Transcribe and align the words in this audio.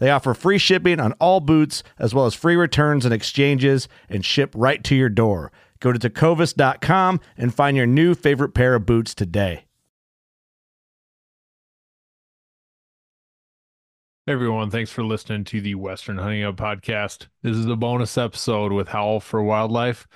They 0.00 0.10
offer 0.10 0.34
free 0.34 0.58
shipping 0.58 0.98
on 0.98 1.12
all 1.14 1.38
boots, 1.38 1.84
as 1.98 2.12
well 2.12 2.26
as 2.26 2.34
free 2.34 2.56
returns 2.56 3.04
and 3.04 3.14
exchanges, 3.14 3.86
and 4.08 4.24
ship 4.24 4.52
right 4.56 4.82
to 4.84 4.96
your 4.96 5.10
door. 5.10 5.52
Go 5.78 5.92
to 5.92 5.98
tecovas.com 5.98 7.20
and 7.36 7.54
find 7.54 7.76
your 7.76 7.86
new 7.86 8.14
favorite 8.14 8.54
pair 8.54 8.74
of 8.74 8.86
boots 8.86 9.14
today. 9.14 9.66
Hey 14.26 14.34
everyone, 14.34 14.70
thanks 14.70 14.90
for 14.90 15.02
listening 15.02 15.44
to 15.44 15.60
the 15.60 15.74
Western 15.74 16.18
Hunting 16.18 16.44
Hub 16.44 16.56
podcast. 16.56 17.26
This 17.42 17.56
is 17.56 17.66
a 17.66 17.76
bonus 17.76 18.16
episode 18.16 18.72
with 18.72 18.88
Howl 18.88 19.20
for 19.20 19.42
Wildlife. 19.42 20.06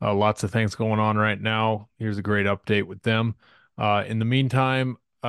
Uh, 0.00 0.14
lots 0.14 0.42
of 0.42 0.50
things 0.50 0.74
going 0.74 1.00
on 1.00 1.16
right 1.16 1.40
now. 1.40 1.88
Here's 1.98 2.18
a 2.18 2.22
great 2.22 2.46
update 2.46 2.84
with 2.84 3.02
them. 3.02 3.34
Uh, 3.78 4.04
in 4.06 4.18
the 4.18 4.24
meantime, 4.24 4.98
uh, 5.22 5.26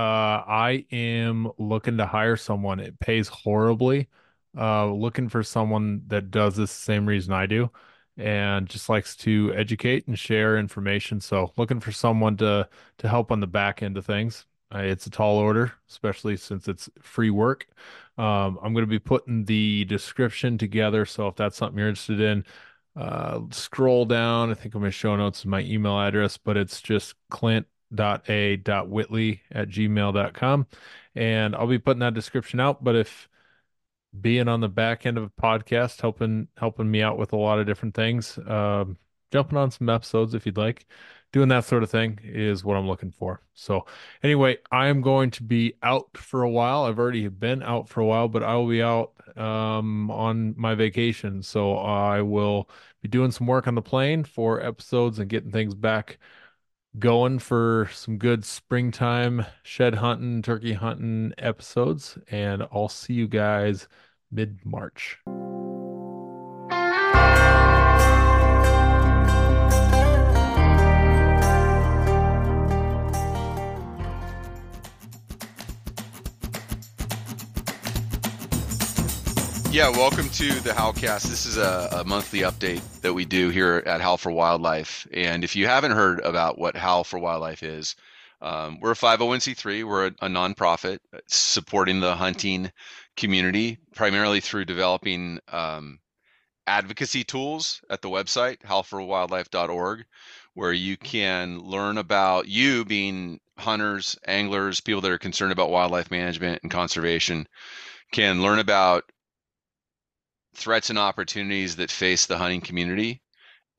I 0.47 0.85
am 0.91 1.51
looking 1.57 1.97
to 1.97 2.05
hire 2.05 2.35
someone. 2.37 2.79
It 2.79 2.99
pays 2.99 3.27
horribly. 3.27 4.09
Uh, 4.57 4.91
looking 4.91 5.29
for 5.29 5.43
someone 5.43 6.03
that 6.07 6.29
does 6.31 6.55
this 6.55 6.71
same 6.71 7.07
reason 7.07 7.33
I 7.33 7.47
do 7.47 7.71
and 8.17 8.67
just 8.67 8.89
likes 8.89 9.15
to 9.17 9.51
educate 9.55 10.07
and 10.07 10.17
share 10.17 10.57
information. 10.57 11.19
So 11.19 11.51
looking 11.57 11.79
for 11.79 11.91
someone 11.91 12.37
to 12.37 12.69
to 12.99 13.09
help 13.09 13.31
on 13.31 13.39
the 13.39 13.47
back 13.47 13.81
end 13.83 13.97
of 13.97 14.05
things. 14.05 14.45
Uh, 14.73 14.79
it's 14.79 15.05
a 15.07 15.09
tall 15.09 15.37
order, 15.37 15.73
especially 15.89 16.37
since 16.37 16.67
it's 16.67 16.89
free 17.01 17.29
work. 17.29 17.67
Um, 18.17 18.59
I'm 18.63 18.73
going 18.73 18.85
to 18.85 18.87
be 18.87 18.99
putting 18.99 19.45
the 19.45 19.85
description 19.85 20.57
together. 20.57 21.05
So 21.05 21.27
if 21.27 21.35
that's 21.35 21.57
something 21.57 21.77
you're 21.77 21.89
interested 21.89 22.19
in, 22.21 22.45
uh, 22.95 23.41
scroll 23.51 24.05
down. 24.05 24.51
I 24.51 24.53
think 24.55 24.75
I'm 24.75 24.81
going 24.81 24.91
to 24.91 24.97
show 24.97 25.15
notes 25.15 25.45
my 25.45 25.61
email 25.61 25.99
address, 25.99 26.37
but 26.37 26.57
it's 26.57 26.81
just 26.81 27.15
Clint 27.29 27.67
whitley 27.95 29.41
at 29.51 29.69
gmail.com 29.69 30.67
and 31.15 31.55
i'll 31.55 31.67
be 31.67 31.79
putting 31.79 31.99
that 31.99 32.13
description 32.13 32.59
out 32.59 32.83
but 32.83 32.95
if 32.95 33.29
being 34.19 34.47
on 34.47 34.61
the 34.61 34.69
back 34.69 35.05
end 35.05 35.17
of 35.17 35.23
a 35.23 35.41
podcast 35.41 36.01
helping 36.01 36.47
helping 36.57 36.89
me 36.89 37.01
out 37.01 37.17
with 37.17 37.33
a 37.33 37.37
lot 37.37 37.59
of 37.59 37.65
different 37.65 37.95
things 37.95 38.37
um, 38.47 38.97
jumping 39.31 39.57
on 39.57 39.71
some 39.71 39.89
episodes 39.89 40.33
if 40.33 40.45
you'd 40.45 40.57
like 40.57 40.85
doing 41.31 41.49
that 41.49 41.65
sort 41.65 41.81
of 41.81 41.89
thing 41.89 42.19
is 42.23 42.63
what 42.63 42.77
i'm 42.77 42.87
looking 42.87 43.11
for. 43.11 43.41
So 43.55 43.85
anyway 44.21 44.57
i 44.71 44.87
am 44.87 45.01
going 45.01 45.31
to 45.31 45.43
be 45.43 45.73
out 45.81 46.15
for 46.15 46.43
a 46.43 46.49
while. 46.49 46.83
I've 46.83 46.99
already 46.99 47.27
been 47.27 47.63
out 47.63 47.89
for 47.89 48.01
a 48.01 48.05
while 48.05 48.27
but 48.27 48.43
i 48.43 48.55
will 48.55 48.69
be 48.69 48.83
out 48.83 49.13
um, 49.35 50.11
on 50.11 50.53
my 50.57 50.75
vacation. 50.75 51.41
So 51.41 51.77
i 51.77 52.21
will 52.21 52.69
be 53.01 53.09
doing 53.09 53.31
some 53.31 53.47
work 53.47 53.67
on 53.67 53.75
the 53.75 53.81
plane 53.81 54.23
for 54.23 54.63
episodes 54.63 55.17
and 55.17 55.27
getting 55.27 55.51
things 55.51 55.73
back 55.73 56.19
going 56.99 57.39
for 57.39 57.89
some 57.91 58.17
good 58.17 58.45
springtime 58.45 59.45
shed 59.63 59.95
hunting, 59.95 60.41
turkey 60.41 60.73
hunting 60.73 61.33
episodes, 61.37 62.17
and 62.29 62.63
I'll 62.71 62.89
see 62.89 63.13
you 63.13 63.27
guys 63.27 63.87
mid 64.31 64.65
March. 64.65 65.17
Yeah, 79.73 79.89
welcome 79.89 80.29
to 80.29 80.59
the 80.59 80.69
Howlcast. 80.69 81.23
This 81.23 81.47
is 81.47 81.57
a, 81.57 81.89
a, 81.93 82.03
monthly 82.03 82.41
update 82.41 82.83
that 83.01 83.15
we 83.15 83.25
do 83.25 83.49
here 83.49 83.81
at 83.87 84.01
Howl 84.01 84.17
for 84.17 84.31
Wildlife. 84.31 85.07
And 85.11 85.43
if 85.43 85.55
you 85.55 85.65
haven't 85.65 85.93
heard 85.93 86.19
about 86.19 86.59
what 86.59 86.77
Howl 86.77 87.03
for 87.03 87.17
Wildlife 87.17 87.63
is, 87.63 87.95
um, 88.39 88.79
we're 88.79 88.91
a 88.91 88.95
501c3. 88.95 89.83
We're 89.83 90.05
a, 90.05 90.11
a 90.21 90.27
nonprofit 90.27 90.99
supporting 91.25 92.01
the 92.01 92.13
hunting 92.13 92.71
community 93.17 93.79
primarily 93.95 94.41
through 94.41 94.65
developing 94.65 95.39
um, 95.51 95.97
advocacy 96.67 97.23
tools 97.23 97.81
at 97.89 98.03
the 98.03 98.09
website 98.09 98.59
howlforwildlife.org, 98.59 100.05
where 100.53 100.73
you 100.73 100.97
can 100.97 101.57
learn 101.57 101.97
about 101.97 102.47
you 102.47 102.85
being 102.85 103.39
hunters, 103.57 104.19
anglers, 104.27 104.81
people 104.81 105.01
that 105.01 105.11
are 105.11 105.17
concerned 105.17 105.51
about 105.51 105.71
wildlife 105.71 106.11
management 106.11 106.61
and 106.61 106.71
conservation 106.71 107.47
can 108.11 108.43
learn 108.43 108.59
about 108.59 109.05
threats 110.53 110.89
and 110.89 110.99
opportunities 110.99 111.75
that 111.77 111.91
face 111.91 112.25
the 112.25 112.37
hunting 112.37 112.61
community 112.61 113.21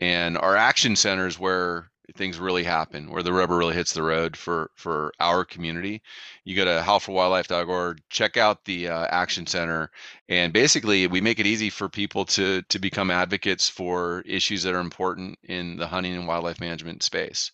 and 0.00 0.36
our 0.36 0.56
action 0.56 0.96
centers 0.96 1.38
where 1.38 1.90
things 2.16 2.38
really 2.38 2.64
happen 2.64 3.10
where 3.10 3.22
the 3.22 3.32
rubber 3.32 3.56
really 3.56 3.74
hits 3.74 3.94
the 3.94 4.02
road 4.02 4.36
for 4.36 4.70
for 4.74 5.12
our 5.20 5.44
community. 5.44 6.02
You 6.44 6.54
go 6.54 6.64
to 6.64 6.82
howlforwildlife.org 6.84 8.00
check 8.10 8.36
out 8.36 8.64
the 8.64 8.88
uh, 8.88 9.06
action 9.06 9.46
center 9.46 9.90
and 10.28 10.52
basically 10.52 11.06
we 11.06 11.20
make 11.20 11.38
it 11.38 11.46
easy 11.46 11.70
for 11.70 11.88
people 11.88 12.26
to 12.26 12.62
to 12.62 12.78
become 12.78 13.10
advocates 13.10 13.68
for 13.68 14.22
issues 14.26 14.62
that 14.64 14.74
are 14.74 14.80
important 14.80 15.38
in 15.44 15.76
the 15.76 15.86
hunting 15.86 16.14
and 16.14 16.26
wildlife 16.26 16.60
management 16.60 17.02
space. 17.02 17.50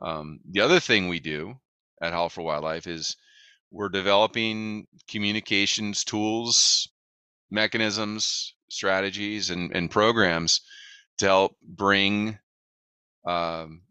Um, 0.00 0.40
the 0.50 0.60
other 0.60 0.80
thing 0.80 1.08
we 1.08 1.20
do 1.20 1.54
at 2.00 2.12
howl 2.12 2.28
for 2.28 2.42
wildlife 2.42 2.86
is 2.86 3.16
we're 3.70 3.88
developing 3.88 4.86
communications 5.08 6.04
tools 6.04 6.88
mechanisms, 7.50 8.54
strategies, 8.68 9.50
and, 9.50 9.74
and 9.74 9.90
programs 9.90 10.60
to 11.18 11.26
help 11.26 11.56
bring, 11.62 12.38
um, 13.26 13.82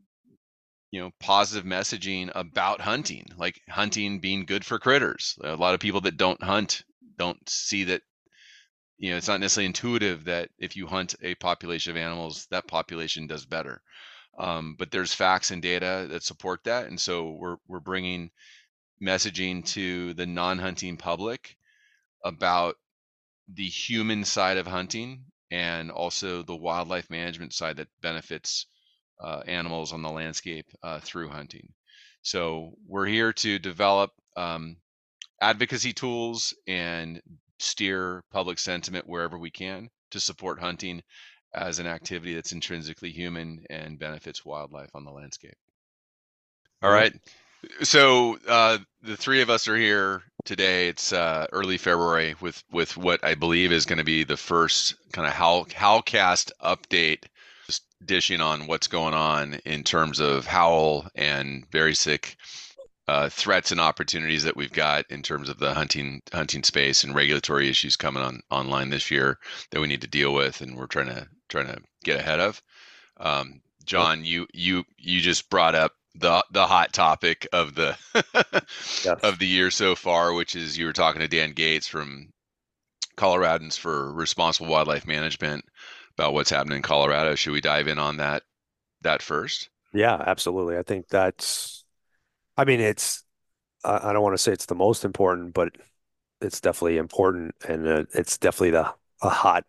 you 0.91 1.01
know, 1.01 1.11
positive 1.19 1.65
messaging 1.65 2.31
about 2.33 2.81
hunting, 2.81 3.25
like 3.37 3.59
hunting 3.69 4.19
being 4.19 4.45
good 4.45 4.65
for 4.65 4.79
critters. 4.79 5.37
A 5.43 5.55
lot 5.55 5.73
of 5.73 5.79
people 5.79 6.01
that 6.01 6.17
don't 6.17 6.41
hunt 6.41 6.83
don't 7.17 7.49
see 7.49 7.85
that. 7.85 8.01
You 8.99 9.11
know, 9.11 9.17
it's 9.17 9.27
not 9.27 9.39
necessarily 9.39 9.67
intuitive 9.67 10.25
that 10.25 10.49
if 10.57 10.75
you 10.75 10.87
hunt 10.87 11.15
a 11.21 11.35
population 11.35 11.91
of 11.91 11.97
animals, 11.97 12.47
that 12.49 12.67
population 12.67 13.27
does 13.27 13.45
better. 13.45 13.81
Um, 14.39 14.75
but 14.77 14.89
there's 14.89 15.13
facts 15.13 15.51
and 15.51 15.61
data 15.61 16.07
that 16.09 16.23
support 16.23 16.63
that, 16.63 16.87
and 16.87 16.99
so 16.99 17.31
we're 17.31 17.57
we're 17.67 17.79
bringing 17.79 18.31
messaging 19.01 19.65
to 19.65 20.13
the 20.13 20.25
non-hunting 20.25 20.97
public 20.97 21.57
about 22.23 22.75
the 23.53 23.67
human 23.67 24.23
side 24.25 24.57
of 24.57 24.67
hunting 24.67 25.25
and 25.51 25.91
also 25.91 26.43
the 26.43 26.55
wildlife 26.55 27.09
management 27.09 27.53
side 27.53 27.77
that 27.77 27.87
benefits 28.01 28.65
uh, 29.23 29.41
animals 29.47 29.93
on 29.93 30.01
the 30.01 30.09
landscape 30.09 30.67
uh, 30.83 30.99
through 30.99 31.29
hunting. 31.29 31.73
So 32.21 32.73
we're 32.85 33.05
here 33.05 33.33
to 33.33 33.59
develop 33.59 34.11
um, 34.35 34.77
advocacy 35.41 35.93
tools 35.93 36.53
and 36.67 37.21
steer 37.59 38.23
public 38.31 38.59
sentiment 38.59 39.07
wherever 39.07 39.37
we 39.37 39.49
can 39.49 39.89
to 40.11 40.19
support 40.19 40.59
hunting 40.59 41.01
as 41.53 41.79
an 41.79 41.87
activity 41.87 42.35
that's 42.35 42.51
intrinsically 42.51 43.11
human 43.11 43.65
and 43.69 43.97
benefits 43.97 44.45
wildlife 44.45 44.89
on 44.93 45.05
the 45.05 45.11
landscape. 45.11 45.57
All 46.83 46.91
right. 46.91 47.13
So 47.81 48.37
uh, 48.47 48.77
the 49.01 49.17
three 49.17 49.41
of 49.41 49.49
us 49.49 49.67
are 49.67 49.75
here 49.75 50.21
today. 50.47 50.87
It's 50.87 51.11
uh, 51.11 51.45
early 51.51 51.77
February 51.77 52.35
with 52.41 52.63
with 52.71 52.97
what 52.97 53.23
I 53.23 53.35
believe 53.35 53.71
is 53.71 53.85
going 53.85 53.99
to 53.99 54.03
be 54.03 54.23
the 54.23 54.37
first 54.37 54.95
kind 55.11 55.27
of 55.27 55.33
how 55.33 55.65
Howlcast 55.65 56.51
update, 56.63 57.25
just 57.67 57.83
dishing 58.03 58.41
on 58.41 58.65
what's 58.65 58.87
going 58.87 59.13
on 59.13 59.55
in 59.65 59.83
terms 59.83 60.19
of 60.19 60.47
Howl 60.47 61.07
and 61.15 61.69
Berysick 61.69 62.35
uh, 63.09 63.29
threats 63.29 63.71
and 63.71 63.81
opportunities 63.81 64.43
that 64.43 64.55
we've 64.55 64.71
got 64.71 65.05
in 65.09 65.21
terms 65.21 65.49
of 65.49 65.59
the 65.59 65.73
hunting 65.73 66.21
hunting 66.33 66.63
space 66.63 67.03
and 67.03 67.13
regulatory 67.13 67.69
issues 67.69 67.97
coming 67.97 68.23
on 68.23 68.41
online 68.49 68.89
this 68.89 69.11
year 69.11 69.37
that 69.71 69.81
we 69.81 69.87
need 69.87 70.01
to 70.01 70.07
deal 70.07 70.33
with, 70.33 70.61
and 70.61 70.77
we're 70.77 70.87
trying 70.87 71.07
to 71.07 71.27
trying 71.49 71.67
to 71.67 71.77
get 72.03 72.19
ahead 72.19 72.39
of. 72.39 72.63
Um, 73.17 73.61
John, 73.85 74.23
you 74.23 74.47
you 74.53 74.85
you 74.97 75.19
just 75.19 75.49
brought 75.49 75.75
up 75.75 75.91
the 76.19 76.43
the 76.51 76.65
hot 76.65 76.93
topic 76.93 77.47
of 77.53 77.75
the 77.75 77.97
yes. 78.15 79.19
of 79.23 79.39
the 79.39 79.47
year 79.47 79.71
so 79.71 79.95
far, 79.95 80.33
which 80.33 80.55
is 80.55 80.77
you 80.77 80.85
were 80.85 80.93
talking 80.93 81.21
to 81.21 81.27
Dan 81.27 81.53
Gates 81.53 81.87
from 81.87 82.29
Coloradans 83.17 83.77
for 83.77 84.11
Responsible 84.13 84.69
Wildlife 84.69 85.07
Management 85.07 85.65
about 86.17 86.33
what's 86.33 86.49
happening 86.49 86.77
in 86.77 86.81
Colorado. 86.81 87.35
Should 87.35 87.53
we 87.53 87.61
dive 87.61 87.87
in 87.87 87.99
on 87.99 88.17
that 88.17 88.43
that 89.01 89.21
first? 89.21 89.69
Yeah, 89.93 90.21
absolutely. 90.25 90.77
I 90.77 90.83
think 90.83 91.07
that's. 91.07 91.85
I 92.57 92.65
mean, 92.65 92.79
it's. 92.79 93.23
I 93.83 94.11
don't 94.11 94.23
want 94.23 94.33
to 94.33 94.41
say 94.41 94.51
it's 94.51 94.65
the 94.65 94.75
most 94.75 95.05
important, 95.05 95.53
but 95.53 95.75
it's 96.41 96.59
definitely 96.59 96.97
important, 96.97 97.55
and 97.67 97.87
uh, 97.87 98.03
it's 98.13 98.37
definitely 98.37 98.71
the 98.71 98.93
a 99.21 99.29
hot 99.29 99.65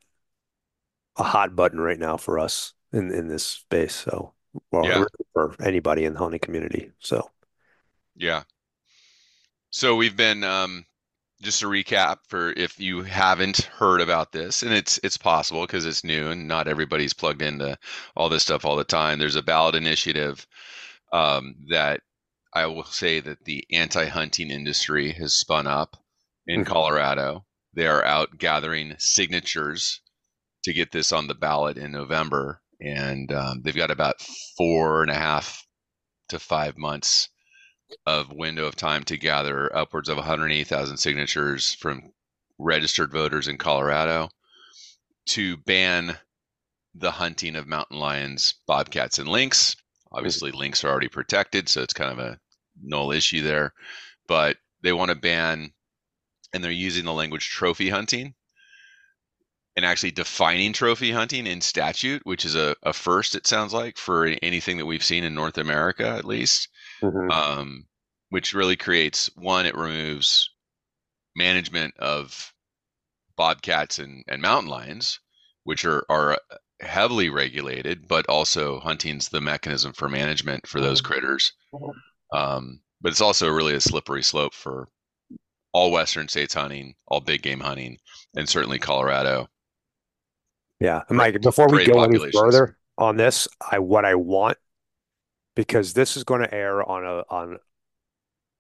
a 1.16 1.22
hot 1.22 1.54
button 1.54 1.80
right 1.80 1.98
now 1.98 2.16
for 2.16 2.38
us 2.38 2.72
in 2.92 3.12
in 3.12 3.28
this 3.28 3.44
space. 3.44 3.94
So 3.94 4.34
well, 4.70 4.84
yeah. 4.84 5.04
for 5.32 5.54
anybody 5.62 6.04
in 6.04 6.14
the 6.14 6.18
hunting 6.18 6.40
community. 6.40 6.92
So, 6.98 7.30
yeah. 8.16 8.42
So 9.70 9.96
we've 9.96 10.16
been 10.16 10.44
um, 10.44 10.84
just 11.42 11.62
a 11.62 11.66
recap 11.66 12.18
for 12.28 12.50
if 12.52 12.80
you 12.80 13.02
haven't 13.02 13.58
heard 13.58 14.00
about 14.00 14.32
this, 14.32 14.62
and 14.62 14.72
it's 14.72 14.98
it's 15.02 15.16
possible 15.16 15.62
because 15.62 15.86
it's 15.86 16.04
new 16.04 16.28
and 16.28 16.48
not 16.48 16.68
everybody's 16.68 17.12
plugged 17.12 17.42
into 17.42 17.78
all 18.16 18.28
this 18.28 18.42
stuff 18.42 18.64
all 18.64 18.76
the 18.76 18.84
time. 18.84 19.18
There's 19.18 19.36
a 19.36 19.42
ballot 19.42 19.74
initiative 19.74 20.46
um, 21.12 21.54
that 21.70 22.00
I 22.52 22.66
will 22.66 22.84
say 22.84 23.20
that 23.20 23.44
the 23.44 23.64
anti-hunting 23.72 24.50
industry 24.50 25.12
has 25.12 25.32
spun 25.32 25.66
up 25.66 25.96
in 26.46 26.62
mm-hmm. 26.62 26.72
Colorado. 26.72 27.44
They 27.74 27.86
are 27.86 28.04
out 28.04 28.38
gathering 28.38 28.94
signatures 28.98 30.00
to 30.64 30.72
get 30.72 30.90
this 30.90 31.12
on 31.12 31.28
the 31.28 31.34
ballot 31.34 31.78
in 31.78 31.92
November 31.92 32.60
and 32.80 33.32
um, 33.32 33.62
they've 33.62 33.74
got 33.74 33.90
about 33.90 34.20
four 34.56 35.02
and 35.02 35.10
a 35.10 35.14
half 35.14 35.66
to 36.28 36.38
five 36.38 36.76
months 36.76 37.28
of 38.06 38.32
window 38.32 38.66
of 38.66 38.76
time 38.76 39.02
to 39.04 39.16
gather 39.16 39.74
upwards 39.74 40.08
of 40.08 40.16
180,000 40.16 40.96
signatures 40.96 41.74
from 41.74 42.12
registered 42.58 43.10
voters 43.10 43.48
in 43.48 43.56
Colorado 43.56 44.28
to 45.26 45.56
ban 45.58 46.18
the 46.94 47.10
hunting 47.10 47.56
of 47.56 47.66
mountain 47.66 47.98
lions, 47.98 48.54
bobcats, 48.66 49.18
and 49.18 49.28
lynx. 49.28 49.76
Obviously, 50.10 50.50
lynx 50.50 50.84
are 50.84 50.88
already 50.88 51.08
protected, 51.08 51.68
so 51.68 51.82
it's 51.82 51.92
kind 51.92 52.10
of 52.10 52.18
a 52.18 52.38
null 52.82 53.12
issue 53.12 53.42
there. 53.42 53.72
But 54.26 54.56
they 54.82 54.92
want 54.92 55.10
to 55.10 55.14
ban, 55.14 55.72
and 56.52 56.62
they're 56.62 56.70
using 56.70 57.04
the 57.04 57.12
language 57.12 57.48
trophy 57.48 57.90
hunting 57.90 58.34
and 59.78 59.86
actually 59.86 60.10
defining 60.10 60.72
trophy 60.72 61.12
hunting 61.12 61.46
in 61.46 61.60
statute, 61.60 62.20
which 62.26 62.44
is 62.44 62.56
a, 62.56 62.74
a 62.82 62.92
first, 62.92 63.36
it 63.36 63.46
sounds 63.46 63.72
like, 63.72 63.96
for 63.96 64.26
anything 64.42 64.76
that 64.76 64.86
we've 64.86 65.04
seen 65.04 65.22
in 65.22 65.34
North 65.34 65.56
America, 65.56 66.08
at 66.08 66.24
least. 66.24 66.66
Mm-hmm. 67.00 67.30
Um, 67.30 67.86
which 68.30 68.54
really 68.54 68.74
creates 68.74 69.30
one, 69.36 69.66
it 69.66 69.76
removes 69.76 70.50
management 71.36 71.96
of 71.96 72.52
bobcats 73.36 74.00
and, 74.00 74.24
and 74.26 74.42
mountain 74.42 74.68
lions, 74.68 75.20
which 75.62 75.84
are, 75.84 76.04
are 76.08 76.38
heavily 76.80 77.30
regulated, 77.30 78.08
but 78.08 78.28
also 78.28 78.80
hunting's 78.80 79.28
the 79.28 79.40
mechanism 79.40 79.92
for 79.92 80.08
management 80.08 80.66
for 80.66 80.80
those 80.80 81.00
mm-hmm. 81.00 81.12
critters. 81.12 81.52
Um, 82.34 82.80
but 83.00 83.12
it's 83.12 83.20
also 83.20 83.48
really 83.48 83.74
a 83.74 83.80
slippery 83.80 84.24
slope 84.24 84.54
for 84.54 84.88
all 85.72 85.92
Western 85.92 86.26
states 86.26 86.54
hunting, 86.54 86.96
all 87.06 87.20
big 87.20 87.42
game 87.42 87.60
hunting, 87.60 87.96
and 88.34 88.48
certainly 88.48 88.80
Colorado. 88.80 89.48
Yeah, 90.80 91.02
and 91.08 91.18
Mike, 91.18 91.40
before 91.40 91.68
we 91.68 91.84
go 91.84 92.02
any 92.02 92.30
further 92.30 92.76
on 92.96 93.16
this, 93.16 93.48
I 93.70 93.80
what 93.80 94.04
I 94.04 94.14
want 94.14 94.58
because 95.56 95.92
this 95.92 96.16
is 96.16 96.22
going 96.22 96.40
to 96.40 96.54
air 96.54 96.88
on 96.88 97.04
a 97.04 97.24
on 97.28 97.58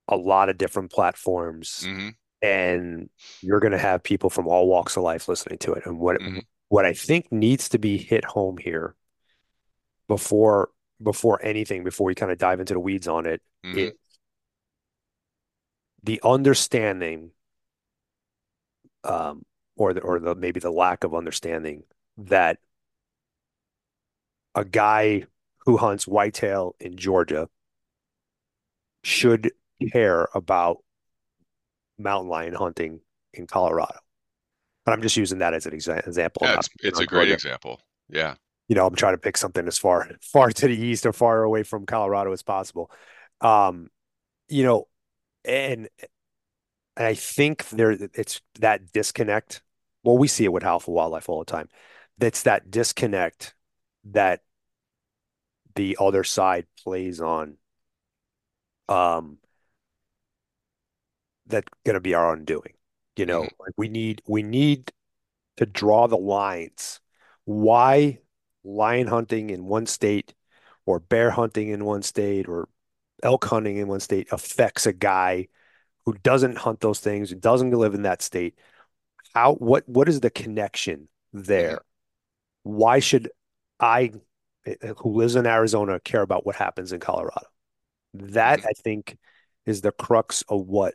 a 0.08 0.16
lot 0.16 0.48
of 0.48 0.58
different 0.58 0.90
platforms, 0.90 1.84
mm-hmm. 1.86 2.08
and 2.42 3.08
you're 3.40 3.60
going 3.60 3.72
to 3.72 3.78
have 3.78 4.02
people 4.02 4.30
from 4.30 4.48
all 4.48 4.66
walks 4.66 4.96
of 4.96 5.04
life 5.04 5.28
listening 5.28 5.58
to 5.58 5.74
it. 5.74 5.86
And 5.86 6.00
what 6.00 6.20
mm-hmm. 6.20 6.38
what 6.68 6.84
I 6.84 6.92
think 6.94 7.30
needs 7.30 7.68
to 7.68 7.78
be 7.78 7.98
hit 7.98 8.24
home 8.24 8.56
here 8.58 8.96
before 10.08 10.70
before 11.00 11.40
anything, 11.44 11.84
before 11.84 12.06
we 12.06 12.16
kind 12.16 12.32
of 12.32 12.38
dive 12.38 12.58
into 12.58 12.74
the 12.74 12.80
weeds 12.80 13.06
on 13.06 13.26
it, 13.26 13.40
mm-hmm. 13.64 13.78
it 13.78 13.98
the 16.02 16.20
understanding 16.24 17.30
um, 19.04 19.44
or 19.76 19.94
the 19.94 20.00
or 20.00 20.18
the 20.18 20.34
maybe 20.34 20.58
the 20.58 20.70
lack 20.70 21.04
of 21.04 21.14
understanding 21.14 21.84
that 22.18 22.58
a 24.54 24.64
guy 24.64 25.24
who 25.60 25.76
hunts 25.76 26.06
whitetail 26.06 26.74
in 26.80 26.96
Georgia 26.96 27.48
should 29.04 29.52
care 29.92 30.28
about 30.34 30.78
mountain 31.98 32.28
lion 32.28 32.54
hunting 32.54 33.00
in 33.32 33.46
Colorado. 33.46 33.98
But 34.84 34.92
I'm 34.92 35.02
just 35.02 35.16
using 35.16 35.38
that 35.38 35.54
as 35.54 35.66
an 35.66 35.72
exa- 35.72 36.06
example. 36.06 36.42
Yeah, 36.44 36.56
it's, 36.56 36.68
it's 36.80 37.00
a 37.00 37.06
great 37.06 37.28
Georgia. 37.28 37.34
example. 37.34 37.80
Yeah. 38.08 38.34
You 38.68 38.74
know, 38.74 38.86
I'm 38.86 38.94
trying 38.94 39.14
to 39.14 39.18
pick 39.18 39.36
something 39.36 39.66
as 39.66 39.78
far 39.78 40.10
far 40.22 40.50
to 40.50 40.66
the 40.66 40.76
east 40.76 41.06
or 41.06 41.12
far 41.12 41.42
away 41.42 41.62
from 41.62 41.86
Colorado 41.86 42.32
as 42.32 42.42
possible. 42.42 42.90
Um, 43.40 43.88
you 44.48 44.64
know, 44.64 44.88
and 45.44 45.88
and 46.96 47.06
I 47.06 47.14
think 47.14 47.68
there 47.68 47.92
it's 47.92 48.40
that 48.60 48.92
disconnect. 48.92 49.62
Well, 50.02 50.18
we 50.18 50.28
see 50.28 50.44
it 50.44 50.52
with 50.52 50.62
for 50.62 50.80
Wildlife 50.86 51.28
all 51.28 51.38
the 51.40 51.44
time 51.44 51.68
that's 52.18 52.42
that 52.42 52.70
disconnect 52.70 53.54
that 54.04 54.40
the 55.74 55.96
other 56.00 56.24
side 56.24 56.66
plays 56.82 57.20
on 57.20 57.56
um 58.88 59.38
that's 61.46 61.68
going 61.84 61.94
to 61.94 62.00
be 62.00 62.14
our 62.14 62.34
undoing 62.34 62.74
you 63.18 63.26
know? 63.26 63.42
Mm-hmm. 63.42 63.62
like 63.62 63.72
we 63.76 63.88
need 63.88 64.22
we 64.26 64.42
need 64.42 64.92
to 65.56 65.66
draw 65.66 66.06
the 66.06 66.16
lines. 66.16 67.00
Why 67.44 68.20
lion 68.64 69.08
hunting 69.08 69.50
in 69.50 69.64
one 69.66 69.86
state 69.86 70.34
or 70.86 71.00
bear 71.00 71.30
hunting 71.30 71.68
in 71.68 71.84
one 71.84 72.02
state 72.02 72.48
or 72.48 72.68
elk 73.22 73.44
hunting 73.44 73.76
in 73.76 73.88
one 73.88 74.00
state 74.00 74.28
affects 74.30 74.86
a 74.86 74.92
guy 74.92 75.48
who 76.06 76.14
doesn't 76.22 76.56
hunt 76.58 76.80
those 76.80 77.00
things 77.00 77.30
who 77.30 77.36
doesn't 77.36 77.70
live 77.70 77.94
in 77.94 78.02
that 78.02 78.22
state 78.22 78.54
how 79.34 79.54
what 79.54 79.88
what 79.88 80.08
is 80.08 80.20
the 80.20 80.30
connection 80.30 81.08
there 81.32 81.80
why 82.68 82.98
should 82.98 83.30
I, 83.80 84.12
who 84.98 85.14
lives 85.14 85.36
in 85.36 85.46
Arizona, 85.46 85.98
care 86.00 86.20
about 86.20 86.44
what 86.44 86.56
happens 86.56 86.92
in 86.92 87.00
Colorado? 87.00 87.46
That 88.12 88.58
mm-hmm. 88.58 88.68
I 88.68 88.72
think 88.82 89.16
is 89.64 89.80
the 89.80 89.90
crux 89.90 90.44
of 90.48 90.66
what 90.66 90.94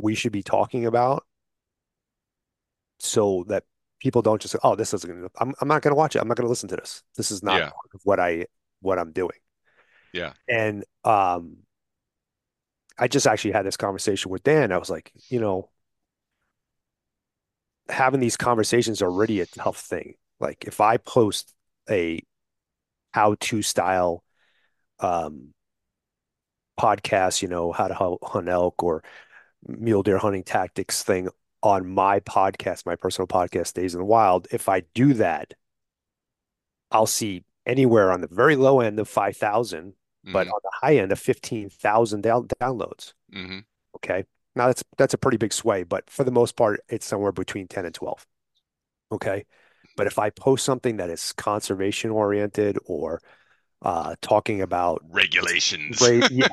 we 0.00 0.14
should 0.14 0.32
be 0.32 0.42
talking 0.42 0.86
about 0.86 1.26
so 2.98 3.44
that 3.48 3.64
people 4.00 4.22
don't 4.22 4.40
just 4.40 4.52
say, 4.52 4.58
oh, 4.62 4.74
this 4.74 4.94
isn't 4.94 5.10
going 5.10 5.22
to, 5.22 5.30
I'm, 5.38 5.54
I'm 5.60 5.68
not 5.68 5.82
going 5.82 5.92
to 5.92 5.98
watch 5.98 6.16
it. 6.16 6.20
I'm 6.20 6.28
not 6.28 6.38
going 6.38 6.46
to 6.46 6.50
listen 6.50 6.70
to 6.70 6.76
this. 6.76 7.02
This 7.16 7.30
is 7.30 7.42
not 7.42 7.58
yeah. 7.58 7.70
what 8.04 8.18
I, 8.18 8.46
what 8.80 8.98
I'm 8.98 9.12
doing. 9.12 9.38
Yeah. 10.14 10.32
And, 10.48 10.84
um, 11.04 11.58
I 12.98 13.08
just 13.08 13.26
actually 13.26 13.52
had 13.52 13.66
this 13.66 13.76
conversation 13.76 14.30
with 14.30 14.42
Dan. 14.44 14.72
I 14.72 14.78
was 14.78 14.90
like, 14.90 15.12
you 15.28 15.40
know, 15.40 15.68
having 17.88 18.20
these 18.20 18.36
conversations 18.36 19.02
already 19.02 19.40
a 19.40 19.46
tough 19.46 19.78
thing. 19.78 20.14
Like 20.42 20.64
if 20.66 20.80
I 20.80 20.96
post 20.96 21.54
a 21.88 22.20
how 23.12 23.36
to 23.40 23.62
style 23.62 24.24
um, 24.98 25.54
podcast, 26.78 27.42
you 27.42 27.48
know, 27.48 27.72
how 27.72 27.88
to 27.88 28.18
hunt 28.22 28.48
elk 28.48 28.82
or 28.82 29.02
mule 29.66 30.02
deer 30.02 30.18
hunting 30.18 30.42
tactics 30.42 31.02
thing 31.02 31.28
on 31.62 31.88
my 31.88 32.20
podcast, 32.20 32.84
my 32.86 32.96
personal 32.96 33.28
podcast, 33.28 33.74
Days 33.74 33.94
in 33.94 34.00
the 34.00 34.04
Wild, 34.04 34.48
if 34.50 34.68
I 34.68 34.82
do 34.94 35.14
that, 35.14 35.54
I'll 36.90 37.06
see 37.06 37.44
anywhere 37.64 38.10
on 38.10 38.20
the 38.20 38.28
very 38.28 38.56
low 38.56 38.80
end 38.80 38.98
of 38.98 39.08
5,000, 39.08 39.92
mm-hmm. 39.92 40.32
but 40.32 40.48
on 40.48 40.60
the 40.62 40.70
high 40.82 40.96
end 40.96 41.12
of 41.12 41.20
15,000 41.20 42.20
down- 42.20 42.48
downloads. 42.60 43.12
Mm-hmm. 43.32 43.60
Okay. 43.96 44.24
Now 44.56 44.66
that's, 44.66 44.82
that's 44.98 45.14
a 45.14 45.18
pretty 45.18 45.38
big 45.38 45.52
sway, 45.52 45.84
but 45.84 46.10
for 46.10 46.24
the 46.24 46.30
most 46.30 46.56
part, 46.56 46.80
it's 46.88 47.06
somewhere 47.06 47.32
between 47.32 47.68
10 47.68 47.86
and 47.86 47.94
12. 47.94 48.26
Okay. 49.12 49.44
But 49.96 50.06
if 50.06 50.18
I 50.18 50.30
post 50.30 50.64
something 50.64 50.96
that 50.96 51.10
is 51.10 51.32
conservation 51.32 52.10
oriented 52.10 52.78
or 52.86 53.20
uh, 53.82 54.14
talking 54.22 54.62
about 54.62 55.02
regulations, 55.08 56.00
yeah, 56.30 56.48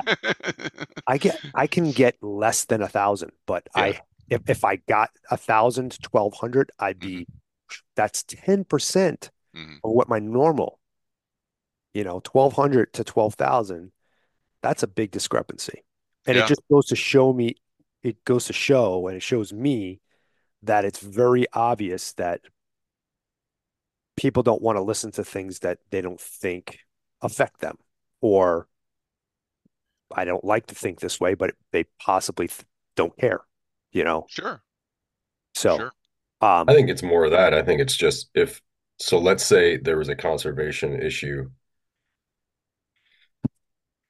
I 1.07 1.17
get 1.17 1.39
I 1.53 1.67
can 1.67 1.91
get 1.91 2.21
less 2.21 2.65
than 2.65 2.81
a 2.81 2.87
thousand, 2.87 3.31
but 3.45 3.67
Yeah. 3.75 3.81
I 3.83 4.01
if, 4.29 4.41
if 4.47 4.63
I 4.65 4.75
got 4.77 5.09
a 5.31 5.37
thousand, 5.37 5.97
twelve 6.01 6.33
hundred, 6.35 6.71
I'd 6.79 6.99
be 6.99 7.27
that's 7.95 8.23
ten 8.23 8.63
percent 8.63 9.31
Mhm. 9.55 9.77
of 9.83 9.91
what 9.91 10.07
my 10.09 10.19
normal, 10.19 10.79
you 11.93 12.03
know, 12.03 12.19
twelve 12.23 12.53
hundred 12.53 12.93
to 12.93 13.03
twelve 13.03 13.35
thousand. 13.35 13.91
That's 14.61 14.83
a 14.83 14.87
big 14.87 15.11
discrepancy, 15.11 15.83
and 16.27 16.35
Yeah. 16.37 16.43
it 16.43 16.47
just 16.47 16.61
goes 16.69 16.87
to 16.87 16.95
show 16.95 17.31
me. 17.33 17.55
It 18.03 18.23
goes 18.25 18.45
to 18.45 18.53
show, 18.53 19.07
and 19.07 19.17
it 19.17 19.23
shows 19.23 19.51
me 19.53 20.01
that 20.63 20.85
it's 20.85 20.99
very 20.99 21.45
obvious 21.53 22.13
that 22.13 22.41
people 24.19 24.43
don't 24.43 24.61
want 24.61 24.75
to 24.75 24.81
listen 24.81 25.11
to 25.13 25.23
things 25.23 25.59
that 25.59 25.79
they 25.91 26.01
don't 26.01 26.19
think 26.19 26.79
affect 27.21 27.61
them, 27.61 27.77
or 28.19 28.67
I 30.13 30.25
don't 30.25 30.43
like 30.43 30.67
to 30.67 30.75
think 30.75 30.99
this 30.99 31.21
way, 31.21 31.35
but 31.35 31.51
they 31.71 31.85
possibly 32.01 32.49
th- 32.49 32.65
don't 32.97 33.15
care, 33.17 33.41
you 33.93 34.03
know. 34.03 34.25
Sure, 34.27 34.61
So, 35.55 35.77
sure. 35.77 35.91
um, 36.41 36.67
I 36.67 36.73
think 36.73 36.89
it's 36.89 37.03
more 37.03 37.23
of 37.25 37.31
that. 37.31 37.53
I 37.53 37.63
think 37.63 37.79
it's 37.79 37.95
just 37.95 38.29
if 38.35 38.61
so 38.97 39.17
let's 39.17 39.45
say 39.45 39.77
there 39.77 39.97
was 39.97 40.09
a 40.09 40.15
conservation 40.15 41.01
issue. 41.01 41.49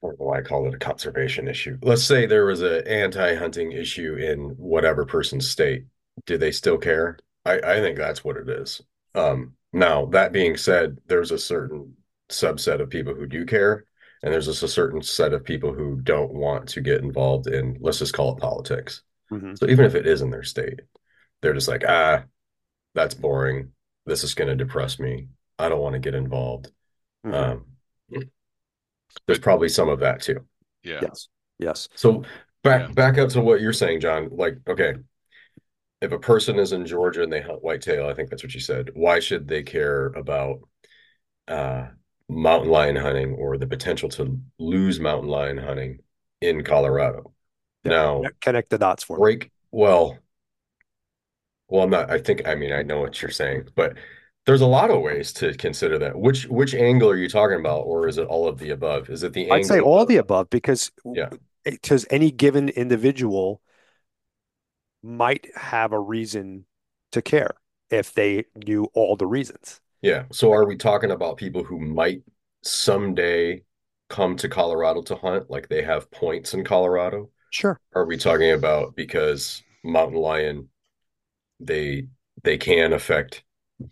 I 0.02 0.06
don't 0.06 0.18
know 0.20 0.26
why 0.26 0.38
I 0.38 0.42
call 0.42 0.66
it 0.66 0.74
a 0.74 0.78
conservation 0.78 1.46
issue. 1.46 1.78
Let's 1.82 2.02
say 2.04 2.26
there 2.26 2.46
was 2.46 2.62
an 2.62 2.86
anti-hunting 2.86 3.72
issue 3.72 4.14
in 4.16 4.50
whatever 4.56 5.04
person's 5.04 5.48
state. 5.48 5.84
Do 6.26 6.38
they 6.38 6.52
still 6.52 6.78
care? 6.78 7.18
I, 7.44 7.58
I 7.58 7.80
think 7.80 7.98
that's 7.98 8.24
what 8.24 8.36
it 8.36 8.48
is. 8.48 8.80
Um, 9.14 9.54
now, 9.72 10.06
that 10.06 10.32
being 10.32 10.56
said, 10.56 10.98
there's 11.06 11.30
a 11.30 11.38
certain 11.38 11.96
subset 12.30 12.80
of 12.80 12.90
people 12.90 13.14
who 13.14 13.26
do 13.26 13.44
care, 13.46 13.84
and 14.22 14.32
there's 14.32 14.46
just 14.46 14.62
a 14.62 14.68
certain 14.68 15.02
set 15.02 15.32
of 15.32 15.44
people 15.44 15.72
who 15.72 16.00
don't 16.00 16.32
want 16.32 16.68
to 16.70 16.80
get 16.80 17.02
involved 17.02 17.46
in, 17.46 17.78
let's 17.80 17.98
just 17.98 18.14
call 18.14 18.36
it 18.36 18.40
politics. 18.40 19.02
mhm. 19.30 19.56
So 19.58 19.68
even 19.68 19.84
if 19.84 19.94
it 19.94 20.06
is 20.06 20.22
in 20.22 20.30
their 20.30 20.42
state, 20.42 20.80
they're 21.42 21.54
just 21.54 21.68
like, 21.68 21.84
ah, 21.86 22.24
that's 22.94 23.14
boring. 23.14 23.72
This 24.06 24.24
is 24.24 24.34
going 24.34 24.48
to 24.48 24.56
depress 24.56 24.98
me. 24.98 25.28
I 25.58 25.68
don't 25.68 25.80
want 25.80 25.94
to 25.94 26.00
get 26.00 26.14
involved. 26.14 26.70
Mhm. 27.24 27.34
Um, 27.34 27.66
there's 29.26 29.38
probably 29.38 29.68
some 29.68 29.88
of 29.88 30.00
that 30.00 30.22
too. 30.22 30.44
Yeah, 30.82 31.00
Yes, 31.02 31.28
yes. 31.58 31.88
So 31.94 32.24
back 32.62 32.88
Yeah. 32.88 32.94
back 32.94 33.18
up 33.18 33.30
to 33.30 33.40
what 33.40 33.60
you're 33.60 33.72
saying, 33.72 34.00
John. 34.00 34.28
Like, 34.30 34.58
okay, 34.68 34.94
if 36.00 36.12
a 36.12 36.18
person 36.18 36.58
is 36.58 36.72
in 36.72 36.86
Georgia 36.86 37.22
and 37.22 37.32
they 37.32 37.40
hunt 37.42 37.62
whitetail, 37.62 38.08
I 38.08 38.14
think 38.14 38.30
that's 38.30 38.42
what 38.42 38.54
you 38.54 38.60
said. 38.60 38.90
Why 38.94 39.20
should 39.20 39.46
they 39.48 39.62
care 39.62 40.06
about 40.06 40.60
uh, 41.48 41.88
mountain 42.28 42.70
lion 42.70 42.96
hunting 42.96 43.34
or 43.34 43.58
the 43.58 43.66
potential 43.66 44.08
to 44.10 44.38
lose 44.58 44.98
mountain 45.00 45.28
lion 45.28 45.58
hunting 45.58 45.98
in 46.40 46.64
Colorado? 46.64 47.32
Yeah. 47.84 47.90
Now, 47.92 48.22
Connect 48.40 48.70
the 48.70 48.78
dots 48.78 49.04
for 49.04 49.16
me. 49.16 49.20
break 49.20 49.50
well 49.72 50.18
well 51.68 51.84
i'm 51.84 51.90
not 51.90 52.10
i 52.10 52.18
think 52.18 52.46
i 52.48 52.54
mean 52.56 52.72
i 52.72 52.82
know 52.82 53.00
what 53.00 53.22
you're 53.22 53.30
saying 53.30 53.62
but 53.76 53.94
there's 54.46 54.60
a 54.60 54.66
lot 54.66 54.90
of 54.90 55.00
ways 55.00 55.32
to 55.32 55.54
consider 55.54 55.96
that 55.96 56.18
which 56.18 56.44
which 56.48 56.74
angle 56.74 57.08
are 57.08 57.16
you 57.16 57.28
talking 57.28 57.60
about 57.60 57.82
or 57.82 58.08
is 58.08 58.18
it 58.18 58.26
all 58.26 58.48
of 58.48 58.58
the 58.58 58.70
above 58.70 59.08
is 59.08 59.22
it 59.22 59.32
the 59.32 59.48
I'd 59.50 59.64
say 59.64 59.78
all 59.80 60.02
of- 60.02 60.08
the 60.08 60.16
above 60.16 60.50
because 60.50 60.90
Yeah. 61.04 61.28
because 61.64 62.04
any 62.10 62.30
given 62.32 62.68
individual 62.70 63.62
might 65.02 65.46
have 65.56 65.92
a 65.92 65.98
reason 66.00 66.64
to 67.12 67.22
care 67.22 67.54
if 67.90 68.12
they 68.14 68.44
knew 68.66 68.84
all 68.94 69.16
the 69.16 69.26
reasons. 69.26 69.80
yeah 70.02 70.24
so 70.30 70.52
are 70.52 70.66
we 70.66 70.76
talking 70.76 71.10
about 71.10 71.36
people 71.36 71.64
who 71.64 71.78
might 71.80 72.22
someday 72.62 73.62
come 74.08 74.36
to 74.36 74.48
colorado 74.48 75.02
to 75.02 75.16
hunt 75.16 75.50
like 75.50 75.68
they 75.68 75.82
have 75.82 76.10
points 76.10 76.54
in 76.54 76.64
colorado 76.64 77.28
Sure. 77.50 77.80
are 77.94 78.04
we 78.06 78.16
talking 78.16 78.52
about 78.52 78.94
because 78.94 79.62
mountain 79.82 80.18
lion 80.18 80.68
they 81.60 82.06
they 82.42 82.56
can 82.58 82.92
affect 82.92 83.42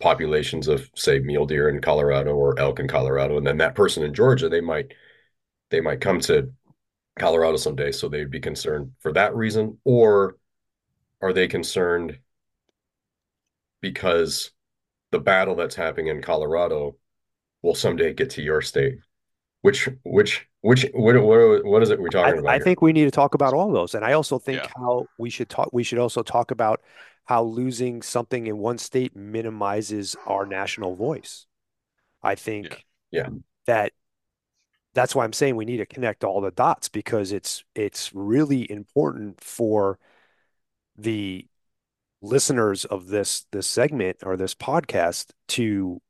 populations 0.00 0.69
of 0.69 0.88
say 0.95 1.19
mule 1.19 1.47
deer 1.47 1.69
in 1.69 1.81
Colorado 1.81 2.35
or 2.35 2.59
elk 2.59 2.79
in 2.79 2.87
Colorado 2.88 3.38
and 3.38 3.47
then 3.47 3.57
that 3.59 3.75
person 3.75 4.03
in 4.03 4.12
Georgia 4.12 4.49
they 4.49 4.61
might 4.61 4.93
they 5.71 5.81
might 5.81 6.00
come 6.00 6.21
to 6.21 6.50
Colorado 7.19 7.57
someday 7.57 7.93
so 7.93 8.09
they'd 8.09 8.31
be 8.31 8.41
concerned 8.41 8.93
for 9.00 9.12
that 9.12 9.35
reason 9.35 9.79
or 9.85 10.37
are 11.20 11.32
they 11.32 11.48
concerned 11.48 12.18
because 13.80 14.50
the 15.10 15.18
battle 15.18 15.54
that's 15.54 15.75
happening 15.75 16.08
in 16.08 16.22
Colorado 16.22 16.96
will 17.62 17.75
someday 17.75 18.12
get 18.14 18.30
to 18.30 18.42
your 18.42 18.62
state 18.62 18.98
which 19.62 19.88
which 20.04 20.46
which 20.60 20.87
what 20.94 21.20
what, 21.22 21.64
what 21.64 21.82
is 21.82 21.90
it 21.90 22.00
we're 22.00 22.08
I, 22.08 22.10
talking 22.10 22.38
about 22.38 22.54
I 22.54 22.56
here? 22.56 22.64
think 22.64 22.82
we 22.82 22.92
need 22.92 23.04
to 23.04 23.10
talk 23.10 23.34
about 23.34 23.54
all 23.54 23.72
those. 23.72 23.94
And 23.94 24.04
I 24.04 24.12
also 24.12 24.38
think 24.38 24.64
Yeah. 24.64 24.70
how 24.76 25.06
we 25.18 25.30
should 25.30 25.48
talk 25.48 25.70
we 25.72 25.82
should 25.82 25.98
also 25.98 26.22
talk 26.22 26.50
about 26.50 26.82
how 27.25 27.42
losing 27.42 28.02
something 28.02 28.46
in 28.46 28.58
one 28.58 28.78
state 28.78 29.14
minimizes 29.14 30.16
our 30.26 30.46
national 30.46 30.94
voice. 30.94 31.46
I 32.22 32.34
think 32.34 32.84
Yeah. 33.10 33.28
that 33.66 33.92
that's 34.94 35.14
why 35.14 35.25
I'm 35.25 35.32
saying 35.32 35.56
we 35.56 35.64
need 35.64 35.76
to 35.78 35.87
connect 35.87 36.25
all 36.25 36.40
the 36.40 36.50
dots 36.50 36.88
because 36.88 37.32
it's 37.32 37.64
it's 37.75 38.12
really 38.14 38.70
important 38.70 39.40
for 39.42 39.98
the 40.99 41.47
listeners 42.21 42.85
of 42.85 43.07
this 43.07 43.47
this 43.52 43.67
segment 43.67 44.19
or 44.25 44.37
this 44.37 44.55
podcast 44.55 45.31
to 45.47 46.02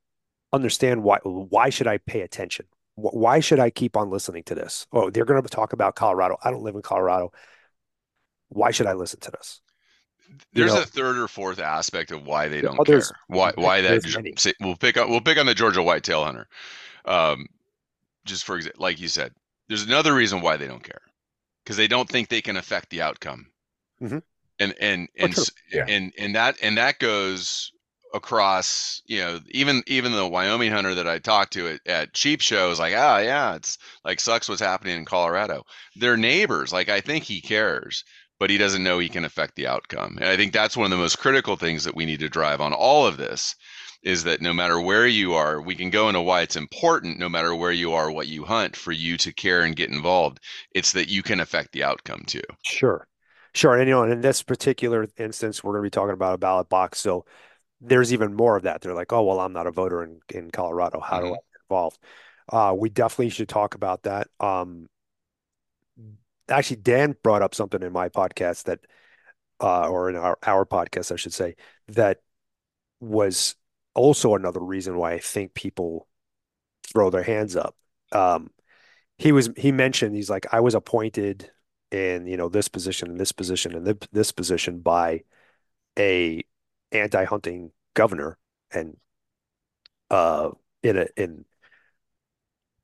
understand 0.52 1.02
why 1.02 1.18
why 1.22 1.68
should 1.68 1.86
I 1.86 1.98
pay 1.98 2.22
attention? 2.22 2.66
Why 2.94 3.38
should 3.38 3.60
I 3.60 3.70
keep 3.70 3.96
on 3.96 4.10
listening 4.10 4.42
to 4.44 4.56
this? 4.56 4.86
Oh, 4.92 5.10
they're 5.10 5.24
going 5.24 5.40
to 5.40 5.48
talk 5.48 5.72
about 5.72 5.94
Colorado. 5.94 6.36
I 6.42 6.50
don't 6.50 6.64
live 6.64 6.74
in 6.74 6.82
Colorado. 6.82 7.32
Why 8.48 8.72
should 8.72 8.86
I 8.86 8.94
listen 8.94 9.20
to 9.20 9.30
this? 9.30 9.60
There's 10.52 10.74
know- 10.74 10.82
a 10.82 10.86
third 10.86 11.16
or 11.16 11.28
fourth 11.28 11.60
aspect 11.60 12.10
of 12.10 12.26
why 12.26 12.48
they 12.48 12.60
don't 12.60 12.78
oh, 12.78 12.84
care. 12.84 13.02
Why 13.28 13.52
why 13.54 13.82
that 13.82 14.34
say- 14.38 14.54
we'll 14.60 14.76
pick 14.76 14.96
up 14.96 15.08
we'll 15.08 15.20
pick 15.20 15.38
on 15.38 15.46
the 15.46 15.54
Georgia 15.54 15.82
whitetail 15.82 16.24
hunter. 16.24 16.48
Um, 17.04 17.46
just 18.24 18.44
for 18.44 18.56
example, 18.56 18.82
like 18.82 19.00
you 19.00 19.08
said, 19.08 19.32
there's 19.68 19.84
another 19.84 20.14
reason 20.14 20.40
why 20.40 20.56
they 20.56 20.66
don't 20.66 20.82
care 20.82 21.00
because 21.64 21.76
they 21.76 21.88
don't 21.88 22.08
think 22.08 22.28
they 22.28 22.42
can 22.42 22.56
affect 22.56 22.90
the 22.90 23.02
outcome. 23.02 23.46
Mhm. 24.02 24.22
And 24.60 24.74
and 24.80 25.08
Oh, 25.20 25.24
and 25.24 25.32
s- 25.32 25.50
Yeah. 25.72 25.84
and 25.88 26.12
and 26.18 26.34
that 26.34 26.56
and 26.62 26.76
that 26.78 26.98
goes 26.98 27.72
across 28.14 29.02
you 29.06 29.18
know 29.20 29.38
even 29.50 29.82
even 29.86 30.12
the 30.12 30.26
Wyoming 30.26 30.72
hunter 30.72 30.94
that 30.94 31.06
I 31.08 31.18
talked 31.18 31.52
to 31.54 31.68
at, 31.68 31.80
at 31.86 32.16
Sheep 32.16 32.40
Show 32.40 32.70
is 32.70 32.78
like 32.78 32.94
ah 32.96 33.18
yeah 33.18 33.54
it's 33.54 33.76
like 34.04 34.18
sucks 34.20 34.48
what's 34.48 34.60
happening 34.62 34.96
in 34.96 35.04
Colorado. 35.04 35.64
They're 35.96 36.16
neighbors. 36.16 36.72
Like 36.72 36.88
I 36.88 37.00
think 37.00 37.24
he 37.24 37.40
cares 37.40 38.04
but 38.40 38.50
he 38.50 38.58
doesn't 38.58 38.84
know 38.84 38.98
he 39.00 39.08
can 39.08 39.24
affect 39.24 39.56
the 39.56 39.66
outcome. 39.66 40.16
And 40.20 40.28
I 40.28 40.36
think 40.36 40.52
that's 40.52 40.76
one 40.76 40.84
of 40.86 40.90
the 40.96 41.02
most 41.02 41.18
critical 41.18 41.56
things 41.56 41.82
that 41.84 41.96
we 41.96 42.06
need 42.06 42.20
to 42.20 42.28
drive 42.28 42.60
on 42.60 42.72
all 42.72 43.04
of 43.06 43.16
this 43.16 43.54
is 44.04 44.22
that 44.24 44.40
no 44.40 44.52
matter 44.52 44.80
where 44.80 45.08
you 45.08 45.34
are, 45.34 45.60
we 45.60 45.74
can 45.74 45.90
go 45.90 46.08
into 46.08 46.20
why 46.20 46.42
it's 46.42 46.54
important, 46.54 47.18
no 47.18 47.28
matter 47.28 47.52
where 47.54 47.72
you 47.72 47.92
are, 47.94 48.10
what 48.12 48.28
you 48.28 48.44
hunt, 48.44 48.76
for 48.76 48.92
you 48.92 49.16
to 49.18 49.32
care 49.32 49.62
and 49.62 49.74
get 49.74 49.90
involved. 49.90 50.38
It's 50.72 50.92
that 50.92 51.08
you 51.08 51.22
can 51.24 51.40
affect 51.40 51.72
the 51.72 51.82
outcome 51.82 52.22
too. 52.26 52.44
Sure. 52.64 53.08
Sure. 53.54 53.76
And 53.76 53.88
you 53.88 53.94
know, 53.94 54.04
in 54.04 54.20
this 54.20 54.42
particular 54.42 55.08
instance, 55.16 55.62
we're 55.62 55.72
going 55.72 55.82
to 55.82 55.86
be 55.86 55.90
talking 55.90 56.14
about 56.14 56.34
a 56.34 56.38
ballot 56.38 56.68
box. 56.68 56.98
So 56.98 57.24
there's 57.80 58.12
even 58.12 58.34
more 58.34 58.56
of 58.56 58.64
that. 58.64 58.80
They're 58.80 58.94
like, 58.94 59.12
oh, 59.12 59.22
well, 59.22 59.40
I'm 59.40 59.52
not 59.52 59.66
a 59.66 59.70
voter 59.70 60.02
in, 60.02 60.20
in 60.28 60.50
Colorado. 60.50 61.00
How 61.00 61.20
do 61.20 61.26
I 61.26 61.30
get 61.30 61.40
involved? 61.70 61.98
Uh, 62.48 62.74
we 62.76 62.88
definitely 62.88 63.30
should 63.30 63.48
talk 63.48 63.74
about 63.74 64.02
that. 64.02 64.28
Um, 64.40 64.88
actually, 66.48 66.78
Dan 66.78 67.14
brought 67.22 67.42
up 67.42 67.54
something 67.54 67.82
in 67.82 67.92
my 67.92 68.08
podcast 68.08 68.64
that, 68.64 68.80
uh, 69.60 69.88
or 69.88 70.08
in 70.10 70.16
our, 70.16 70.38
our 70.42 70.64
podcast, 70.64 71.12
I 71.12 71.16
should 71.16 71.34
say, 71.34 71.56
that 71.88 72.20
was 73.00 73.54
also 73.94 74.34
another 74.34 74.60
reason 74.60 74.96
why 74.96 75.12
I 75.12 75.18
think 75.18 75.54
people 75.54 76.08
throw 76.86 77.10
their 77.10 77.22
hands 77.22 77.54
up. 77.54 77.76
Um, 78.12 78.50
he 79.18 79.32
was, 79.32 79.50
he 79.56 79.72
mentioned, 79.72 80.16
he's 80.16 80.30
like, 80.30 80.46
I 80.52 80.60
was 80.60 80.74
appointed 80.74 81.50
in, 81.90 82.26
you 82.26 82.36
know, 82.36 82.48
this 82.48 82.68
position 82.68 83.10
and 83.10 83.20
this 83.20 83.32
position 83.32 83.74
and 83.74 83.98
this, 84.12 84.32
position 84.32 84.80
by 84.80 85.22
a 85.98 86.44
anti-hunting 86.92 87.72
governor 87.94 88.38
and 88.72 88.96
uh 90.10 90.50
in 90.82 90.96
a 90.96 91.06
in 91.16 91.44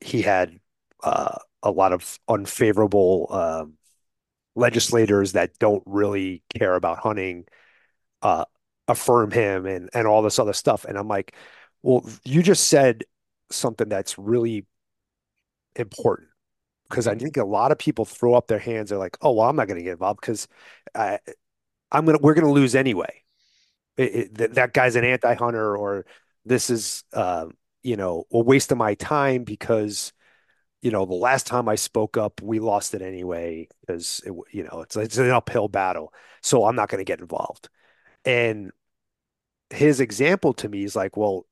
he 0.00 0.22
had 0.22 0.58
uh 1.02 1.36
a 1.62 1.70
lot 1.70 1.92
of 1.92 2.18
unfavorable 2.28 3.26
um 3.30 3.74
legislators 4.54 5.32
that 5.32 5.58
don't 5.58 5.82
really 5.86 6.42
care 6.54 6.74
about 6.74 6.98
hunting 6.98 7.44
uh 8.22 8.44
affirm 8.88 9.30
him 9.30 9.66
and 9.66 9.90
and 9.94 10.06
all 10.06 10.22
this 10.22 10.38
other 10.38 10.52
stuff. 10.52 10.84
And 10.84 10.98
I'm 10.98 11.08
like 11.08 11.34
well 11.82 12.08
you 12.24 12.42
just 12.42 12.68
said 12.68 13.04
something 13.50 13.88
that's 13.88 14.18
really 14.18 14.66
important 15.76 16.28
because 16.88 17.06
I 17.06 17.14
think 17.14 17.36
a 17.36 17.44
lot 17.44 17.72
of 17.72 17.78
people 17.78 18.04
throw 18.04 18.34
up 18.34 18.46
their 18.46 18.58
hands 18.58 18.90
they're 18.90 18.98
like 18.98 19.16
oh 19.22 19.32
well 19.32 19.48
I'm 19.48 19.56
not 19.56 19.68
going 19.68 19.78
to 19.78 19.84
get 19.84 19.92
involved 19.92 20.20
because 20.20 20.48
I'm 21.94 22.06
gonna 22.06 22.18
we're 22.20 22.34
gonna 22.34 22.50
lose 22.52 22.74
anyway. 22.74 23.22
It, 23.96 24.14
it, 24.14 24.34
that, 24.38 24.54
that 24.54 24.74
guy's 24.74 24.96
an 24.96 25.04
anti-hunter 25.04 25.76
or 25.76 26.04
this 26.44 26.68
is 26.70 27.04
uh, 27.12 27.46
you 27.82 27.96
know 27.96 28.24
a 28.32 28.40
waste 28.40 28.72
of 28.72 28.78
my 28.78 28.94
time 28.94 29.44
because 29.44 30.12
you 30.82 30.90
know 30.90 31.06
the 31.06 31.14
last 31.14 31.46
time 31.46 31.68
I 31.68 31.76
spoke 31.76 32.16
up 32.16 32.42
we 32.42 32.58
lost 32.58 32.94
it 32.94 33.02
anyway 33.02 33.68
because 33.80 34.20
it, 34.26 34.34
you 34.52 34.64
know 34.64 34.82
it's 34.82 34.96
it's 34.96 35.18
an 35.18 35.30
uphill 35.30 35.68
battle 35.68 36.12
so 36.42 36.64
I'm 36.66 36.76
not 36.76 36.88
going 36.88 36.98
to 37.00 37.04
get 37.04 37.20
involved. 37.20 37.68
And 38.24 38.72
his 39.70 40.00
example 40.00 40.52
to 40.54 40.68
me 40.68 40.84
is 40.84 40.96
like 40.96 41.16
well 41.16 41.46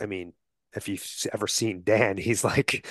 I 0.00 0.06
mean 0.06 0.34
if 0.74 0.88
you've 0.88 1.06
ever 1.32 1.46
seen 1.48 1.82
Dan 1.84 2.16
he's 2.18 2.44
like 2.44 2.86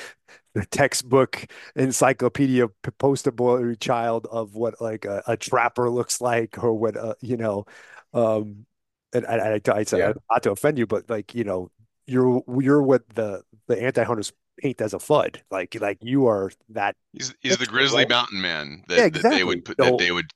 the 0.53 0.65
textbook 0.65 1.45
encyclopedia 1.75 2.67
poster 2.97 3.31
boy 3.31 3.73
child 3.75 4.27
of 4.31 4.55
what 4.55 4.79
like 4.81 5.05
a, 5.05 5.23
a 5.27 5.35
trapper 5.37 5.89
looks 5.89 6.21
like 6.21 6.63
or 6.63 6.73
what 6.73 6.95
uh, 6.95 7.15
you 7.21 7.37
know 7.37 7.65
um 8.13 8.65
and 9.13 9.25
I, 9.27 9.55
I, 9.55 9.61
I 9.79 9.83
said 9.83 9.99
Yeah. 9.99 10.13
not 10.31 10.41
to 10.43 10.51
offend 10.51 10.77
you, 10.79 10.87
but 10.87 11.07
like 11.09 11.35
you 11.35 11.43
know, 11.43 11.69
you're 12.07 12.41
you're 12.59 12.81
what 12.81 13.07
the 13.13 13.43
the 13.67 13.79
anti-hunters 13.81 14.33
paint 14.59 14.81
as 14.81 14.93
a 14.95 14.97
Fudd. 14.97 15.37
Like 15.51 15.75
like 15.79 15.99
you 16.01 16.25
are 16.27 16.51
that. 16.69 16.95
He's 17.11 17.33
he's 17.41 17.57
the 17.57 17.67
grizzly 17.67 18.05
mountain 18.07 18.41
man 18.41 18.83
that, 18.87 18.97
Yeah, 18.97 19.09
that 19.09 19.29
they 19.29 19.43
would 19.43 19.65
put 19.65 19.77
So- 19.77 19.85
that 19.85 19.97
they 19.99 20.11
would 20.11 20.31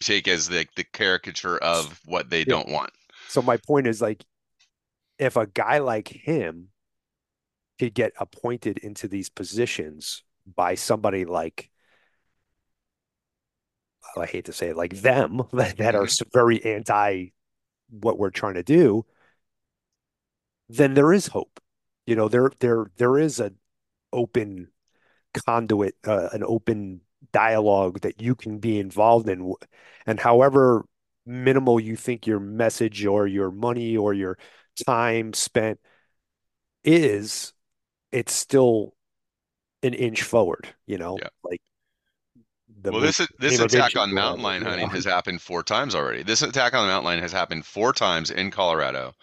take 0.00 0.26
as 0.26 0.48
the 0.48 0.66
the 0.74 0.82
caricature 0.84 1.58
of 1.58 2.00
what 2.06 2.28
they 2.30 2.44
don't 2.44 2.68
want. 2.68 2.90
So 3.28 3.40
my 3.40 3.56
point 3.56 3.86
is 3.86 4.02
like, 4.02 4.24
if 5.20 5.36
a 5.36 5.46
guy 5.46 5.78
like 5.78 6.08
him 6.08 6.68
could 7.78 7.94
get 7.94 8.12
appointed 8.18 8.78
into 8.78 9.08
these 9.08 9.28
positions 9.28 10.22
by 10.46 10.74
somebody 10.74 11.24
like. 11.24 11.70
I 14.16 14.26
hate 14.26 14.46
to 14.46 14.52
say 14.52 14.68
it, 14.68 14.76
like 14.76 14.94
them 15.00 15.42
that, 15.52 15.94
are 15.94 16.08
very 16.32 16.64
anti 16.64 17.26
what 17.90 18.18
we're 18.18 18.30
trying 18.30 18.54
to 18.54 18.62
do, 18.62 19.04
then 20.68 20.94
there 20.94 21.12
is 21.12 21.28
hope. 21.28 21.60
You 22.06 22.16
know, 22.16 22.28
there 22.28 22.50
there 22.60 22.86
there 22.96 23.18
is 23.18 23.40
an 23.40 23.56
open 24.12 24.68
conduit, 25.46 25.96
uh, 26.06 26.28
an 26.32 26.42
open 26.44 27.02
dialogue 27.32 28.00
that 28.00 28.20
you 28.20 28.34
can 28.34 28.58
be 28.58 28.78
involved 28.78 29.28
in, 29.28 29.54
and 30.06 30.20
however 30.20 30.84
minimal 31.26 31.78
you 31.78 31.96
think 31.96 32.26
your 32.26 32.40
message 32.40 33.04
or 33.04 33.26
your 33.26 33.50
money 33.50 33.96
or 33.96 34.14
your 34.14 34.38
time 34.86 35.32
spent 35.34 35.78
is, 36.84 37.52
it's 38.12 38.32
still 38.34 38.94
an 39.82 39.94
inch 39.94 40.22
forward. 40.22 40.68
You 40.86 40.98
know, 40.98 41.18
Yeah. 41.20 41.28
like 41.44 41.60
the 42.80 42.92
well, 42.92 43.00
this 43.00 43.20
this 43.38 43.58
attack 43.58 43.96
on 43.96 44.12
mountain 44.14 44.42
lion 44.42 44.62
hunting 44.62 44.86
know? 44.86 44.92
has 44.94 45.04
happened 45.04 45.42
four 45.42 45.62
times 45.62 45.94
already. 45.94 46.22
This 46.22 46.42
attack 46.42 46.74
on 46.74 46.82
the 46.86 46.92
mountain 46.92 47.06
lion 47.06 47.20
has 47.22 47.32
happened 47.32 47.66
four 47.66 47.92
times 47.92 48.30
in 48.30 48.50
Colorado. 48.50 49.14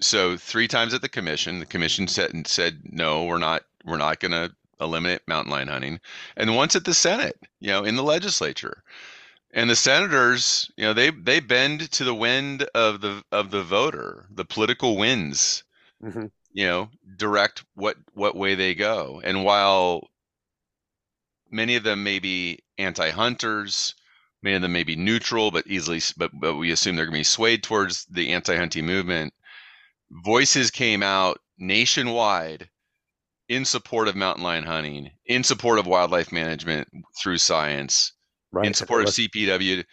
So 0.00 0.36
three 0.36 0.68
times 0.68 0.94
at 0.94 1.02
the 1.02 1.08
commission. 1.08 1.58
The 1.60 1.66
commission 1.66 2.08
said 2.08 2.46
said 2.46 2.80
no, 2.84 3.24
we're 3.24 3.38
not 3.38 3.64
we're 3.84 3.96
not 3.98 4.20
going 4.20 4.32
to 4.32 4.54
eliminate 4.80 5.22
mountain 5.28 5.52
lion 5.52 5.68
hunting, 5.68 6.00
and 6.36 6.56
once 6.56 6.76
at 6.76 6.84
the 6.84 6.94
Senate, 6.94 7.38
you 7.60 7.68
know, 7.68 7.84
in 7.84 7.96
the 7.96 8.02
legislature. 8.02 8.82
And 9.52 9.70
the 9.70 9.76
senators, 9.76 10.70
you 10.76 10.84
know, 10.84 10.92
they 10.94 11.10
they 11.10 11.40
bend 11.40 11.90
to 11.92 12.04
the 12.04 12.14
wind 12.14 12.64
of 12.74 13.00
the 13.00 13.22
of 13.32 13.50
the 13.50 13.62
voter. 13.62 14.26
The 14.30 14.44
political 14.44 14.96
winds 14.96 15.64
Mhm. 16.02 16.30
You 16.56 16.66
know 16.66 16.88
direct 17.16 17.64
what 17.74 17.96
what 18.14 18.34
way 18.34 18.54
they 18.54 18.74
go 18.74 19.20
and 19.22 19.44
while 19.44 20.08
many 21.50 21.76
of 21.76 21.82
them 21.82 22.02
may 22.02 22.18
be 22.18 22.58
anti-hunters 22.78 23.94
many 24.42 24.56
of 24.56 24.62
them 24.62 24.72
may 24.72 24.82
be 24.82 24.96
neutral 24.96 25.50
but 25.50 25.66
easily 25.66 26.00
but, 26.16 26.30
but 26.40 26.54
we 26.54 26.72
assume 26.72 26.96
they're 26.96 27.04
going 27.04 27.12
to 27.12 27.20
be 27.20 27.24
swayed 27.24 27.62
towards 27.62 28.06
the 28.06 28.32
anti-hunting 28.32 28.86
movement 28.86 29.34
voices 30.24 30.70
came 30.70 31.02
out 31.02 31.38
nationwide 31.58 32.68
in 33.50 33.64
support 33.66 34.08
of 34.08 34.16
mountain 34.16 34.42
lion 34.42 34.64
hunting 34.64 35.10
in 35.26 35.44
support 35.44 35.78
of 35.78 35.86
wildlife 35.86 36.32
management 36.32 36.88
through 37.20 37.38
science 37.38 38.12
Right. 38.52 38.68
in 38.68 38.74
support 38.74 39.02
of 39.02 39.10
CPW 39.10 39.84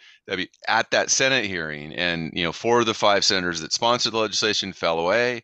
at 0.68 0.90
that 0.92 1.10
Senate 1.10 1.44
hearing, 1.44 1.92
and 1.92 2.30
you 2.34 2.44
know, 2.44 2.52
four 2.52 2.80
of 2.80 2.86
the 2.86 2.94
five 2.94 3.24
senators 3.24 3.60
that 3.60 3.74
sponsored 3.74 4.12
the 4.12 4.18
legislation 4.18 4.72
fell 4.72 5.00
away, 5.00 5.42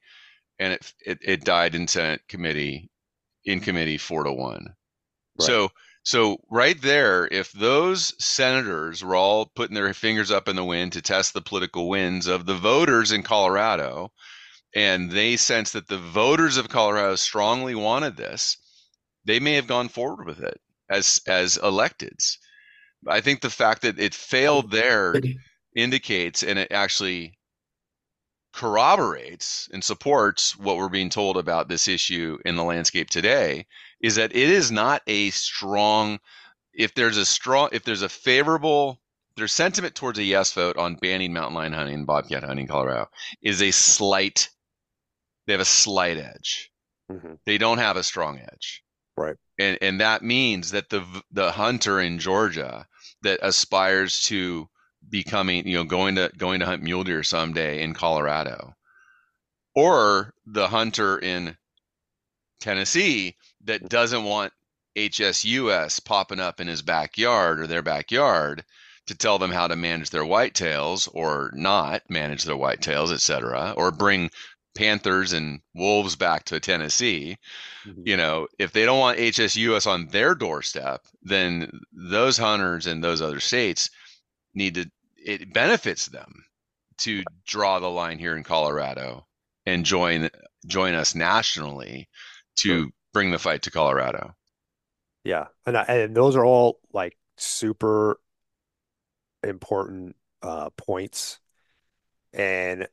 and 0.60 0.74
it 0.74 0.94
it, 1.04 1.18
it 1.22 1.44
died 1.44 1.74
in 1.74 1.88
Senate 1.88 2.20
committee, 2.28 2.90
in 3.44 3.60
committee 3.60 3.98
four 3.98 4.22
to 4.22 4.32
one. 4.32 4.66
Right. 5.38 5.46
So 5.46 5.72
so 6.02 6.38
right 6.50 6.80
there, 6.80 7.26
if 7.26 7.50
those 7.52 8.14
senators 8.24 9.02
were 9.02 9.16
all 9.16 9.46
putting 9.46 9.74
their 9.74 9.92
fingers 9.92 10.30
up 10.30 10.48
in 10.48 10.56
the 10.56 10.64
wind 10.64 10.92
to 10.92 11.02
test 11.02 11.34
the 11.34 11.42
political 11.42 11.88
winds 11.88 12.26
of 12.26 12.46
the 12.46 12.54
voters 12.54 13.10
in 13.12 13.22
Colorado, 13.22 14.12
and 14.74 15.10
they 15.10 15.36
sense 15.36 15.72
that 15.72 15.88
the 15.88 15.98
voters 15.98 16.56
of 16.56 16.68
Colorado 16.68 17.16
strongly 17.16 17.74
wanted 17.74 18.16
this, 18.16 18.56
they 19.24 19.40
may 19.40 19.54
have 19.54 19.66
gone 19.66 19.88
forward 19.88 20.26
with 20.26 20.40
it 20.40 20.60
as 20.88 21.20
as 21.26 21.58
electeds. 21.58 22.36
I 23.06 23.20
think 23.20 23.40
the 23.40 23.50
fact 23.50 23.82
that 23.82 23.98
it 23.98 24.14
failed 24.14 24.70
there 24.70 25.14
indicates 25.74 26.42
and 26.42 26.58
it 26.58 26.70
actually 26.70 27.38
corroborates 28.52 29.68
and 29.72 29.82
supports 29.82 30.56
what 30.56 30.76
we're 30.76 30.88
being 30.88 31.10
told 31.10 31.36
about 31.36 31.68
this 31.68 31.86
issue 31.86 32.38
in 32.44 32.56
the 32.56 32.64
landscape 32.64 33.08
today 33.08 33.66
is 34.00 34.16
that 34.16 34.34
it 34.34 34.50
is 34.50 34.72
not 34.72 35.02
a 35.06 35.30
strong 35.30 36.18
if 36.72 36.94
there's 36.94 37.16
a 37.16 37.24
strong 37.24 37.68
if 37.72 37.84
there's 37.84 38.02
a 38.02 38.08
favorable 38.08 39.00
there's 39.36 39.52
sentiment 39.52 39.94
towards 39.94 40.18
a 40.18 40.24
yes 40.24 40.52
vote 40.52 40.76
on 40.76 40.96
banning 40.96 41.32
mountain 41.32 41.54
lion 41.54 41.72
hunting 41.72 41.94
and 41.94 42.06
bobcat 42.06 42.42
hunting 42.42 42.64
in 42.64 42.68
Colorado 42.68 43.08
is 43.40 43.62
a 43.62 43.70
slight 43.70 44.50
they 45.46 45.52
have 45.52 45.60
a 45.60 45.64
slight 45.64 46.16
edge 46.16 46.70
Mhm. 47.10 47.38
they 47.46 47.58
don't 47.58 47.78
have 47.78 47.96
a 47.96 48.02
strong 48.02 48.38
edge 48.40 48.82
Right. 49.16 49.36
and 49.58 49.78
and 49.80 50.00
that 50.00 50.22
means 50.22 50.72
that 50.72 50.88
the 50.90 51.04
the 51.30 51.52
hunter 51.52 52.00
in 52.00 52.18
Georgia 52.18 52.86
that 53.22 53.38
aspires 53.42 54.22
to 54.22 54.68
becoming 55.10 55.66
you 55.66 55.76
know 55.76 55.84
going 55.84 56.14
to 56.14 56.30
going 56.36 56.60
to 56.60 56.66
hunt 56.66 56.82
mule 56.82 57.04
deer 57.04 57.22
someday 57.22 57.82
in 57.82 57.94
Colorado 57.94 58.74
or 59.74 60.34
the 60.46 60.68
hunter 60.68 61.18
in 61.18 61.56
Tennessee 62.60 63.36
that 63.64 63.88
doesn't 63.88 64.24
want 64.24 64.52
HSUS 64.96 66.04
popping 66.04 66.40
up 66.40 66.60
in 66.60 66.68
his 66.68 66.82
backyard 66.82 67.60
or 67.60 67.66
their 67.66 67.82
backyard 67.82 68.64
to 69.06 69.14
tell 69.14 69.38
them 69.38 69.50
how 69.50 69.66
to 69.66 69.76
manage 69.76 70.10
their 70.10 70.24
whitetails 70.24 71.08
or 71.12 71.50
not 71.54 72.02
manage 72.10 72.44
their 72.44 72.56
whitetails, 72.56 73.12
et 73.12 73.20
cetera, 73.20 73.72
or 73.76 73.90
bring 73.90 74.30
panthers 74.74 75.32
and 75.32 75.60
wolves 75.74 76.16
back 76.16 76.44
to 76.44 76.60
Tennessee 76.60 77.38
Mhm. 77.86 78.02
you 78.06 78.16
know, 78.16 78.46
if 78.58 78.72
they 78.72 78.84
don't 78.84 78.98
want 78.98 79.18
HSUS 79.18 79.86
on 79.86 80.06
their 80.08 80.34
doorstep, 80.34 81.06
then 81.22 81.70
those 81.92 82.36
hunters 82.38 82.86
in 82.86 83.00
those 83.00 83.22
other 83.22 83.40
states 83.40 83.90
need 84.54 84.74
to, 84.74 84.90
it 85.24 85.52
benefits 85.52 86.06
them 86.06 86.44
to 86.98 87.24
draw 87.46 87.78
the 87.78 87.90
line 87.90 88.18
here 88.18 88.37
in 88.37 88.44
Colorado 88.44 89.26
and 89.66 89.85
join 89.85 90.30
join 90.66 90.94
us 90.94 91.14
nationally 91.14 92.09
to 92.56 92.90
bring 93.12 93.30
the 93.30 93.38
fight 93.38 93.62
to 93.62 93.70
Colorado. 93.70 94.35
Yeah, 95.24 95.48
and 95.66 95.76
I, 95.76 95.83
and 95.85 96.16
those 96.16 96.37
are 96.37 96.44
all 96.44 96.80
like 96.92 97.16
super 97.37 98.18
important 99.42 100.16
uh 100.42 100.70
points. 100.70 101.38
And 102.33 102.88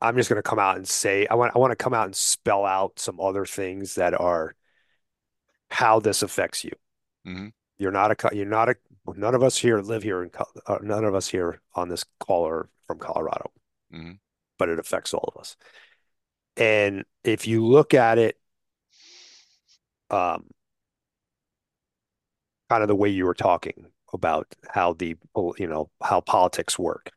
I'm 0.00 0.16
just 0.16 0.30
going 0.30 0.38
to 0.42 0.48
come 0.48 0.58
out 0.60 0.76
and 0.76 0.88
say 0.88 1.26
I 1.28 1.34
want 1.34 1.54
I 1.54 1.58
want 1.58 1.72
to 1.72 1.76
come 1.76 1.94
out 1.94 2.06
and 2.06 2.16
spell 2.16 2.66
out 2.66 2.98
some 3.00 3.20
other 3.20 3.46
things 3.46 3.96
that 3.96 4.14
are 4.14 4.56
how 5.70 6.00
this 6.00 6.22
affects 6.22 6.64
you. 6.64 6.72
Mhm. 7.24 7.52
You're 7.78 7.92
not 7.92 8.10
a 8.12 8.36
you're 8.36 8.46
not 8.46 8.68
a 8.68 8.76
none 9.06 9.34
of 9.34 9.42
us 9.42 9.56
here 9.58 9.80
live 9.80 10.02
here 10.02 10.22
in 10.22 10.30
uh, 10.66 10.78
none 10.82 11.04
of 11.04 11.14
us 11.14 11.28
here 11.28 11.60
on 11.74 11.88
this 11.88 12.04
call 12.20 12.46
are 12.48 12.68
from 12.86 12.98
Colorado, 12.98 13.50
Mhm. 13.92 14.18
but 14.58 14.68
it 14.68 14.78
affects 14.78 15.12
all 15.12 15.32
of 15.34 15.40
us. 15.40 15.56
And 16.56 17.04
if 17.22 17.46
you 17.46 17.66
look 17.66 17.94
at 17.94 18.18
it, 18.18 18.38
um, 20.10 20.48
kind 22.70 22.82
of 22.82 22.88
the 22.88 22.94
way 22.94 23.08
you 23.08 23.24
were 23.26 23.34
talking 23.34 23.86
about 24.12 24.54
how 24.70 24.92
the 24.92 25.16
you 25.58 25.66
know 25.66 25.90
how 26.02 26.20
politics 26.20 26.78
work. 26.78 27.10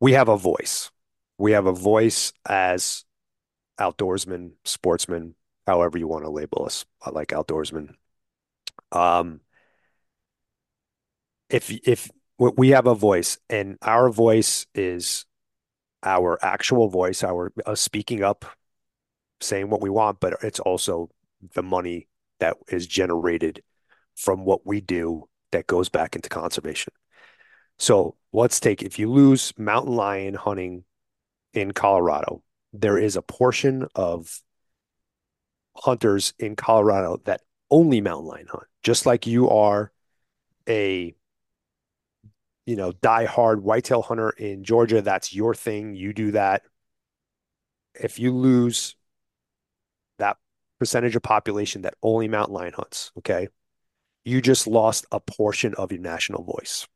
We 0.00 0.12
have 0.12 0.28
a 0.28 0.36
voice. 0.36 0.90
We 1.38 1.52
have 1.52 1.66
a 1.66 1.72
voice 1.72 2.32
as 2.48 3.04
outdoorsmen, 3.78 4.52
sportsmen, 4.64 5.34
however 5.66 5.98
you 5.98 6.08
want 6.08 6.24
to 6.24 6.30
label 6.30 6.64
us. 6.64 6.84
I 7.00 7.10
like 7.10 7.28
outdoorsmen. 7.28 7.94
Um, 8.90 9.40
if 11.52 11.70
if 11.86 12.10
we- 12.38 12.70
have 12.70 12.86
a 12.88 12.94
voice, 12.94 13.38
and 13.48 13.78
our 13.82 14.10
voice 14.10 14.66
is 14.74 15.26
our 16.02 16.38
actual 16.42 16.88
voice, 16.88 17.22
our 17.22 17.52
us 17.66 17.80
speaking 17.80 18.24
up, 18.24 18.44
saying 19.40 19.68
what 19.70 19.80
we 19.80 19.90
want, 19.90 20.18
but 20.18 20.42
it's 20.42 20.58
also 20.58 21.10
the 21.54 21.62
money 21.62 22.08
that 22.40 22.56
is 22.68 22.86
generated 22.86 23.62
from 24.16 24.44
what 24.44 24.66
we 24.66 24.80
do 24.80 25.28
that 25.52 25.66
goes 25.66 25.88
back 25.88 26.16
into 26.16 26.28
conservation. 26.28 26.92
So 27.78 28.16
let's 28.32 28.58
take 28.58 28.82
if 28.82 28.98
you 28.98 29.10
lose 29.10 29.52
mountain 29.56 29.94
lion 29.94 30.34
hunting 30.34 30.84
in 31.52 31.72
Colorado, 31.72 32.42
there 32.72 32.98
is 32.98 33.16
a 33.16 33.22
portion 33.22 33.86
of 33.94 34.42
hunters 35.76 36.34
in 36.38 36.56
Colorado 36.56 37.20
that 37.24 37.42
only 37.70 38.00
mountain 38.00 38.26
lion 38.26 38.46
hunt, 38.48 38.64
just 38.82 39.06
like 39.06 39.26
you 39.26 39.48
are 39.50 39.92
a 40.68 41.14
you 42.66 42.76
know 42.76 42.92
die-hard 42.92 43.62
whitetail 43.62 44.02
hunter 44.02 44.30
in 44.30 44.64
Georgia. 44.64 45.02
That's 45.02 45.34
your 45.34 45.54
thing. 45.54 45.94
You 45.94 46.12
do 46.12 46.32
that. 46.32 46.62
If 47.94 48.18
you 48.18 48.32
lose 48.32 48.96
that 50.18 50.38
percentage 50.78 51.16
of 51.16 51.22
population 51.22 51.82
that 51.82 51.94
only 52.02 52.28
mountain 52.28 52.54
lion 52.54 52.72
hunts, 52.74 53.12
okay, 53.18 53.48
you 54.24 54.40
just 54.40 54.66
lost 54.66 55.06
a 55.12 55.20
portion 55.20 55.74
of 55.74 55.92
your 55.92 56.00
national 56.00 56.44
voice, 56.44 56.86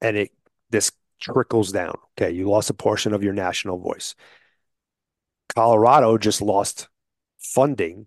and 0.00 0.16
it 0.16 0.30
this 0.70 0.92
trickles 1.20 1.72
down. 1.72 1.94
Okay, 2.18 2.30
you 2.30 2.48
lost 2.48 2.70
a 2.70 2.74
portion 2.74 3.12
of 3.12 3.22
your 3.22 3.32
national 3.32 3.78
voice. 3.78 4.14
Colorado 5.54 6.16
just 6.16 6.40
lost 6.40 6.88
funding 7.38 8.06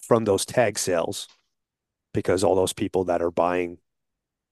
from 0.00 0.24
those 0.24 0.44
tag 0.44 0.78
sales 0.78 1.28
because 2.12 2.44
all 2.44 2.54
those 2.54 2.72
people 2.72 3.04
that 3.04 3.22
are 3.22 3.30
buying 3.30 3.78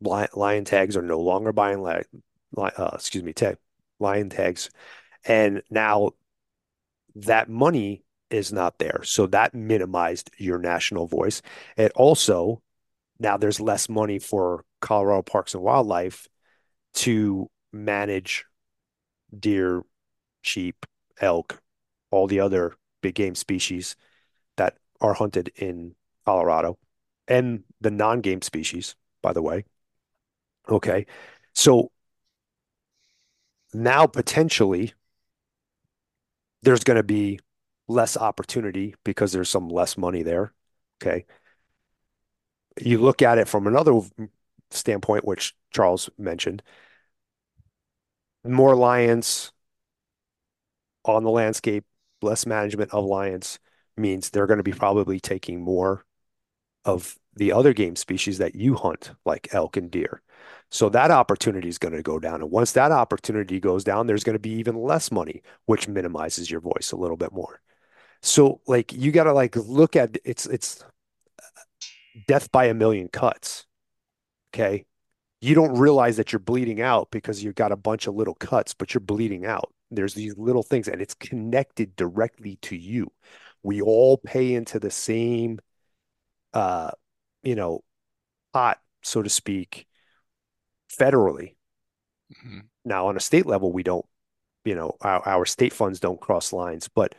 lion 0.00 0.64
tags 0.64 0.96
are 0.96 1.02
no 1.02 1.20
longer 1.20 1.52
buying 1.52 1.86
uh, 1.86 2.90
excuse 2.94 3.24
me, 3.24 3.32
tag 3.32 3.56
lion 3.98 4.30
tags, 4.30 4.70
and 5.24 5.62
now 5.70 6.10
that 7.14 7.48
money 7.48 8.04
is 8.30 8.52
not 8.52 8.78
there. 8.78 9.00
So 9.02 9.26
that 9.26 9.54
minimized 9.54 10.30
your 10.38 10.58
national 10.58 11.06
voice. 11.06 11.42
It 11.76 11.92
also 11.94 12.62
now 13.18 13.36
there's 13.36 13.60
less 13.60 13.88
money 13.88 14.18
for 14.18 14.64
Colorado 14.80 15.22
Parks 15.22 15.54
and 15.54 15.62
Wildlife 15.62 16.26
to 16.94 17.50
manage 17.72 18.46
deer, 19.38 19.82
sheep, 20.42 20.86
elk, 21.20 21.60
all 22.10 22.26
the 22.26 22.40
other 22.40 22.74
big 23.02 23.14
game 23.14 23.34
species 23.34 23.96
that 24.56 24.76
are 25.00 25.14
hunted 25.14 25.52
in 25.56 25.94
Colorado 26.24 26.78
and 27.28 27.62
the 27.80 27.90
non 27.90 28.20
game 28.20 28.42
species, 28.42 28.96
by 29.22 29.32
the 29.32 29.42
way. 29.42 29.64
Okay. 30.70 31.06
So 31.54 31.90
now 33.74 34.06
potentially 34.06 34.94
there's 36.62 36.84
going 36.84 36.96
to 36.96 37.02
be 37.02 37.40
less 37.88 38.16
opportunity 38.16 38.94
because 39.04 39.32
there's 39.32 39.48
some 39.48 39.68
less 39.68 39.96
money 39.96 40.22
there. 40.22 40.52
Okay. 41.02 41.24
You 42.80 42.98
look 42.98 43.20
at 43.22 43.38
it 43.38 43.48
from 43.48 43.66
another 43.66 44.00
standpoint, 44.70 45.24
which 45.24 45.54
Charles 45.72 46.08
mentioned 46.18 46.62
more 48.44 48.74
lions 48.76 49.52
on 51.04 51.24
the 51.24 51.30
landscape, 51.30 51.84
less 52.22 52.46
management 52.46 52.92
of 52.92 53.04
lions 53.04 53.58
means 53.96 54.30
they're 54.30 54.46
going 54.46 54.58
to 54.58 54.62
be 54.62 54.72
probably 54.72 55.20
taking 55.20 55.60
more 55.60 56.04
of 56.84 57.18
the 57.36 57.52
other 57.52 57.72
game 57.72 57.96
species 57.96 58.38
that 58.38 58.54
you 58.54 58.74
hunt, 58.74 59.12
like 59.24 59.48
elk 59.52 59.76
and 59.76 59.90
deer. 59.90 60.22
So 60.70 60.88
that 60.90 61.10
opportunity 61.10 61.68
is 61.68 61.78
going 61.78 61.94
to 61.94 62.02
go 62.02 62.18
down. 62.18 62.42
And 62.42 62.50
once 62.50 62.72
that 62.72 62.92
opportunity 62.92 63.60
goes 63.60 63.84
down, 63.84 64.06
there's 64.06 64.24
going 64.24 64.34
to 64.34 64.40
be 64.40 64.50
even 64.50 64.76
less 64.76 65.10
money, 65.10 65.42
which 65.66 65.88
minimizes 65.88 66.50
your 66.50 66.60
voice 66.60 66.92
a 66.92 66.96
little 66.96 67.16
bit 67.16 67.32
more. 67.32 67.60
So 68.22 68.60
like 68.66 68.92
you 68.92 69.12
got 69.12 69.24
to 69.24 69.32
like 69.32 69.56
look 69.56 69.96
at 69.96 70.18
it's 70.24 70.46
it's 70.46 70.84
death 72.26 72.50
by 72.52 72.66
a 72.66 72.74
million 72.74 73.08
cuts. 73.08 73.66
Okay 74.54 74.84
you 75.40 75.54
don't 75.54 75.78
realize 75.78 76.16
that 76.16 76.32
you're 76.32 76.40
bleeding 76.40 76.80
out 76.80 77.10
because 77.10 77.42
you've 77.42 77.54
got 77.54 77.72
a 77.72 77.76
bunch 77.76 78.06
of 78.06 78.14
little 78.14 78.34
cuts, 78.34 78.74
but 78.74 78.92
you're 78.92 79.00
bleeding 79.00 79.46
out. 79.46 79.72
There's 79.90 80.14
these 80.14 80.36
little 80.36 80.62
things, 80.62 80.86
and 80.86 81.00
it's 81.00 81.14
connected 81.14 81.96
directly 81.96 82.56
to 82.62 82.76
you. 82.76 83.10
We 83.62 83.80
all 83.80 84.18
pay 84.18 84.54
into 84.54 84.78
the 84.78 84.90
same, 84.90 85.58
uh, 86.52 86.90
you 87.42 87.54
know, 87.54 87.82
pot, 88.52 88.80
so 89.02 89.22
to 89.22 89.28
speak, 89.28 89.86
federally. 90.90 91.54
Mm-hmm. 92.34 92.60
Now, 92.84 93.08
on 93.08 93.16
a 93.16 93.20
state 93.20 93.46
level, 93.46 93.72
we 93.72 93.82
don't, 93.82 94.06
you 94.64 94.74
know, 94.74 94.96
our, 95.00 95.26
our 95.26 95.46
state 95.46 95.72
funds 95.72 96.00
don't 96.00 96.20
cross 96.20 96.52
lines, 96.52 96.88
but 96.88 97.14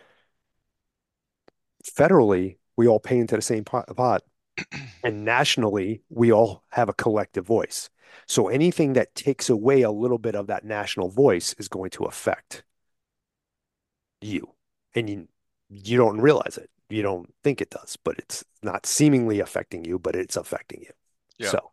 federally, 1.83 2.57
we 2.77 2.87
all 2.87 2.99
pay 2.99 3.17
into 3.17 3.35
the 3.35 3.41
same 3.41 3.63
pot, 3.63 3.85
pot. 3.95 4.23
and 5.03 5.25
nationally, 5.25 6.01
we 6.09 6.31
all 6.31 6.63
have 6.69 6.89
a 6.89 6.93
collective 6.93 7.45
voice. 7.45 7.89
So 8.27 8.47
anything 8.47 8.93
that 8.93 9.15
takes 9.15 9.49
away 9.49 9.81
a 9.81 9.91
little 9.91 10.17
bit 10.17 10.35
of 10.35 10.47
that 10.47 10.65
national 10.65 11.09
voice 11.09 11.55
is 11.57 11.67
going 11.67 11.91
to 11.91 12.03
affect 12.05 12.63
you. 14.21 14.53
And 14.95 15.09
you 15.09 15.27
you 15.69 15.97
don't 15.97 16.19
realize 16.19 16.57
it. 16.57 16.69
You 16.91 17.01
don't 17.01 17.33
think 17.43 17.61
it 17.61 17.69
does, 17.69 17.97
but 18.03 18.17
it's 18.17 18.43
not 18.61 18.85
seemingly 18.85 19.39
affecting 19.39 19.85
you, 19.85 19.97
but 19.99 20.15
it's 20.15 20.35
affecting 20.35 20.81
you. 20.81 20.91
Yeah. 21.37 21.49
So. 21.49 21.71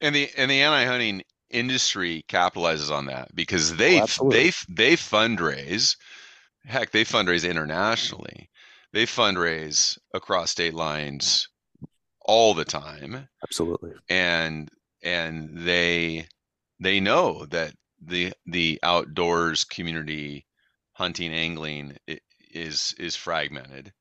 And 0.00 0.14
the 0.14 0.28
and 0.36 0.50
the 0.50 0.60
anti-hunting 0.60 1.22
industry 1.50 2.24
capitalizes 2.28 2.90
on 2.90 3.06
that 3.06 3.34
because 3.34 3.76
they 3.76 4.00
oh, 4.00 4.30
they 4.30 4.50
they 4.68 4.96
fundraise 4.96 5.96
heck 6.64 6.90
they 6.90 7.04
fundraise 7.04 7.48
internationally. 7.48 8.50
They 8.92 9.06
fundraise 9.06 9.98
across 10.12 10.50
state 10.50 10.74
lines 10.74 11.48
all 12.20 12.54
the 12.54 12.64
time. 12.64 13.28
Absolutely. 13.42 13.92
And 14.08 14.68
and 15.02 15.50
they 15.52 16.26
they 16.80 17.00
know 17.00 17.46
that 17.46 17.74
the 18.00 18.32
the 18.46 18.78
outdoors 18.82 19.64
community 19.64 20.46
hunting 20.92 21.32
angling 21.32 21.96
is 22.54 22.94
is 22.98 23.16
fragmented 23.16 23.92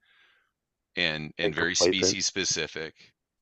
and 0.95 1.33
and 1.37 1.53
very 1.53 1.75
species 1.75 2.25
specific. 2.25 2.93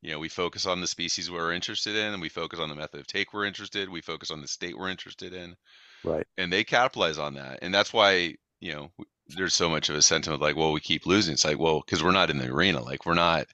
You 0.02 0.12
know 0.12 0.20
we 0.20 0.30
focus 0.30 0.66
on 0.66 0.82
the 0.82 0.88
species 0.88 1.30
we're 1.30 1.54
interested 1.54 1.96
in 1.96 2.14
and 2.14 2.22
we 2.22 2.30
focus 2.30 2.60
on 2.60 2.70
the 2.70 2.76
method 2.76 3.00
of 3.00 3.08
take 3.08 3.34
we're 3.34 3.46
interested 3.46 3.88
we 3.90 4.02
focus 4.02 4.32
on 4.32 4.42
the 4.42 4.48
state 4.48 4.78
we're 4.78 4.90
interested 4.90 5.34
in. 5.34 5.56
Right. 6.04 6.26
And 6.38 6.52
they 6.52 6.64
capitalize 6.64 7.20
on 7.20 7.36
that. 7.36 7.60
And 7.62 7.74
that's 7.74 7.94
why 7.94 8.36
you 8.60 8.74
know 8.74 8.92
there's 9.28 9.54
so 9.54 9.70
much 9.70 9.90
of 9.90 9.96
a 9.96 10.02
sentiment 10.02 10.42
like 10.42 10.56
well 10.56 10.72
we 10.72 10.80
keep 10.80 11.06
losing. 11.06 11.34
It's 11.34 11.46
like 11.46 11.60
well 11.60 11.82
because 11.86 12.04
we're 12.04 12.12
not 12.12 12.30
in 12.30 12.38
the 12.38 12.50
arena. 12.50 12.82
Like 12.82 13.06
we're 13.06 13.14
not 13.14 13.48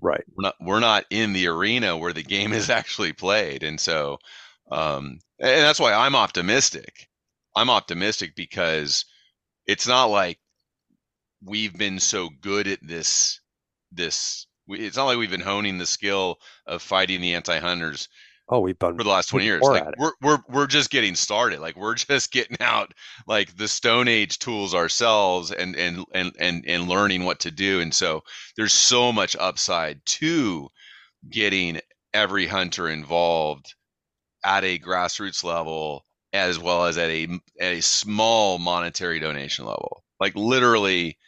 Right. 0.00 0.24
We're 0.34 0.42
not 0.42 0.54
we're 0.60 0.80
not 0.80 1.04
in 1.10 1.32
the 1.32 1.48
arena 1.48 1.96
where 1.96 2.12
the 2.12 2.22
game 2.22 2.52
is 2.52 2.70
actually 2.78 3.12
played, 3.12 3.62
and 3.62 3.80
so 3.80 4.18
um, 4.70 5.18
and 5.40 5.62
that's 5.62 5.80
why 5.80 5.92
I'm 5.92 6.14
optimistic. 6.14 7.08
I'm 7.56 7.70
optimistic 7.70 8.36
because 8.36 9.04
it's 9.66 9.88
not 9.88 10.06
like 10.06 10.38
we've 11.44 11.76
been 11.76 11.98
so 11.98 12.28
good 12.40 12.66
at 12.66 12.78
this 12.82 13.40
this 13.92 14.46
it's 14.68 14.96
not 14.96 15.06
like 15.06 15.18
we've 15.18 15.30
been 15.30 15.40
honing 15.40 15.78
the 15.78 15.86
skill 15.86 16.38
of 16.66 16.82
fighting 16.82 17.20
the 17.20 17.34
anti-hunters 17.34 18.08
Oh, 18.50 18.60
we've 18.60 18.78
been 18.78 18.96
for 18.96 19.04
the 19.04 19.10
last 19.10 19.28
20 19.28 19.44
years. 19.44 19.62
Like 19.62 19.98
we're 19.98 20.12
we're 20.22 20.38
we're 20.48 20.66
just 20.66 20.90
getting 20.90 21.14
started. 21.14 21.60
Like 21.60 21.76
we're 21.76 21.94
just 21.94 22.32
getting 22.32 22.56
out 22.60 22.94
like 23.26 23.56
the 23.56 23.68
stone 23.68 24.08
age 24.08 24.38
tools 24.38 24.74
ourselves 24.74 25.50
and 25.52 25.76
and 25.76 26.04
and 26.14 26.32
and 26.38 26.64
and 26.66 26.88
learning 26.88 27.24
what 27.24 27.40
to 27.40 27.50
do. 27.50 27.80
And 27.80 27.94
so 27.94 28.22
there's 28.56 28.72
so 28.72 29.12
much 29.12 29.36
upside 29.38 30.04
to 30.06 30.68
getting 31.28 31.80
every 32.14 32.46
hunter 32.46 32.88
involved 32.88 33.74
at 34.44 34.64
a 34.64 34.78
grassroots 34.78 35.44
level 35.44 36.06
as 36.32 36.58
well 36.58 36.86
as 36.86 36.96
at 36.96 37.10
a 37.10 37.28
at 37.60 37.74
a 37.74 37.82
small 37.82 38.58
monetary 38.58 39.20
donation 39.20 39.66
level. 39.66 40.04
Like 40.20 40.34
literally 40.34 41.18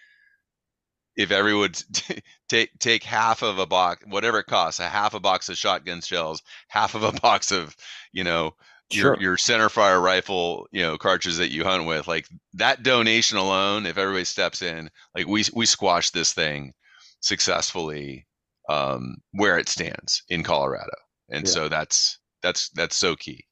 if 1.16 1.30
everyone 1.30 1.72
take 2.48 2.70
take 2.78 3.02
half 3.02 3.42
of 3.42 3.58
a 3.58 3.66
box, 3.66 4.04
whatever 4.06 4.40
it 4.40 4.46
costs, 4.46 4.80
a 4.80 4.88
half 4.88 5.14
a 5.14 5.20
box 5.20 5.48
of 5.48 5.56
shotgun 5.56 6.00
shells, 6.00 6.42
half 6.68 6.94
of 6.94 7.02
a 7.02 7.12
box 7.20 7.52
of 7.52 7.76
you 8.12 8.24
know 8.24 8.54
your 8.92 9.20
your 9.20 9.36
center 9.36 9.68
fire 9.68 10.00
rifle, 10.00 10.66
you 10.72 10.82
know 10.82 10.98
cartridges 10.98 11.38
that 11.38 11.50
you 11.50 11.64
hunt 11.64 11.86
with, 11.86 12.08
like 12.08 12.26
that 12.54 12.82
donation 12.82 13.38
alone, 13.38 13.86
if 13.86 13.98
everybody 13.98 14.24
steps 14.24 14.62
in, 14.62 14.90
like 15.14 15.26
we 15.26 15.44
we 15.54 15.66
squash 15.66 16.10
this 16.10 16.32
thing 16.32 16.72
successfully 17.20 18.26
um, 18.68 19.16
where 19.32 19.58
it 19.58 19.68
stands 19.68 20.22
in 20.28 20.42
Colorado, 20.42 20.96
and 21.28 21.46
yeah. 21.46 21.52
so 21.52 21.68
that's 21.68 22.18
that's 22.42 22.70
that's 22.70 22.96
so 22.96 23.16
key. 23.16 23.44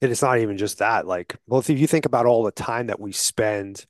And 0.00 0.12
it's 0.12 0.22
not 0.22 0.38
even 0.38 0.56
just 0.56 0.78
that. 0.78 1.06
Like, 1.06 1.36
well, 1.48 1.58
if 1.58 1.68
you 1.68 1.86
think 1.88 2.06
about 2.06 2.26
all 2.26 2.44
the 2.44 2.52
time 2.52 2.86
that 2.86 3.00
we 3.00 3.10
spend 3.10 3.84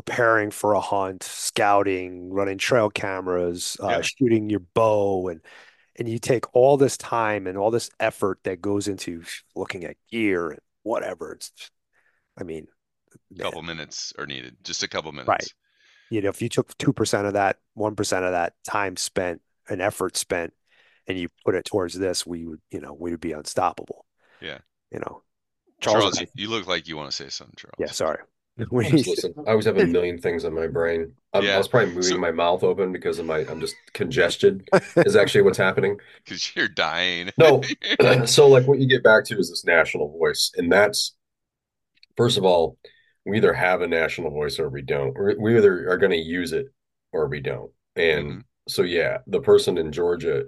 preparing 0.00 0.52
for 0.52 0.74
a 0.74 0.80
hunt, 0.80 1.24
scouting, 1.24 2.30
running 2.30 2.56
trail 2.56 2.88
cameras, 2.88 3.76
uh, 3.82 3.88
yeah. 3.88 4.00
shooting 4.00 4.48
your 4.48 4.60
bow, 4.60 5.26
and 5.26 5.40
and 5.96 6.08
you 6.08 6.20
take 6.20 6.54
all 6.54 6.76
this 6.76 6.96
time 6.96 7.48
and 7.48 7.58
all 7.58 7.72
this 7.72 7.90
effort 7.98 8.38
that 8.44 8.60
goes 8.60 8.86
into 8.86 9.24
looking 9.56 9.82
at 9.82 9.96
gear 10.08 10.50
and 10.50 10.60
whatever. 10.84 11.32
It's, 11.32 11.50
I 12.38 12.44
mean, 12.44 12.68
a 13.36 13.42
couple 13.42 13.62
man. 13.62 13.76
minutes 13.76 14.12
are 14.16 14.26
needed, 14.26 14.56
just 14.62 14.84
a 14.84 14.88
couple 14.88 15.10
minutes. 15.10 15.28
Right. 15.28 15.48
You 16.10 16.22
know, 16.22 16.28
if 16.28 16.40
you 16.40 16.48
took 16.48 16.78
two 16.78 16.92
percent 16.92 17.26
of 17.26 17.32
that, 17.32 17.56
one 17.74 17.96
percent 17.96 18.24
of 18.24 18.30
that 18.30 18.52
time 18.64 18.96
spent 18.96 19.40
and 19.68 19.82
effort 19.82 20.16
spent, 20.16 20.52
and 21.08 21.18
you 21.18 21.28
put 21.44 21.56
it 21.56 21.64
towards 21.64 21.94
this, 21.94 22.24
we 22.24 22.46
would, 22.46 22.60
you 22.70 22.80
know, 22.80 22.96
we 22.96 23.10
would 23.10 23.20
be 23.20 23.32
unstoppable. 23.32 24.06
Yeah. 24.40 24.58
You 24.92 25.00
know, 25.00 25.22
Charles, 25.80 26.16
Charles 26.16 26.30
you 26.34 26.48
look 26.48 26.68
like 26.68 26.86
you 26.86 26.96
want 26.96 27.10
to 27.10 27.16
say 27.16 27.28
something, 27.30 27.56
Charles. 27.56 27.74
Yeah, 27.80 27.90
sorry. 27.90 28.20
We 28.70 28.86
I 28.86 28.90
was, 28.90 29.06
listen, 29.06 29.34
I 29.46 29.50
always 29.50 29.66
have 29.66 29.78
a 29.78 29.86
million 29.86 30.18
things 30.18 30.44
in 30.44 30.52
my 30.54 30.66
brain. 30.66 31.12
I'm, 31.32 31.44
Yeah. 31.44 31.54
I 31.54 31.58
was 31.58 31.68
probably 31.68 31.90
moving 31.94 32.02
So- 32.02 32.18
my 32.18 32.32
mouth 32.32 32.64
open 32.64 32.92
because 32.92 33.18
of 33.18 33.26
my 33.26 33.38
I'm 33.48 33.60
just 33.60 33.76
congested 33.92 34.68
is 34.96 35.14
actually 35.16 35.42
what's 35.42 35.58
happening. 35.58 35.98
because 36.24 36.54
you're 36.56 36.68
dying. 36.68 37.30
No, 37.38 37.62
so 38.26 38.48
like 38.48 38.66
what 38.66 38.78
you 38.80 38.88
get 38.88 39.04
back 39.04 39.24
to 39.26 39.38
is 39.38 39.50
this 39.50 39.64
national 39.64 40.10
voice, 40.18 40.50
and 40.56 40.70
that's 40.72 41.14
first 42.16 42.36
of 42.38 42.44
all, 42.44 42.78
we 43.24 43.36
either 43.36 43.52
have 43.52 43.80
a 43.82 43.86
national 43.86 44.30
voice 44.30 44.58
or 44.58 44.68
we 44.68 44.82
don't. 44.82 45.14
We 45.40 45.56
either 45.56 45.88
are 45.90 45.98
going 45.98 46.12
to 46.12 46.16
use 46.18 46.52
it 46.52 46.66
or 47.12 47.28
we 47.28 47.40
don't. 47.40 47.70
And 47.94 48.28
Mhm. 48.30 48.44
so 48.68 48.82
yeah, 48.82 49.18
the 49.26 49.40
person 49.40 49.78
in 49.78 49.92
Georgia, 49.92 50.44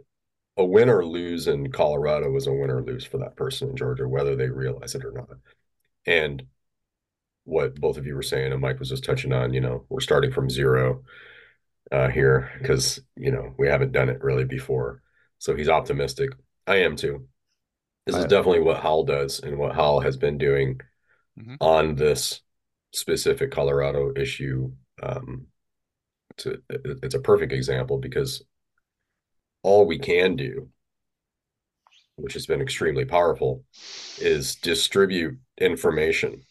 a 0.56 0.64
win 0.64 0.88
or 0.88 1.04
lose 1.04 1.46
in 1.46 1.70
Colorado 1.70 2.34
is 2.36 2.46
a 2.46 2.52
win 2.52 2.70
or 2.70 2.82
lose 2.82 3.04
for 3.04 3.18
that 3.18 3.36
person 3.36 3.70
in 3.70 3.76
Georgia, 3.76 4.08
whether 4.08 4.34
they 4.34 4.48
realize 4.48 4.94
it 4.94 5.04
or 5.04 5.12
not. 5.12 5.28
And 6.06 6.42
what 7.44 7.74
both 7.80 7.96
of 7.96 8.06
you 8.06 8.14
were 8.14 8.22
saying, 8.22 8.52
and 8.52 8.60
Mike 8.60 8.78
was 8.78 8.90
just 8.90 9.04
touching 9.04 9.32
on, 9.32 9.52
you 9.52 9.60
know, 9.60 9.84
we're 9.88 10.00
starting 10.00 10.30
from 10.30 10.50
zero 10.50 11.02
uh, 11.92 12.08
here 12.08 12.50
because 12.60 13.00
you 13.16 13.30
know 13.30 13.54
we 13.58 13.68
haven't 13.68 13.92
done 13.92 14.08
it 14.08 14.22
really 14.22 14.44
before. 14.44 15.02
So 15.38 15.56
he's 15.56 15.68
optimistic. 15.68 16.30
I 16.66 16.76
am 16.76 16.96
too. 16.96 17.26
This 18.06 18.16
is 18.16 18.26
definitely 18.26 18.60
what 18.60 18.80
Howl 18.82 19.04
does 19.04 19.40
and 19.40 19.58
what 19.58 19.74
Howl 19.74 20.00
has 20.00 20.16
been 20.16 20.38
doing 20.38 20.80
Mhm. 21.36 21.56
on 21.60 21.96
this 21.96 22.42
specific 22.92 23.50
Colorado 23.52 24.12
issue. 24.16 24.72
Um, 25.02 25.46
to, 26.38 26.62
it's 26.70 27.14
a 27.14 27.20
perfect 27.20 27.52
example 27.52 27.98
because 27.98 28.42
all 29.62 29.86
we 29.86 29.98
can 29.98 30.36
do, 30.36 30.68
which 32.16 32.34
has 32.34 32.46
been 32.46 32.60
extremely 32.60 33.04
powerful, 33.04 33.64
is 34.20 34.56
distribute 34.56 35.38
information. 35.58 36.42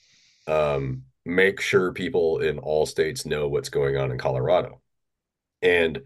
Um, 0.49 1.03
make 1.25 1.61
sure 1.61 1.93
people 1.93 2.39
in 2.39 2.57
all 2.59 2.85
states 2.85 3.25
know 3.25 3.47
what's 3.47 3.69
going 3.69 3.97
on 3.97 4.11
in 4.11 4.17
Colorado. 4.17 4.81
And 5.61 6.01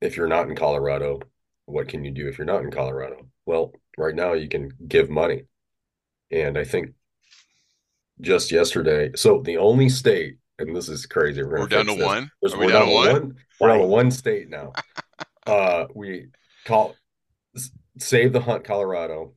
if 0.00 0.16
you're 0.16 0.28
not 0.28 0.48
in 0.48 0.56
Colorado, 0.56 1.20
what 1.66 1.88
can 1.88 2.04
you 2.04 2.10
do 2.10 2.28
if 2.28 2.38
you're 2.38 2.46
not 2.46 2.62
in 2.62 2.70
Colorado? 2.70 3.28
Well, 3.46 3.72
right 3.96 4.14
now 4.14 4.32
you 4.32 4.48
can 4.48 4.70
give 4.86 5.10
money. 5.10 5.42
And 6.30 6.58
I 6.58 6.64
think 6.64 6.94
just 8.20 8.50
yesterday, 8.50 9.10
so 9.14 9.42
the 9.42 9.58
only 9.58 9.88
state, 9.88 10.38
and 10.58 10.74
this 10.74 10.88
is 10.88 11.06
crazy, 11.06 11.42
we're, 11.42 11.60
We're 11.60 11.66
down 11.68 11.86
to 11.86 11.94
this. 11.94 12.04
one. 12.04 12.30
Are 12.44 12.58
we 12.58 12.66
we're 12.66 12.72
down 12.72 12.80
down 12.80 12.86
to 12.86 12.90
to 12.90 12.94
one? 12.94 13.12
one. 13.12 13.36
We're 13.60 13.68
down 13.68 13.78
to 13.78 13.86
one 13.86 14.10
state 14.10 14.48
now. 14.48 14.72
Uh, 15.46 15.86
we 15.94 16.26
call 16.66 16.94
Save 17.98 18.34
the 18.34 18.40
Hunt 18.40 18.64
Colorado, 18.64 19.32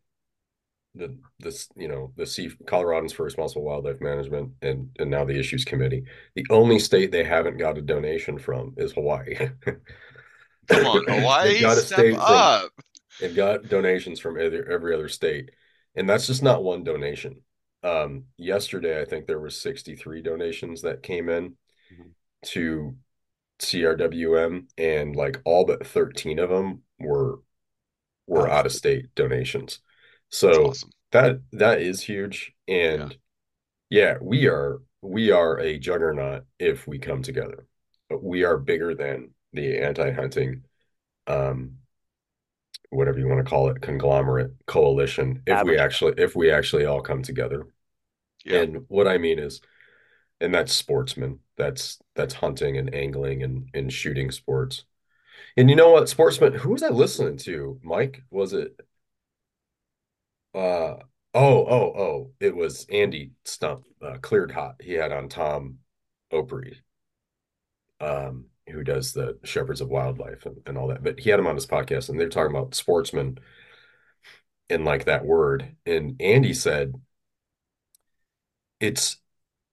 the 0.96 1.18
this 1.40 1.70
you 1.76 1.88
know 1.88 2.12
the 2.18 2.26
Sea 2.26 2.50
Coloradans 2.66 3.14
for 3.14 3.24
Responsible 3.24 3.64
Wildlife 3.64 4.02
Management, 4.02 4.52
and 4.62 4.90
and 5.00 5.10
now 5.10 5.24
the 5.26 5.40
Issues 5.40 5.64
Committee. 5.66 6.04
The 6.36 6.46
only 6.50 6.80
state 6.80 7.12
they 7.12 7.24
haven't 7.24 7.58
got 7.58 7.78
a 7.78 7.82
donation 7.82 8.38
from 8.38 8.74
is 8.78 8.92
Hawaii. 8.94 9.36
Come 10.68 10.86
on, 10.86 11.06
They've 11.08 11.20
Hawaii, 11.20 11.62
got 11.62 11.78
a 11.78 11.82
step 11.82 12.00
state 12.00 12.14
from- 12.16 12.22
up. 12.24 12.72
They've 13.20 13.36
got 13.36 13.68
donations 13.68 14.20
from 14.20 14.40
every, 14.40 14.64
every 14.72 14.94
other 14.96 15.10
state, 15.10 15.52
and 15.96 16.10
that's 16.10 16.28
just 16.28 16.42
not 16.44 16.64
one 16.64 16.84
donation. 16.84 17.42
Um, 17.84 18.26
yesterday, 18.38 19.02
I 19.02 19.06
think 19.06 19.28
there 19.28 19.40
was 19.40 19.60
63 19.60 20.22
donations 20.22 20.82
that 20.84 21.04
came 21.04 21.30
in 21.30 21.56
Mhm. 21.94 22.12
to 22.48 22.96
CRWM, 23.60 24.68
and 24.78 25.16
like 25.16 25.40
all 25.46 25.66
but 25.66 25.86
13 25.86 26.40
of 26.40 26.50
them 26.50 26.84
were 27.00 27.40
were 28.28 28.48
out 28.50 28.66
of 28.66 28.72
state 28.72 29.14
donations. 29.16 29.80
So 30.32 30.68
awesome. 30.68 30.92
that 31.12 31.42
that 31.52 31.82
is 31.82 32.02
huge, 32.02 32.54
and 32.68 33.16
yeah, 33.90 34.16
we 34.22 34.48
are 34.48 34.82
we 35.02 35.32
are 35.32 35.60
a 35.60 35.78
juggernaut 35.78 36.46
if 36.58 36.88
we 36.88 37.00
come 37.00 37.22
together. 37.22 37.68
We 38.10 38.44
are 38.44 38.58
bigger 38.58 38.96
than 38.96 39.32
the 39.54 39.80
anti-hunting, 39.80 40.64
um, 41.28 41.78
whatever 42.90 43.20
you 43.20 43.28
want 43.28 43.44
to 43.44 43.50
call 43.50 43.70
it, 43.70 43.82
conglomerate 43.82 44.52
coalition. 44.68 45.44
If 45.46 45.64
we 45.64 45.78
actually 45.78 46.14
if 46.18 46.36
we 46.36 46.52
actually 46.52 46.86
all 46.86 47.02
come 47.02 47.24
together. 47.24 47.68
Yeah. 48.46 48.62
And 48.62 48.86
what 48.88 49.08
I 49.08 49.18
mean 49.18 49.38
is, 49.38 49.62
and 50.40 50.54
that's 50.54 50.74
sportsmen. 50.74 51.40
That's 51.58 52.00
that's 52.16 52.36
hunting 52.36 52.78
and 52.78 52.94
angling 52.96 53.44
and 53.44 53.70
and 53.74 53.92
shooting 53.92 54.32
sports. 54.32 54.86
And 55.58 55.70
you 55.70 55.76
know 55.76 55.92
what, 55.92 56.08
sportsmen? 56.08 56.54
Who 56.54 56.70
was 56.70 56.84
I 56.84 56.90
listening 56.90 57.38
to? 57.40 57.80
Mike? 57.84 58.24
Was 58.30 58.54
it? 58.54 58.80
Uh 60.54 60.96
oh 61.34 61.66
oh 61.66 61.94
oh! 61.98 62.32
It 62.40 62.56
was 62.56 62.86
Andy 62.92 63.32
Stumpf, 63.46 63.84
uh, 64.02 64.18
Cleared 64.22 64.52
Hot. 64.52 64.76
He 64.82 64.94
had 64.94 65.12
on 65.12 65.30
Tom 65.30 65.80
Opre, 66.32 66.76
um, 68.00 68.46
who 68.70 68.84
does 68.84 69.14
the 69.14 69.38
Shepherds 69.44 69.82
of 69.82 69.90
Wildlife 69.90 70.46
and, 70.46 70.58
and 70.66 70.78
all 70.78 70.88
that. 70.88 71.04
But 71.04 71.20
he 71.20 71.30
had 71.30 71.40
him 71.40 71.48
on 71.48 71.56
his 71.56 71.68
podcast, 71.68 72.10
and 72.10 72.20
they're 72.20 72.30
talking 72.30 72.56
about 72.56 72.76
sportsmen 72.76 73.38
and 74.70 74.86
like 74.86 75.06
that 75.06 75.26
word. 75.26 75.76
And 75.86 76.16
Andy 76.22 76.54
said, 76.54 76.94
it's 78.80 79.18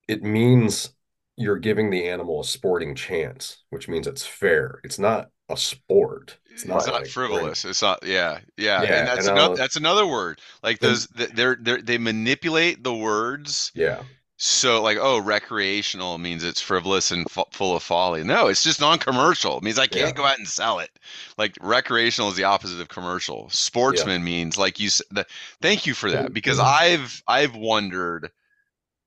it 0.08 0.22
means 0.22 0.94
you're 1.36 1.58
giving 1.58 1.90
the 1.90 2.08
animal 2.08 2.40
a 2.40 2.44
sporting 2.44 2.94
chance, 2.94 3.64
which 3.70 3.88
means 3.88 4.06
it's 4.06 4.26
fair. 4.26 4.80
It's 4.84 4.98
not 4.98 5.30
a 5.48 5.56
sport. 5.56 6.38
It's 6.50 6.64
It's 6.74 6.86
not 6.86 6.86
not, 6.86 7.04
like 7.04 7.06
frivolous. 7.06 7.64
It's 7.64 7.82
not. 7.82 8.04
Yeah, 8.04 8.40
yeah, 8.56 8.82
Yeah, 8.82 8.92
and 8.92 9.06
that's 9.06 9.26
and 9.26 9.28
another. 9.28 9.54
That's 9.54 9.76
another 9.76 10.06
word. 10.06 10.40
Like 10.62 10.80
those, 10.80 11.06
they're 11.08 11.56
they 11.56 11.80
they 11.80 11.98
manipulate 11.98 12.82
the 12.82 12.94
words. 12.94 13.72
Yeah, 13.74 14.02
So 14.38 14.82
like, 14.82 14.98
oh, 15.00 15.18
recreational 15.20 16.18
means 16.18 16.44
it's 16.44 16.60
frivolous 16.60 17.10
and 17.12 17.26
f- 17.36 17.46
full 17.52 17.76
of 17.76 17.82
folly. 17.82 18.24
No, 18.24 18.48
it's 18.48 18.64
just 18.64 18.80
non-commercial. 18.80 19.58
It 19.58 19.64
means 19.64 19.78
I 19.78 19.86
can't 19.88 20.14
Yeah. 20.14 20.14
go 20.16 20.24
out 20.26 20.38
and 20.38 20.48
sell 20.48 20.80
it. 20.80 20.90
Like 21.38 21.56
recreational 21.60 22.30
is 22.30 22.36
the 22.36 22.44
opposite 22.44 22.80
of 22.80 22.88
commercial. 22.88 23.50
Sportsman 23.50 24.24
means 24.24 24.58
like 24.58 24.80
you. 24.80 24.90
The, 25.12 25.26
thank 25.62 25.86
you 25.86 25.94
for 25.94 26.10
that 26.12 26.32
because 26.34 26.58
Mhm. 26.58 26.64
I've 26.64 27.22
I've 27.28 27.56
wondered. 27.56 28.30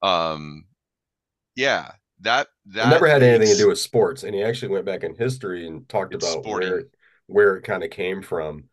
Um, 0.03 0.65
yeah, 1.55 1.91
that 2.21 2.47
that 2.67 2.89
never 2.89 3.07
had 3.07 3.23
anything 3.23 3.53
to 3.55 3.61
do 3.61 3.67
with 3.69 3.79
sports. 3.79 4.23
And 4.23 4.35
he 4.35 4.43
actually 4.43 4.69
went 4.69 4.85
back 4.85 5.03
in 5.03 5.15
history 5.15 5.67
and 5.67 5.87
talked 5.89 6.13
about 6.13 6.43
sporting. 6.43 6.69
where 6.71 6.83
where 7.27 7.55
it 7.57 7.63
kind 7.63 7.83
of 7.83 7.89
came 7.91 8.21
from 8.21 8.65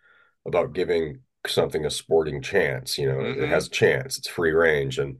about 0.46 0.72
giving 0.72 1.20
something 1.46 1.84
a 1.86 1.90
sporting 1.90 2.42
chance. 2.42 2.98
You 2.98 3.08
know, 3.08 3.18
Mhm. 3.18 3.42
it 3.42 3.48
has 3.48 3.66
a 3.66 3.70
chance. 3.70 4.18
It's 4.18 4.28
free 4.28 4.52
range 4.52 4.98
and 4.98 5.18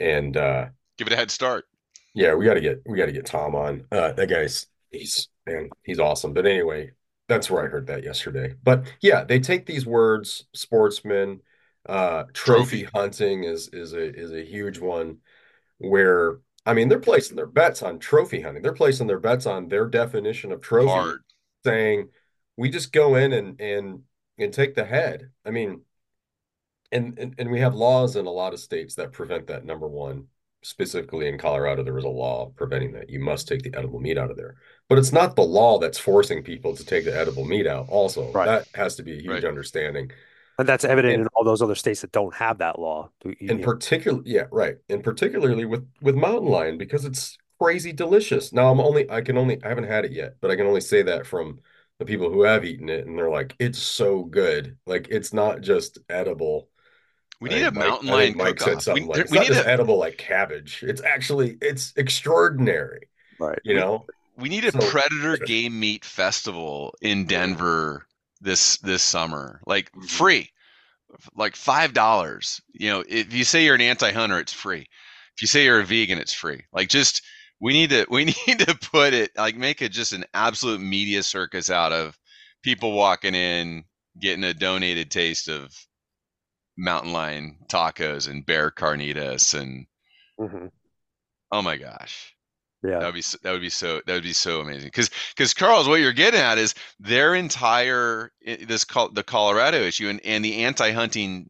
and 0.00 0.36
uh 0.36 0.68
give 0.98 1.06
it 1.06 1.12
a 1.12 1.16
head 1.16 1.30
start. 1.30 1.66
Yeah, 2.14 2.34
we 2.34 2.44
got 2.44 2.54
to 2.54 2.60
get 2.60 2.82
we 2.86 2.96
got 2.98 3.06
to 3.06 3.12
get 3.12 3.26
Tom 3.26 3.54
on. 3.54 3.86
Uh, 3.90 4.12
that 4.12 4.28
guy's 4.28 4.66
he's 4.90 5.28
man, 5.46 5.70
he's 5.82 5.98
awesome. 5.98 6.32
But 6.32 6.46
anyway, 6.46 6.92
that's 7.28 7.50
where 7.50 7.64
I 7.64 7.68
heard 7.68 7.86
that 7.88 8.04
yesterday. 8.04 8.54
But 8.62 8.84
yeah, 9.00 9.24
they 9.24 9.40
take 9.40 9.66
these 9.66 9.86
words, 9.86 10.44
sportsman, 10.54 11.40
uh, 11.86 12.24
trophy, 12.32 12.82
Trophy. 12.82 12.88
hunting 12.94 13.44
is 13.44 13.68
is 13.68 13.92
a 13.94 14.14
is 14.14 14.32
a 14.32 14.44
huge 14.44 14.78
one. 14.78 15.18
Where 15.78 16.38
I 16.66 16.74
mean, 16.74 16.88
they're 16.88 16.98
placing 16.98 17.36
their 17.36 17.46
bets 17.46 17.82
on 17.82 17.98
trophy 17.98 18.40
hunting. 18.40 18.62
They're 18.62 18.72
placing 18.72 19.06
their 19.06 19.20
bets 19.20 19.46
on 19.46 19.68
their 19.68 19.86
definition 19.86 20.50
of 20.52 20.60
trophy, 20.60 20.88
Hard. 20.88 21.20
saying 21.64 22.08
we 22.56 22.70
just 22.70 22.92
go 22.92 23.16
in 23.16 23.32
and 23.32 23.60
and 23.60 24.02
and 24.38 24.52
take 24.52 24.74
the 24.74 24.84
head. 24.84 25.30
I 25.44 25.50
mean, 25.50 25.82
and, 26.90 27.18
and 27.18 27.34
and 27.38 27.50
we 27.50 27.60
have 27.60 27.74
laws 27.74 28.16
in 28.16 28.26
a 28.26 28.30
lot 28.30 28.54
of 28.54 28.60
states 28.60 28.94
that 28.94 29.12
prevent 29.12 29.46
that. 29.48 29.64
Number 29.64 29.86
one, 29.86 30.28
specifically 30.62 31.28
in 31.28 31.38
Colorado, 31.38 31.82
there 31.82 31.92
was 31.94 32.04
a 32.04 32.08
law 32.08 32.50
preventing 32.56 32.92
that. 32.92 33.10
You 33.10 33.20
must 33.20 33.46
take 33.46 33.62
the 33.62 33.76
edible 33.76 34.00
meat 34.00 34.16
out 34.16 34.30
of 34.30 34.36
there. 34.36 34.56
But 34.88 34.98
it's 34.98 35.12
not 35.12 35.36
the 35.36 35.42
law 35.42 35.78
that's 35.78 35.98
forcing 35.98 36.42
people 36.42 36.74
to 36.76 36.84
take 36.84 37.04
the 37.04 37.16
edible 37.16 37.44
meat 37.44 37.66
out. 37.66 37.86
Also, 37.88 38.32
Right. 38.32 38.46
that 38.46 38.68
has 38.74 38.96
to 38.96 39.02
be 39.02 39.12
a 39.18 39.20
huge 39.20 39.28
Right. 39.28 39.44
understanding. 39.44 40.10
And 40.58 40.68
that's 40.68 40.84
evident 40.84 41.14
And- 41.14 41.22
in 41.22 41.28
all 41.34 41.44
those 41.44 41.62
other 41.62 41.74
states 41.74 42.00
that 42.02 42.12
don't 42.12 42.34
have 42.34 42.58
that 42.58 42.78
law. 42.78 43.10
You- 43.24 43.34
you 43.40 43.48
And 43.50 43.60
know, 43.60 43.64
particular, 43.64 44.20
yeah, 44.24 44.44
right. 44.52 44.76
And 44.88 45.02
particularly 45.02 45.64
with 45.64 45.86
with 46.00 46.14
mountain 46.14 46.48
lion 46.48 46.78
because 46.78 47.04
it's 47.04 47.36
crazy 47.60 47.92
delicious. 47.92 48.52
Now 48.52 48.70
I'm 48.70 48.80
only 48.80 49.10
I 49.10 49.20
can 49.20 49.36
only 49.38 49.62
I 49.64 49.68
haven't 49.68 49.84
had 49.88 50.04
it 50.04 50.12
yet, 50.12 50.36
but 50.40 50.50
I 50.50 50.56
can 50.56 50.66
only 50.66 50.80
say 50.80 51.02
that 51.02 51.26
from 51.26 51.60
the 51.98 52.04
people 52.04 52.30
who 52.30 52.42
have 52.42 52.64
eaten 52.64 52.88
it, 52.88 53.06
and 53.06 53.16
they're 53.18 53.30
like, 53.30 53.54
it's 53.58 53.78
so 53.78 54.24
good. 54.24 54.76
Like 54.86 55.08
it's 55.10 55.32
not 55.32 55.60
just 55.60 55.98
edible. 56.08 56.68
We 57.40 57.48
need 57.50 57.62
a 57.62 57.64
think 57.66 57.74
Mike- 57.76 57.88
mountain 57.88 58.08
lion 58.08 58.26
think 58.26 58.36
Mike 58.36 58.60
said 58.60 58.64
cook-off. 58.64 58.76
We, 58.76 58.80
something 58.82 59.06
like 59.08 59.14
there- 59.16 59.22
it's 59.24 59.32
we 59.32 59.38
not 59.38 59.48
need 59.48 59.54
just 59.54 59.66
a 59.66 59.70
edible 59.70 59.98
like 59.98 60.18
cabbage. 60.18 60.84
It's 60.86 61.02
actually 61.02 61.58
it's 61.60 61.92
extraordinary. 61.96 63.08
right. 63.40 63.58
You 63.64 63.74
know, 63.74 64.06
we 64.36 64.48
need 64.48 64.64
a 64.64 64.72
So- 64.72 64.78
predator 64.90 65.36
game 65.44 65.78
meat 65.78 66.04
festival 66.04 66.94
in 67.02 67.26
Denver 67.26 68.06
this 68.44 68.76
this 68.78 69.02
summer. 69.02 69.60
Like 69.66 69.90
Mhm. 69.92 70.08
free. 70.08 70.50
Like 71.34 71.56
five 71.56 71.92
dollars. 71.92 72.60
You 72.72 72.90
know, 72.90 73.04
if 73.08 73.32
you 73.32 73.44
say 73.44 73.64
you're 73.64 73.74
an 73.74 73.80
anti-hunter, 73.80 74.38
it's 74.40 74.52
free. 74.52 74.86
If 75.36 75.42
you 75.42 75.48
say 75.48 75.64
you're 75.64 75.80
a 75.80 75.84
vegan, 75.84 76.18
it's 76.18 76.32
free. 76.34 76.62
Like 76.72 76.88
just 76.88 77.22
we 77.60 77.72
need 77.72 77.90
to 77.90 78.06
we 78.10 78.26
need 78.26 78.58
to 78.60 78.74
put 78.92 79.14
it 79.14 79.30
like 79.36 79.56
make 79.56 79.82
it 79.82 79.90
just 79.92 80.12
an 80.12 80.24
absolute 80.34 80.80
media 80.80 81.22
circus 81.22 81.70
out 81.70 81.92
of 81.92 82.18
people 82.62 82.92
walking 82.92 83.34
in 83.34 83.84
getting 84.20 84.44
a 84.44 84.54
donated 84.54 85.10
taste 85.10 85.48
of 85.48 85.74
mountain 86.76 87.12
lion 87.12 87.58
tacos 87.68 88.28
and 88.28 88.46
bear 88.46 88.70
carnitas 88.70 89.58
and 89.58 89.86
Mhm. 90.38 90.70
Oh 91.52 91.62
my 91.62 91.76
gosh. 91.76 92.33
Yeah. 92.84 92.98
That 92.98 93.06
would 93.06 93.14
be 93.14 93.22
so, 93.22 93.38
that 93.42 93.52
would 93.52 93.62
be 93.62 93.70
so 93.70 94.02
that 94.04 94.12
would 94.12 94.22
be 94.22 94.34
so 94.34 94.60
amazing. 94.60 94.88
Because 94.88 95.10
because 95.34 95.54
Charles, 95.54 95.88
what 95.88 96.00
you're 96.00 96.12
getting 96.12 96.40
at 96.40 96.58
is 96.58 96.74
their 97.00 97.34
entire 97.34 98.30
this 98.44 98.84
call 98.84 99.08
the 99.08 99.22
Colorado 99.22 99.78
issue 99.78 100.10
and, 100.10 100.20
and 100.22 100.44
the 100.44 100.64
anti-hunting 100.64 101.48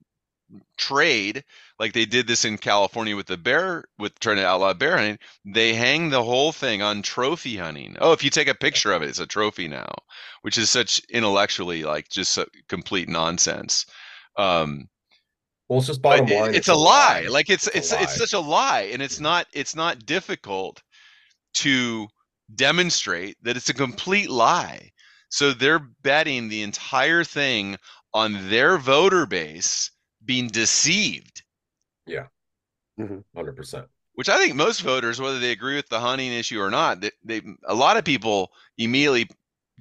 trade, 0.78 1.42
like 1.80 1.92
they 1.92 2.04
did 2.04 2.28
this 2.28 2.44
in 2.44 2.56
California 2.56 3.16
with 3.16 3.26
the 3.26 3.36
bear 3.36 3.82
with 3.98 4.16
trying 4.20 4.36
to 4.36 4.46
outlaw 4.46 4.72
bear 4.74 4.96
hunting. 4.96 5.18
They 5.44 5.74
hang 5.74 6.10
the 6.10 6.22
whole 6.22 6.52
thing 6.52 6.82
on 6.82 7.02
trophy 7.02 7.56
hunting. 7.56 7.96
Oh, 8.00 8.12
if 8.12 8.22
you 8.22 8.30
take 8.30 8.48
a 8.48 8.54
picture 8.54 8.92
of 8.92 9.02
it, 9.02 9.08
it's 9.08 9.18
a 9.18 9.26
trophy 9.26 9.66
now, 9.66 9.90
which 10.42 10.56
is 10.56 10.70
such 10.70 11.00
intellectually 11.10 11.82
like 11.82 12.08
just 12.10 12.38
complete 12.68 13.08
nonsense. 13.08 13.86
Um, 14.36 14.88
well, 15.68 15.80
it's 15.80 15.88
just 15.88 16.00
bottom 16.00 16.26
line. 16.26 16.50
It's, 16.50 16.58
it's, 16.58 16.68
a 16.68 16.74
lie. 16.76 17.22
lie. 17.22 17.26
Like 17.28 17.50
it's 17.50 17.66
it's 17.68 17.92
it's, 17.92 18.02
it's, 18.02 18.16
such 18.16 18.34
a 18.34 18.38
lie, 18.38 18.90
and 18.92 19.02
it's 19.02 19.18
not 19.18 19.48
it's 19.52 19.74
not 19.74 20.06
difficult 20.06 20.80
to 21.54 22.08
demonstrate 22.54 23.36
that 23.42 23.56
it's 23.56 23.68
a 23.68 23.74
complete 23.74 24.30
lie. 24.30 24.90
So 25.28 25.52
they're 25.52 25.80
betting 26.02 26.48
the 26.48 26.62
entire 26.62 27.24
thing 27.24 27.76
on 28.12 28.48
their 28.50 28.78
voter 28.78 29.26
base 29.26 29.90
being 30.24 30.48
deceived. 30.48 31.42
Yeah. 32.06 32.26
100%. 32.98 33.24
Mm-hmm. 33.36 33.78
Which 34.14 34.28
I 34.28 34.38
think 34.38 34.54
most 34.54 34.82
voters, 34.82 35.20
whether 35.20 35.40
they 35.40 35.50
agree 35.50 35.74
with 35.74 35.88
the 35.88 35.98
hunting 35.98 36.32
issue 36.32 36.60
or 36.60 36.70
not, 36.70 37.00
they, 37.00 37.10
they 37.24 37.42
a 37.66 37.74
lot 37.74 37.96
of 37.96 38.04
people 38.04 38.52
immediately 38.78 39.28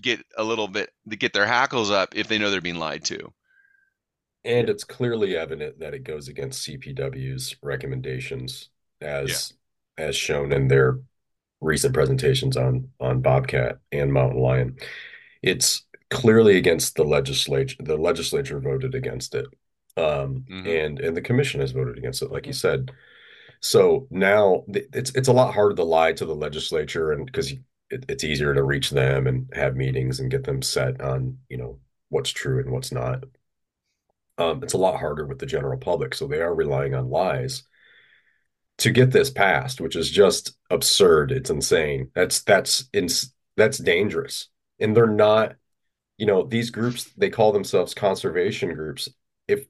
get 0.02 0.22
a 0.38 0.44
little 0.44 0.68
bit 0.68 0.90
to 1.10 1.16
get 1.16 1.34
their 1.34 1.46
hackles 1.46 1.92
up 1.92 2.16
if 2.16 2.28
they 2.28 2.40
know 2.40 2.50
they're 2.50 2.62
being 2.62 2.80
lied 2.80 3.04
to. 3.06 3.32
And 4.44 4.70
it's 4.70 4.84
clearly 4.84 5.38
evident 5.38 5.80
that 5.80 5.94
it 5.94 6.04
goes 6.04 6.28
against 6.28 6.68
CPW's 6.68 7.56
recommendations 7.62 8.70
as 9.00 9.54
yeah. 9.98 10.06
as 10.06 10.16
shown 10.16 10.52
in 10.52 10.68
their 10.68 11.00
recent 11.64 11.94
presentations 11.94 12.58
on 12.58 12.90
on 13.00 13.22
Bobcat 13.22 13.80
and 13.92 14.14
Mountain 14.14 14.42
Lion. 14.42 14.78
It's 15.42 15.84
clearly 16.10 16.58
against 16.58 16.96
the 16.96 17.04
legislature. 17.04 17.78
The 17.80 17.98
legislature 17.98 18.60
voted 18.60 18.96
against 18.96 19.36
it, 19.36 19.48
um, 19.98 20.46
mm-hmm. 20.50 20.68
and 20.68 21.00
and 21.00 21.18
the 21.18 21.22
commission 21.22 21.62
has 21.62 21.72
voted 21.72 21.98
against 21.98 22.22
it, 22.22 22.32
like 22.32 22.46
you 22.46 22.54
said. 22.54 22.92
So 23.62 24.08
now 24.12 24.64
it's 24.68 25.12
it's 25.16 25.28
a 25.28 25.34
lot 25.34 25.54
harder 25.54 25.76
to 25.76 25.84
lie 25.84 26.14
to 26.14 26.26
the 26.26 26.36
legislature, 26.36 27.12
and 27.12 27.26
because 27.26 27.52
it, 27.90 28.06
it's 28.10 28.24
easier 28.24 28.54
to 28.54 28.64
reach 28.64 28.90
them 28.90 29.28
and 29.28 29.50
have 29.54 29.76
meetings 29.76 30.20
and 30.20 30.32
get 30.32 30.44
them 30.44 30.62
set 30.62 31.02
on 31.02 31.38
you 31.50 31.58
know 31.58 31.80
what's 32.10 32.32
true 32.32 32.60
and 32.60 32.72
what's 32.72 32.92
not. 32.92 33.24
Um, 34.38 34.64
it's 34.64 34.74
a 34.74 34.80
lot 34.80 35.00
harder 35.00 35.26
with 35.26 35.40
the 35.40 35.46
general 35.46 35.78
public, 35.78 36.14
so 36.16 36.28
they 36.28 36.42
are 36.42 36.54
relying 36.54 36.96
on 36.96 37.10
lies 37.10 37.64
to 38.80 38.92
get 38.92 39.12
this 39.12 39.30
passed, 39.30 39.80
which 39.80 39.96
is 39.96 40.10
just 40.10 40.56
absurd. 40.70 41.32
It's 41.32 41.50
insane. 41.50 42.10
That's 42.16 42.42
that's 42.42 42.90
in, 42.94 43.08
that's 43.56 43.78
dangerous. 43.78 44.50
And 44.80 44.96
they're 44.96 45.08
not, 45.08 45.56
you 46.18 46.26
know, 46.26 46.44
these 46.44 46.70
groups 46.70 47.12
they 47.18 47.30
call 47.30 47.52
themselves 47.52 47.94
conservation 47.94 48.74
groups. 48.74 49.10
If 49.48 49.66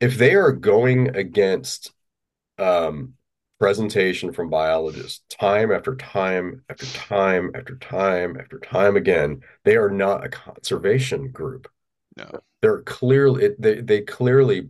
if 0.00 0.16
they 0.18 0.34
are 0.34 0.52
going 0.52 1.16
against 1.16 1.92
um, 2.58 3.14
presentation 3.58 4.32
from 4.32 4.50
biologists 4.50 5.24
time 5.28 5.72
after 5.72 5.96
time 5.96 6.62
after 6.68 6.86
time 6.86 7.50
after 7.54 7.76
time 7.76 8.36
after 8.38 8.58
time 8.58 8.96
again, 8.96 9.40
they 9.64 9.76
are 9.76 9.90
not 9.90 10.24
a 10.24 10.28
conservation 10.28 11.30
group. 11.30 11.68
No. 12.16 12.40
They're 12.60 12.82
clearly 12.82 13.54
they 13.58 13.80
they 13.80 14.00
clearly 14.02 14.68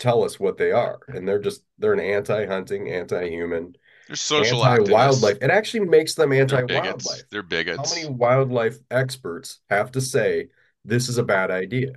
tell 0.00 0.24
us 0.24 0.40
what 0.40 0.56
they 0.56 0.72
are, 0.72 0.98
and 1.06 1.28
they're 1.28 1.38
just 1.38 1.62
they're 1.78 1.92
an 1.92 2.00
anti-hunting, 2.00 2.90
anti-human, 2.90 3.76
they're 4.08 4.16
social 4.16 4.66
anti-wildlife. 4.66 5.38
It 5.40 5.50
actually 5.50 5.86
makes 5.86 6.14
them 6.14 6.32
anti-wildlife. 6.32 6.68
They're 6.68 6.82
bigots. 6.82 7.24
They're 7.30 7.42
bigots. 7.42 7.90
How 7.90 7.96
many 7.96 8.12
wildlife 8.12 8.78
experts 8.90 9.60
have 9.68 9.92
to 9.92 10.00
say 10.00 10.48
this 10.84 11.08
is 11.08 11.18
a 11.18 11.22
bad 11.22 11.52
idea? 11.52 11.92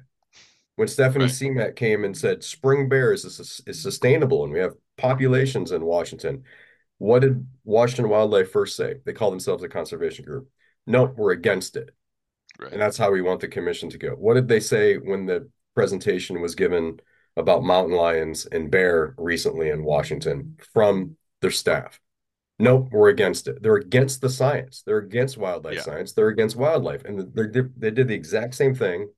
When 0.76 0.88
Stephanie 0.88 1.26
right. 1.26 1.34
Simek 1.34 1.76
came 1.76 2.04
and 2.04 2.18
said 2.18 2.44
spring 2.44 2.90
bears 2.90 3.26
is, 3.26 3.62
is 3.68 3.82
sustainable 3.82 4.44
and 4.44 4.52
we 4.52 4.60
have 4.60 4.74
populations 4.98 5.72
in 5.72 5.86
Washington, 5.86 6.44
what 6.98 7.20
did 7.22 7.46
Washington 7.64 8.10
Wildlife 8.10 8.52
first 8.52 8.76
say? 8.76 8.96
They 9.06 9.14
call 9.14 9.30
themselves 9.30 9.64
a 9.64 9.70
conservation 9.70 10.26
group. 10.26 10.50
nope 10.88 11.14
we're 11.16 11.32
against 11.32 11.76
it. 11.76 11.92
Right. 12.60 12.72
And 12.72 12.82
that's 12.82 12.98
how 12.98 13.12
we 13.12 13.22
want 13.22 13.42
the 13.42 13.48
commission 13.48 13.90
to 13.90 13.98
go. 13.98 14.12
What 14.12 14.36
did 14.36 14.48
they 14.48 14.60
say 14.60 14.98
when 14.98 15.26
the 15.26 15.50
presentation 15.76 16.42
was 16.42 16.56
given 16.56 17.00
about 17.36 17.64
mountain 17.64 17.96
lions 17.96 18.46
and 18.46 18.70
bear 18.70 19.16
recently 19.18 19.70
in 19.70 19.84
Washington 19.84 20.58
from 20.74 21.18
their 21.42 21.52
staff. 21.52 22.00
Nope, 22.60 22.90
we're 22.92 23.10
against 23.10 23.48
it. 23.48 23.62
They're 23.64 23.76
against 23.76 24.22
the 24.22 24.30
science. 24.30 24.84
They're 24.86 25.00
against 25.00 25.38
wildlife 25.38 25.76
yeah. 25.76 25.82
science. 25.82 26.14
They're 26.14 26.28
against 26.28 26.56
wildlife, 26.56 27.04
and 27.04 27.34
they 27.34 27.62
they 27.78 27.92
did 27.92 28.08
the 28.08 28.14
exact 28.14 28.54
same 28.54 28.76
thing, 28.76 29.10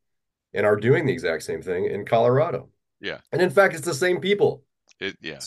and 0.54 0.66
are 0.66 0.78
doing 0.78 1.06
the 1.06 1.14
exact 1.14 1.44
same 1.44 1.62
thing 1.62 1.86
in 1.86 2.06
Colorado. 2.06 2.70
Yeah, 3.02 3.20
and 3.32 3.42
in 3.42 3.50
fact, 3.50 3.76
it's 3.76 3.86
the 3.86 3.94
same 3.94 4.22
people. 4.22 4.64
It 5.00 5.18
yeah. 5.22 5.40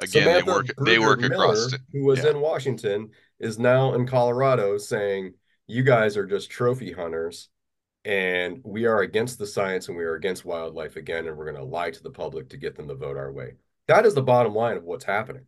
Again, 0.00 0.22
Samantha 0.22 0.44
they 0.44 0.52
work. 0.52 0.66
they 0.84 0.98
work 0.98 1.20
Miller, 1.20 1.34
across. 1.34 1.72
It. 1.72 1.80
Who 1.92 2.04
was 2.04 2.24
yeah. 2.24 2.30
in 2.30 2.40
Washington 2.40 3.10
is 3.38 3.58
now 3.58 3.94
in 3.94 4.06
Colorado 4.06 4.78
saying 4.78 5.34
you 5.66 5.82
guys 5.82 6.16
are 6.16 6.26
just 6.26 6.50
trophy 6.50 6.92
hunters 6.92 7.50
and 8.08 8.62
we 8.64 8.86
are 8.86 9.02
against 9.02 9.38
the 9.38 9.46
science 9.46 9.86
and 9.88 9.96
we 9.96 10.02
are 10.02 10.14
against 10.14 10.46
wildlife 10.46 10.96
again 10.96 11.26
and 11.26 11.36
we're 11.36 11.44
going 11.44 11.58
to 11.58 11.62
lie 11.62 11.90
to 11.90 12.02
the 12.02 12.10
public 12.10 12.48
to 12.48 12.56
get 12.56 12.74
them 12.74 12.88
to 12.88 12.94
vote 12.94 13.18
our 13.18 13.30
way. 13.30 13.52
That 13.86 14.06
is 14.06 14.14
the 14.14 14.22
bottom 14.22 14.54
line 14.54 14.78
of 14.78 14.84
what's 14.84 15.04
happening. 15.04 15.44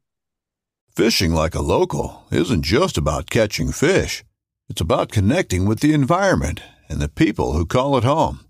Fishing 0.94 1.32
like 1.32 1.54
a 1.54 1.62
local 1.62 2.26
isn't 2.30 2.62
just 2.62 2.98
about 2.98 3.30
catching 3.30 3.72
fish. 3.72 4.24
It's 4.68 4.82
about 4.82 5.10
connecting 5.10 5.64
with 5.64 5.80
the 5.80 5.94
environment 5.94 6.60
and 6.86 7.00
the 7.00 7.08
people 7.08 7.54
who 7.54 7.64
call 7.64 7.96
it 7.96 8.04
home. 8.04 8.40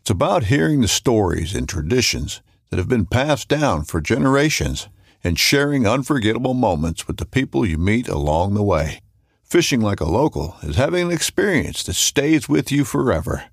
It's 0.00 0.10
about 0.10 0.44
hearing 0.44 0.80
the 0.80 0.88
stories 0.88 1.54
and 1.54 1.68
traditions 1.68 2.42
that 2.70 2.78
have 2.78 2.88
been 2.88 3.06
passed 3.06 3.46
down 3.46 3.84
for 3.84 4.00
generations 4.00 4.88
and 5.22 5.38
sharing 5.38 5.86
unforgettable 5.86 6.54
moments 6.54 7.06
with 7.06 7.18
the 7.18 7.26
people 7.26 7.64
you 7.64 7.78
meet 7.78 8.08
along 8.08 8.54
the 8.54 8.62
way. 8.62 8.98
Fishing 9.44 9.80
like 9.80 10.00
a 10.00 10.04
local 10.04 10.56
is 10.64 10.74
having 10.74 11.06
an 11.06 11.12
experience 11.12 11.84
that 11.84 11.94
stays 11.94 12.48
with 12.48 12.72
you 12.72 12.84
forever. 12.84 13.44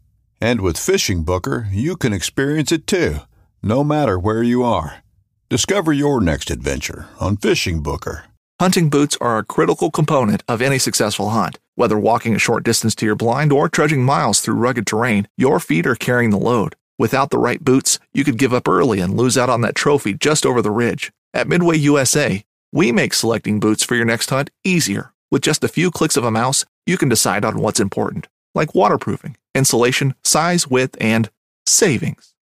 And 0.42 0.62
with 0.62 0.78
Fishing 0.78 1.24
Booker, 1.24 1.68
you 1.72 1.98
can 1.98 2.14
experience 2.14 2.72
it 2.72 2.88
too, 2.88 3.18
no 3.62 3.84
matter 3.84 4.18
where 4.18 4.42
you 4.42 4.64
are. 4.64 5.04
Discover 5.50 5.92
your 5.94 6.22
next 6.22 6.50
adventure 6.50 7.08
on 7.20 7.36
Fishing 7.36 7.84
Booker. 7.84 8.26
Hunting 8.60 8.90
boots 8.90 9.18
are 9.20 9.38
a 9.38 9.44
critical 9.44 9.90
component 9.92 10.44
of 10.48 10.62
any 10.62 10.78
successful 10.78 11.30
hunt. 11.30 11.60
Whether 11.76 11.98
walking 11.98 12.36
a 12.36 12.40
short 12.40 12.64
distance 12.64 12.94
to 12.96 13.06
your 13.06 13.16
blind 13.16 13.52
or 13.52 13.68
trudging 13.68 14.04
miles 14.04 14.42
through 14.42 14.56
rugged 14.56 14.86
terrain, 14.86 15.28
your 15.38 15.60
feet 15.60 15.88
are 15.88 15.96
carrying 15.96 16.30
the 16.30 16.38
load. 16.38 16.76
Without 16.98 17.30
the 17.30 17.38
right 17.38 17.64
boots, 17.64 18.00
you 18.14 18.24
could 18.24 18.38
give 18.38 18.54
up 18.54 18.68
early 18.68 19.00
and 19.00 19.16
lose 19.16 19.38
out 19.38 19.50
on 19.50 19.62
that 19.62 19.76
trophy 19.76 20.14
just 20.14 20.46
over 20.46 20.62
the 20.62 20.72
ridge. 20.72 21.12
At 21.34 21.48
Midway 21.48 21.78
USA, 21.78 22.44
we 22.72 22.92
make 22.92 23.14
selecting 23.14 23.60
boots 23.60 23.84
for 23.84 23.96
your 23.96 24.06
next 24.06 24.30
hunt 24.30 24.50
easier. 24.64 25.14
With 25.32 25.42
just 25.42 25.64
a 25.64 25.70
few 25.70 25.92
clicks 25.92 26.18
of 26.18 26.26
a 26.26 26.32
mouse, 26.32 26.66
you 26.86 26.98
can 26.98 27.10
decide 27.10 27.46
on 27.46 27.60
what's 27.60 27.80
important, 27.80 28.28
like 28.54 28.76
waterproofing, 28.76 29.36
insulation, 29.56 30.16
size, 30.24 30.68
width, 30.68 30.98
and 31.00 31.30
savings. 31.66 32.34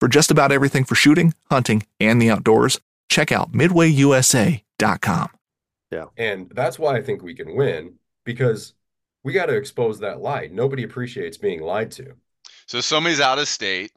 For 0.00 0.08
just 0.08 0.30
about 0.30 0.52
everything 0.52 0.84
for 0.84 0.94
shooting, 0.94 1.34
hunting, 1.50 1.84
and 1.98 2.22
the 2.22 2.30
outdoors, 2.30 2.80
check 3.08 3.32
out 3.32 3.52
midwayusa.com. 3.52 5.28
Yeah. 5.90 6.04
And 6.16 6.50
that's 6.50 6.78
why 6.78 6.96
I 6.96 7.02
think 7.02 7.22
we 7.22 7.34
can 7.34 7.56
win 7.56 7.94
because 8.24 8.74
we 9.24 9.32
got 9.32 9.46
to 9.46 9.56
expose 9.56 9.98
that 10.00 10.20
lie. 10.20 10.48
Nobody 10.52 10.84
appreciates 10.84 11.36
being 11.36 11.62
lied 11.62 11.90
to. 11.92 12.14
So 12.66 12.80
somebody's 12.80 13.20
out 13.20 13.38
of 13.38 13.48
state 13.48 13.92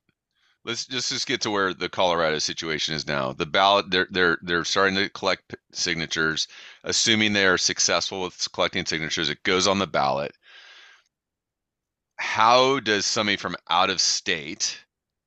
let's 0.63 0.85
just 0.85 1.09
just 1.09 1.27
get 1.27 1.41
to 1.41 1.51
where 1.51 1.73
the 1.73 1.89
Colorado 1.89 2.39
situation 2.39 2.95
is 2.95 3.07
now. 3.07 3.33
The 3.33 3.45
ballot 3.45 3.89
they're 3.89 4.07
they're 4.11 4.37
they're 4.41 4.63
starting 4.63 4.95
to 4.95 5.09
collect 5.09 5.55
signatures, 5.71 6.47
assuming 6.83 7.33
they 7.33 7.45
are 7.45 7.57
successful 7.57 8.23
with 8.23 8.51
collecting 8.53 8.85
signatures. 8.85 9.29
It 9.29 9.43
goes 9.43 9.67
on 9.67 9.79
the 9.79 9.87
ballot. 9.87 10.35
How 12.21 12.79
does 12.79 13.05
somebody 13.05 13.37
from 13.37 13.55
out 13.69 13.89
of 13.89 13.99
state 13.99 14.79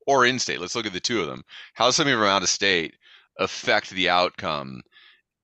or 0.07 0.25
in 0.25 0.39
state? 0.39 0.61
Let's 0.61 0.75
look 0.75 0.87
at 0.87 0.93
the 0.93 1.01
two 1.01 1.21
of 1.21 1.27
them. 1.27 1.45
How 1.75 1.87
does 1.87 1.97
somebody 1.97 2.17
from 2.17 2.25
out 2.25 2.43
of 2.43 2.49
state 2.49 2.95
affect 3.39 3.91
the 3.91 4.09
outcome 4.09 4.83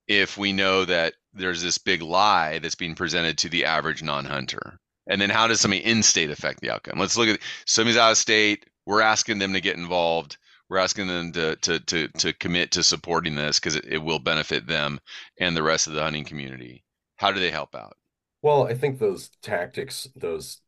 if 0.08 0.38
we 0.38 0.52
know 0.52 0.84
that 0.84 1.14
there's 1.32 1.62
this 1.62 1.78
big 1.78 2.02
lie 2.02 2.58
that's 2.58 2.74
being 2.74 2.94
presented 2.94 3.38
to 3.38 3.48
the 3.48 3.64
average 3.64 4.02
non-hunter? 4.02 4.78
And 5.06 5.20
then 5.20 5.30
how 5.30 5.46
does 5.46 5.60
somebody 5.60 5.84
in 5.84 6.02
state 6.02 6.30
affect 6.30 6.60
the 6.60 6.70
outcome? 6.70 6.98
Let's 6.98 7.16
look 7.16 7.28
at 7.28 7.40
somebody's 7.66 7.98
out 7.98 8.12
of 8.12 8.18
state 8.18 8.64
we're 8.86 9.02
asking 9.02 9.38
them 9.38 9.52
to 9.52 9.60
get 9.60 9.76
involved. 9.76 10.36
We're 10.68 10.78
asking 10.78 11.06
them 11.06 11.32
to 11.32 11.56
to 11.56 11.80
to 11.80 12.08
to 12.08 12.32
commit 12.32 12.72
to 12.72 12.82
supporting 12.82 13.34
this 13.34 13.58
because 13.58 13.76
it, 13.76 13.84
it 13.86 13.98
will 13.98 14.18
benefit 14.18 14.66
them 14.66 15.00
and 15.38 15.56
the 15.56 15.62
rest 15.62 15.86
of 15.86 15.92
the 15.92 16.02
hunting 16.02 16.24
community. 16.24 16.84
How 17.16 17.32
do 17.32 17.40
they 17.40 17.50
help 17.50 17.74
out? 17.74 17.96
Well, 18.42 18.66
I 18.66 18.74
think 18.74 18.98
those 18.98 19.30
tactics, 19.42 20.08
those 20.16 20.60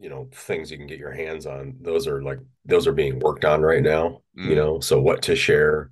you 0.00 0.08
know 0.10 0.28
things 0.34 0.70
you 0.72 0.78
can 0.78 0.86
get 0.88 0.98
your 0.98 1.12
hands 1.12 1.46
on, 1.46 1.76
those 1.80 2.08
are 2.08 2.22
like 2.22 2.40
those 2.64 2.86
are 2.88 2.92
being 2.92 3.20
worked 3.20 3.44
on 3.44 3.62
right 3.62 3.82
now. 3.82 4.22
Mm. 4.38 4.48
You 4.50 4.56
know, 4.56 4.80
so 4.80 5.00
what 5.00 5.22
to 5.24 5.36
share, 5.36 5.90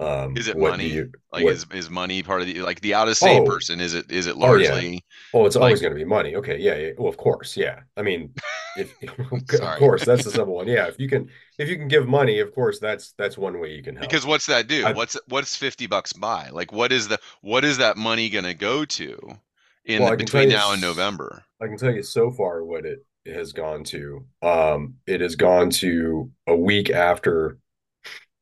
Um, 0.00 0.36
Is 0.36 0.48
it 0.48 0.56
money? 0.56 0.86
you 0.88 1.12
Like 1.32 1.44
what- 1.44 1.52
is 1.54 1.66
is 1.74 1.90
money 1.90 2.22
part 2.22 2.40
of 2.40 2.46
the 2.48 2.62
like 2.62 2.80
the 2.80 2.94
out 2.94 3.08
of 3.08 3.16
state 3.18 3.42
Oh. 3.42 3.44
person? 3.44 3.80
Is 3.80 3.94
it 3.94 4.10
is 4.10 4.26
it 4.26 4.36
Oh, 4.40 4.54
yeah. 4.56 4.72
largely 4.72 5.04
Oh, 5.34 5.44
it's 5.46 5.56
always 5.56 5.80
going 5.82 5.92
to 5.92 5.98
be 5.98 6.06
money. 6.06 6.34
Okay, 6.36 6.58
yeah, 6.58 6.76
yeah. 6.76 6.92
Well, 6.98 7.08
of 7.08 7.18
course, 7.18 7.56
yeah. 7.56 7.80
I 7.98 8.02
mean, 8.02 8.32
if 8.76 8.94
of 9.60 9.76
course 9.78 10.04
that's 10.06 10.24
the 10.24 10.30
simple 10.30 10.54
one. 10.54 10.68
Yeah, 10.68 10.86
if 10.88 10.98
you 10.98 11.08
can 11.08 11.28
if 11.58 11.68
you 11.68 11.76
can 11.76 11.88
give 11.88 12.08
money, 12.08 12.40
of 12.40 12.54
course 12.54 12.78
that's 12.78 13.12
that's 13.18 13.36
one 13.38 13.60
way 13.60 13.72
you 13.76 13.82
can 13.82 13.96
help. 13.96 14.08
because 14.08 14.24
what's 14.26 14.46
that 14.46 14.66
do? 14.68 14.86
I- 14.86 14.92
what's 14.92 15.18
what's 15.28 15.54
fifty 15.56 15.86
bucks 15.86 16.12
buy? 16.14 16.48
Like 16.50 16.72
what 16.72 16.92
is 16.92 17.08
the 17.08 17.18
what 17.42 17.64
is 17.64 17.78
that 17.78 17.96
money 17.98 18.30
gonna 18.30 18.54
go 18.54 18.84
to 18.86 19.38
in 19.84 20.02
Well, 20.02 20.08
the, 20.08 20.12
I 20.12 20.16
can 20.16 20.28
tell 20.28 20.44
between 20.44 20.48
now 20.48 20.72
and 20.72 20.80
November? 20.80 21.44
I 21.60 21.66
can 21.66 21.76
tell 21.76 21.92
you 21.94 22.02
so 22.02 22.30
far 22.30 22.64
what 22.64 22.86
it 22.86 23.04
has 23.30 23.52
gone 23.52 23.84
to. 23.84 24.24
Um, 24.42 24.94
it 25.06 25.20
has 25.20 25.36
gone 25.36 25.70
to 25.70 26.30
a 26.46 26.56
week 26.56 26.90
after 26.90 27.58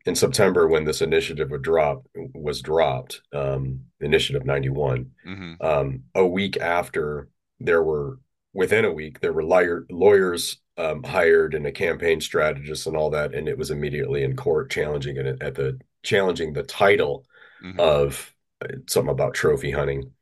in 0.06 0.14
September 0.14 0.66
when 0.68 0.84
this 0.84 1.02
initiative 1.02 1.50
would 1.50 1.62
drop 1.62 2.06
was 2.34 2.62
dropped, 2.62 3.20
um, 3.32 3.80
Initiative 4.00 4.44
91. 4.46 5.10
hmm 5.24 5.52
Um, 5.60 6.04
a 6.14 6.26
week 6.26 6.56
after 6.56 7.28
there 7.60 7.82
were 7.82 8.18
within 8.54 8.84
a 8.84 8.92
week 8.92 9.20
there 9.20 9.32
were 9.32 9.42
liar, 9.44 9.84
lawyers 9.90 10.58
um, 10.78 11.02
hired 11.02 11.54
and 11.54 11.66
a 11.66 11.72
campaign 11.72 12.20
strategist 12.20 12.86
and 12.86 12.96
all 12.96 13.10
that, 13.10 13.34
and 13.34 13.48
it 13.48 13.58
was 13.58 13.70
immediately 13.70 14.22
in 14.22 14.36
court 14.36 14.70
challenging 14.70 15.16
it 15.16 15.42
at 15.42 15.54
the 15.54 15.78
challenging 16.02 16.52
the 16.52 16.62
title 16.62 17.24
hmm 17.60 17.78
of 17.78 18.32
uh, 18.62 18.68
something 18.86 19.10
about 19.12 19.34
trophy 19.34 19.70
hunting. 19.72 20.12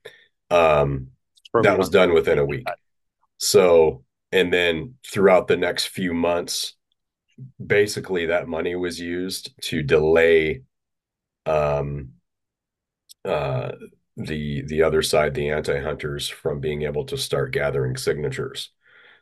Um, 0.51 1.09
From 1.53 1.63
that 1.63 1.71
your- 1.73 1.79
was 1.79 1.91
done 1.91 2.13
within 2.15 2.39
a 2.39 2.45
week. 2.45 2.67
So, 3.39 4.05
and 4.33 4.53
then 4.53 4.95
throughout 5.07 5.49
the 5.49 5.57
next 5.57 5.89
few 5.89 6.13
months, 6.15 6.75
basically 7.65 8.27
that 8.27 8.49
money 8.49 8.75
was 8.75 8.99
used 8.99 9.51
to 9.63 9.83
delay 9.83 10.63
um 11.45 12.11
uh 13.25 13.73
the 14.17 14.63
the 14.67 14.83
other 14.83 15.03
side, 15.03 15.35
the 15.35 15.51
anti-hunters, 15.51 16.29
from 16.29 16.59
being 16.61 16.83
able 16.83 17.05
to 17.05 17.19
start 17.19 17.53
gathering 17.53 17.97
signatures. 17.97 18.71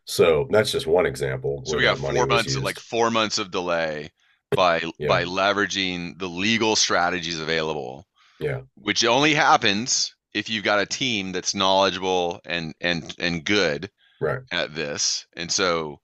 So 0.05 0.47
that's 0.51 0.71
just 0.71 0.87
one 0.87 1.07
example. 1.07 1.63
So 1.65 1.77
we 1.77 1.83
got 1.83 1.99
four 1.99 2.27
months, 2.27 2.57
like 2.57 2.79
four 2.79 3.11
months 3.11 3.39
of 3.39 3.51
delay 3.51 4.11
by 4.55 4.85
Yeah. 4.99 5.09
by 5.09 5.25
leveraging 5.25 6.19
the 6.19 6.29
legal 6.29 6.77
strategies 6.77 7.41
available. 7.41 8.07
Yeah. 8.39 8.61
Which 8.77 9.05
only 9.05 9.35
happens 9.35 10.15
if 10.33 10.49
you've 10.49 10.65
got 10.65 10.81
a 10.81 10.87
team 10.87 11.33
that's 11.33 11.55
knowledgeable 11.55 12.41
and 12.45 12.75
and 12.81 13.13
and 13.19 13.45
good 13.45 13.91
right. 14.25 14.43
at 14.53 14.75
this. 14.75 15.27
And 15.37 15.51
so 15.51 16.01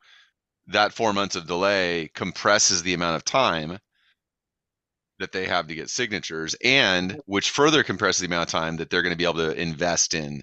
that 0.69 0.93
four 0.93 1.13
months 1.13 1.37
of 1.37 1.47
delay 1.47 2.11
compresses 2.15 2.83
the 2.83 2.95
amount 2.95 3.17
of 3.17 3.25
time 3.25 3.79
that 5.19 5.33
they 5.33 5.47
have 5.47 5.67
to 5.69 5.75
get 5.75 5.91
signatures 5.91 6.57
and 6.65 7.21
which 7.27 7.51
further 7.51 7.83
compresses 7.83 8.21
the 8.21 8.27
amount 8.27 8.49
of 8.49 8.53
time 8.53 8.77
that 8.77 8.91
they're 8.91 9.03
going 9.03 9.13
to 9.13 9.19
be 9.19 9.25
able 9.25 9.35
to 9.35 9.61
invest 9.61 10.15
in 10.15 10.43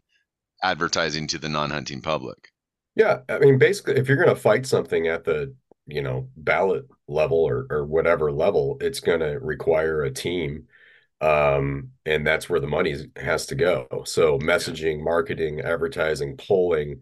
advertising 0.64 1.28
to 1.28 1.38
the 1.38 1.50
non-hunting 1.50 2.02
public. 2.02 2.50
Yeah, 2.96 3.20
I 3.30 3.40
mean, 3.40 3.58
basically, 3.58 3.96
if 3.98 4.08
you're 4.08 4.18
going 4.18 4.36
to 4.36 4.42
fight 4.42 4.66
something 4.66 5.08
at 5.08 5.24
the, 5.24 5.54
you 5.86 6.02
know, 6.02 6.30
ballot 6.36 6.86
level 7.08 7.38
or 7.38 7.68
or 7.70 7.86
whatever 7.86 8.32
level, 8.32 8.78
it's 8.82 9.00
going 9.00 9.20
to 9.20 9.40
require 9.40 10.02
a 10.02 10.12
team, 10.12 10.66
um, 11.22 11.92
and 12.08 12.26
that's 12.26 12.50
where 12.50 12.60
the 12.60 12.68
money 12.68 12.96
has 13.16 13.46
to 13.48 13.56
go. 13.56 13.88
So, 14.06 14.40
messaging, 14.40 15.04
marketing, 15.04 15.62
advertising, 15.62 16.38
polling, 16.38 17.02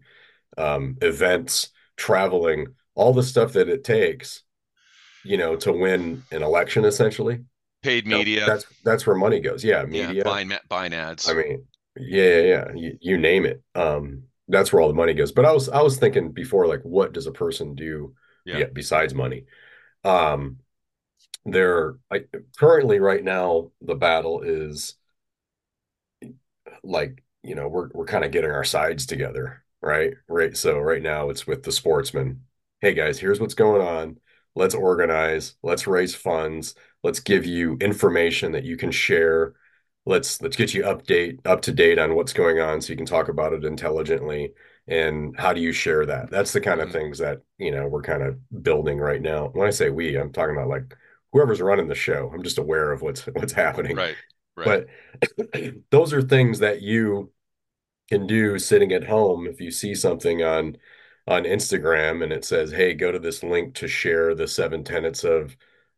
um, 0.56 0.96
events, 1.02 1.70
traveling, 1.96 2.68
all 2.94 3.12
the 3.12 3.22
stuff 3.22 3.52
that 3.54 3.68
it 3.68 3.84
takes, 3.84 4.42
you 5.24 5.36
know, 5.36 5.56
to 5.56 5.72
win 5.72 6.22
an 6.30 6.42
election, 6.42 6.84
essentially. 6.84 7.40
Paid 7.82 8.06
You 8.06 8.10
know, 8.12 8.18
media, 8.18 8.46
that's 8.46 8.66
that's 8.84 9.06
where 9.06 9.16
money 9.16 9.40
goes. 9.40 9.62
Yeah, 9.62 9.84
yeah, 9.90 10.08
media. 10.08 10.24
buying 10.24 10.52
buying 10.68 10.94
ads. 10.94 11.28
I 11.28 11.34
mean, 11.34 11.64
yeah, 11.96 12.24
yeah, 12.24 12.40
yeah. 12.42 12.72
You, 12.74 12.98
you 13.00 13.18
name 13.18 13.46
it. 13.46 13.62
Um, 13.74 14.24
that's 14.48 14.72
where 14.72 14.80
all 14.80 14.88
the 14.88 14.94
money 14.94 15.14
goes. 15.14 15.32
But 15.32 15.44
I 15.44 15.52
was 15.52 15.68
I 15.68 15.82
was 15.82 15.98
thinking 15.98 16.32
before, 16.32 16.66
like, 16.66 16.82
what 16.82 17.12
does 17.12 17.26
a 17.26 17.32
person 17.32 17.74
do 17.74 18.14
Yeah. 18.44 18.58
yeah, 18.58 18.66
besides 18.72 19.14
money? 19.14 19.44
Um, 20.04 20.58
there 21.44 21.96
I 22.10 22.24
currently 22.58 23.00
right 23.00 23.22
now 23.22 23.70
the 23.80 23.94
battle 23.94 24.42
is 24.42 24.96
like, 26.82 27.22
you 27.42 27.54
know, 27.54 27.68
we're 27.68 27.88
we're 27.92 28.06
kind 28.06 28.24
of 28.24 28.30
getting 28.32 28.50
our 28.50 28.64
sides 28.64 29.06
together, 29.06 29.64
right? 29.82 30.14
Right. 30.28 30.56
So 30.56 30.78
right 30.78 31.02
now 31.02 31.30
it's 31.30 31.46
with 31.46 31.62
the 31.62 31.72
sportsmen. 31.72 32.42
Hey 32.80 32.94
guys, 32.94 33.18
here's 33.18 33.40
what's 33.40 33.54
going 33.54 33.82
on. 33.82 34.18
Let's 34.54 34.74
organize, 34.74 35.56
let's 35.62 35.86
raise 35.86 36.14
funds, 36.14 36.74
let's 37.02 37.20
give 37.20 37.44
you 37.46 37.76
information 37.80 38.52
that 38.52 38.64
you 38.64 38.76
can 38.76 38.90
share 38.90 39.54
let's 40.06 40.40
let's 40.40 40.56
get 40.56 40.72
you 40.72 40.82
update 40.84 41.38
up 41.44 41.60
to 41.62 41.72
date 41.72 41.98
on 41.98 42.14
what's 42.14 42.32
going 42.32 42.60
on 42.60 42.80
so 42.80 42.92
you 42.92 42.96
can 42.96 43.06
talk 43.06 43.28
about 43.28 43.52
it 43.52 43.64
intelligently 43.64 44.52
and 44.86 45.38
how 45.38 45.52
do 45.52 45.60
you 45.60 45.72
share 45.72 46.06
that 46.06 46.30
that's 46.30 46.52
the 46.52 46.60
kind 46.60 46.80
of 46.80 46.88
Mhm. 46.88 46.92
things 46.92 47.18
that 47.18 47.40
you 47.58 47.70
know 47.72 47.88
we're 47.88 48.02
kind 48.02 48.22
of 48.22 48.38
building 48.62 48.98
right 48.98 49.20
now 49.20 49.48
when 49.48 49.66
i 49.66 49.70
say 49.70 49.90
we 49.90 50.16
i'm 50.16 50.32
talking 50.32 50.54
about 50.56 50.68
like 50.68 50.96
whoever's 51.32 51.60
running 51.60 51.88
the 51.88 51.94
show 51.94 52.30
i'm 52.32 52.42
just 52.44 52.58
aware 52.58 52.92
of 52.92 53.02
what's 53.02 53.22
what's 53.34 53.52
happening 53.52 53.96
Right. 53.96 54.16
Right. 54.56 54.86
but 55.50 55.82
those 55.90 56.12
are 56.12 56.22
things 56.22 56.60
that 56.60 56.82
you 56.82 57.32
can 58.08 58.26
do 58.26 58.58
sitting 58.58 58.92
at 58.92 59.04
home 59.04 59.46
if 59.46 59.60
you 59.60 59.70
see 59.70 59.94
something 59.94 60.42
on 60.42 60.76
on 61.28 61.44
Instagram 61.44 62.22
and 62.22 62.32
it 62.32 62.44
says, 62.44 62.70
"Hey, 62.72 62.94
go 62.94 63.10
to 63.12 63.18
this 63.18 63.42
link 63.42 63.74
to 63.76 63.88
share 63.88 64.34
the 64.34 64.46
seven 64.48 64.84
tenets 64.84 65.24
of 65.24 65.56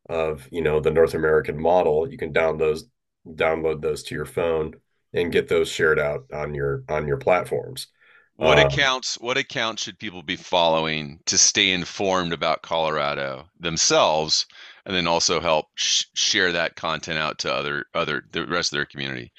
of 0.09 0.49
you 0.51 0.63
know 0.63 0.81
the 0.81 0.91
North 0.91 1.15
American 1.15 1.61
model." 1.61 2.11
You 2.11 2.19
can 2.19 2.33
download 2.33 2.59
those 2.59 2.89
download 3.29 3.83
those 3.83 4.03
to 4.05 4.15
your 4.15 4.25
phone 4.27 4.75
and 5.13 5.33
get 5.33 5.49
those 5.49 5.69
shared 5.71 5.99
out 5.99 6.27
on 6.33 6.55
your 6.55 6.85
on 6.89 7.07
your 7.09 7.19
platforms. 7.19 7.89
What 8.37 8.59
Um, 8.59 8.59
accounts 8.59 9.17
what 9.19 9.37
accounts 9.37 9.83
should 9.83 9.99
people 9.99 10.23
be 10.23 10.37
following 10.37 11.21
to 11.27 11.37
stay 11.37 11.73
informed 11.73 12.33
about 12.33 12.63
Colorado 12.63 13.51
themselves 13.61 14.47
and 14.87 14.97
then 14.97 15.07
also 15.07 15.41
help 15.41 15.67
sh- 15.75 16.05
share 16.15 16.53
that 16.53 16.75
content 16.75 17.19
out 17.19 17.39
to 17.41 17.53
other 17.53 17.85
other 17.93 18.23
the 18.33 18.47
rest 18.47 18.73
of 18.73 18.79
their 18.79 18.87
community? 18.87 19.31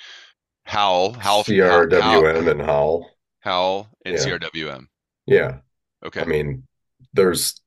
Howl, 0.70 1.14
Howl, 1.14 1.44
CRWM 1.44 2.48
and 2.48 2.62
Howl. 2.62 3.10
Howl, 3.40 3.90
and 4.06 4.16
Yeah. 4.16 4.22
CRWM. 4.22 4.88
Yeah. 5.26 5.60
Okay. 6.06 6.22
I 6.22 6.26
mean, 6.26 6.68
there's 7.14 7.60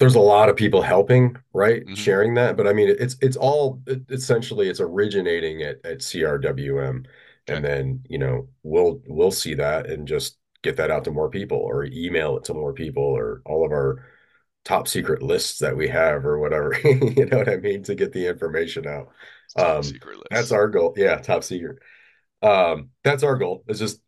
there's 0.00 0.14
a 0.16 0.20
lot 0.20 0.48
of 0.48 0.56
people 0.56 0.82
helping, 0.82 1.36
right? 1.52 1.84
Mhm. 1.86 1.96
Sharing 1.96 2.34
that, 2.34 2.56
but 2.56 2.66
I 2.66 2.72
mean, 2.72 2.94
it's 2.98 3.16
it's 3.20 3.36
all 3.36 3.80
it, 3.86 4.02
essentially 4.10 4.68
it's 4.68 4.80
originating 4.80 5.62
at 5.62 5.84
at 5.84 6.02
CRWM, 6.02 7.06
Okay. 7.48 7.56
and 7.56 7.64
then 7.64 8.02
you 8.08 8.18
know 8.18 8.48
we'll 8.62 9.02
we'll 9.06 9.30
see 9.30 9.54
that 9.54 9.86
and 9.88 10.06
just 10.08 10.38
get 10.62 10.76
that 10.76 10.90
out 10.90 11.04
to 11.04 11.10
more 11.10 11.28
people, 11.30 11.58
or 11.58 11.84
email 11.84 12.36
it 12.36 12.44
to 12.44 12.54
more 12.54 12.72
people, 12.72 13.02
or 13.04 13.42
all 13.44 13.64
of 13.64 13.72
our 13.72 14.04
top 14.64 14.88
secret 14.88 15.22
lists 15.22 15.58
that 15.60 15.76
we 15.76 15.88
have, 15.88 16.24
or 16.26 16.38
whatever. 16.38 16.74
You 16.84 17.26
know 17.26 17.38
what 17.38 17.48
I 17.48 17.56
mean? 17.56 17.82
To 17.84 17.94
get 17.94 18.12
the 18.12 18.26
information 18.28 18.86
out. 18.86 19.10
Top 19.56 19.76
um, 19.76 19.82
secret 19.82 20.16
list. 20.16 20.26
That's 20.30 20.52
our 20.52 20.68
goal. 20.68 20.94
Yeah, 20.96 21.16
top 21.16 21.44
secret. 21.44 21.78
Um, 22.42 22.90
that's 23.02 23.22
our 23.22 23.36
goal. 23.36 23.64
It's 23.68 23.78
just 23.78 24.00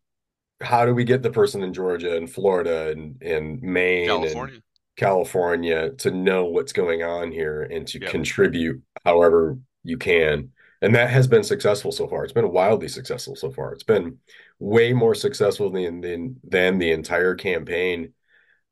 how 0.60 0.86
do 0.86 0.94
we 0.94 1.04
get 1.04 1.22
the 1.22 1.30
person 1.30 1.62
in 1.62 1.72
Georgia 1.72 2.16
and 2.16 2.30
Florida 2.30 2.90
and, 2.90 3.20
and 3.22 3.62
Maine 3.62 4.10
and 4.10 4.22
California. 4.22 4.60
California 4.96 5.90
to 5.90 6.10
know 6.10 6.46
what's 6.46 6.72
going 6.72 7.02
on 7.02 7.30
here 7.30 7.62
and 7.62 7.86
to 7.88 8.00
Yep. 8.00 8.10
contribute 8.10 8.82
however 9.04 9.58
you 9.84 9.98
can. 9.98 10.50
And 10.82 10.94
that 10.94 11.10
has 11.10 11.26
been 11.26 11.42
successful 11.42 11.92
so 11.92 12.06
far. 12.06 12.24
It's 12.24 12.32
been 12.32 12.50
wildly 12.50 12.88
successful 12.88 13.36
so 13.36 13.50
far. 13.50 13.72
It's 13.72 13.82
been 13.82 14.18
way 14.58 14.92
more 14.92 15.14
successful 15.14 15.70
than 15.70 16.00
than, 16.00 16.36
than 16.44 16.78
the 16.78 16.92
entire 16.92 17.34
campaign 17.34 18.12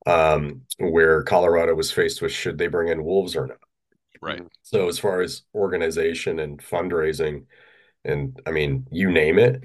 um, 0.06 0.62
where 0.78 1.22
Colorado 1.22 1.74
was 1.74 1.90
faced 1.90 2.20
with 2.20 2.32
should 2.32 2.58
they 2.58 2.66
bring 2.66 2.88
in 2.88 3.04
wolves 3.04 3.36
or 3.36 3.46
not. 3.46 3.58
Right. 4.24 4.42
So 4.62 4.88
as 4.88 4.98
far 4.98 5.20
as 5.20 5.42
organization 5.54 6.38
and 6.38 6.58
fundraising, 6.58 7.44
and 8.06 8.40
I 8.46 8.52
mean, 8.52 8.86
you 8.90 9.10
name 9.10 9.38
it, 9.38 9.62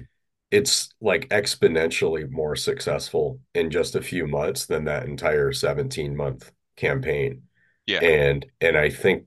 it's 0.50 0.90
like 1.00 1.30
exponentially 1.30 2.30
more 2.30 2.56
successful 2.56 3.40
in 3.54 3.70
just 3.70 3.94
a 3.94 4.02
few 4.02 4.26
months 4.26 4.66
than 4.66 4.84
that 4.84 5.06
entire 5.06 5.52
17 5.52 6.14
month 6.14 6.52
campaign. 6.76 7.44
Yeah. 7.86 8.00
And 8.00 8.44
and 8.60 8.76
I 8.76 8.90
think 8.90 9.24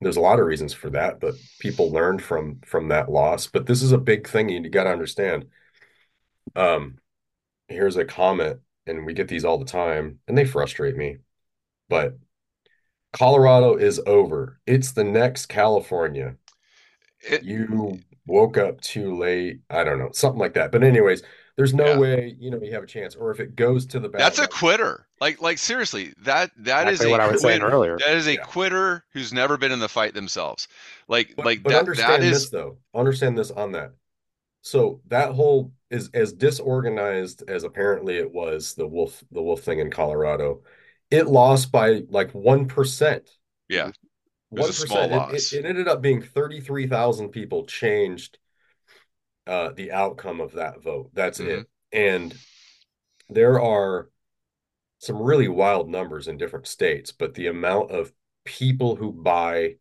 there's 0.00 0.16
a 0.16 0.20
lot 0.20 0.40
of 0.40 0.46
reasons 0.46 0.72
for 0.72 0.88
that, 0.90 1.20
but 1.20 1.34
people 1.58 1.90
learned 1.90 2.22
from 2.22 2.60
from 2.64 2.88
that 2.88 3.10
loss. 3.10 3.48
But 3.48 3.66
this 3.66 3.82
is 3.82 3.92
a 3.92 3.98
big 3.98 4.26
thing 4.26 4.48
you 4.48 4.66
got 4.70 4.84
to 4.84 4.90
understand. 4.92 5.46
Um, 6.56 6.98
here's 7.68 7.96
a 7.96 8.06
comment, 8.06 8.60
and 8.86 9.04
we 9.04 9.12
get 9.12 9.28
these 9.28 9.44
all 9.44 9.58
the 9.58 9.66
time, 9.66 10.20
and 10.26 10.38
they 10.38 10.46
frustrate 10.46 10.96
me. 10.96 11.18
But 11.90 12.16
Colorado 13.12 13.76
is 13.76 14.00
over. 14.06 14.60
It's 14.66 14.92
the 14.92 15.04
next 15.04 15.46
California 15.46 16.36
It- 17.28 17.42
you 17.44 18.00
woke 18.26 18.56
up 18.58 18.80
too 18.80 19.16
late. 19.18 19.60
I 19.68 19.84
don't 19.84 19.98
know, 19.98 20.10
something 20.12 20.38
like 20.38 20.54
that. 20.54 20.72
But 20.72 20.84
anyways, 20.84 21.22
There's 21.56 21.74
no 21.74 21.84
Yeah. 21.84 21.98
way, 21.98 22.36
you 22.38 22.50
know, 22.50 22.58
you 22.62 22.72
have 22.72 22.84
a 22.84 22.86
chance. 22.86 23.14
Or 23.14 23.30
if 23.30 23.38
it 23.38 23.54
goes 23.54 23.84
to 23.86 24.00
the 24.00 24.08
ballot, 24.08 24.34
That's 24.34 24.38
a 24.38 24.48
quitter. 24.48 25.06
Like 25.20 25.42
like 25.42 25.58
seriously, 25.58 26.14
that 26.22 26.50
that 26.56 26.86
is 26.88 26.92
Exactly 27.02 27.08
a 27.08 27.10
what 27.10 27.20
I 27.20 27.30
was 27.30 27.42
saying 27.42 27.60
earlier. 27.60 27.98
That 27.98 28.16
is 28.16 28.26
a 28.28 28.34
Yeah. 28.34 28.44
quitter 28.44 29.04
who's 29.12 29.30
never 29.30 29.58
been 29.58 29.70
in 29.70 29.78
the 29.80 29.88
fight 29.88 30.14
themselves. 30.14 30.68
Like 31.06 31.34
But, 31.36 31.44
like 31.44 31.62
but 31.62 31.70
that 31.70 31.80
understand 31.80 32.22
that 32.22 32.30
this 32.30 32.48
though. 32.48 32.78
Understand 32.94 33.36
this 33.36 33.50
on 33.50 33.72
that. 33.72 33.92
So 34.62 35.02
that 35.08 35.32
whole 35.32 35.72
is 35.90 36.08
as 36.14 36.32
disorganized 36.32 37.42
as 37.48 37.64
apparently 37.64 38.16
it 38.16 38.32
was 38.32 38.72
the 38.74 38.86
wolf 38.86 39.22
the 39.30 39.42
wolf 39.42 39.60
thing 39.62 39.80
in 39.80 39.90
Colorado. 39.90 40.62
It 41.10 41.26
lost 41.26 41.72
by 41.72 42.02
like 42.08 42.32
one 42.32 42.66
percent. 42.66 43.28
yeah. 43.68 43.88
It 43.88 43.94
One 44.50 44.72
small. 44.72 44.98
It, 44.98 45.10
loss. 45.10 45.52
it, 45.52 45.60
it 45.60 45.64
ended 45.64 45.88
up 45.88 46.02
being 46.02 46.22
thirty 46.22 46.60
three 46.60 46.86
thousand 46.86 47.30
people 47.30 47.66
changed 47.66 48.38
uh, 49.46 49.70
the 49.70 49.92
outcome 49.92 50.40
of 50.40 50.52
that 50.52 50.82
vote. 50.82 51.10
That's 51.14 51.38
Mhm. 51.40 51.60
it. 51.60 51.68
And 51.92 52.36
there 53.28 53.60
are 53.60 54.10
some 54.98 55.22
really 55.22 55.48
wild 55.48 55.88
numbers 55.88 56.28
in 56.28 56.36
different 56.36 56.66
states, 56.66 57.12
but 57.12 57.34
the 57.34 57.46
amount 57.46 57.90
of 57.90 58.12
people 58.44 58.96
who 58.96 59.12
buy 59.12 59.76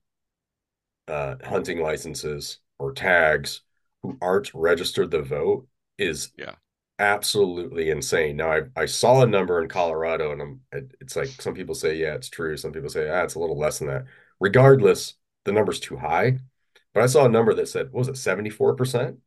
uh, 1.08 1.36
hunting 1.44 1.82
licenses 1.82 2.60
or 2.78 2.94
tags 2.94 3.62
who 4.04 4.18
aren't 4.22 4.54
registered 4.54 5.12
to 5.12 5.22
vote 5.22 5.68
is 5.98 6.32
Yeah. 6.38 6.56
Absolutely 7.00 7.90
insane. 7.90 8.38
Now 8.38 8.52
I 8.52 8.62
I 8.76 8.86
saw 8.86 9.22
a 9.24 9.28
number 9.28 9.62
in 9.62 9.70
Colorado 9.70 10.32
and 10.32 10.42
I'm 10.42 10.62
it's 11.02 11.16
like 11.16 11.42
some 11.42 11.54
people 11.54 11.76
say 11.76 11.96
yeah 11.96 12.16
it's 12.16 12.30
true, 12.30 12.58
some 12.58 12.72
people 12.72 12.90
say 12.90 13.10
ah 13.10 13.24
it's 13.24 13.36
a 13.36 13.40
little 13.40 13.58
less 13.58 13.80
than 13.80 13.88
that. 13.88 14.06
Regardless, 14.40 15.16
the 15.46 15.52
number's 15.52 15.80
too 15.80 15.98
high. 15.98 16.40
But 16.94 17.04
I 17.04 17.08
saw 17.08 17.26
a 17.26 17.30
number 17.30 17.54
that 17.54 17.68
said 17.70 17.88
what 17.92 18.00
was 18.00 18.08
it 18.10 18.18
74% 18.18 19.18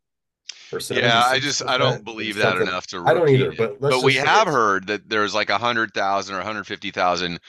or 0.72 0.80
Yeah, 0.90 1.22
I 1.24 1.38
just 1.38 1.62
I 1.66 1.78
don't 1.78 2.04
believe 2.04 2.36
that 2.36 2.56
enough 2.56 2.86
to 2.88 3.02
I 3.06 3.14
don't 3.14 3.28
either, 3.28 3.52
it. 3.52 3.58
but 3.58 3.80
But 3.80 4.02
we 4.02 4.14
have 4.14 4.46
heard 4.46 4.86
that 4.88 5.08
there's 5.08 5.34
like 5.34 5.50
a 5.50 5.58
hundred 5.58 5.94
thousand 5.94 6.34
or 6.34 6.38
150,000 6.38 7.40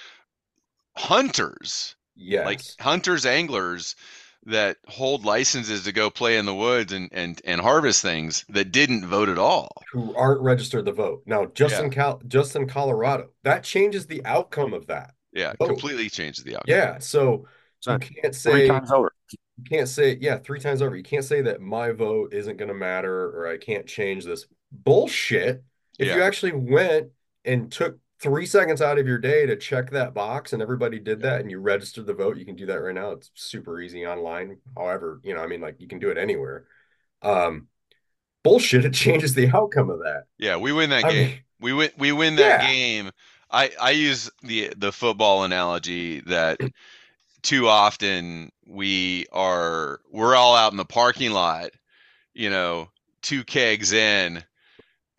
hunters, 0.98 1.96
yes. 2.16 2.46
like 2.46 2.62
hunters, 2.80 3.26
anglers 3.26 3.96
that 4.46 4.78
hold 4.88 5.26
licenses 5.26 5.84
to 5.84 5.92
go 5.92 6.10
play 6.10 6.38
in 6.38 6.46
the 6.46 6.54
woods 6.56 6.92
and 6.94 7.10
and 7.12 7.42
and 7.46 7.62
harvest 7.62 8.02
things 8.02 8.46
that 8.50 8.72
didn't 8.72 9.06
vote 9.08 9.30
at 9.30 9.38
all. 9.38 9.70
who 9.92 10.14
aren't 10.16 10.42
registered 10.42 10.86
to 10.86 10.92
vote. 10.92 11.24
Now, 11.26 11.46
just 11.48 11.76
Yeah. 11.80 11.84
in 11.86 11.90
Cal, 11.92 12.22
just 12.28 12.56
in 12.56 12.68
Colorado, 12.68 13.30
that 13.44 13.64
changes 13.64 14.08
the 14.08 14.26
outcome 14.26 14.74
of 14.74 14.88
that. 14.88 15.14
Yeah, 15.32 15.54
Oh. 15.60 15.68
completely 15.68 16.10
changes 16.10 16.44
the 16.44 16.56
outcome. 16.58 16.66
Yeah, 16.76 17.00
so 17.00 17.46
you 17.88 17.98
can't 18.00 18.36
say 18.36 18.52
Three 18.52 18.62
say 18.62 18.68
times 18.68 18.92
over. 18.92 19.12
you 19.32 19.64
can't 19.70 19.88
say 19.90 20.18
yeah 20.20 20.38
three 20.38 20.60
times 20.60 20.82
over. 20.82 20.96
You 20.96 21.04
can't 21.04 21.26
say 21.26 21.42
that 21.44 21.62
my 21.62 21.92
vote 21.92 22.34
isn't 22.34 22.58
going 22.58 22.70
to 22.70 22.74
matter 22.74 23.30
or 23.30 23.48
I 23.48 23.58
can't 23.58 23.86
change 23.88 24.26
this 24.26 24.46
bullshit. 24.72 25.64
If 26.00 26.08
you 26.16 26.22
actually 26.24 26.54
went 26.54 27.10
and 27.46 27.72
took 27.72 28.00
three 28.24 28.48
seconds 28.48 28.82
out 28.82 29.00
of 29.00 29.08
your 29.08 29.20
day 29.20 29.46
to 29.46 29.58
check 29.58 29.92
that 29.92 30.16
box 30.16 30.54
and 30.54 30.62
everybody 30.64 31.00
did 31.00 31.22
that 31.24 31.42
and 31.42 31.52
you 31.52 31.60
registered 31.60 32.08
the 32.08 32.14
vote, 32.16 32.38
you 32.38 32.46
can 32.46 32.56
do 32.56 32.66
that 32.68 32.82
right 32.82 32.96
now. 32.96 33.12
It's 33.12 33.32
super 33.36 33.82
easy 33.82 34.08
online. 34.08 34.58
However, 34.78 35.22
you 35.24 35.36
know, 35.36 35.42
I 35.42 35.48
mean, 35.48 35.62
like 35.62 35.78
you 35.80 35.88
can 35.88 36.00
do 36.00 36.10
it 36.12 36.18
anywhere. 36.18 36.66
Um, 37.22 37.68
bullshit. 38.44 38.86
It 38.86 38.94
changes 38.94 39.36
the 39.36 39.50
outcome 39.50 39.90
of 39.90 40.00
that. 40.00 40.26
Yeah, 40.38 40.58
we 40.58 40.72
win 40.74 40.90
that 40.90 41.04
I 41.04 41.08
game. 41.08 41.30
mean, 41.30 41.44
We 41.60 41.74
win 41.74 41.92
we 41.98 42.12
win 42.12 42.36
that 42.38 42.60
Yeah. 42.60 42.60
game. 42.60 43.12
I 43.52 43.72
I 43.80 43.92
use 43.92 44.30
the 44.42 44.74
the 44.78 44.92
football 44.92 45.44
analogy 45.44 46.22
that 46.22 46.60
too 47.44 47.68
often 47.68 48.52
we 48.68 49.28
are 49.34 50.02
we're 50.12 50.36
all 50.36 50.56
out 50.56 50.72
in 50.74 50.78
the 50.78 50.86
parking 50.86 51.32
lot, 51.34 51.72
you 52.34 52.50
know, 52.50 52.90
two 53.22 53.44
kegs 53.46 53.94
in 53.94 54.44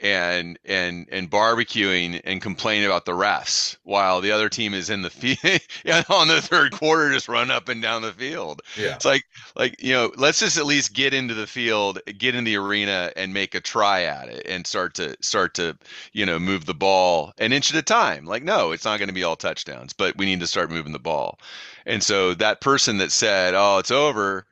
and 0.04 0.58
and 0.66 1.08
and 1.10 1.30
barbecuing 1.30 2.20
and 2.24 2.42
complaining 2.42 2.84
about 2.84 3.06
the 3.06 3.12
refs 3.12 3.78
while 3.84 4.20
the 4.20 4.30
other 4.30 4.50
team 4.50 4.74
is 4.74 4.90
in 4.90 5.00
the 5.00 5.08
field 5.08 5.62
on 6.10 6.28
the 6.28 6.42
third 6.42 6.72
quarter 6.72 7.10
just 7.10 7.26
run 7.26 7.50
up 7.50 7.70
and 7.70 7.80
down 7.80 8.02
the 8.02 8.12
field. 8.12 8.60
yeah. 8.76 8.94
It's 8.94 9.06
like 9.06 9.24
like 9.56 9.82
you 9.82 9.94
know, 9.94 10.12
let's 10.16 10.40
just 10.40 10.58
at 10.58 10.66
least 10.66 10.92
get 10.92 11.14
into 11.14 11.32
the 11.32 11.46
field, 11.46 12.00
get 12.18 12.34
in 12.34 12.44
the 12.44 12.56
arena, 12.56 13.12
and 13.16 13.32
make 13.32 13.54
a 13.54 13.60
try 13.60 14.02
at 14.02 14.28
it, 14.28 14.46
and 14.46 14.66
start 14.66 14.92
to 14.94 15.16
start 15.20 15.54
to 15.54 15.76
you 16.12 16.26
know 16.26 16.38
move 16.38 16.66
the 16.66 16.74
ball 16.74 17.32
an 17.38 17.54
inch 17.54 17.72
at 17.72 17.78
a 17.78 17.82
time. 17.82 18.26
Like 18.26 18.42
no, 18.42 18.72
it's 18.72 18.84
not 18.84 18.98
going 18.98 19.08
to 19.08 19.14
be 19.14 19.24
all 19.24 19.36
touchdowns, 19.36 19.94
but 19.94 20.18
we 20.18 20.26
need 20.26 20.40
to 20.40 20.46
start 20.46 20.70
moving 20.70 20.92
the 20.92 20.98
ball. 20.98 21.38
And 21.86 22.02
so 22.02 22.34
that 22.34 22.60
person 22.60 22.98
that 22.98 23.10
said, 23.10 23.54
"Oh, 23.54 23.78
it's 23.78 23.90
over," 23.90 24.44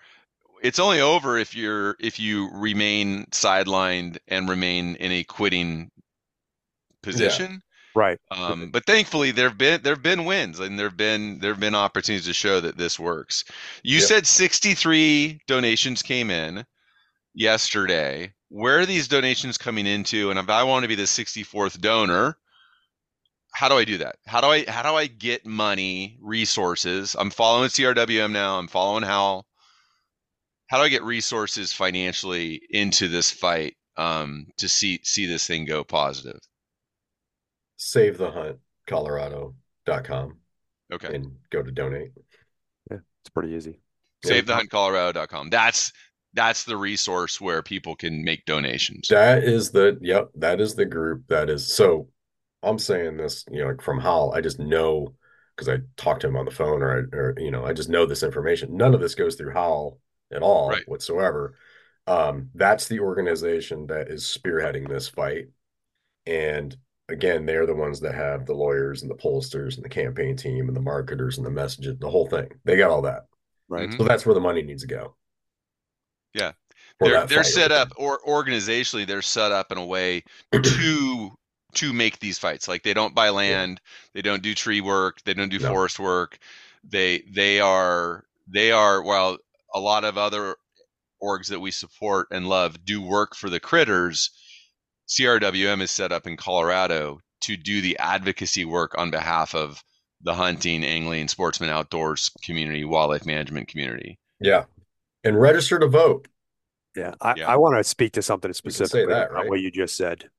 it's 0.63 0.79
only 0.79 1.01
over 1.01 1.37
if 1.37 1.55
you're 1.55 1.97
if 2.01 2.19
you 2.19 2.51
remain 2.53 3.27
sidelined 3.27 4.19
and 4.29 4.49
remain 4.49 4.97
in 4.97 5.13
a 5.13 5.25
quitting 5.25 5.91
position. 7.03 7.63
Right. 7.95 8.19
Um, 8.31 8.71
but 8.71 8.87
thankfully, 8.87 9.33
there've 9.33 9.59
been 9.59 9.83
there've 9.83 10.03
been 10.03 10.25
wins, 10.25 10.61
and 10.61 10.79
there've 10.79 10.97
been 10.97 11.41
there've 11.41 11.61
been 11.61 11.75
opportunities 11.75 12.27
to 12.27 12.33
show 12.33 12.61
that 12.61 12.79
this 12.79 12.99
works. 12.99 13.45
You 13.83 13.99
Yep. 13.99 14.09
said 14.09 14.27
63 14.27 15.41
donations 15.47 16.03
came 16.03 16.31
in 16.31 16.65
yesterday. 17.35 18.33
Where 18.49 18.81
are 18.81 18.87
these 18.87 19.09
donations 19.09 19.59
coming 19.59 19.87
into? 19.87 20.31
And 20.31 20.39
if 20.39 20.49
I 20.49 20.63
want 20.63 20.85
to 20.85 20.89
be 20.89 20.95
the 20.95 21.07
64th 21.07 21.81
donor, 21.81 22.37
how 23.53 23.69
do 23.69 23.77
I 23.77 23.85
do 23.85 23.99
that? 23.99 24.17
How 24.27 24.41
do 24.41 24.47
I 24.49 24.65
how 24.71 24.83
do 24.83 24.97
I 24.97 25.07
get 25.07 25.45
money, 25.47 26.19
resources? 26.21 27.15
I'm 27.19 27.31
following 27.31 27.69
CRWM 27.69 28.31
now. 28.33 28.59
I'm 28.59 28.69
following 28.69 29.03
Howl. 29.03 29.47
How 30.73 30.79
do 30.79 30.85
I 30.85 30.89
get 30.89 31.03
resources 31.03 31.71
financially 31.71 32.63
into 32.71 33.07
this 33.07 33.31
fight 33.31 33.77
um, 33.99 34.47
to 34.57 34.71
see 34.71 35.01
see 35.03 35.27
this 35.27 35.47
thing 35.47 35.67
go 35.67 35.85
positive? 35.85 36.41
Save 37.77 38.17
the 38.17 38.31
hunt 38.31 38.57
colorado.com 38.87 40.39
Okay. 40.91 41.15
and 41.15 41.33
go 41.51 41.63
to 41.63 41.71
donate. 41.71 42.13
Yeah, 42.91 43.01
it's 43.21 43.29
pretty 43.35 43.53
easy. 43.53 43.81
Yeah. 44.25 44.41
SaveTheHuntColorado.com. 44.41 45.51
That's 45.51 45.93
that's 46.33 46.65
the 46.65 46.79
resource 46.79 47.39
where 47.39 47.63
people 47.63 47.95
can 47.95 48.25
make 48.25 48.47
donations. 48.47 49.09
That 49.09 49.45
is 49.45 49.73
the 49.73 49.99
yep, 50.01 50.31
that 50.37 50.59
is 50.59 50.75
the 50.75 50.87
group 50.87 51.25
that 51.29 51.51
is 51.51 51.67
so 51.67 52.09
I'm 52.63 52.79
saying 52.79 53.19
this, 53.19 53.45
you 53.51 53.61
know, 53.61 53.67
like 53.67 53.83
from 53.83 54.01
Howl, 54.01 54.33
I 54.35 54.41
just 54.41 54.59
know 54.59 55.17
because 55.55 55.69
I 55.69 55.81
talked 55.99 56.23
to 56.23 56.29
him 56.29 56.37
on 56.37 56.47
the 56.47 56.51
phone 56.51 56.81
or 56.83 56.93
I 56.93 57.15
or 57.15 57.35
you 57.37 57.51
know, 57.51 57.67
I 57.67 57.75
just 57.75 57.91
know 57.91 58.07
this 58.07 58.23
information. 58.23 58.75
None 58.75 58.95
of 58.95 59.03
this 59.03 59.15
goes 59.15 59.35
through 59.35 59.53
Howl 59.53 59.99
at 60.33 60.43
all 60.43 60.69
Right. 60.71 60.87
whatsoever. 60.89 61.55
Um, 62.07 62.51
that's 62.55 62.89
the 62.89 63.01
organization 63.01 63.87
that 63.87 64.09
is 64.09 64.25
spearheading 64.25 64.89
this 64.89 65.09
fight. 65.09 65.49
And 66.27 66.77
again, 67.09 67.47
they're 67.47 67.67
the 67.67 67.75
ones 67.75 68.01
that 68.01 68.15
have 68.15 68.47
the 68.47 68.55
lawyers 68.55 69.03
and 69.03 69.11
the 69.11 69.15
pollsters 69.17 69.77
and 69.77 69.85
the 69.85 69.89
campaign 69.89 70.37
team 70.37 70.69
and 70.69 70.77
the 70.77 70.81
marketers 70.81 71.37
and 71.39 71.47
the 71.47 71.51
messages, 71.51 71.99
the 71.99 72.11
whole 72.11 72.27
thing. 72.29 72.49
They 72.65 72.77
got 72.77 72.91
all 72.91 73.03
that. 73.03 73.27
Right. 73.69 73.89
Mhm. 73.89 73.99
So 73.99 74.05
that's 74.05 74.27
where 74.27 74.35
the 74.35 74.41
money 74.41 74.63
needs 74.63 74.83
to 74.83 74.89
go. 74.89 75.17
Yeah. 76.35 76.53
They're 77.01 77.27
they're 77.27 77.39
fight. 77.43 77.47
set 77.53 77.73
up 77.73 77.89
or 77.97 78.21
organizationally 78.21 79.07
they're 79.07 79.23
set 79.23 79.51
up 79.51 79.73
in 79.73 79.79
a 79.79 79.85
way 79.85 80.23
to 80.53 81.31
to 81.75 81.93
make 81.93 82.19
these 82.21 82.39
fights. 82.39 82.69
Like 82.69 82.83
they 82.83 82.95
don't 82.95 83.15
buy 83.15 83.31
land, 83.31 83.81
they 84.13 84.23
don't 84.23 84.43
do 84.43 84.55
tree 84.55 84.81
work, 84.81 85.23
they 85.25 85.35
don't 85.35 85.49
do 85.49 85.59
No. 85.59 85.69
forest 85.69 85.99
work. 85.99 86.39
They 86.85 87.21
they 87.31 87.61
are 87.61 88.25
they 88.47 88.71
are 88.73 89.03
while 89.03 89.39
a 89.75 89.81
lot 89.81 90.05
of 90.05 90.19
other 90.19 90.57
orgs 91.23 91.49
that 91.49 91.61
we 91.61 91.71
support 91.71 92.29
and 92.31 92.49
love 92.49 92.85
do 92.85 93.01
work 93.01 93.35
for 93.35 93.51
the 93.51 93.61
critters, 93.61 94.31
CRWM 95.09 95.81
is 95.81 95.91
set 95.91 96.13
up 96.13 96.27
in 96.27 96.37
Colorado 96.37 97.21
to 97.43 97.57
do 97.57 97.81
the 97.81 97.99
advocacy 97.99 98.65
work 98.65 98.97
on 98.99 99.11
behalf 99.11 99.55
of 99.55 99.83
the 100.23 100.35
hunting, 100.35 100.85
angling, 100.85 101.29
sportsman 101.29 101.71
outdoors 101.71 102.31
community, 102.45 102.85
wildlife 102.85 103.27
management 103.27 103.69
community. 103.69 104.19
Yeah. 104.41 104.65
And 105.25 105.41
register 105.41 105.79
to 105.79 105.89
vote. 105.89 106.29
Yeah, 106.97 107.15
I, 107.21 107.37
Yeah. 107.37 107.47
I 107.47 107.57
want 107.57 107.77
to 107.77 107.85
speak 107.85 108.13
to 108.15 108.23
something 108.23 108.53
say 108.53 108.59
specifically 108.59 109.07
that, 109.07 109.31
about 109.31 109.45
right? 109.45 109.49
what 109.49 109.61
you 109.61 109.71
just 109.71 109.97
said. 109.97 110.31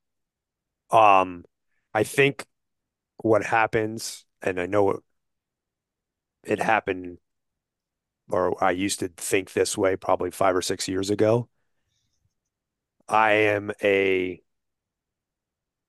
Um, 0.92 1.46
I 1.94 2.04
think 2.04 2.46
what 3.18 3.44
happens, 3.46 4.26
and 4.42 4.60
I 4.60 4.66
know 4.68 4.92
it, 4.92 5.04
it 6.44 6.60
happened, 6.60 7.18
or 8.34 8.62
I 8.64 8.72
used 8.72 9.00
to 9.00 9.10
think 9.10 9.54
this 9.54 9.78
way 9.78 9.96
probably 9.96 10.32
five 10.32 10.56
or 10.56 10.62
six 10.62 10.88
years 10.88 11.12
ago. 11.12 11.48
I 13.08 13.32
am 13.32 13.72
a 13.84 14.42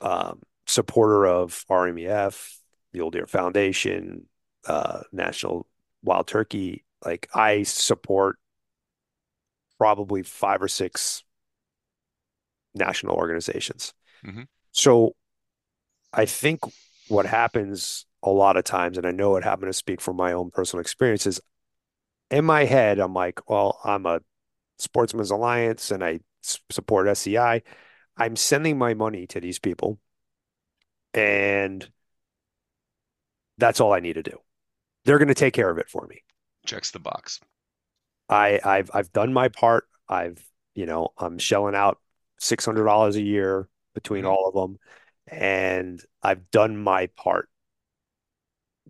um, 0.03 0.43
supporter 0.67 1.27
of 1.27 1.65
RMEF, 1.71 2.59
the 2.93 2.99
Mule 2.99 3.11
Deer 3.11 3.27
Foundation, 3.27 4.27
uh, 4.67 5.01
National 5.11 5.67
Wild 6.03 6.27
Turkey. 6.27 6.85
Like 7.03 7.29
I 7.35 7.63
support 7.63 8.37
probably 9.79 10.23
five 10.23 10.63
or 10.63 10.69
six 10.69 11.25
national 12.75 13.17
organizations. 13.17 13.95
Mhm. 14.25 14.49
So 14.73 15.15
I 16.13 16.27
think 16.27 16.61
what 17.09 17.25
happens 17.25 18.05
a 18.23 18.31
lot 18.31 18.57
of 18.57 18.65
times, 18.65 18.99
and 18.99 19.07
I 19.07 19.13
know 19.13 19.37
it 19.37 19.45
happened 19.45 19.69
to 19.69 19.73
speak 19.73 20.01
from 20.01 20.17
my 20.17 20.33
own 20.33 20.51
personal 20.51 20.81
experiences, 20.81 21.41
in 22.31 22.45
my 22.45 22.65
head, 22.65 22.99
I'm 22.99 23.15
like, 23.15 23.49
well, 23.49 23.81
I'm 23.85 24.07
a 24.07 24.21
Sportsman's 24.79 25.31
Alliance 25.33 25.91
and 25.91 26.05
I 26.05 26.21
s- 26.45 26.61
support 26.71 27.09
SCI. 27.09 27.63
I'm 28.19 28.37
sending 28.37 28.79
my 28.79 28.95
money 28.95 29.27
to 29.29 29.41
these 29.41 29.59
people, 29.59 30.01
and 31.15 31.89
that's 33.59 33.81
all 33.81 33.93
I 33.93 34.01
need 34.01 34.15
to 34.15 34.23
do. 34.23 34.39
They're 35.05 35.19
going 35.19 35.29
to 35.29 35.35
take 35.35 35.55
care 35.55 35.71
of 35.71 35.79
it 35.79 35.89
for 35.89 36.07
me. 36.09 36.23
Checks 36.67 36.91
the 36.91 36.99
box. 36.99 37.41
I 38.29 38.61
I've 38.65 38.91
I've 38.95 39.13
done 39.13 39.33
my 39.33 39.49
part. 39.49 39.89
I've 40.09 40.43
you 40.75 40.87
know 40.87 41.11
I'm 41.19 41.39
shelling 41.39 41.75
out 41.75 41.99
six 42.39 42.65
hundred 42.65 42.85
dollars 42.85 43.17
a 43.17 43.23
year 43.23 43.69
between 43.95 44.25
Mhm. 44.25 44.31
all 44.31 44.49
of 44.49 44.55
them, 44.55 44.79
and 45.29 46.03
I've 46.23 46.51
done 46.51 46.77
my 46.77 47.07
part. 47.17 47.49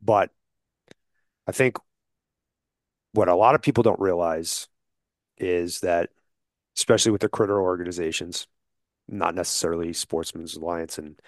But 0.03 0.31
I 1.47 1.53
think 1.53 1.77
what 3.15 3.29
a 3.29 3.35
lot 3.35 3.55
of 3.55 3.63
people 3.63 3.83
don't 3.83 4.01
realize 4.01 4.69
is 5.39 5.81
that, 5.81 6.11
especially 6.77 7.13
with 7.13 7.21
the 7.21 7.29
critter 7.29 7.61
organizations, 7.61 8.47
not 9.09 9.35
necessarily 9.35 9.93
Sportsman's 9.93 10.57
Alliance 10.57 10.99
and 10.99 11.19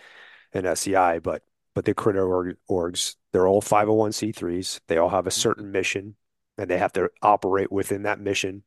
and 0.53 0.67
SCI, 0.67 1.21
but 1.21 1.43
but 1.75 1.85
the 1.85 1.95
critter 1.95 2.27
org, 2.27 2.57
orgs, 2.69 3.17
they're 3.33 3.47
all 3.47 3.61
501c3s. 3.61 4.81
They 4.89 4.97
all 4.97 5.11
have 5.11 5.27
a 5.27 5.31
certain 5.31 5.71
mission, 5.71 6.17
and 6.59 6.69
they 6.69 6.79
have 6.79 6.93
to 6.95 7.11
operate 7.23 7.71
within 7.71 8.03
that 8.03 8.19
mission 8.19 8.63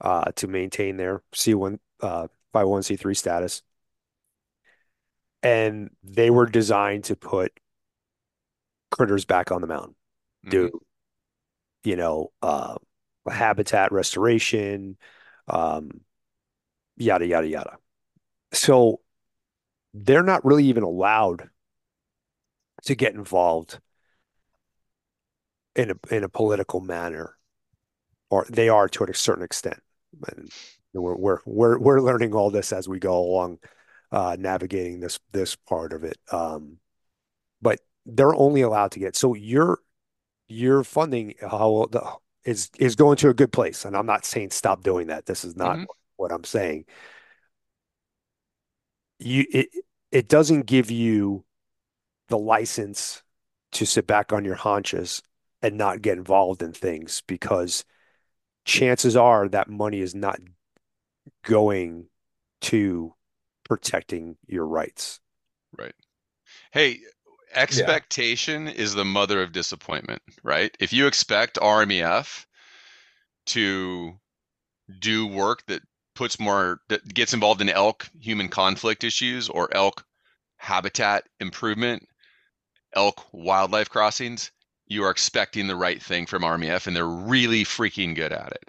uh, 0.00 0.32
to 0.36 0.48
maintain 0.48 0.96
their 0.96 1.22
C1 1.34 1.78
uh, 2.00 2.28
501c3 2.54 3.16
status. 3.16 3.62
And 5.42 5.90
they 6.02 6.30
were 6.30 6.46
designed 6.46 7.04
to 7.04 7.16
put 7.16 7.52
critters 8.90 9.24
back 9.24 9.52
on 9.52 9.60
the 9.60 9.66
mountain, 9.66 9.94
do 10.48 10.80
you 11.84 11.96
know 11.96 12.32
uh, 12.42 12.76
habitat 13.28 13.92
restoration, 13.92 14.96
um, 15.48 16.00
yada 16.96 17.26
yada 17.26 17.48
yada. 17.48 17.76
So 18.52 19.00
they're 19.94 20.22
not 20.22 20.44
really 20.44 20.66
even 20.66 20.82
allowed 20.82 21.48
to 22.84 22.94
get 22.94 23.14
involved 23.14 23.78
in 25.74 25.90
a 25.90 26.14
in 26.14 26.24
a 26.24 26.28
political 26.28 26.80
manner, 26.80 27.36
or 28.30 28.46
they 28.48 28.68
are 28.68 28.88
to 28.88 29.04
a 29.04 29.14
certain 29.14 29.44
extent. 29.44 29.80
And 30.28 30.50
we're 30.92 31.16
we're 31.16 31.38
we're 31.46 31.78
we're 31.78 32.00
learning 32.00 32.34
all 32.34 32.50
this 32.50 32.72
as 32.72 32.88
we 32.88 32.98
go 32.98 33.18
along, 33.18 33.58
uh, 34.10 34.36
navigating 34.38 35.00
this 35.00 35.18
this 35.32 35.56
part 35.56 35.92
of 35.92 36.04
it. 36.04 36.18
Um, 36.30 36.78
but 37.60 37.80
they're 38.04 38.34
only 38.34 38.62
allowed 38.62 38.92
to 38.92 38.98
get 38.98 39.16
so 39.16 39.34
your 39.34 39.78
your 40.48 40.84
funding 40.84 41.34
how 41.40 41.88
the 41.90 42.02
is 42.44 42.70
is 42.78 42.96
going 42.96 43.16
to 43.18 43.28
a 43.28 43.34
good 43.34 43.52
place, 43.52 43.84
and 43.84 43.96
I'm 43.96 44.06
not 44.06 44.24
saying 44.24 44.50
stop 44.50 44.82
doing 44.82 45.08
that. 45.08 45.26
This 45.26 45.44
is 45.44 45.56
not 45.56 45.78
Mhm. 45.78 45.86
what 46.16 46.32
I'm 46.32 46.44
saying. 46.44 46.86
You 49.18 49.46
it 49.50 49.68
it 50.10 50.28
doesn't 50.28 50.66
give 50.66 50.90
you 50.90 51.44
the 52.28 52.38
license 52.38 53.22
to 53.72 53.86
sit 53.86 54.06
back 54.06 54.32
on 54.32 54.44
your 54.44 54.54
haunches 54.54 55.22
and 55.62 55.78
not 55.78 56.02
get 56.02 56.18
involved 56.18 56.62
in 56.62 56.72
things 56.72 57.22
because 57.26 57.84
chances 58.64 59.16
are 59.16 59.48
that 59.48 59.68
money 59.68 60.00
is 60.00 60.14
not 60.14 60.40
going 61.42 62.08
to 62.60 63.14
protecting 63.64 64.36
your 64.46 64.66
rights. 64.66 65.20
Right. 65.78 65.94
Hey, 66.72 67.00
expectation 67.54 68.68
is 68.68 68.94
the 68.94 69.04
mother 69.04 69.42
of 69.42 69.52
disappointment, 69.52 70.22
right? 70.42 70.74
If 70.80 70.92
you 70.92 71.06
expect 71.06 71.56
RMEF 71.56 72.46
to 73.46 74.18
do 74.98 75.26
work 75.26 75.64
that 75.66 75.82
puts 76.14 76.38
more 76.38 76.80
that 76.88 77.12
gets 77.12 77.32
involved 77.32 77.60
in 77.60 77.68
elk 77.70 78.08
human 78.20 78.48
conflict 78.48 79.04
issues 79.04 79.48
or 79.48 79.74
elk 79.74 80.04
habitat 80.56 81.24
improvement, 81.40 82.06
elk 82.94 83.26
wildlife 83.32 83.90
crossings, 83.90 84.50
you 84.86 85.04
are 85.04 85.10
expecting 85.10 85.66
the 85.66 85.76
right 85.76 86.02
thing 86.02 86.26
from 86.26 86.42
RMEF 86.42 86.86
and 86.86 86.94
they're 86.94 87.06
really 87.06 87.64
freaking 87.64 88.14
good 88.14 88.32
at 88.32 88.52
it. 88.52 88.68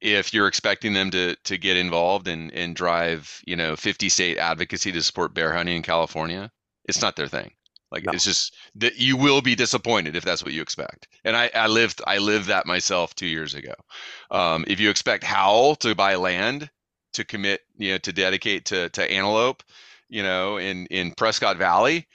If 0.00 0.34
you're 0.34 0.48
expecting 0.48 0.92
them 0.94 1.10
to 1.12 1.36
to 1.44 1.58
get 1.58 1.76
involved 1.76 2.28
and 2.28 2.52
and 2.52 2.74
drive, 2.74 3.42
you 3.46 3.56
know, 3.56 3.76
50 3.76 4.08
state 4.08 4.38
advocacy 4.38 4.92
to 4.92 5.02
support 5.02 5.34
bear 5.34 5.52
hunting 5.52 5.76
in 5.76 5.82
California, 5.82 6.50
it's 6.86 7.00
not 7.02 7.16
their 7.16 7.28
thing. 7.28 7.50
Like 7.90 8.04
No. 8.06 8.12
it's 8.12 8.24
just 8.24 8.54
that 8.76 8.96
you 8.98 9.16
will 9.16 9.42
be 9.42 9.54
disappointed 9.54 10.16
if 10.16 10.24
that's 10.24 10.42
what 10.42 10.52
you 10.54 10.62
expect. 10.62 11.08
And 11.24 11.36
I, 11.36 11.50
I 11.54 11.66
lived 11.66 12.00
I 12.06 12.18
lived 12.18 12.46
that 12.48 12.64
myself 12.66 13.14
two 13.14 13.26
years 13.26 13.54
ago. 13.54 13.74
Um, 14.30 14.64
if 14.66 14.80
you 14.80 14.88
expect 14.90 15.24
Howl 15.24 15.76
to 15.76 15.94
buy 15.94 16.14
land 16.16 16.70
to 17.12 17.24
commit, 17.24 17.60
you 17.76 17.92
know, 17.92 17.98
to 17.98 18.12
dedicate 18.12 18.64
to 18.66 18.88
to 18.90 19.10
antelope, 19.10 19.62
you 20.08 20.22
know, 20.22 20.56
in 20.56 20.86
in 20.86 21.12
Prescott 21.12 21.58
Valley, 21.58 22.06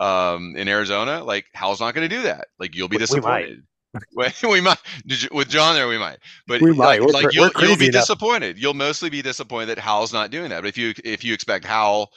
um, 0.00 0.54
in 0.56 0.68
Arizona, 0.68 1.22
like 1.22 1.44
Howl's 1.54 1.80
not 1.80 1.94
going 1.94 2.08
to 2.08 2.16
do 2.16 2.22
that. 2.22 2.48
Like 2.58 2.74
you'll 2.74 2.88
be 2.88 2.96
We- 2.96 3.06
we 3.12 3.20
might. 3.20 3.42
disappointed. 3.42 3.62
We 4.42 4.60
might 4.60 4.78
Did 5.06 5.22
you- 5.22 5.28
with 5.32 5.48
John 5.48 5.74
there. 5.74 5.88
We 5.88 5.96
might, 5.98 6.18
but 6.46 6.60
We 6.60 6.72
might. 6.72 7.00
like, 7.02 7.12
like 7.24 7.34
you'll 7.34 7.50
you'll 7.60 7.76
be 7.78 7.86
enough. 7.88 8.02
disappointed. 8.02 8.58
You'll 8.58 8.74
mostly 8.74 9.08
be 9.10 9.22
disappointed 9.22 9.66
that 9.66 9.78
Howl's 9.78 10.12
not 10.12 10.30
doing 10.30 10.48
that. 10.50 10.60
But 10.62 10.68
if 10.68 10.76
you 10.78 10.92
if 11.04 11.24
you 11.24 11.32
expect 11.34 11.64
Howl 11.64 12.10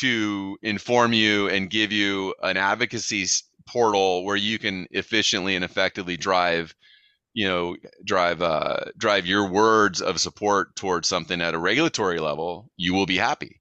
to 0.00 0.58
inform 0.62 1.12
you 1.12 1.48
and 1.48 1.70
give 1.70 1.92
you 1.92 2.34
an 2.42 2.56
advocacy 2.56 3.26
portal 3.68 4.24
where 4.24 4.36
you 4.36 4.58
can 4.58 4.86
efficiently 4.90 5.56
and 5.56 5.64
effectively 5.64 6.16
drive 6.16 6.74
you 7.34 7.46
know 7.46 7.76
drive 8.04 8.40
uh 8.42 8.78
drive 8.96 9.26
your 9.26 9.48
words 9.50 10.00
of 10.00 10.20
support 10.20 10.74
towards 10.76 11.08
something 11.08 11.40
at 11.40 11.54
a 11.54 11.58
regulatory 11.58 12.18
level 12.20 12.70
you 12.76 12.94
will 12.94 13.06
be 13.06 13.16
happy 13.16 13.60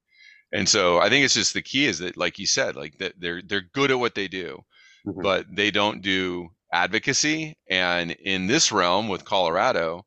and 0.53 0.69
so 0.69 0.99
i 0.99 1.09
think 1.09 1.25
it's 1.25 1.33
just 1.33 1.53
the 1.53 1.61
key 1.61 1.85
is 1.85 1.99
that 1.99 2.17
like 2.17 2.39
you 2.39 2.45
said 2.47 2.75
like 2.75 2.97
that 2.99 3.13
they're 3.19 3.41
they're 3.47 3.69
good 3.73 3.91
at 3.91 3.99
what 3.99 4.15
they 4.15 4.27
do 4.27 4.59
Mhm. 5.05 5.21
but 5.23 5.45
they 5.55 5.71
don't 5.71 6.01
do 6.01 6.49
advocacy 6.73 7.57
and 7.69 8.11
in 8.11 8.47
this 8.47 8.71
realm 8.71 9.07
with 9.07 9.25
colorado 9.25 10.05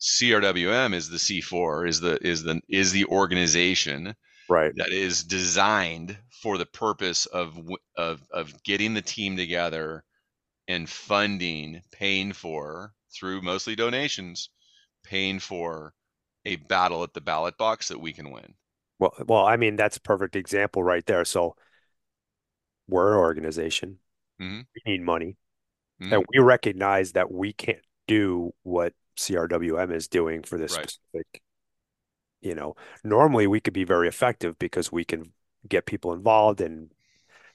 crwm 0.00 0.94
is 0.94 1.08
the 1.08 1.16
c4 1.16 1.88
is 1.88 2.00
the 2.00 2.18
is 2.26 2.42
the 2.42 2.60
is 2.68 2.92
the 2.92 3.04
organization 3.06 4.14
Right. 4.48 4.74
that 4.76 4.92
is 4.92 5.24
designed 5.24 6.18
for 6.30 6.58
the 6.58 6.66
purpose 6.66 7.26
of 7.26 7.58
of 7.96 8.22
of 8.30 8.62
getting 8.62 8.94
the 8.94 9.02
team 9.02 9.36
together 9.36 10.04
and 10.68 10.88
funding, 10.90 11.82
paying 11.92 12.32
for 12.32 12.94
through 13.14 13.42
mostly 13.42 13.76
donations, 13.76 14.50
paying 15.04 15.40
for 15.40 15.94
a 16.46 16.56
battle 16.56 17.02
at 17.04 17.14
the 17.14 17.20
ballot 17.22 17.56
box 17.58 17.88
that 17.88 18.00
we 18.00 18.12
can 18.12 18.30
win. 18.30 18.54
Well, 18.98 19.12
well, 19.26 19.44
I 19.46 19.56
mean, 19.56 19.76
that's 19.76 19.96
a 19.96 20.00
perfect 20.00 20.36
example 20.36 20.82
right 20.82 21.04
there. 21.06 21.24
So 21.24 21.56
we're 22.88 23.12
an 23.12 23.18
organization. 23.18 23.98
Mhm. 24.38 24.66
We 24.74 24.92
need 24.92 25.02
money. 25.02 25.36
Mhm. 26.00 26.12
And 26.14 26.26
we 26.34 26.40
recognize 26.40 27.12
that 27.12 27.30
we 27.32 27.52
can't 27.52 27.82
do 28.08 28.54
what 28.62 28.94
CRWM 29.16 29.92
is 29.92 30.08
doing 30.08 30.42
for 30.42 30.58
this 30.58 30.72
Right. 30.72 30.90
specific, 30.90 31.42
you 32.40 32.54
know, 32.54 32.76
normally 33.04 33.46
we 33.46 33.60
could 33.60 33.74
be 33.74 33.84
very 33.84 34.08
effective 34.08 34.58
because 34.58 34.92
we 34.92 35.04
can 35.04 35.32
get 35.68 35.86
people 35.86 36.12
involved 36.12 36.60
and 36.60 36.90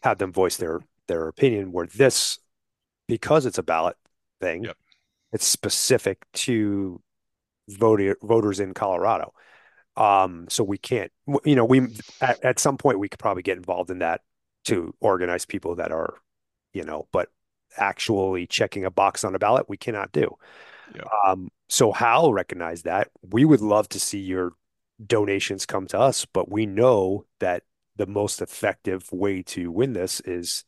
have 0.04 0.18
them 0.18 0.32
voice 0.34 0.58
their 0.58 0.82
their 1.08 1.28
opinion 1.28 1.72
where 1.72 1.88
this 1.88 2.40
because 3.08 3.46
it's 3.46 3.58
a 3.58 3.64
ballot 3.64 3.98
thing, 4.40 4.64
Yep. 4.64 4.78
it's 5.34 5.46
specific 5.46 6.26
to 6.34 7.02
voter 7.70 8.18
voters 8.22 8.60
in 8.60 8.74
Colorado. 8.74 9.34
Um, 9.98 10.48
so 10.50 10.64
we 10.64 10.78
can't, 10.78 11.12
you 11.44 11.56
know, 11.56 11.66
we 11.66 11.82
at, 12.22 12.44
at 12.44 12.60
some 12.60 12.78
point 12.78 13.00
we 13.00 13.10
could 13.10 13.20
probably 13.20 13.44
get 13.44 13.58
involved 13.58 13.92
in 13.92 14.00
that 14.00 14.22
to 14.66 14.96
organize 15.02 15.46
people 15.46 15.76
that 15.76 15.92
are, 15.92 16.16
you 16.74 16.84
know, 16.84 17.08
but 17.12 17.30
actually 17.78 18.48
checking 18.48 18.86
a 18.86 18.92
box 18.92 19.24
on 19.24 19.36
a 19.36 19.40
ballot, 19.40 19.68
we 19.70 19.78
cannot 19.78 20.12
do. 20.12 20.36
Yeah. 20.96 21.04
Um, 21.26 21.50
so 21.70 21.92
Howl 21.92 22.34
recognized 22.34 22.86
that. 22.86 23.10
We 23.22 23.46
would 23.46 23.62
love 23.62 23.88
to 23.90 24.00
see 24.00 24.20
your 24.20 24.54
donations 25.06 25.66
come 25.66 25.88
to 25.88 26.00
us, 26.00 26.26
but 26.26 26.50
we 26.52 26.66
know 26.66 27.26
that 27.40 27.64
the 27.96 28.06
most 28.08 28.42
effective 28.42 29.12
way 29.12 29.42
to 29.44 29.72
win 29.72 29.94
this 29.94 30.20
is 30.22 30.64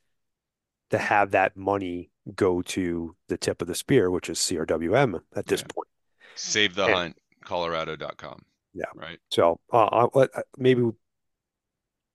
to 0.90 0.98
have 0.98 1.32
that 1.32 1.56
money 1.58 2.12
go 2.36 2.62
to 2.62 3.16
the 3.28 3.38
tip 3.38 3.62
of 3.62 3.68
the 3.68 3.76
spear, 3.76 4.10
which 4.12 4.30
is 4.30 4.40
CRWM 4.40 5.22
at 5.36 5.46
this 5.48 5.62
Yeah. 5.62 5.68
point. 5.74 5.88
Save 6.36 6.76
the 6.76 6.86
And- 6.86 6.94
hunt, 6.94 7.18
colorado.com. 7.44 8.46
Yeah. 8.74 8.86
Right. 8.96 9.20
So 9.30 9.60
uh, 9.72 9.86
uh, 9.86 10.08
what- 10.08 10.36
uh, 10.36 10.42
maybe 10.58 10.84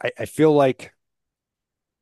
I, 0.03 0.11
I 0.19 0.25
feel 0.27 0.53
like 0.53 0.93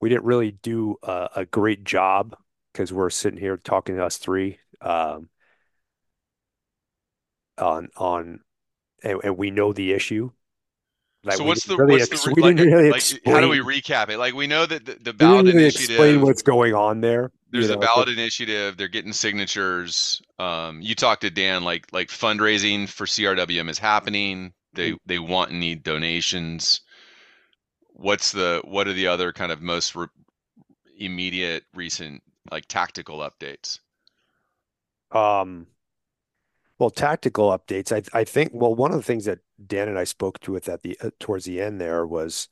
we 0.01 0.09
didn't 0.09 0.25
really 0.25 0.51
do 0.53 0.97
a, 1.03 1.29
a 1.37 1.45
great 1.47 1.85
job 1.85 2.37
because 2.73 2.93
we're 2.93 3.11
sitting 3.11 3.39
here 3.41 3.57
talking 3.57 3.97
to 3.97 4.05
us 4.05 4.19
three 4.19 4.59
um, 4.81 5.29
on 7.59 7.89
on 7.97 8.41
and, 9.03 9.20
and 9.24 9.36
we 9.36 9.51
know 9.51 9.72
the 9.72 9.92
issue. 9.92 10.30
Like 11.24 11.38
so 11.38 11.44
what's 11.44 11.64
the 11.64 11.76
really 11.76 11.94
what's 12.01 12.12
ex- 12.12 12.24
the 12.24 12.40
like, 12.40 12.57
really 12.57 12.90
like 12.90 13.03
how 13.26 13.40
do 13.40 13.49
we 13.49 13.59
recap 13.59 14.11
it? 14.11 14.18
Like 14.18 14.34
we 14.34 14.47
know 14.47 14.64
that 14.64 14.84
the, 14.86 14.94
the 15.01 15.12
ballot 15.12 15.47
really 15.47 15.62
initiative 15.62 15.90
explain 15.90 16.20
what's 16.20 16.42
going 16.42 16.72
on 16.74 17.01
there. 17.01 17.32
there's 17.51 17.68
you 17.68 17.74
a 17.74 17.78
ballot 17.78 18.07
but- 18.07 18.12
initiative 18.12 18.76
they're 18.76 18.86
getting 18.86 19.12
signatures 19.12 20.22
um 20.38 20.80
you 20.80 20.94
talked 20.94 21.22
to 21.22 21.30
dan 21.30 21.64
like 21.64 21.86
like 21.92 22.09
fundraising 22.09 22.88
for 22.88 23.07
crwm 23.07 23.68
is 23.68 23.78
happening 23.78 24.53
they 24.74 24.92
Mm. 24.92 24.99
they 25.07 25.18
want 25.18 25.51
and 25.51 25.59
need 25.59 25.82
donations. 25.82 26.82
What's 27.94 28.30
the 28.30 28.61
what 28.64 28.86
are 28.86 28.92
the 28.92 29.09
other 29.09 29.32
kind 29.32 29.51
of 29.51 29.61
most 29.62 29.97
re- 29.97 30.07
immediate 30.99 31.64
recent 31.74 32.22
like 32.53 32.66
tactical 32.66 33.18
updates? 33.18 33.80
Um, 35.11 35.66
well, 36.79 36.91
tactical 36.91 37.57
updates. 37.57 37.93
I 37.93 38.18
I 38.18 38.24
think. 38.24 38.53
Well, 38.55 38.74
one 38.74 38.93
of 38.93 38.99
the 38.99 39.03
things 39.03 39.24
that 39.27 39.39
Dan 39.64 39.89
and 39.89 39.99
I 39.99 40.05
spoke 40.05 40.41
to 40.41 40.57
it 40.57 40.68
at 40.68 40.83
the 40.83 40.99
uh, 41.03 41.11
towards 41.18 41.45
the 41.45 41.61
end 41.61 41.81
there 41.81 42.07
was 42.07 42.49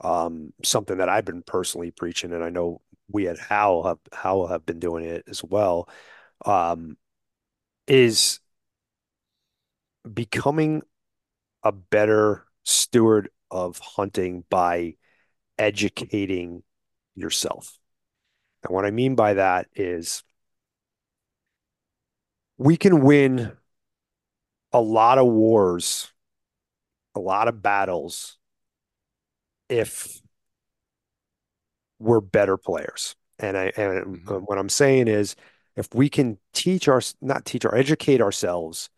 um, 0.00 0.52
something 0.64 0.98
that 0.98 1.08
I've 1.08 1.24
been 1.24 1.42
personally 1.42 1.90
preaching, 1.90 2.32
and 2.32 2.44
I 2.44 2.50
know 2.50 2.80
we 3.08 3.28
at 3.28 3.38
Howl 3.38 3.84
have 3.84 3.98
have 4.50 4.66
been 4.66 4.80
doing 4.80 5.04
it 5.04 5.24
as 5.28 5.44
well. 5.44 5.88
Um, 6.44 6.96
is 7.86 8.40
becoming 10.12 10.82
a 11.62 11.72
better 11.72 12.46
steward 12.64 13.30
of 13.50 13.78
hunting 13.78 14.44
by 14.48 14.94
educating 15.58 16.62
yourself. 17.14 17.78
And 18.64 18.74
what 18.74 18.84
I 18.86 18.90
mean 18.90 19.14
by 19.14 19.34
that 19.34 19.68
is 19.74 20.22
we 22.58 22.76
can 22.76 23.02
win 23.02 23.52
a 24.72 24.80
lot 24.80 25.18
of 25.18 25.26
wars, 25.26 26.12
a 27.14 27.20
lot 27.20 27.48
of 27.48 27.62
battles 27.62 28.38
if 29.68 30.20
we're 31.98 32.20
better 32.20 32.56
players. 32.56 33.14
And 33.38 33.56
I 33.56 33.72
and 33.76 34.24
Mhm. 34.26 34.42
what 34.46 34.58
I'm 34.58 34.68
saying 34.68 35.08
is 35.08 35.36
if 35.76 35.88
we 35.94 36.08
can 36.08 36.38
teach 36.52 36.88
our 36.88 37.00
not 37.20 37.44
teach 37.44 37.64
or 37.64 37.74
educate 37.74 38.20
ourselves 38.20 38.90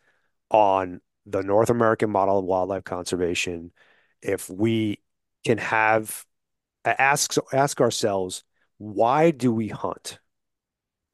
on 0.51 1.01
the 1.27 1.43
North 1.43 1.71
American 1.71 2.11
model 2.11 2.39
of 2.39 2.45
wildlife 2.47 2.85
conservation, 2.85 3.73
if 4.23 4.51
we 4.51 5.01
can 5.45 5.59
have 5.59 6.27
ask 6.85 7.35
ask 7.53 7.81
ourselves 7.81 8.45
why 8.79 9.31
do 9.33 9.53
we 9.53 9.69
hunt 9.69 10.21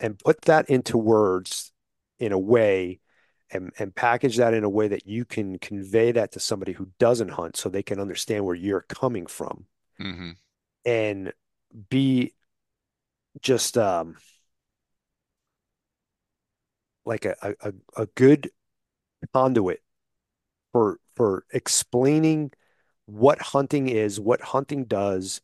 and 0.01 0.19
put 0.19 0.43
that 0.43 0.69
into 0.71 0.99
words 0.99 1.73
in 2.19 2.33
a 2.33 2.39
way 2.39 3.01
and, 3.51 3.73
and 3.79 3.95
package 3.95 4.37
that 4.37 4.55
in 4.55 4.65
a 4.65 4.69
way 4.69 4.89
that 4.89 5.07
you 5.07 5.25
can 5.25 5.59
convey 5.59 6.13
that 6.13 6.33
to 6.33 6.41
somebody 6.41 6.73
who 6.73 6.89
doesn't 6.99 7.31
hunt 7.31 7.57
so 7.57 7.69
they 7.69 7.83
can 7.83 8.01
understand 8.01 8.45
where 8.45 8.55
you're 8.55 8.85
coming 8.89 9.27
from 9.27 9.67
hmm 9.99 10.31
and 10.85 11.33
be 11.91 12.33
just 13.41 13.77
um 13.77 14.17
like 17.05 17.25
a, 17.25 17.35
a, 17.63 17.73
a 17.97 18.07
good 18.15 18.51
conduit 19.33 19.83
for 20.73 21.01
for 21.17 21.45
explaining 21.53 22.53
what 23.07 23.41
hunting 23.41 23.89
is, 23.89 24.21
what 24.21 24.41
hunting 24.41 24.85
does, 24.85 25.41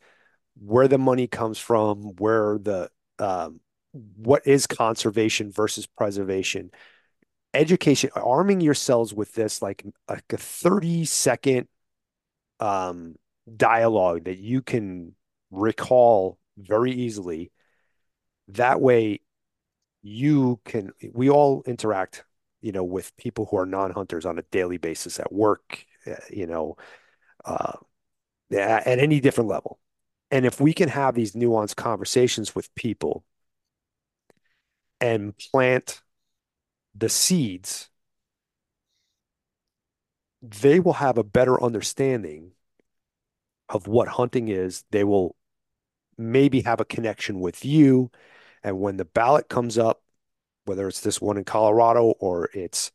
where 0.56 0.86
the 0.86 0.98
money 0.98 1.26
comes 1.26 1.58
from, 1.58 2.14
where 2.18 2.58
the 2.58 2.90
um, 3.18 3.60
what 3.92 4.46
is 4.46 4.66
conservation 4.66 5.50
versus 5.50 5.86
preservation. 5.86 6.70
Education, 7.54 8.10
arming 8.14 8.60
yourselves 8.60 9.14
with 9.14 9.32
this 9.34 9.62
like, 9.62 9.84
a 10.08 10.20
30 10.36 11.04
second 11.04 11.68
um, 12.60 13.16
dialogue 13.56 14.24
that 14.24 14.38
you 14.38 14.62
can 14.62 15.14
recall 15.50 16.38
very 16.56 16.92
easily. 16.92 17.50
That 18.48 18.80
way, 18.80 19.20
you 20.02 20.60
can, 20.64 20.92
we 21.12 21.30
all 21.30 21.62
interact, 21.66 22.24
you 22.60 22.72
know, 22.72 22.84
with 22.84 23.16
people 23.16 23.46
who 23.46 23.56
are 23.56 23.66
non-hunters 23.66 24.26
on 24.26 24.38
a 24.38 24.42
daily 24.50 24.76
basis 24.76 25.18
at 25.18 25.32
work, 25.32 25.84
uh, 26.06 26.16
you 26.30 26.46
know, 26.46 26.76
uh, 27.44 27.72
at 28.52 28.98
any 28.98 29.20
different 29.20 29.48
level. 29.48 29.78
And 30.30 30.44
if 30.44 30.60
we 30.60 30.72
can 30.72 30.88
have 30.88 31.14
these 31.14 31.32
nuanced 31.32 31.76
conversations 31.76 32.54
with 32.54 32.74
people 32.74 33.24
and 35.00 35.34
plant 35.36 36.02
the 36.94 37.08
seeds, 37.08 37.90
they 40.42 40.78
will 40.80 40.94
have 40.94 41.18
a 41.18 41.24
better 41.24 41.60
understanding 41.62 42.52
of 43.68 43.86
what 43.86 44.08
hunting 44.08 44.48
is. 44.48 44.84
They 44.90 45.04
will 45.04 45.36
maybe 46.18 46.62
have 46.62 46.80
a 46.80 46.84
connection 46.84 47.40
with 47.40 47.64
you. 47.64 48.10
And 48.62 48.80
when 48.80 48.96
the 48.98 49.04
ballot 49.04 49.48
comes 49.48 49.78
up, 49.78 50.02
whether 50.66 50.88
it's 50.88 51.00
this 51.00 51.20
one 51.20 51.38
in 51.38 51.44
Colorado 51.44 52.14
or 52.20 52.50
it's 52.54 52.92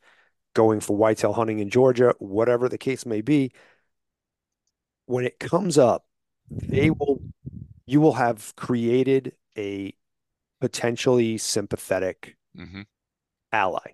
going 0.55 0.81
for 0.81 0.97
whitetail 0.97 1.33
hunting 1.33 1.59
in 1.59 1.69
Georgia, 1.69 2.15
whatever 2.19 2.69
the 2.69 2.77
case 2.77 3.05
may 3.05 3.21
be, 3.21 3.51
when 5.05 5.25
it 5.25 5.39
comes 5.39 5.77
up, 5.77 6.05
they 6.69 6.89
will 6.89 7.21
you 7.87 8.01
will 8.01 8.13
have 8.13 8.55
created 8.55 9.35
a 9.57 9.93
potentially 10.61 11.37
sympathetic 11.37 12.37
hmm 12.55 12.81
ally. 13.51 13.93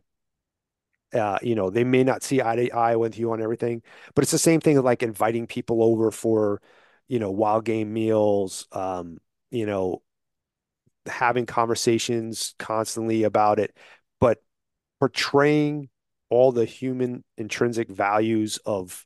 Uh, 1.13 1.39
you 1.41 1.55
know, 1.55 1.69
they 1.69 1.83
may 1.83 2.03
not 2.03 2.23
see 2.23 2.41
eye 2.41 2.55
to 2.55 2.71
eye 2.71 2.95
with 2.95 3.17
you 3.17 3.31
on 3.31 3.41
everything, 3.41 3.81
but 4.15 4.23
it's 4.23 4.31
the 4.31 4.37
same 4.37 4.59
thing 4.59 4.81
like 4.81 5.01
inviting 5.01 5.47
people 5.47 5.81
over 5.81 6.11
for, 6.11 6.61
you 7.07 7.19
know, 7.19 7.31
wild 7.31 7.63
game 7.63 7.93
meals, 7.93 8.67
um, 8.73 9.19
you 9.49 9.65
know, 9.65 10.01
having 11.05 11.45
conversations 11.45 12.55
constantly 12.59 13.23
about 13.23 13.59
it, 13.59 13.77
but 14.19 14.39
portraying 14.99 15.89
all 16.29 16.51
the 16.51 16.65
human 16.65 17.23
intrinsic 17.37 17.89
values 17.89 18.57
of 18.65 19.05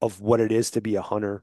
of 0.00 0.20
what 0.20 0.40
it 0.40 0.52
is 0.52 0.72
to 0.72 0.80
be 0.80 0.96
a 0.96 1.02
hunter. 1.02 1.42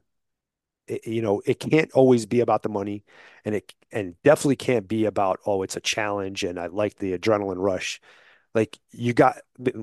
It, 0.86 1.06
you 1.06 1.22
know, 1.22 1.42
it 1.46 1.60
can't 1.60 1.90
always 1.92 2.26
be 2.26 2.40
about 2.40 2.62
the 2.62 2.68
money, 2.68 3.04
and 3.44 3.54
it 3.54 3.74
and 3.92 4.14
definitely 4.24 4.56
can't 4.56 4.88
be 4.88 5.04
about 5.06 5.40
oh, 5.46 5.62
it's 5.62 5.76
a 5.76 5.80
challenge 5.80 6.44
and 6.44 6.58
I 6.58 6.66
like 6.66 6.96
the 6.96 7.16
adrenaline 7.16 7.58
rush. 7.62 8.00
Like 8.54 8.78
you 8.92 9.14
got, 9.14 9.38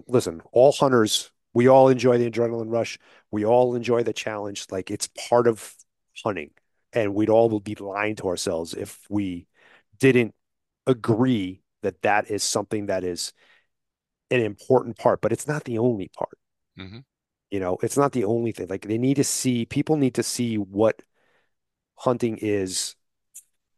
listen, 0.08 0.42
all 0.54 0.72
hunters, 0.72 1.32
we 1.54 1.68
all 1.68 1.90
enjoy 1.90 2.18
the 2.18 2.30
adrenaline 2.30 2.72
rush. 2.72 3.00
We 3.32 3.46
all 3.46 3.76
enjoy 3.76 4.04
the 4.04 4.14
challenge. 4.14 4.68
Like 4.72 4.92
it's 4.92 5.10
part 5.30 5.48
of 5.48 5.74
hunting, 6.24 6.52
and 6.94 7.16
we'd 7.16 7.30
all 7.30 7.60
be 7.60 7.76
lying 7.76 8.16
to 8.18 8.28
ourselves 8.28 8.74
if 8.74 9.00
we 9.10 9.48
didn't 10.00 10.36
agree 10.88 11.62
that 11.84 12.02
that 12.04 12.30
is 12.32 12.44
something 12.44 12.88
that 12.88 13.04
is 13.04 13.34
an 14.32 14.42
important 14.42 14.98
part, 14.98 15.22
but 15.22 15.32
it's 15.32 15.48
not 15.48 15.64
the 15.66 15.78
only 15.80 16.10
part. 16.10 16.38
hmm 16.78 17.00
You 17.52 17.60
know, 17.60 17.78
it's 17.82 17.98
not 17.98 18.12
the 18.12 18.26
only 18.26 18.52
thing. 18.52 18.68
Like 18.68 18.88
they 18.88 18.98
need 18.98 19.16
to 19.16 19.24
see, 19.24 19.66
people 19.66 19.98
need 19.98 20.16
to 20.16 20.24
see 20.24 20.58
what 20.58 21.02
hunting 21.96 22.38
is 22.38 22.96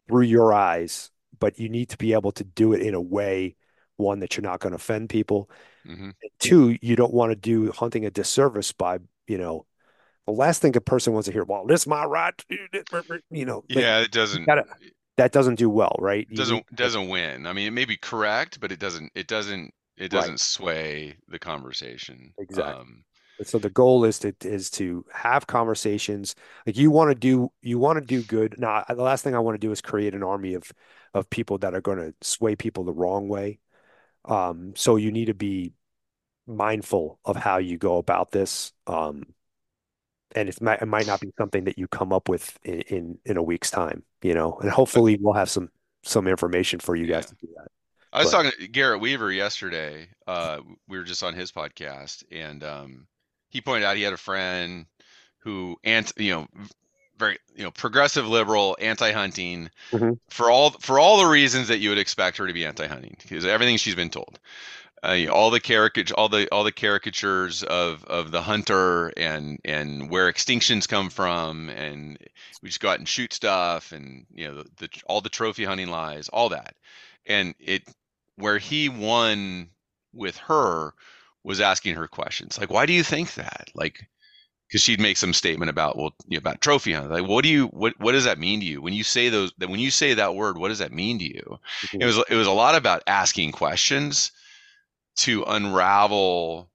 through 0.08 0.24
your 0.24 0.54
eyes, 0.54 1.10
but 1.40 1.58
you 1.58 1.70
need 1.70 1.90
to 1.90 1.98
be 1.98 2.14
able 2.14 2.32
to 2.34 2.44
do 2.44 2.74
it 2.74 2.82
in 2.82 2.94
a 2.94 3.02
way, 3.02 3.56
one, 3.96 4.20
that 4.20 4.36
you're 4.36 4.44
not 4.44 4.60
going 4.60 4.72
to 4.72 4.76
offend 4.76 5.10
people. 5.10 5.50
hmm 5.86 6.12
two, 6.40 6.78
you 6.82 6.96
don't 6.96 7.14
want 7.14 7.32
to 7.32 7.36
do 7.36 7.72
hunting 7.72 8.06
a 8.06 8.12
disservice 8.12 8.72
by, 8.72 9.00
you 9.28 9.38
know, 9.38 9.66
the 10.28 10.32
last 10.32 10.62
thing 10.62 10.76
a 10.76 10.82
person 10.82 11.14
wants 11.14 11.26
to 11.26 11.32
hear, 11.32 11.44
well, 11.44 11.66
this 11.66 11.82
is 11.82 11.88
my 11.88 12.04
right 12.06 12.38
to 12.38 12.46
do 12.50 12.68
this," 12.72 12.84
you 13.32 13.46
know, 13.46 13.64
Yeah, 13.70 14.02
it 14.02 14.12
doesn't 14.12 14.46
gotta- 14.46 14.66
that 15.18 15.32
doesn't 15.32 15.56
do 15.56 15.70
well, 15.70 15.96
right? 16.00 16.28
You 16.30 16.38
doesn't 16.38 16.56
need- 16.56 16.76
doesn't 16.76 17.10
win. 17.10 17.48
I 17.48 17.54
mean, 17.54 17.68
it 17.68 17.72
may 17.72 17.86
be 17.86 17.98
correct, 17.98 18.60
but 18.60 18.72
it 18.72 18.80
doesn't 18.80 19.12
it 19.16 19.28
doesn't 19.28 19.74
it 19.98 20.10
doesn't 20.10 20.40
sway 20.40 21.18
the 21.28 21.40
conversation. 21.40 22.34
Exactly. 22.38 22.74
Um, 22.74 23.04
So 23.44 23.58
the 23.60 23.70
goal 23.70 24.06
is 24.06 24.20
to 24.20 24.34
is 24.42 24.70
to 24.72 25.06
have 25.14 25.48
conversations. 25.48 26.36
Like 26.66 26.78
you 26.78 26.92
want 26.92 27.12
to 27.12 27.16
do 27.16 27.52
you 27.62 27.80
want 27.80 28.00
to 28.00 28.06
do 28.06 28.22
good. 28.24 28.56
Now, 28.60 28.84
the 28.88 28.96
last 28.96 29.24
thing 29.24 29.36
I 29.36 29.40
want 29.40 29.56
to 29.56 29.66
do 29.68 29.72
is 29.72 29.82
create 29.82 30.14
an 30.16 30.24
army 30.24 30.54
of 30.56 30.72
of 31.14 31.30
people 31.30 31.58
that 31.60 31.74
are 31.74 31.82
going 31.82 31.98
to 31.98 32.14
sway 32.22 32.56
people 32.56 32.84
the 32.84 32.94
wrong 32.94 33.28
way. 33.28 33.60
Um, 34.26 34.74
so 34.76 34.96
you 34.98 35.12
need 35.12 35.26
to 35.26 35.34
be 35.34 35.74
mindful 36.48 37.20
of 37.26 37.36
how 37.36 37.58
you 37.58 37.78
go 37.78 37.98
about 37.98 38.32
this. 38.32 38.72
Um, 38.88 39.24
and 40.36 40.48
it 40.50 40.62
might 40.62 40.82
it 40.82 40.86
might 40.88 41.08
not 41.08 41.20
be 41.20 41.32
something 41.38 41.66
that 41.66 41.78
you 41.78 41.88
come 41.88 42.14
up 42.14 42.30
with 42.30 42.58
in 42.64 42.82
in, 42.82 43.18
in 43.26 43.38
a 43.38 43.44
week's 43.44 43.70
time, 43.72 44.04
you 44.22 44.34
know. 44.34 44.58
And 44.62 44.70
hopefully 44.72 45.18
we'll 45.20 45.34
have 45.34 45.50
some 45.50 45.70
some 46.04 46.28
information 46.28 46.80
for 46.80 46.96
you 46.96 47.06
guys 47.06 47.26
Yeah. 47.26 47.30
to 47.30 47.36
do 47.48 47.54
that. 47.58 47.68
I 48.14 48.20
was 48.24 48.32
But- 48.32 48.44
talking 48.44 48.60
to 48.60 48.68
Garrett 48.68 49.00
Weaver 49.02 49.32
yesterday. 49.32 50.10
Uh, 50.28 50.62
we 50.88 50.98
were 50.98 51.04
just 51.04 51.24
on 51.24 51.34
his 51.34 51.52
podcast, 51.52 52.24
and 52.32 52.64
um, 52.64 53.08
he 53.52 53.62
pointed 53.62 53.86
out 53.86 53.98
he 53.98 54.04
had 54.04 54.14
a 54.14 54.18
friend 54.18 54.86
who, 55.40 55.78
and 55.84 56.12
you 56.18 56.32
know, 56.34 56.48
very 57.18 57.38
you 57.56 57.64
know, 57.64 57.72
progressive 57.72 58.28
liberal, 58.28 58.76
anti-hunting, 58.80 59.70
Mhm. 59.92 60.20
for 60.30 60.50
all 60.50 60.72
for 60.72 60.98
all 60.98 61.18
the 61.20 61.26
reasons 61.30 61.68
that 61.68 61.80
you 61.80 61.90
would 61.90 62.00
expect 62.00 62.38
her 62.38 62.48
to 62.48 62.54
be 62.54 62.66
anti-hunting, 62.66 63.18
because 63.22 63.46
everything 63.46 63.78
she's 63.78 63.96
been 63.96 64.10
told, 64.10 64.40
uh, 65.06 65.12
you 65.12 65.28
know, 65.28 65.34
all 65.34 65.52
the 65.52 65.60
caricature, 65.60 66.16
all 66.16 66.30
the 66.30 66.50
all 66.52 66.64
the 66.64 66.72
caricatures 66.72 67.64
of 67.64 68.04
of 68.06 68.32
the 68.32 68.42
hunter 68.42 69.10
and 69.18 69.60
and 69.66 70.10
where 70.10 70.32
extinctions 70.32 70.88
come 70.88 71.10
from, 71.10 71.70
and 71.70 72.18
we 72.64 72.70
just 72.70 72.80
go 72.80 72.90
out 72.90 73.00
and 73.00 73.08
shoot 73.08 73.34
stuff, 73.34 73.92
and 73.92 74.26
you 74.34 74.48
know, 74.48 74.56
the, 74.56 74.70
the 74.78 74.90
all 75.06 75.22
the 75.22 75.30
trophy 75.30 75.66
hunting 75.66 75.90
lies, 75.90 76.30
all 76.30 76.50
that, 76.50 76.76
and 77.28 77.54
it 77.60 77.84
where 78.36 78.58
he 78.58 78.90
won 78.90 79.70
with 80.14 80.38
her 80.38 80.94
was 81.44 81.60
asking 81.62 81.96
her 81.96 82.08
questions 82.08 82.58
like, 82.60 82.70
"Why 82.72 82.86
do 82.86 82.94
you 82.94 83.04
think 83.04 83.34
that?" 83.36 83.70
Like, 83.76 84.08
because 84.68 84.82
she'd 84.82 85.00
make 85.02 85.18
some 85.18 85.34
statement 85.34 85.70
about 85.70 85.98
well 85.98 86.16
you 86.28 86.38
know, 86.38 86.40
about 86.40 86.62
trophy 86.62 86.94
hunting. 86.94 87.12
Like, 87.12 87.28
what 87.30 87.44
do 87.44 87.50
you 87.50 87.68
what 87.68 87.94
what 88.00 88.14
does 88.14 88.26
that 88.26 88.40
mean 88.40 88.60
to 88.62 88.66
you 88.66 88.82
when 88.82 88.94
you 88.94 89.04
say 89.04 89.30
those? 89.30 89.52
That 89.60 89.70
when 89.70 89.80
you 89.82 89.92
say 89.92 90.14
that 90.16 90.36
word, 90.36 90.58
what 90.58 90.70
does 90.70 90.80
that 90.80 90.94
mean 90.94 91.20
to 91.20 91.26
you? 91.26 91.60
Mhm. 91.84 92.02
It 92.02 92.06
was 92.06 92.18
it 92.30 92.36
was 92.36 92.48
a 92.48 92.52
lot 92.52 92.76
about 92.76 93.04
asking 93.08 93.52
questions 93.54 94.32
to 95.18 95.44
unravel 95.44 96.70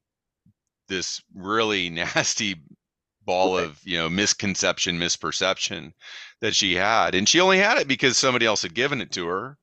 this 0.89 1.23
really 1.35 1.91
nasty 1.91 2.57
ball 3.23 3.57
Right. 3.57 3.65
of 3.65 3.81
you 3.85 3.99
know 3.99 4.09
misconception 4.09 4.99
misperception 4.99 5.93
that 6.41 6.55
she 6.57 6.75
had 6.75 7.15
and 7.15 7.29
she 7.29 7.41
only 7.41 7.59
had 7.59 7.79
it 7.79 7.89
because 7.89 8.17
somebody 8.19 8.47
else 8.47 8.63
had 8.63 8.75
given 8.75 9.01
it 9.01 9.13
to 9.13 9.27
her 9.27 9.59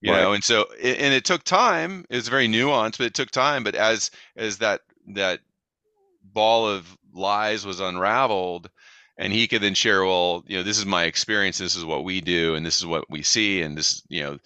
you 0.00 0.12
Right. 0.12 0.20
know 0.20 0.32
and 0.32 0.44
so 0.44 0.64
and 0.82 1.14
it 1.14 1.24
took 1.24 1.44
time 1.44 2.04
it 2.10 2.16
was 2.16 2.28
very 2.28 2.48
nuanced 2.48 2.98
but 2.98 3.06
it 3.06 3.14
took 3.14 3.30
time 3.30 3.64
but 3.64 3.74
as 3.74 4.10
as 4.36 4.58
that 4.58 4.80
that 5.14 5.40
ball 6.22 6.68
of 6.68 6.96
lies 7.12 7.66
was 7.66 7.80
unraveled 7.80 8.70
and 9.18 9.32
he 9.32 9.48
could 9.48 9.62
then 9.62 9.74
share 9.74 10.04
well 10.04 10.44
you 10.46 10.56
know 10.56 10.62
this 10.62 10.78
is 10.78 10.86
my 10.86 11.04
experience 11.04 11.58
this 11.58 11.76
is 11.76 11.84
what 11.84 12.04
we 12.04 12.20
do 12.20 12.54
and 12.54 12.64
this 12.64 12.78
is 12.78 12.86
what 12.86 13.08
we 13.10 13.22
see 13.22 13.62
and 13.62 13.76
this 13.76 14.02
you 14.08 14.22
know 14.22 14.38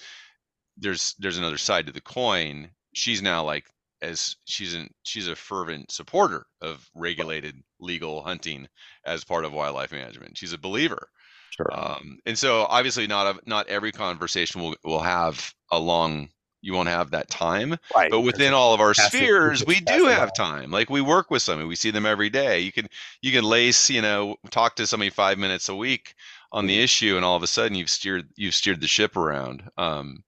there's 0.77 1.15
there's 1.19 1.39
another 1.39 1.59
side 1.59 1.87
to 1.87 1.93
the 1.93 2.01
coin 2.01 2.71
she's 2.95 3.23
now 3.23 3.45
like 3.45 3.67
as 4.03 4.37
she's 4.45 4.75
an 4.75 4.89
she's 5.05 5.29
a 5.29 5.37
fervent 5.37 5.91
supporter 5.91 6.47
of 6.61 6.89
regulated 6.95 7.57
legal 7.81 8.23
hunting 8.23 8.69
as 9.07 9.25
part 9.25 9.45
of 9.45 9.53
wildlife 9.53 9.93
management. 9.93 10.37
She's 10.37 10.53
a 10.53 10.59
believer 10.59 11.09
Sure. 11.57 11.69
um, 11.73 12.19
and 12.27 12.37
so 12.39 12.65
obviously 12.69 13.07
not 13.07 13.37
a, 13.37 13.41
not 13.49 13.69
every 13.69 13.93
conversation 13.93 14.61
will 14.61 14.75
will 14.85 15.01
have 15.01 15.55
a 15.71 15.79
long 15.79 16.29
you 16.63 16.73
won't 16.73 16.89
have 16.89 17.11
that 17.11 17.29
time 17.31 17.77
Right. 17.95 18.11
but 18.11 18.23
within 18.23 18.55
all 18.55 18.73
of 18.75 18.81
our 18.81 18.95
spheres 18.95 19.65
we 19.67 19.81
do 19.81 20.07
have 20.07 20.31
on. 20.31 20.35
time 20.35 20.71
like 20.71 20.91
we 20.91 21.01
work 21.01 21.31
with 21.31 21.43
somebody 21.43 21.69
we 21.69 21.77
see 21.77 21.91
them 21.91 22.07
every 22.07 22.31
day 22.31 22.61
you 22.61 22.73
can 22.73 22.87
you 23.23 23.31
can 23.33 23.45
lace 23.45 23.89
you 23.91 24.03
know 24.03 24.37
talk 24.51 24.75
to 24.77 24.87
somebody 24.87 25.11
five 25.11 25.39
minutes 25.39 25.69
a 25.69 25.75
week 25.77 26.15
on 26.53 26.67
the 26.67 26.81
issue 26.81 27.17
and 27.17 27.25
all 27.25 27.37
of 27.37 27.43
a 27.43 27.47
sudden 27.47 27.77
you've 27.77 27.91
steered 27.91 28.29
you've 28.37 28.55
steered 28.55 28.81
the 28.81 28.87
ship 28.89 29.17
around 29.17 29.63
um, 29.77 30.25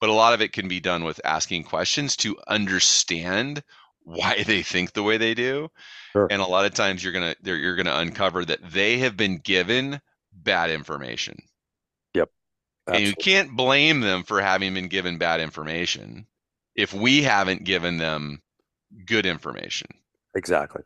but 0.00 0.08
a 0.10 0.12
lot 0.12 0.34
of 0.34 0.40
it 0.40 0.52
can 0.52 0.68
be 0.68 0.80
done 0.80 1.02
with 1.04 1.20
asking 1.24 1.64
questions 1.64 2.14
to 2.16 2.36
understand 2.46 3.62
why 4.02 4.42
they 4.46 4.62
think 4.62 4.92
the 4.92 5.02
way 5.02 5.16
they 5.16 5.34
do 5.34 5.68
Sure. 6.12 6.26
and 6.30 6.42
a 6.42 6.46
lot 6.46 6.64
of 6.66 6.74
times 6.74 7.02
you're 7.02 7.12
gonna 7.12 7.34
they're- 7.42 7.56
you're 7.56 7.76
gonna 7.76 7.94
uncover 7.96 8.44
that 8.44 8.70
they 8.70 8.98
have 8.98 9.16
been 9.16 9.38
given 9.38 10.00
bad 10.42 10.70
information 10.70 11.38
Yep. 12.14 12.30
and 12.86 13.06
you 13.06 13.14
can't 13.14 13.56
blame 13.56 14.00
them 14.00 14.22
for 14.22 14.40
having 14.40 14.74
been 14.74 14.88
given 14.88 15.18
bad 15.18 15.40
information 15.40 16.26
if 16.74 16.92
we 16.94 17.22
haven't 17.22 17.64
given 17.64 17.98
them 17.98 18.40
good 19.06 19.26
information. 19.26 19.88
Exactly. 20.34 20.82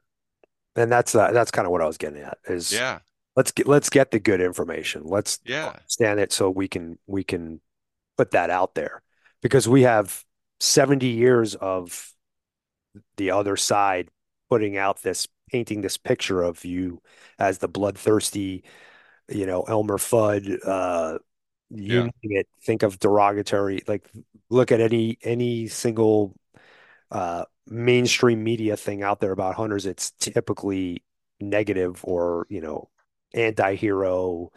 And 0.76 0.90
that's 0.90 1.14
uh, 1.14 1.30
that's 1.32 1.50
kind 1.50 1.66
of 1.66 1.72
what 1.72 1.82
I 1.82 1.86
was 1.86 1.98
getting 1.98 2.22
at 2.22 2.38
is 2.48 2.72
Yeah. 2.72 2.98
let's 3.36 3.52
get 3.52 3.66
let's 3.68 3.90
get 3.90 4.10
the 4.10 4.18
good 4.18 4.40
information. 4.40 5.02
Let's 5.04 5.38
Yeah. 5.44 5.68
understand 5.68 6.20
it 6.20 6.32
so 6.32 6.50
we 6.50 6.68
can 6.68 6.98
we 7.06 7.22
can 7.22 7.60
put 8.16 8.32
that 8.32 8.50
out 8.50 8.74
there 8.74 9.02
because 9.42 9.68
we 9.68 9.82
have 9.82 10.24
70 10.60 11.06
years 11.06 11.54
of 11.54 12.12
the 13.16 13.30
other 13.30 13.56
side 13.56 14.08
putting 14.50 14.76
out 14.76 15.02
this 15.02 15.26
painting 15.50 15.80
this 15.80 15.96
picture 15.98 16.42
of 16.42 16.64
you 16.64 17.00
as 17.38 17.58
the 17.58 17.68
bloodthirsty, 17.68 18.64
you 19.28 19.46
know, 19.46 19.62
Elmer 19.62 19.98
Fudd, 19.98 20.58
uh, 20.66 21.18
you 21.70 22.02
Yeah. 22.04 22.04
name 22.04 22.12
it, 22.22 22.48
think 22.62 22.82
of 22.82 22.98
derogatory, 22.98 23.82
like 23.88 24.10
look 24.50 24.72
at 24.72 24.80
any 24.80 25.18
any 25.22 25.66
single 25.68 26.34
uh 27.10 27.44
mainstream 27.68 28.44
media 28.44 28.76
thing 28.76 29.02
out 29.02 29.20
there 29.20 29.32
about 29.32 29.54
hunters, 29.56 29.86
it's 29.86 30.12
typically 30.12 31.04
negative 31.40 32.00
or, 32.04 32.46
you 32.50 32.60
know, 32.60 32.90
anti-hero, 33.34 34.50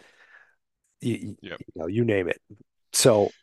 you, 1.01 1.37
Yep. 1.41 1.59
you 1.59 1.65
know, 1.75 1.87
you 1.87 2.03
name 2.05 2.27
it. 2.27 2.41
So 2.93 3.35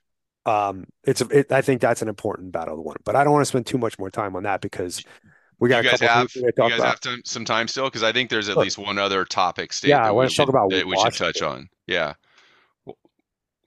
um 0.47 0.87
it's 1.05 1.21
it, 1.23 1.53
I 1.53 1.63
think 1.63 1.81
that's 1.81 2.03
an 2.03 2.09
important 2.09 2.53
battle 2.53 2.77
to 2.77 2.83
win. 2.83 2.97
But 3.05 3.17
I 3.17 3.25
don't 3.25 3.33
want 3.33 3.43
to 3.43 3.49
spend 3.49 3.67
too 3.67 3.79
much 3.79 3.99
more 3.99 4.11
time 4.11 4.37
on 4.37 4.45
that 4.45 4.61
because 4.61 5.03
we 5.61 5.69
got 5.69 5.83
you 5.85 5.89
a 5.89 5.93
guys 5.93 6.01
couple 6.01 6.15
have 6.15 6.31
things 6.33 6.45
we 6.45 6.53
gotta 6.53 6.65
you 6.65 6.71
guys 6.71 6.79
about. 6.81 6.89
have 6.91 7.01
time, 7.01 7.23
some 7.25 7.45
time 7.45 7.69
still 7.69 7.85
because 7.85 8.03
I 8.03 8.13
think 8.13 8.31
there's 8.31 8.49
at 8.49 8.55
Sure. 8.55 8.63
least 8.63 8.79
one 8.79 8.99
other 8.99 9.25
topic 9.25 9.73
state 9.73 9.89
Yeah, 9.89 10.07
I 10.07 10.11
we 10.11 10.17
wanna 10.17 10.29
talk 10.29 10.35
should 10.35 10.49
about 10.49 10.71
that 10.71 10.87
we 10.87 10.97
should 10.99 11.15
touch 11.15 11.43
on. 11.43 11.69
Yeah. 11.87 12.15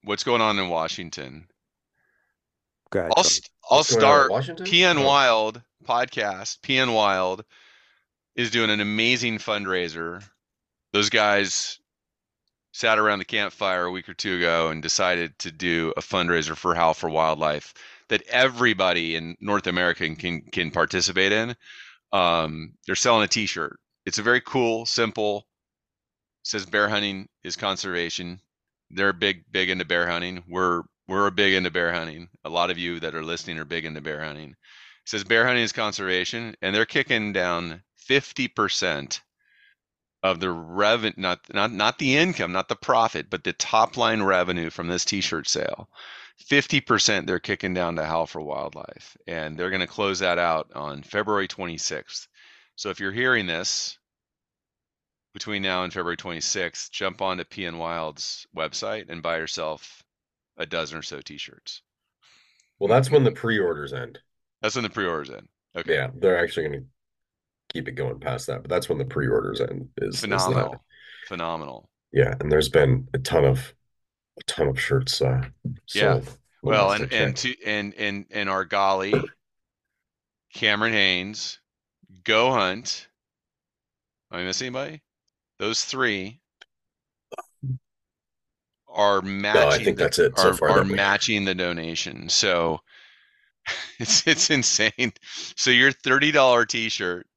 What's 0.04 0.24
going 0.24 0.42
on 0.42 0.58
in 0.60 0.70
Washington? 0.70 1.48
Go 2.92 3.00
ahead, 3.00 3.12
I'll 3.18 3.24
st- 3.24 3.50
I'll 3.70 3.78
What's 3.80 3.92
going 3.96 4.04
on 4.04 4.10
in 4.10 4.16
start 4.16 4.32
Washington? 4.32 4.66
PN 4.66 4.98
Oh. 5.00 5.06
Wild 5.06 5.62
podcast. 5.86 6.60
PN 6.62 6.94
Wild 6.94 7.44
is 8.36 8.52
doing 8.52 8.70
an 8.70 8.80
amazing 8.80 9.40
fundraiser. 9.40 10.24
Those 10.94 11.10
guys 11.10 11.80
sat 12.72 13.00
around 13.00 13.20
the 13.20 13.26
campfire 13.26 13.86
a 13.86 13.92
week 13.92 14.08
or 14.08 14.14
two 14.14 14.38
ago 14.38 14.70
and 14.70 14.82
decided 14.82 15.38
to 15.40 15.52
do 15.52 15.94
a 15.98 16.02
fundraiser 16.02 16.56
for 16.56 16.76
Howl 16.76 16.94
for 16.94 17.10
Wildlife 17.10 17.74
that 18.10 18.24
everybody 18.28 19.16
in 19.16 19.36
North 19.40 19.68
America 19.68 20.08
can 20.16 20.42
can 20.42 20.72
participate 20.72 21.32
in. 21.32 21.56
Um, 22.14 22.74
they're 22.86 22.96
selling 22.96 23.24
a 23.24 23.28
T-shirt. 23.28 23.78
It's 24.06 24.20
a 24.20 24.24
very 24.24 24.42
cool, 24.42 24.86
simple. 24.86 25.46
Says 26.44 26.66
bear 26.66 26.88
hunting 26.88 27.28
is 27.44 27.58
conservation. 27.58 28.40
They're 28.90 29.12
big, 29.14 29.44
big 29.52 29.70
into 29.70 29.84
bear 29.84 30.08
hunting. 30.08 30.44
We're 30.48 30.84
we're 31.08 31.30
big 31.32 31.54
into 31.54 31.72
bear 31.72 31.94
hunting. 31.94 32.30
A 32.46 32.50
lot 32.50 32.72
of 32.72 32.78
you 32.78 33.00
that 33.02 33.16
are 33.16 33.24
listening 33.24 33.60
are 33.60 33.66
big 33.66 33.86
into 33.86 34.02
bear 34.02 34.24
hunting. 34.24 34.52
It 34.52 34.56
says 35.06 35.24
bear 35.26 35.46
hunting 35.46 35.64
is 35.64 35.74
conservation, 35.74 36.56
and 36.62 36.74
they're 36.74 36.86
kicking 36.86 37.34
down 37.34 37.84
fifty 37.98 38.48
percent 38.48 39.22
of 40.24 40.40
the 40.40 40.52
revenue, 40.52 41.14
not 41.18 41.40
not 41.54 41.72
not 41.72 42.00
the 42.00 42.16
income, 42.18 42.54
not 42.54 42.70
the 42.70 42.76
profit, 42.76 43.30
but 43.30 43.44
the 43.44 43.54
top 43.54 43.98
line 43.98 44.24
revenue 44.24 44.70
from 44.70 44.88
this 44.88 45.06
T-shirt 45.06 45.48
sale. 45.48 45.90
Fifty 46.38 46.82
percent 46.82 47.28
they're 47.28 47.40
kicking 47.40 47.74
down 47.74 47.96
to 47.96 48.06
Howl 48.06 48.28
for 48.28 48.42
Wildlife, 48.42 49.18
and 49.28 49.58
they're 49.58 49.70
going 49.70 49.82
to 49.82 49.88
close 49.88 50.20
that 50.20 50.38
out 50.38 50.72
on 50.76 51.04
February 51.04 51.48
twenty 51.48 51.78
sixth. 51.78 52.28
So 52.76 52.90
if 52.90 53.00
you're 53.00 53.12
hearing 53.12 53.48
this 53.48 53.98
between 55.34 55.62
now 55.62 55.84
and 55.84 55.94
February 55.94 56.18
26th, 56.18 56.90
jump 56.90 57.22
onto 57.22 57.44
PN 57.44 57.78
Wild's 57.78 58.48
website 58.56 59.10
and 59.10 59.22
buy 59.22 59.38
yourself 59.38 60.02
a 60.58 60.66
dozen 60.66 60.98
or 60.98 61.04
so 61.04 61.22
T-shirts. 61.22 61.84
Well, 62.80 62.88
that's 62.88 63.12
when 63.12 63.24
the 63.24 63.32
pre-orders 63.32 63.94
end. 63.94 64.20
That's 64.62 64.74
when 64.74 64.84
the 64.84 64.90
pre-orders 64.90 65.30
end. 65.30 65.48
Okay. 65.76 65.94
Yeah, 65.94 66.08
they're 66.16 66.40
actually 66.40 66.68
going 66.70 66.80
to 66.82 66.86
keep 67.70 67.88
it 67.88 67.92
going 67.92 68.20
past 68.20 68.48
that, 68.48 68.64
but 68.64 68.70
that's 68.70 68.90
when 68.90 68.98
the 68.98 69.06
pre-orders 69.06 69.62
end. 69.62 69.90
Is 69.98 70.16
is. 70.16 70.22
Phenomenal. 70.22 70.84
Phenomenal. 71.28 71.90
Yeah, 72.12 72.34
and 72.40 72.52
there's 72.52 72.70
been 72.70 73.08
a 73.14 73.20
ton 73.20 73.46
of 73.46 73.74
a 74.38 74.44
ton 74.44 74.68
of 74.68 74.80
shirts 74.80 75.22
uh, 75.22 75.42
Yeah. 75.94 76.14
sold. 76.14 76.26
the 76.26 76.32
Well, 76.64 76.92
and 76.92 77.12
and 77.14 77.36
to 77.38 77.56
and 77.66 77.94
and 77.96 78.26
and 78.32 78.50
Argali, 78.50 79.24
Cameron 80.54 80.94
Hanes, 80.94 81.60
Go 82.24 82.52
Hunt. 82.52 83.08
Am 84.32 84.40
I 84.40 84.44
missing 84.44 84.68
anybody? 84.68 85.02
Those 85.60 85.84
three 85.86 86.42
are 88.90 89.22
matching. 89.22 89.62
No, 89.62 89.68
I 89.70 89.78
think 89.84 89.98
the- 89.98 90.04
that's 90.04 90.20
it 90.20 90.38
so 90.38 90.50
are, 90.50 90.54
far. 90.54 90.70
are 90.70 90.84
matching 90.86 91.46
the 91.46 91.56
donation. 91.56 92.30
So 92.30 92.80
it's 94.00 94.26
it's 94.28 94.50
insane. 94.50 95.14
So 95.56 95.72
your 95.72 95.92
thirty 95.92 96.32
dollar 96.32 96.66
T-shirt 96.66 97.28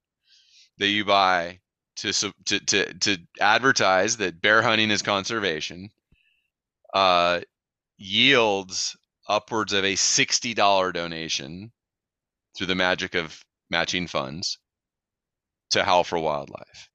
that 0.79 0.89
you 0.89 1.05
buy 1.05 1.61
to 1.97 2.13
to 2.47 2.61
to 2.61 2.95
to 2.95 3.19
advertise 3.41 4.17
that 4.19 4.41
bear 4.41 4.63
hunting 4.63 4.91
is 4.91 5.03
conservation, 5.03 5.91
uh, 6.95 7.41
yields 7.99 8.97
upwards 9.29 9.73
of 9.73 9.85
a 9.85 9.97
sixty 9.97 10.55
dollar 10.55 10.93
donation 10.93 11.73
through 12.57 12.67
the 12.69 12.75
magic 12.75 13.15
of 13.15 13.43
matching 13.71 14.07
funds 14.07 14.59
to 15.71 15.85
Howl 15.85 16.05
for 16.05 16.19
Wildlife. 16.19 16.89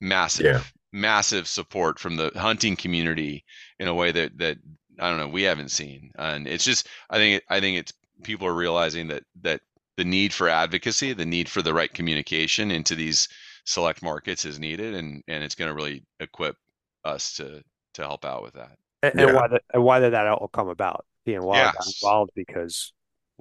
Massive, 0.00 0.44
Yeah. 0.46 0.62
massive 0.92 1.48
support 1.48 1.98
from 1.98 2.16
the 2.16 2.30
hunting 2.36 2.76
community 2.76 3.44
in 3.80 3.88
a 3.88 3.94
way 3.94 4.12
that 4.12 4.38
that 4.38 4.58
I 5.00 5.08
don't 5.10 5.18
know 5.18 5.28
we 5.28 5.42
haven't 5.42 5.70
seen, 5.70 6.12
and 6.18 6.46
it's 6.46 6.64
just 6.64 6.88
I 7.10 7.18
think 7.18 7.42
I 7.48 7.60
think 7.60 7.78
it's 7.78 7.92
people 8.22 8.46
are 8.46 8.54
realizing 8.54 9.08
that 9.08 9.24
that 9.42 9.60
the 9.96 10.04
need 10.04 10.32
for 10.32 10.48
advocacy, 10.48 11.12
the 11.14 11.26
need 11.26 11.48
for 11.48 11.62
the 11.62 11.74
right 11.74 11.92
communication 11.92 12.70
into 12.70 12.94
these 12.94 13.28
select 13.64 14.02
markets 14.02 14.44
is 14.44 14.60
needed, 14.60 14.94
and 14.94 15.22
and 15.28 15.42
it's 15.44 15.56
going 15.56 15.68
to 15.70 15.74
really 15.74 16.04
equip 16.20 16.56
us 17.04 17.34
to 17.36 17.62
to 17.98 18.06
help 18.06 18.24
out 18.24 18.42
with 18.42 18.54
that. 18.54 18.78
And, 19.02 19.14
and 19.18 19.28
Yeah. 19.28 19.34
why 19.34 19.48
that 19.48 19.62
and 19.72 19.84
why 19.84 20.00
did 20.00 20.12
that 20.12 20.26
all 20.26 20.48
come 20.48 20.68
about? 20.68 21.04
PN 21.26 21.42
Wild 21.42 21.72
got 21.72 21.86
Yes. 21.86 21.94
involved 22.02 22.30
because 22.34 22.92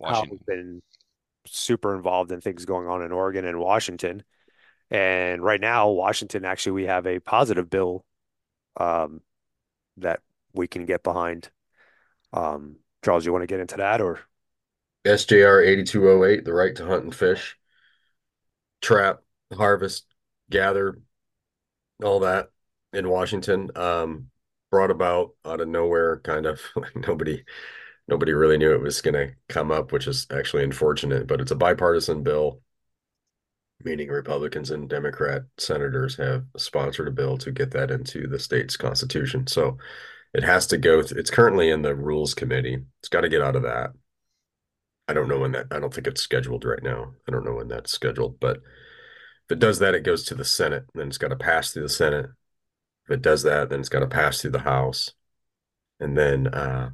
Howl 0.05 0.25
Washington. 0.25 0.39
has 0.39 0.45
been 0.45 0.81
super 1.45 1.95
involved 1.95 2.31
in 2.31 2.41
things 2.41 2.65
going 2.65 2.87
on 2.87 3.01
in 3.01 3.11
Oregon 3.11 3.45
and 3.45 3.59
Washington. 3.59 4.23
And 4.91 5.41
right 5.43 5.61
now, 5.61 5.89
Washington 5.89 6.45
actually 6.45 6.73
we 6.73 6.85
have 6.85 7.07
a 7.07 7.19
positive 7.19 7.69
bill 7.69 8.05
um, 8.77 9.21
that 9.97 10.21
we 10.53 10.67
can 10.67 10.85
get 10.85 11.03
behind. 11.03 11.49
Um, 12.33 12.77
Charles, 13.03 13.25
you 13.25 13.31
want 13.31 13.43
to 13.43 13.47
get 13.47 13.59
into 13.59 13.77
that 13.77 14.01
or 14.01 14.19
SJR 15.05 15.61
8208, 15.61 16.45
the 16.45 16.53
right 16.53 16.75
to 16.75 16.85
hunt 16.85 17.03
and 17.03 17.15
fish, 17.15 17.57
trap, 18.81 19.21
harvest, 19.53 20.05
gather, 20.49 20.99
all 22.03 22.21
that 22.21 22.49
in 22.93 23.09
Washington, 23.09 23.69
um, 23.75 24.29
brought 24.71 24.91
about 24.91 25.31
out 25.45 25.61
of 25.61 25.67
nowhere, 25.67 26.19
kind 26.21 26.45
of 26.45 26.61
nobody 26.95 27.43
nobody 28.07 28.33
really 28.33 28.57
knew 28.57 28.73
it 28.73 28.81
was 28.81 29.01
going 29.01 29.13
to 29.15 29.33
come 29.49 29.71
up, 29.71 29.91
which 29.91 30.07
is 30.07 30.27
actually 30.31 30.63
unfortunate, 30.63 31.27
but 31.27 31.41
it's 31.41 31.51
a 31.51 31.55
bipartisan 31.55 32.23
bill, 32.23 32.61
meaning 33.83 34.09
Republicans 34.09 34.71
and 34.71 34.89
Democrat 34.89 35.43
senators 35.57 36.15
have 36.17 36.45
sponsored 36.57 37.07
a 37.07 37.11
bill 37.11 37.37
to 37.37 37.51
get 37.51 37.71
that 37.71 37.91
into 37.91 38.27
the 38.27 38.39
state's 38.39 38.77
constitution. 38.77 39.45
So 39.47 39.77
it 40.33 40.43
has 40.43 40.67
to 40.67 40.77
go, 40.77 41.01
th- 41.01 41.13
it's 41.19 41.29
currently 41.31 41.69
in 41.69 41.81
the 41.81 41.95
rules 41.95 42.33
committee. 42.33 42.79
It's 42.99 43.09
got 43.09 43.21
to 43.21 43.29
get 43.29 43.41
out 43.41 43.55
of 43.55 43.63
that. 43.63 43.91
I 45.07 45.13
don't 45.13 45.29
know 45.29 45.39
when 45.39 45.53
that, 45.53 45.67
I 45.71 45.79
don't 45.79 45.93
think 45.93 46.07
it's 46.07 46.21
scheduled 46.21 46.65
right 46.65 46.83
now. 46.83 47.13
I 47.27 47.31
don't 47.31 47.45
know 47.45 47.55
when 47.55 47.67
that's 47.69 47.91
scheduled, 47.91 48.39
but 48.39 48.57
if 48.57 49.51
it 49.51 49.59
does 49.59 49.79
that, 49.79 49.95
it 49.95 50.03
goes 50.03 50.23
to 50.25 50.35
the 50.35 50.45
Senate, 50.45 50.85
then 50.93 51.07
it's 51.07 51.17
got 51.17 51.29
to 51.29 51.35
pass 51.37 51.71
through 51.71 51.83
the 51.83 51.89
Senate. 51.89 52.27
If 53.07 53.15
it 53.15 53.21
does 53.21 53.43
that, 53.43 53.69
then 53.69 53.79
it's 53.79 53.89
got 53.89 53.99
to 53.99 54.07
pass 54.07 54.41
through 54.41 54.51
the 54.51 54.59
House. 54.59 55.11
And 55.99 56.17
then 56.17 56.47
uh, 56.47 56.91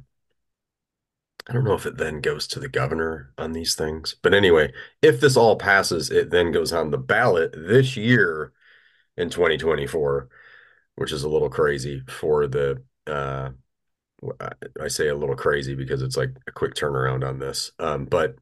I 1.46 1.52
don't 1.52 1.64
know 1.64 1.74
if 1.74 1.86
it 1.86 1.98
then 1.98 2.20
goes 2.20 2.46
to 2.48 2.60
the 2.60 2.68
governor 2.68 3.32
on 3.36 3.52
these 3.52 3.74
things. 3.74 4.14
But 4.22 4.32
anyway, 4.32 4.72
if 5.02 5.20
this 5.20 5.36
all 5.36 5.56
passes, 5.56 6.10
it 6.10 6.30
then 6.30 6.52
goes 6.52 6.72
on 6.72 6.90
the 6.90 6.98
ballot 6.98 7.52
this 7.56 7.96
year 7.96 8.52
in 9.16 9.28
2024, 9.28 10.28
which 10.94 11.12
is 11.12 11.24
a 11.24 11.28
little 11.28 11.50
crazy 11.50 12.02
for 12.08 12.46
the 12.46 12.82
uh, 13.06 13.50
I 14.80 14.88
say 14.88 15.08
a 15.08 15.14
little 15.14 15.36
crazy 15.36 15.74
because 15.74 16.02
it's 16.02 16.16
like 16.16 16.30
a 16.46 16.52
quick 16.52 16.74
turnaround 16.74 17.26
on 17.26 17.38
this. 17.38 17.72
Um, 17.78 18.06
but 18.06 18.36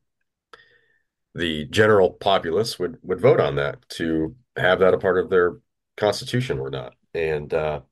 the 1.35 1.65
general 1.67 2.11
populace 2.11 2.79
would 2.79 2.99
would 3.03 3.21
vote 3.21 3.41
on 3.41 3.57
that 3.57 3.89
to 3.91 4.37
have 4.57 4.81
that 4.81 4.95
a 4.95 4.99
part 4.99 5.19
of 5.19 5.31
their 5.31 5.57
constitution 5.97 6.59
or 6.59 6.71
not. 6.71 6.95
And 7.15 7.53
uh, 7.53 7.83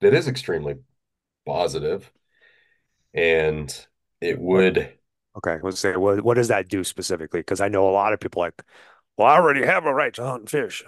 that 0.00 0.14
is 0.14 0.28
extremely 0.28 0.76
positive. 1.46 2.12
And 3.14 3.86
it 4.20 4.38
would 4.38 4.96
Okay, 5.36 5.58
let's 5.62 5.78
say 5.80 5.96
what 5.96 6.22
what 6.24 6.34
does 6.34 6.48
that 6.48 6.68
do 6.68 6.82
specifically? 6.84 7.40
Because 7.40 7.60
I 7.60 7.68
know 7.68 7.88
a 7.88 7.92
lot 7.92 8.12
of 8.12 8.20
people 8.20 8.40
like, 8.40 8.62
well, 9.16 9.28
I 9.28 9.36
already 9.36 9.64
have 9.66 9.84
a 9.86 9.92
right 9.94 10.14
to 10.14 10.24
hunt 10.24 10.40
and 10.42 10.50
fish, 10.50 10.84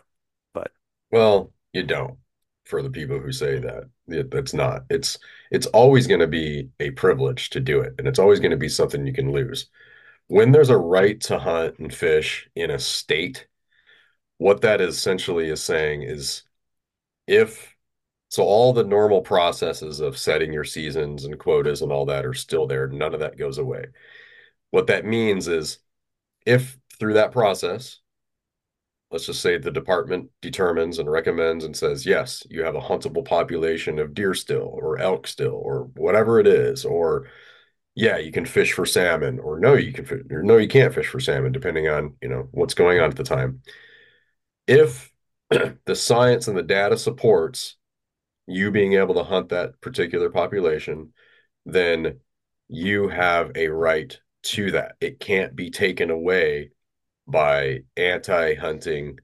but 0.54 0.72
well, 1.10 1.52
you 1.72 1.82
don't 1.84 2.18
for 2.64 2.82
the 2.82 2.90
people 2.90 3.18
who 3.18 3.32
say 3.32 3.58
that. 3.58 3.84
It, 4.08 4.30
that's 4.30 4.54
not. 4.54 4.84
It's 4.90 5.18
it's 5.50 5.66
always 5.66 6.06
going 6.06 6.20
to 6.20 6.26
be 6.26 6.70
a 6.80 6.90
privilege 6.92 7.50
to 7.50 7.60
do 7.60 7.80
it, 7.80 7.94
and 7.98 8.08
it's 8.08 8.18
always 8.18 8.40
going 8.40 8.50
to 8.52 8.56
be 8.56 8.68
something 8.68 9.06
you 9.06 9.12
can 9.12 9.32
lose. 9.32 9.68
When 10.28 10.52
there's 10.52 10.70
a 10.70 10.78
right 10.78 11.20
to 11.22 11.38
hunt 11.38 11.78
and 11.80 11.94
fish 11.94 12.48
in 12.56 12.70
a 12.72 12.78
state, 12.78 13.48
what 14.38 14.60
that 14.62 14.80
essentially 14.80 15.48
is 15.50 15.62
saying 15.62 16.02
is 16.02 16.42
if 17.28 17.76
so 18.30 18.42
all 18.42 18.72
the 18.72 18.84
normal 18.84 19.22
processes 19.22 20.00
of 20.00 20.18
setting 20.18 20.52
your 20.52 20.64
seasons 20.64 21.24
and 21.24 21.38
quotas 21.38 21.82
and 21.82 21.92
all 21.92 22.06
that 22.06 22.26
are 22.26 22.34
still 22.34 22.66
there. 22.66 22.88
None 22.88 23.14
of 23.14 23.20
that 23.20 23.38
goes 23.38 23.58
away. 23.58 23.86
What 24.70 24.88
that 24.88 25.06
means 25.06 25.48
is 25.48 25.78
if 26.44 26.78
through 26.98 27.14
that 27.14 27.32
process, 27.32 28.00
let's 29.10 29.26
just 29.26 29.40
say 29.40 29.56
the 29.56 29.70
department 29.70 30.30
determines 30.42 30.98
and 30.98 31.10
recommends 31.10 31.64
and 31.64 31.74
says, 31.74 32.04
yes, 32.04 32.46
you 32.50 32.64
have 32.64 32.74
a 32.74 32.80
huntable 32.80 33.24
population 33.24 33.98
of 33.98 34.14
deer 34.14 34.34
still 34.34 34.68
or 34.74 34.98
elk 34.98 35.26
still 35.26 35.54
or 35.54 35.84
whatever 35.94 36.38
it 36.40 36.46
is, 36.46 36.84
or 36.84 37.28
yeah, 37.94 38.18
you 38.18 38.30
can 38.30 38.44
fish 38.46 38.74
for 38.74 38.86
salmon, 38.86 39.38
or 39.40 39.58
no, 39.58 39.74
you 39.74 39.92
can 39.92 40.06
or 40.30 40.42
no, 40.42 40.56
you 40.58 40.68
can't 40.68 40.94
fish 40.94 41.08
for 41.08 41.18
salmon, 41.18 41.52
depending 41.52 41.88
on 41.88 42.14
you 42.22 42.28
know 42.28 42.48
what's 42.52 42.74
going 42.74 43.00
on 43.00 43.10
at 43.10 43.16
the 43.16 43.24
time. 43.24 43.62
If 44.66 45.12
the 45.84 45.96
science 45.96 46.48
and 46.48 46.56
the 46.56 46.62
data 46.62 46.96
supports 46.96 47.76
you 48.46 48.70
being 48.70 48.94
able 48.94 49.14
to 49.14 49.24
hunt 49.24 49.50
that 49.50 49.80
particular 49.80 50.30
population, 50.30 51.12
then 51.66 52.20
you 52.68 53.08
have 53.08 53.52
a 53.54 53.68
right 53.68 54.18
to 54.42 54.70
that. 54.70 54.96
It 55.00 55.20
can't 55.20 55.54
be 55.54 55.70
taken 55.70 56.10
away 56.10 56.70
by 57.26 57.80
anti 57.96 58.54
hunting, 58.54 59.18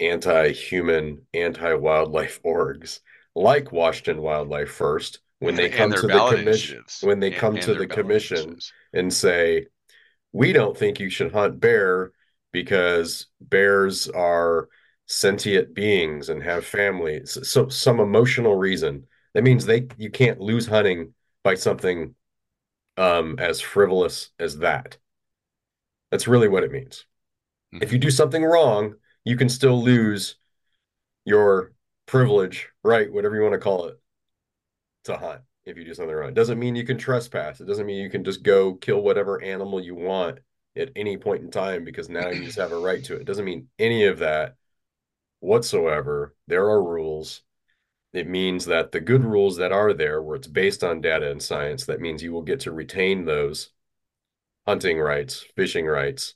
anti 0.00 0.52
human, 0.52 1.22
anti 1.34 1.74
wildlife 1.74 2.42
orgs 2.46 3.00
like 3.34 3.72
Washington 3.72 4.22
Wildlife 4.22 4.70
First 4.70 5.20
when 5.40 5.56
they 5.56 5.68
come 5.68 5.92
to 5.92 6.06
the 6.06 6.28
commission 6.30 6.84
when 7.02 7.20
they 7.20 7.30
come 7.30 7.54
and, 7.54 7.62
to 7.62 7.74
the 7.74 7.86
commission 7.86 8.56
and 8.92 9.12
say 9.12 9.66
we 10.32 10.52
don't 10.52 10.76
think 10.76 11.00
you 11.00 11.10
should 11.10 11.32
hunt 11.32 11.60
bear 11.60 12.12
because 12.52 13.26
bears 13.40 14.08
are 14.08 14.68
sentient 15.06 15.74
beings 15.74 16.30
and 16.30 16.42
have 16.42 16.64
families 16.64 17.38
so 17.42 17.68
some 17.68 18.00
emotional 18.00 18.56
reason. 18.56 19.06
That 19.34 19.44
means 19.44 19.66
they 19.66 19.88
you 19.98 20.10
can't 20.10 20.40
lose 20.40 20.66
hunting 20.66 21.14
by 21.42 21.54
something 21.54 22.14
um 22.96 23.36
as 23.38 23.60
frivolous 23.60 24.30
as 24.38 24.58
that. 24.58 24.98
That's 26.10 26.28
really 26.28 26.48
what 26.48 26.64
it 26.64 26.72
means. 26.72 27.04
Mm-hmm. 27.74 27.82
if 27.82 27.92
you 27.92 27.98
do 27.98 28.10
something 28.10 28.44
wrong 28.44 28.94
you 29.24 29.36
can 29.36 29.48
still 29.48 29.82
lose 29.82 30.36
your 31.24 31.72
privilege 32.06 32.68
right 32.84 33.12
whatever 33.12 33.34
you 33.34 33.42
want 33.42 33.54
to 33.54 33.58
call 33.58 33.86
it 33.86 33.98
to 35.04 35.16
hunt 35.16 35.40
if 35.64 35.76
you 35.76 35.84
do 35.84 35.94
something 35.94 36.14
wrong. 36.14 36.28
It 36.28 36.34
doesn't 36.34 36.58
mean 36.58 36.76
you 36.76 36.84
can 36.84 36.98
trespass. 36.98 37.60
It 37.60 37.66
doesn't 37.66 37.86
mean 37.86 38.02
you 38.02 38.10
can 38.10 38.22
just 38.22 38.42
go 38.42 38.74
kill 38.74 39.00
whatever 39.00 39.42
animal 39.42 39.80
you 39.80 39.94
want 39.94 40.40
at 40.76 40.90
any 40.94 41.16
point 41.16 41.42
in 41.42 41.50
time 41.50 41.84
because 41.84 42.08
now 42.08 42.28
you 42.28 42.44
just 42.44 42.58
have 42.58 42.72
a 42.72 42.78
right 42.78 43.02
to 43.04 43.14
it. 43.16 43.22
It 43.22 43.26
doesn't 43.26 43.44
mean 43.44 43.68
any 43.78 44.04
of 44.04 44.18
that 44.18 44.56
whatsoever. 45.44 46.34
There 46.46 46.68
are 46.70 46.82
rules. 46.82 47.42
It 48.12 48.28
means 48.28 48.66
that 48.66 48.92
the 48.92 49.00
good 49.00 49.24
rules 49.24 49.56
that 49.58 49.72
are 49.72 49.92
there, 49.92 50.22
where 50.22 50.36
it's 50.36 50.46
based 50.46 50.82
on 50.82 51.00
data 51.00 51.30
and 51.30 51.42
science, 51.42 51.86
that 51.86 52.00
means 52.00 52.22
you 52.22 52.32
will 52.32 52.42
get 52.42 52.60
to 52.60 52.72
retain 52.72 53.24
those 53.24 53.70
hunting 54.66 54.98
rights, 54.98 55.44
fishing 55.56 55.86
rights, 55.86 56.34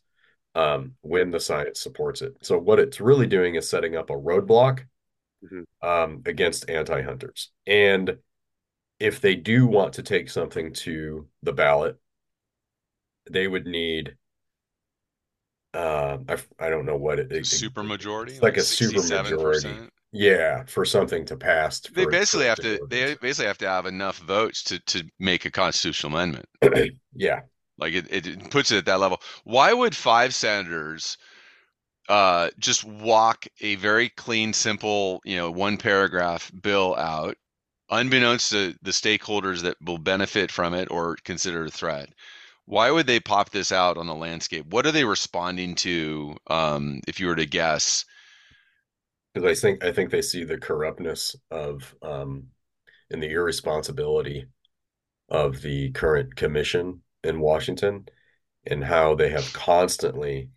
um, 0.54 0.94
when 1.00 1.30
the 1.30 1.40
science 1.40 1.80
supports 1.80 2.20
it. 2.20 2.36
So 2.42 2.58
what 2.58 2.78
it's 2.78 3.00
really 3.00 3.26
doing 3.26 3.54
is 3.54 3.68
setting 3.68 3.96
up 3.96 4.10
a 4.10 4.14
roadblock 4.14 4.80
mm-hmm. 5.44 5.88
um, 5.88 6.22
against 6.26 6.68
anti-hunters. 6.68 7.50
And 7.66 8.18
if 8.98 9.20
they 9.20 9.36
do 9.36 9.66
want 9.66 9.94
to 9.94 10.02
take 10.02 10.28
something 10.28 10.72
to 10.72 11.26
the 11.42 11.52
ballot, 11.52 11.96
they 13.30 13.46
would 13.46 13.66
need 13.66 14.16
uh, 15.74 16.18
I, 16.28 16.36
I 16.58 16.70
don't 16.70 16.86
know 16.86 16.96
what 16.96 17.18
it 17.18 17.32
is. 17.32 17.50
Super 17.50 17.82
majority, 17.82 18.34
like, 18.34 18.42
like 18.42 18.56
a 18.58 18.62
super 18.62 19.02
majority. 19.02 19.74
Yeah, 20.10 20.64
for 20.64 20.86
something 20.86 21.26
to 21.26 21.36
pass. 21.36 21.80
They 21.80 22.06
basically 22.06 22.46
have 22.46 22.58
to. 22.58 22.78
They 22.88 23.14
basically 23.16 23.46
have 23.46 23.58
to 23.58 23.68
have 23.68 23.84
enough 23.86 24.18
votes 24.20 24.62
to 24.64 24.78
to 24.78 25.04
make 25.18 25.44
a 25.44 25.50
constitutional 25.50 26.16
amendment. 26.16 26.48
yeah, 27.14 27.40
like 27.78 27.92
it, 27.94 28.06
it 28.10 28.50
puts 28.50 28.72
it 28.72 28.78
at 28.78 28.86
that 28.86 29.00
level. 29.00 29.20
Why 29.44 29.72
would 29.72 29.94
five 29.94 30.34
senators 30.34 31.18
uh, 32.08 32.48
just 32.58 32.84
walk 32.84 33.46
a 33.60 33.74
very 33.76 34.08
clean, 34.08 34.54
simple, 34.54 35.20
you 35.24 35.36
know, 35.36 35.50
one 35.50 35.76
paragraph 35.76 36.50
bill 36.62 36.96
out, 36.96 37.36
unbeknownst 37.90 38.50
to 38.52 38.74
the 38.80 38.92
stakeholders 38.92 39.62
that 39.62 39.76
will 39.84 39.98
benefit 39.98 40.50
from 40.50 40.72
it 40.72 40.90
or 40.90 41.16
consider 41.24 41.66
a 41.66 41.70
threat? 41.70 42.08
Why 42.68 42.90
would 42.90 43.06
they 43.06 43.18
pop 43.18 43.48
this 43.48 43.72
out 43.72 43.96
on 43.96 44.06
the 44.06 44.14
landscape? 44.14 44.66
What 44.66 44.86
are 44.86 44.92
they 44.92 45.04
responding 45.04 45.74
to? 45.76 46.36
Um, 46.48 47.00
if 47.08 47.18
you 47.18 47.26
were 47.26 47.36
to 47.36 47.46
guess, 47.46 48.04
because 49.32 49.50
I 49.50 49.58
think 49.58 49.82
I 49.82 49.90
think 49.90 50.10
they 50.10 50.20
see 50.20 50.44
the 50.44 50.58
corruptness 50.58 51.34
of 51.50 51.94
um, 52.02 52.48
and 53.10 53.22
the 53.22 53.30
irresponsibility 53.30 54.46
of 55.30 55.62
the 55.62 55.90
current 55.92 56.36
commission 56.36 57.00
in 57.24 57.40
Washington 57.40 58.06
and 58.66 58.84
how 58.84 59.14
they 59.14 59.30
have 59.30 59.50
constantly 59.54 60.50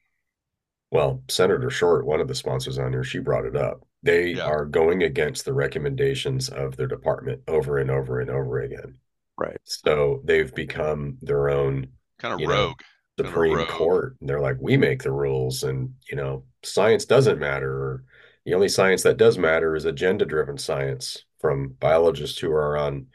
well, 0.92 1.24
Senator 1.30 1.70
Short, 1.70 2.06
one 2.06 2.20
of 2.20 2.28
the 2.28 2.36
sponsors 2.36 2.78
on 2.78 2.92
here, 2.92 3.06
she 3.06 3.20
brought 3.20 3.46
it 3.46 3.56
up. 3.56 3.88
They 4.04 4.32
yeah. 4.32 4.44
are 4.44 4.66
going 4.66 5.04
against 5.04 5.46
the 5.46 5.54
recommendations 5.54 6.50
of 6.50 6.76
their 6.76 6.88
department 6.88 7.44
over 7.48 7.78
and 7.78 7.90
over 7.90 8.20
and 8.20 8.30
over 8.30 8.60
again. 8.60 8.96
Right. 9.38 9.58
So 9.64 10.22
they've 10.26 10.54
become 10.54 11.18
their 11.22 11.50
own 11.50 11.88
kind 12.22 12.34
of 12.34 12.48
rogue. 12.48 12.80
Know, 13.18 13.26
Supreme 13.26 13.58
rogue. 13.58 13.68
Court. 13.68 14.16
And 14.20 14.30
they're 14.30 14.40
like, 14.40 14.58
we 14.60 14.78
make 14.78 15.04
the 15.04 15.12
rules, 15.12 15.64
and 15.64 15.94
you 16.10 16.16
know, 16.16 16.44
science 16.64 17.06
doesn't 17.06 17.40
matter. 17.40 17.72
Or 17.72 18.04
the 18.46 18.54
only 18.54 18.70
science 18.70 19.04
that 19.04 19.18
does 19.18 19.38
matter 19.38 19.76
is 19.76 19.86
agenda-driven 19.86 20.58
science 20.58 21.26
from 21.40 21.76
biologists 21.80 22.40
who 22.40 22.52
are 22.52 22.78
on, 22.78 23.08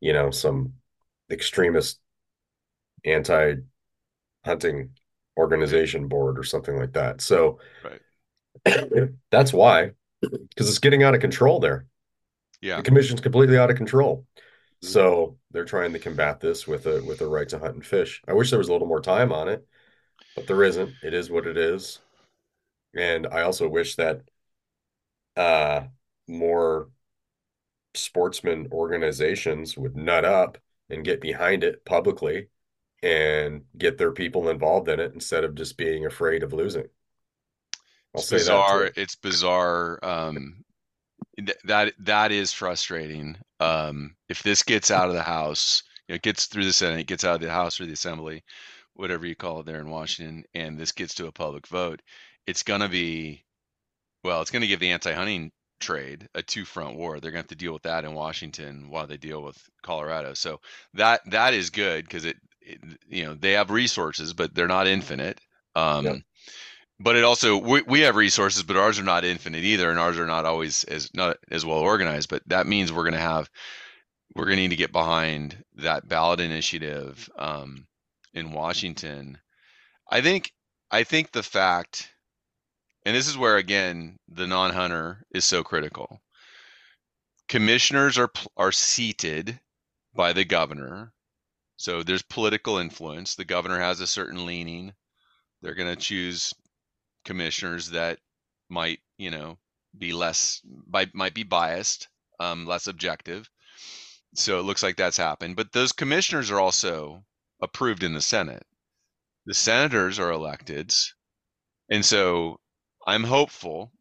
you 0.00 0.12
know, 0.12 0.30
some 0.30 0.74
extremist 1.30 2.00
anti-hunting 3.04 4.90
organization 5.38 6.08
board 6.08 6.38
or 6.38 6.42
something 6.42 6.76
like 6.76 6.92
that. 6.94 7.20
So 7.20 7.58
right. 7.84 9.10
that's 9.30 9.52
why, 9.52 9.92
because 10.20 10.68
it's 10.68 10.78
getting 10.78 11.02
out 11.02 11.14
of 11.14 11.20
control 11.20 11.60
there. 11.60 11.86
Yeah. 12.60 12.78
The 12.78 12.82
commission's 12.82 13.20
completely 13.20 13.56
out 13.56 13.70
of 13.70 13.76
control. 13.76 14.26
So 14.80 15.36
they're 15.50 15.64
trying 15.64 15.92
to 15.92 15.98
combat 15.98 16.40
this 16.40 16.66
with 16.66 16.86
a 16.86 17.02
with 17.02 17.20
a 17.20 17.26
right 17.26 17.48
to 17.48 17.58
hunt 17.58 17.74
and 17.74 17.86
fish. 17.86 18.22
I 18.28 18.32
wish 18.32 18.50
there 18.50 18.58
was 18.58 18.68
a 18.68 18.72
little 18.72 18.86
more 18.88 19.00
time 19.00 19.32
on 19.32 19.48
it, 19.48 19.66
but 20.36 20.46
there 20.46 20.64
isn't. 20.64 20.94
It 21.02 21.14
is 21.14 21.30
what 21.30 21.46
it 21.46 21.56
is. 21.56 22.00
And 22.94 23.26
I 23.26 23.42
also 23.42 23.68
wish 23.68 23.96
that 23.96 24.22
uh 25.36 25.86
more 26.26 26.90
sportsman 27.94 28.68
organizations 28.72 29.76
would 29.76 29.96
nut 29.96 30.24
up 30.24 30.58
and 30.90 31.04
get 31.04 31.20
behind 31.20 31.64
it 31.64 31.84
publicly 31.84 32.48
and 33.02 33.64
get 33.76 33.98
their 33.98 34.12
people 34.12 34.48
involved 34.48 34.88
in 34.88 35.00
it 35.00 35.12
instead 35.14 35.44
of 35.44 35.54
just 35.54 35.76
being 35.76 36.06
afraid 36.06 36.42
of 36.42 36.52
losing. 36.52 36.88
I'll 38.14 38.20
it's 38.20 38.30
bizarre. 38.30 38.90
It's 38.96 39.16
bizarre. 39.16 39.98
Um, 40.02 40.64
that 41.64 41.92
that 41.98 42.32
is 42.32 42.52
frustrating. 42.52 43.36
Um, 43.60 44.16
if 44.28 44.42
this 44.42 44.62
gets 44.62 44.90
out 44.90 45.08
of 45.08 45.14
the 45.14 45.22
House, 45.22 45.82
you 46.06 46.12
know, 46.12 46.16
it 46.16 46.22
gets 46.22 46.46
through 46.46 46.64
the 46.64 46.72
Senate, 46.72 47.00
it 47.00 47.06
gets 47.06 47.24
out 47.24 47.36
of 47.36 47.40
the 47.40 47.50
House 47.50 47.80
or 47.80 47.86
the 47.86 47.92
Assembly, 47.92 48.42
whatever 48.94 49.26
you 49.26 49.36
call 49.36 49.60
it 49.60 49.66
there 49.66 49.80
in 49.80 49.90
Washington, 49.90 50.44
and 50.54 50.78
this 50.78 50.92
gets 50.92 51.14
to 51.14 51.26
a 51.26 51.32
public 51.32 51.66
vote, 51.66 52.02
it's 52.46 52.62
going 52.62 52.80
to 52.80 52.88
be, 52.88 53.44
well, 54.24 54.40
it's 54.40 54.50
going 54.50 54.62
to 54.62 54.68
give 54.68 54.80
the 54.80 54.90
anti-hunting 54.90 55.52
trade 55.80 56.28
a 56.34 56.42
two-front 56.42 56.96
war. 56.96 57.20
They're 57.20 57.30
going 57.30 57.44
to 57.44 57.44
have 57.44 57.58
to 57.58 57.64
deal 57.64 57.72
with 57.72 57.82
that 57.82 58.04
in 58.04 58.14
Washington 58.14 58.90
while 58.90 59.06
they 59.06 59.16
deal 59.16 59.42
with 59.42 59.58
Colorado. 59.82 60.34
So 60.34 60.60
that 60.94 61.20
that 61.30 61.54
is 61.54 61.70
good 61.70 62.04
because 62.04 62.24
it, 62.24 62.36
it, 62.60 62.80
you 63.08 63.24
know, 63.24 63.34
they 63.34 63.52
have 63.52 63.70
resources, 63.70 64.34
but 64.34 64.54
they're 64.54 64.66
not 64.66 64.86
infinite. 64.86 65.40
Um, 65.76 66.04
yep 66.04 66.16
but 67.00 67.16
it 67.16 67.24
also 67.24 67.56
we, 67.56 67.82
we 67.82 68.00
have 68.00 68.16
resources 68.16 68.62
but 68.62 68.76
ours 68.76 68.98
are 68.98 69.04
not 69.04 69.24
infinite 69.24 69.64
either 69.64 69.90
and 69.90 69.98
ours 69.98 70.18
are 70.18 70.26
not 70.26 70.44
always 70.44 70.84
as 70.84 71.12
not 71.14 71.38
as 71.50 71.64
well 71.64 71.78
organized. 71.78 72.28
But 72.28 72.42
that 72.48 72.66
means 72.66 72.92
we're 72.92 73.04
going 73.04 73.12
to 73.12 73.20
have 73.20 73.48
we're 74.34 74.44
going 74.44 74.56
to 74.56 74.62
need 74.62 74.68
to 74.70 74.76
get 74.76 74.92
behind 74.92 75.64
that 75.76 76.08
ballot 76.08 76.40
initiative 76.40 77.28
um, 77.38 77.86
in 78.34 78.52
washington. 78.52 79.38
I 80.10 80.20
think 80.20 80.52
i 80.90 81.04
think 81.04 81.32
the 81.32 81.42
fact 81.42 82.10
and 83.04 83.14
this 83.14 83.28
is 83.28 83.38
where 83.38 83.56
again 83.56 84.18
the 84.28 84.46
non-hunter 84.46 85.24
is 85.32 85.44
so 85.44 85.62
critical. 85.62 86.20
Commissioners 87.48 88.18
are 88.18 88.30
are 88.56 88.72
seated 88.72 89.60
by 90.14 90.32
the 90.32 90.44
governor. 90.44 91.12
So 91.76 92.02
there's 92.02 92.22
political 92.22 92.78
influence. 92.78 93.36
The 93.36 93.44
governor 93.44 93.78
has 93.78 94.00
a 94.00 94.06
certain 94.06 94.44
leaning. 94.44 94.92
They're 95.62 95.74
going 95.74 95.94
to 95.94 96.00
choose 96.00 96.52
commissioners 97.28 97.90
that 97.90 98.18
might, 98.70 99.00
you 99.18 99.30
know, 99.30 99.58
be 99.98 100.14
less 100.14 100.62
might 101.12 101.34
be 101.34 101.42
biased, 101.42 102.08
um, 102.40 102.64
less 102.64 102.86
objective. 102.86 103.46
So 104.34 104.58
it 104.58 104.62
looks 104.62 104.82
like 104.82 104.96
that's 104.96 105.18
happened. 105.18 105.54
But 105.54 105.72
those 105.72 105.92
commissioners 105.92 106.50
are 106.50 106.58
also 106.58 107.22
approved 107.60 108.02
in 108.02 108.14
the 108.14 108.22
Senate. 108.22 108.66
The 109.44 109.52
senators 109.52 110.18
are 110.18 110.32
elected. 110.32 110.94
And 111.90 112.02
so 112.02 112.60
I'm 113.06 113.24
hopeful, 113.24 113.92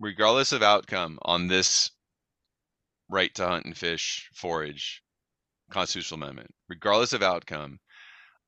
regardless 0.00 0.52
of 0.52 0.62
outcome 0.62 1.18
on 1.20 1.48
this 1.48 1.90
right 3.10 3.34
to 3.34 3.46
hunt 3.46 3.66
and 3.66 3.76
fish, 3.76 4.30
forage 4.34 5.02
constitutional 5.70 6.22
amendment, 6.22 6.54
regardless 6.70 7.12
of 7.12 7.22
outcome, 7.22 7.80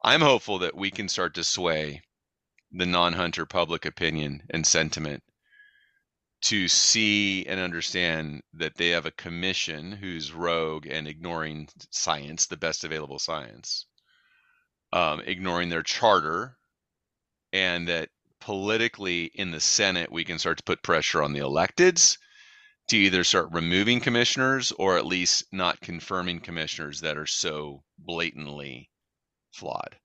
I'm 0.02 0.22
hopeful 0.22 0.60
that 0.60 0.74
we 0.74 0.90
can 0.90 1.10
start 1.10 1.34
to 1.34 1.44
sway 1.44 2.00
the 2.76 2.86
non-hunter 2.86 3.46
public 3.46 3.84
opinion 3.84 4.42
and 4.50 4.66
sentiment 4.66 5.22
to 6.42 6.66
see 6.66 7.46
and 7.46 7.60
understand 7.60 8.42
that 8.52 8.76
they 8.76 8.88
have 8.88 9.06
a 9.06 9.12
commission 9.12 9.92
who's 9.92 10.32
rogue 10.32 10.86
and 10.86 11.06
ignoring 11.06 11.68
science, 11.90 12.46
the 12.46 12.56
best 12.56 12.84
available 12.84 13.18
science, 13.18 13.86
um, 14.92 15.20
ignoring 15.20 15.68
their 15.68 15.84
charter, 15.84 16.58
and 17.52 17.88
that 17.88 18.10
politically 18.40 19.30
in 19.34 19.52
the 19.52 19.60
Senate 19.60 20.10
we 20.10 20.24
can 20.24 20.38
start 20.38 20.58
to 20.58 20.64
put 20.64 20.82
pressure 20.82 21.22
on 21.22 21.32
the 21.32 21.40
electeds 21.40 22.18
to 22.88 22.96
either 22.96 23.24
start 23.24 23.48
removing 23.52 24.00
commissioners 24.00 24.72
or 24.72 24.98
at 24.98 25.06
least 25.06 25.44
not 25.52 25.80
confirming 25.80 26.40
commissioners 26.40 27.00
that 27.00 27.16
are 27.16 27.26
so 27.26 27.82
blatantly 27.98 28.90
flawed 29.52 29.96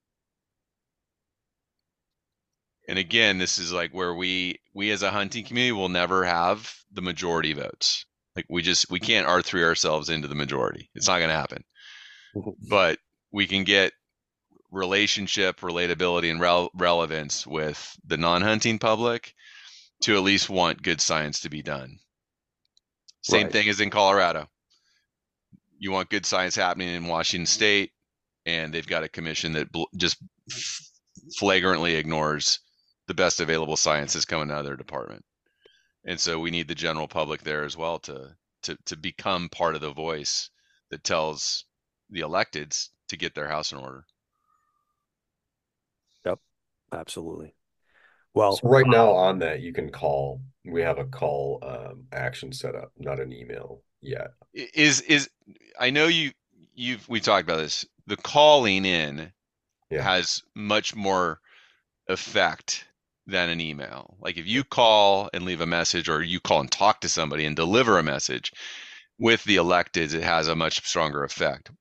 and 2.90 2.98
again 2.98 3.38
this 3.38 3.60
is 3.60 3.72
like 3.72 3.92
where 3.94 4.14
we 4.14 4.60
we 4.74 4.90
as 4.90 5.04
a 5.04 5.12
hunting 5.12 5.46
community 5.46 5.72
will 5.72 5.90
never 5.90 6.26
have 6.26 6.76
the 6.92 7.04
majority 7.04 7.54
votes. 7.54 8.06
Like 8.36 8.48
we 8.50 8.64
just 8.64 8.90
we 8.90 9.00
can't 9.00 9.28
r3 9.28 9.64
ourselves 9.64 10.10
into 10.10 10.28
the 10.28 10.36
majority. 10.36 10.90
It's 10.96 11.08
not 11.08 11.20
going 11.20 11.30
to 11.30 11.36
happen. 11.36 11.64
But 12.70 13.00
we 13.32 13.48
can 13.48 13.64
get 13.64 13.94
relationship 14.72 15.62
relatability 15.62 16.30
and 16.30 16.40
rel- 16.40 16.72
relevance 16.76 17.46
with 17.46 17.96
the 18.06 18.18
non-hunting 18.18 18.78
public 18.78 19.34
to 20.04 20.16
at 20.16 20.24
least 20.24 20.50
want 20.50 20.84
good 20.84 21.02
science 21.02 21.42
to 21.42 21.50
be 21.50 21.64
done. 21.64 21.98
Same 23.22 23.46
right. 23.46 23.52
thing 23.52 23.70
as 23.70 23.80
in 23.80 23.90
colorado. 23.90 24.48
You 25.80 25.92
want 25.92 26.10
good 26.10 26.26
science 26.26 26.56
happening 26.56 26.90
in 26.90 27.08
washington 27.08 27.46
state 27.46 27.92
and 28.46 28.74
they've 28.74 28.88
got 28.88 29.04
a 29.04 29.10
commission 29.10 29.54
that 29.54 29.72
bl- 29.72 29.84
just 29.96 30.18
flagrantly 31.38 31.96
ignores 31.96 32.60
the 33.10 33.16
best 33.16 33.40
available 33.40 33.76
science 33.76 34.16
is 34.16 34.24
coming 34.24 34.52
out 34.52 34.60
of 34.60 34.66
their 34.66 34.78
department. 34.78 35.26
And 36.06 36.20
so 36.20 36.40
we 36.40 36.52
need 36.52 36.68
the 36.68 36.76
general 36.76 37.08
public 37.08 37.42
there 37.42 37.64
as 37.64 37.76
well 37.76 37.98
to 38.02 38.36
to 38.62 38.78
to 38.86 38.96
become 38.96 39.50
part 39.50 39.74
of 39.74 39.82
the 39.82 39.92
voice 39.92 40.52
that 40.92 41.04
tells 41.04 41.66
the 42.12 42.22
electeds 42.22 42.90
to 43.08 43.18
get 43.18 43.34
their 43.34 43.48
house 43.48 43.72
in 43.72 43.80
order. 43.80 44.06
Yep, 46.24 46.40
absolutely. 46.94 47.56
Well, 48.36 48.58
so 48.58 48.70
right 48.70 48.86
now 48.86 49.10
on 49.10 49.40
that, 49.40 49.62
you 49.62 49.74
can 49.74 49.90
call. 49.90 50.42
We 50.64 50.84
have 50.84 51.00
a 51.00 51.06
call 51.06 51.64
um, 51.64 52.04
action 52.14 52.54
set 52.54 52.76
up, 52.76 52.92
not 53.00 53.20
an 53.20 53.34
email 53.34 53.82
yet. 54.02 54.34
Is 54.54 55.02
is 55.02 55.32
I 55.80 55.90
know 55.90 56.06
you 56.06 56.32
you've 56.76 57.10
we 57.10 57.20
talked 57.22 57.50
about 57.50 57.58
this. 57.58 57.86
The 58.06 58.18
calling 58.18 58.86
in 58.86 59.32
yeah. 59.90 60.04
has 60.04 60.44
much 60.54 60.96
more 60.96 61.40
effect 62.08 62.86
than 63.30 63.50
an 63.50 63.62
email. 63.62 64.18
Like 64.20 64.38
if 64.38 64.48
you 64.48 64.64
call 64.64 65.30
and 65.34 65.46
leave 65.46 65.62
a 65.62 65.66
message 65.66 66.10
or 66.10 66.22
you 66.24 66.40
call 66.40 66.60
and 66.62 66.72
talk 66.72 67.02
to 67.02 67.10
somebody 67.10 67.46
and 67.46 67.56
deliver 67.56 67.98
a 67.98 68.04
message 68.04 68.52
with 69.20 69.44
the 69.44 69.58
electeds, 69.58 70.14
it 70.14 70.24
has 70.24 70.48
a 70.48 70.56
much 70.56 70.86
stronger 70.86 71.24
effect. 71.24 71.72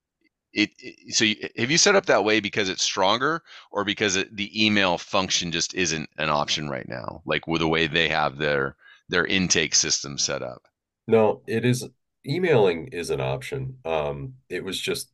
It, 0.53 0.71
it 0.79 1.15
so 1.15 1.25
you, 1.25 1.37
have 1.59 1.71
you 1.71 1.79
set 1.79 1.95
up 1.95 2.07
that 2.07 2.25
way 2.25 2.41
because 2.41 2.69
it's 2.69 2.83
stronger 2.83 3.43
or 3.71 3.85
because 3.85 4.17
it, 4.17 4.35
the 4.35 4.67
email 4.67 4.99
function 4.99 5.53
just 5.53 5.75
isn't 5.75 6.09
an 6.19 6.31
option 6.31 6.71
right 6.71 6.89
now 6.89 7.23
like 7.27 7.47
with 7.47 7.61
the 7.61 7.69
way 7.69 7.87
they 7.87 8.09
have 8.09 8.39
their 8.39 8.75
their 9.11 9.27
intake 9.27 9.75
system 9.75 10.17
set 10.17 10.43
up 10.43 10.63
no 11.07 11.43
it 11.47 11.67
is 11.67 11.87
emailing 12.27 12.89
is 12.89 13.11
an 13.11 13.21
option 13.21 13.77
um 13.85 14.35
it 14.49 14.65
was 14.65 14.81
just 14.81 15.13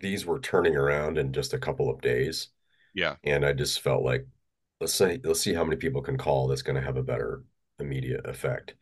these 0.00 0.26
were 0.26 0.40
turning 0.40 0.76
around 0.76 1.18
in 1.18 1.32
just 1.32 1.52
a 1.54 1.58
couple 1.58 1.90
of 1.90 2.00
days 2.00 2.48
yeah 2.94 3.16
and 3.24 3.44
i 3.44 3.52
just 3.52 3.80
felt 3.80 4.02
like 4.02 4.26
let's 4.80 4.94
say 4.94 5.20
let's 5.24 5.40
see 5.40 5.54
how 5.54 5.64
many 5.64 5.76
people 5.76 6.02
can 6.02 6.16
call 6.16 6.48
that's 6.48 6.62
going 6.62 6.76
to 6.76 6.82
have 6.82 6.96
a 6.96 7.02
better 7.02 7.42
immediate 7.78 8.26
effect. 8.26 8.74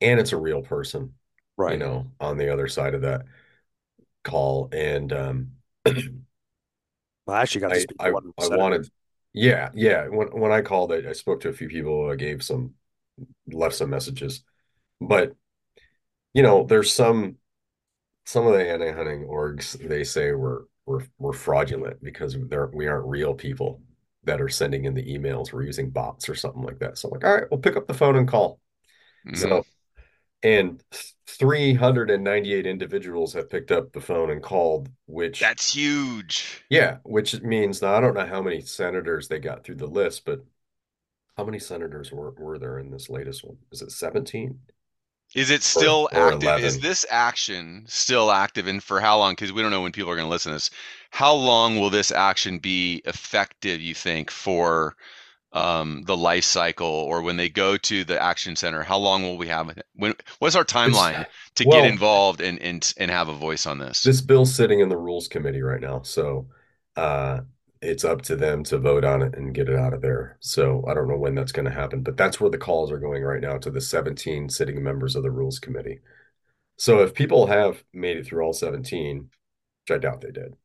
And 0.00 0.18
it's 0.18 0.32
a 0.32 0.36
real 0.36 0.62
person 0.62 1.14
right. 1.56 1.72
you 1.72 1.78
know 1.78 2.10
on 2.20 2.36
the 2.36 2.52
other 2.52 2.68
side 2.68 2.94
of 2.94 3.02
that 3.02 3.22
call. 4.24 4.68
And 4.72 5.12
um 5.12 5.50
well, 5.86 5.96
I 7.28 7.42
actually 7.42 7.60
got 7.62 7.72
I, 7.72 7.84
I, 7.98 8.08
I 8.08 8.56
wanted 8.56 8.88
yeah 9.32 9.70
yeah. 9.74 10.08
When 10.08 10.28
when 10.28 10.52
I 10.52 10.62
called 10.62 10.92
I, 10.92 11.08
I 11.08 11.12
spoke 11.12 11.40
to 11.40 11.48
a 11.48 11.54
few 11.54 11.68
people. 11.68 12.10
I 12.10 12.16
gave 12.16 12.42
some 12.42 12.74
left 13.46 13.74
some 13.74 13.90
messages. 13.90 14.42
But 15.00 15.34
you 16.34 16.42
know 16.42 16.64
there's 16.64 16.92
some 16.92 17.36
some 18.26 18.46
of 18.46 18.52
the 18.52 18.68
anti-hunting 18.68 19.24
orgs 19.24 19.72
they 19.88 20.04
say 20.04 20.32
we're 20.32 20.62
we're, 20.86 21.04
we're 21.18 21.32
fraudulent 21.32 22.02
because 22.02 22.36
they're 22.48 22.70
we 22.72 22.86
aren't 22.86 23.06
real 23.06 23.34
people 23.34 23.80
that 24.24 24.40
are 24.40 24.48
sending 24.48 24.84
in 24.84 24.94
the 24.94 25.04
emails. 25.04 25.52
We're 25.52 25.64
using 25.64 25.90
bots 25.90 26.28
or 26.28 26.34
something 26.34 26.62
like 26.62 26.78
that. 26.80 26.98
So 26.98 27.08
I'm 27.08 27.12
like, 27.12 27.24
all 27.24 27.34
right, 27.34 27.50
we'll 27.50 27.60
pick 27.60 27.76
up 27.76 27.86
the 27.86 27.94
phone 27.94 28.16
and 28.16 28.28
call. 28.28 28.60
Mm-hmm. 29.26 29.36
So, 29.36 29.64
and 30.42 30.82
398 31.26 32.66
individuals 32.66 33.32
have 33.34 33.50
picked 33.50 33.70
up 33.70 33.92
the 33.92 34.00
phone 34.00 34.30
and 34.30 34.42
called, 34.42 34.88
which 35.06 35.40
that's 35.40 35.72
huge. 35.72 36.64
Yeah, 36.68 36.98
which 37.04 37.40
means 37.42 37.82
now 37.82 37.94
I 37.94 38.00
don't 38.00 38.14
know 38.14 38.26
how 38.26 38.42
many 38.42 38.60
senators 38.60 39.28
they 39.28 39.38
got 39.38 39.64
through 39.64 39.76
the 39.76 39.86
list, 39.86 40.24
but 40.24 40.44
how 41.36 41.44
many 41.44 41.58
senators 41.58 42.12
were, 42.12 42.32
were 42.32 42.58
there 42.58 42.78
in 42.78 42.90
this 42.90 43.08
latest 43.08 43.44
one? 43.44 43.56
Is 43.72 43.82
it 43.82 43.92
17? 43.92 44.58
Is 45.34 45.50
it 45.50 45.62
still 45.62 46.08
or, 46.12 46.18
or 46.18 46.32
active? 46.32 46.42
11? 46.42 46.64
Is 46.64 46.80
this 46.80 47.06
action 47.10 47.84
still 47.86 48.30
active? 48.30 48.66
And 48.66 48.82
for 48.82 49.00
how 49.00 49.18
long? 49.18 49.32
Because 49.32 49.52
we 49.52 49.62
don't 49.62 49.70
know 49.70 49.82
when 49.82 49.92
people 49.92 50.10
are 50.10 50.16
going 50.16 50.26
to 50.26 50.30
listen 50.30 50.50
to 50.50 50.56
this. 50.56 50.70
How 51.10 51.32
long 51.34 51.78
will 51.78 51.90
this 51.90 52.10
action 52.10 52.58
be 52.58 53.02
effective, 53.04 53.80
you 53.80 53.94
think, 53.94 54.30
for 54.30 54.96
um, 55.52 56.02
the 56.06 56.16
life 56.16 56.44
cycle 56.44 56.86
or 56.86 57.22
when 57.22 57.36
they 57.36 57.48
go 57.48 57.76
to 57.76 58.04
the 58.04 58.20
action 58.22 58.54
center 58.54 58.82
how 58.82 58.98
long 58.98 59.22
will 59.22 59.36
we 59.36 59.48
have 59.48 59.76
when 59.94 60.14
what's 60.38 60.54
our 60.54 60.64
timeline 60.64 61.26
to 61.56 61.64
well- 61.64 61.82
get 61.82 61.90
involved 61.90 62.40
and, 62.40 62.60
and 62.60 62.94
and 62.98 63.10
have 63.10 63.28
a 63.28 63.34
voice 63.34 63.66
on 63.66 63.78
this 63.78 64.02
This 64.02 64.20
bill's 64.20 64.54
sitting 64.54 64.80
in 64.80 64.88
the 64.88 64.96
rules 64.96 65.26
committee 65.26 65.62
right 65.62 65.80
now, 65.80 66.02
so 66.02 66.46
uh, 66.96 67.40
it's 67.82 68.04
up 68.04 68.22
to 68.22 68.36
them 68.36 68.62
to 68.64 68.78
vote 68.78 69.04
on 69.04 69.22
it 69.22 69.34
and 69.36 69.54
get 69.54 69.68
it 69.68 69.76
out 69.78 69.94
of 69.94 70.02
there. 70.02 70.36
So 70.40 70.84
I 70.88 70.94
don't 70.94 71.08
know 71.08 71.16
when 71.16 71.34
that's 71.34 71.52
going 71.52 71.64
to 71.64 71.70
happen, 71.70 72.02
but 72.02 72.16
that's 72.16 72.40
where 72.40 72.50
the 72.50 72.58
calls 72.58 72.92
are 72.92 72.98
going 72.98 73.22
right 73.22 73.40
now 73.40 73.58
to 73.58 73.70
the 73.70 73.80
17 73.80 74.48
sitting 74.50 74.82
members 74.82 75.16
of 75.16 75.22
the 75.22 75.30
rules 75.30 75.58
committee. 75.58 76.00
So 76.78 77.00
if 77.02 77.14
people 77.14 77.46
have 77.46 77.84
made 77.92 78.16
it 78.18 78.26
through 78.26 78.44
all 78.44 78.52
17, 78.52 79.30
which 79.88 79.96
I 79.96 79.98
doubt 79.98 80.20
they 80.22 80.30
did, 80.30 80.56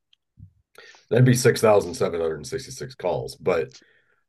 that'd 1.10 1.26
be 1.26 1.34
6,766 1.36 2.96
calls. 2.96 3.36
But 3.36 3.70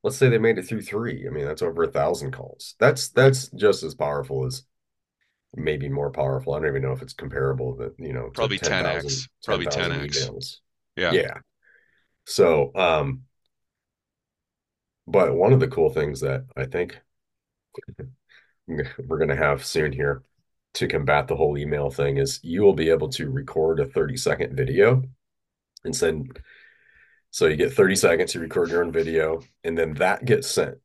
let's 0.02 0.16
say 0.16 0.28
they 0.28 0.38
made 0.38 0.58
it 0.58 0.64
through 0.64 0.82
three. 0.82 1.26
I 1.26 1.30
mean, 1.30 1.44
that's 1.44 1.62
over 1.62 1.84
a 1.84 1.90
thousand 1.90 2.32
calls. 2.32 2.74
That's 2.78 3.08
that's 3.08 3.48
just 3.50 3.82
as 3.82 3.94
powerful 3.94 4.46
as 4.46 4.62
maybe 5.54 5.88
more 5.88 6.10
powerful. 6.10 6.54
I 6.54 6.60
don't 6.60 6.68
even 6.68 6.82
know 6.82 6.92
if 6.92 7.02
it's 7.02 7.14
comparable, 7.14 7.74
but 7.76 7.94
you 7.98 8.12
know, 8.12 8.30
Probably 8.34 8.58
10x, 8.58 9.02
10,000 9.02 9.28
probably 9.44 9.66
10x. 9.66 10.58
yeah 10.96 11.12
Yeah. 11.12 11.38
So, 12.26 12.72
um, 12.74 13.22
but 15.06 15.34
one 15.34 15.52
of 15.52 15.60
the 15.60 15.68
cool 15.68 15.90
things 15.90 16.20
that 16.20 16.44
I 16.56 16.66
think 16.66 17.00
we're 18.66 19.18
going 19.18 19.28
to 19.28 19.36
have 19.36 19.64
soon 19.64 19.92
here 19.92 20.22
to 20.74 20.88
combat 20.88 21.28
the 21.28 21.36
whole 21.36 21.56
email 21.56 21.90
thing 21.90 22.18
is 22.18 22.40
you 22.42 22.62
will 22.62 22.74
be 22.74 22.90
able 22.90 23.08
to 23.08 23.30
record 23.30 23.80
a 23.80 23.86
30 23.86 24.16
second 24.16 24.56
video 24.56 25.02
and 25.84 25.94
send. 25.94 26.38
So 27.30 27.46
you 27.46 27.56
get 27.56 27.72
30 27.72 27.96
seconds, 27.96 28.34
you 28.34 28.40
record 28.40 28.70
your 28.70 28.84
own 28.84 28.92
video, 28.92 29.42
and 29.62 29.78
then 29.78 29.94
that 29.94 30.24
gets 30.24 30.50
sent 30.50 30.78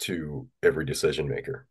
to 0.00 0.48
every 0.62 0.84
decision 0.84 1.28
maker. 1.28 1.66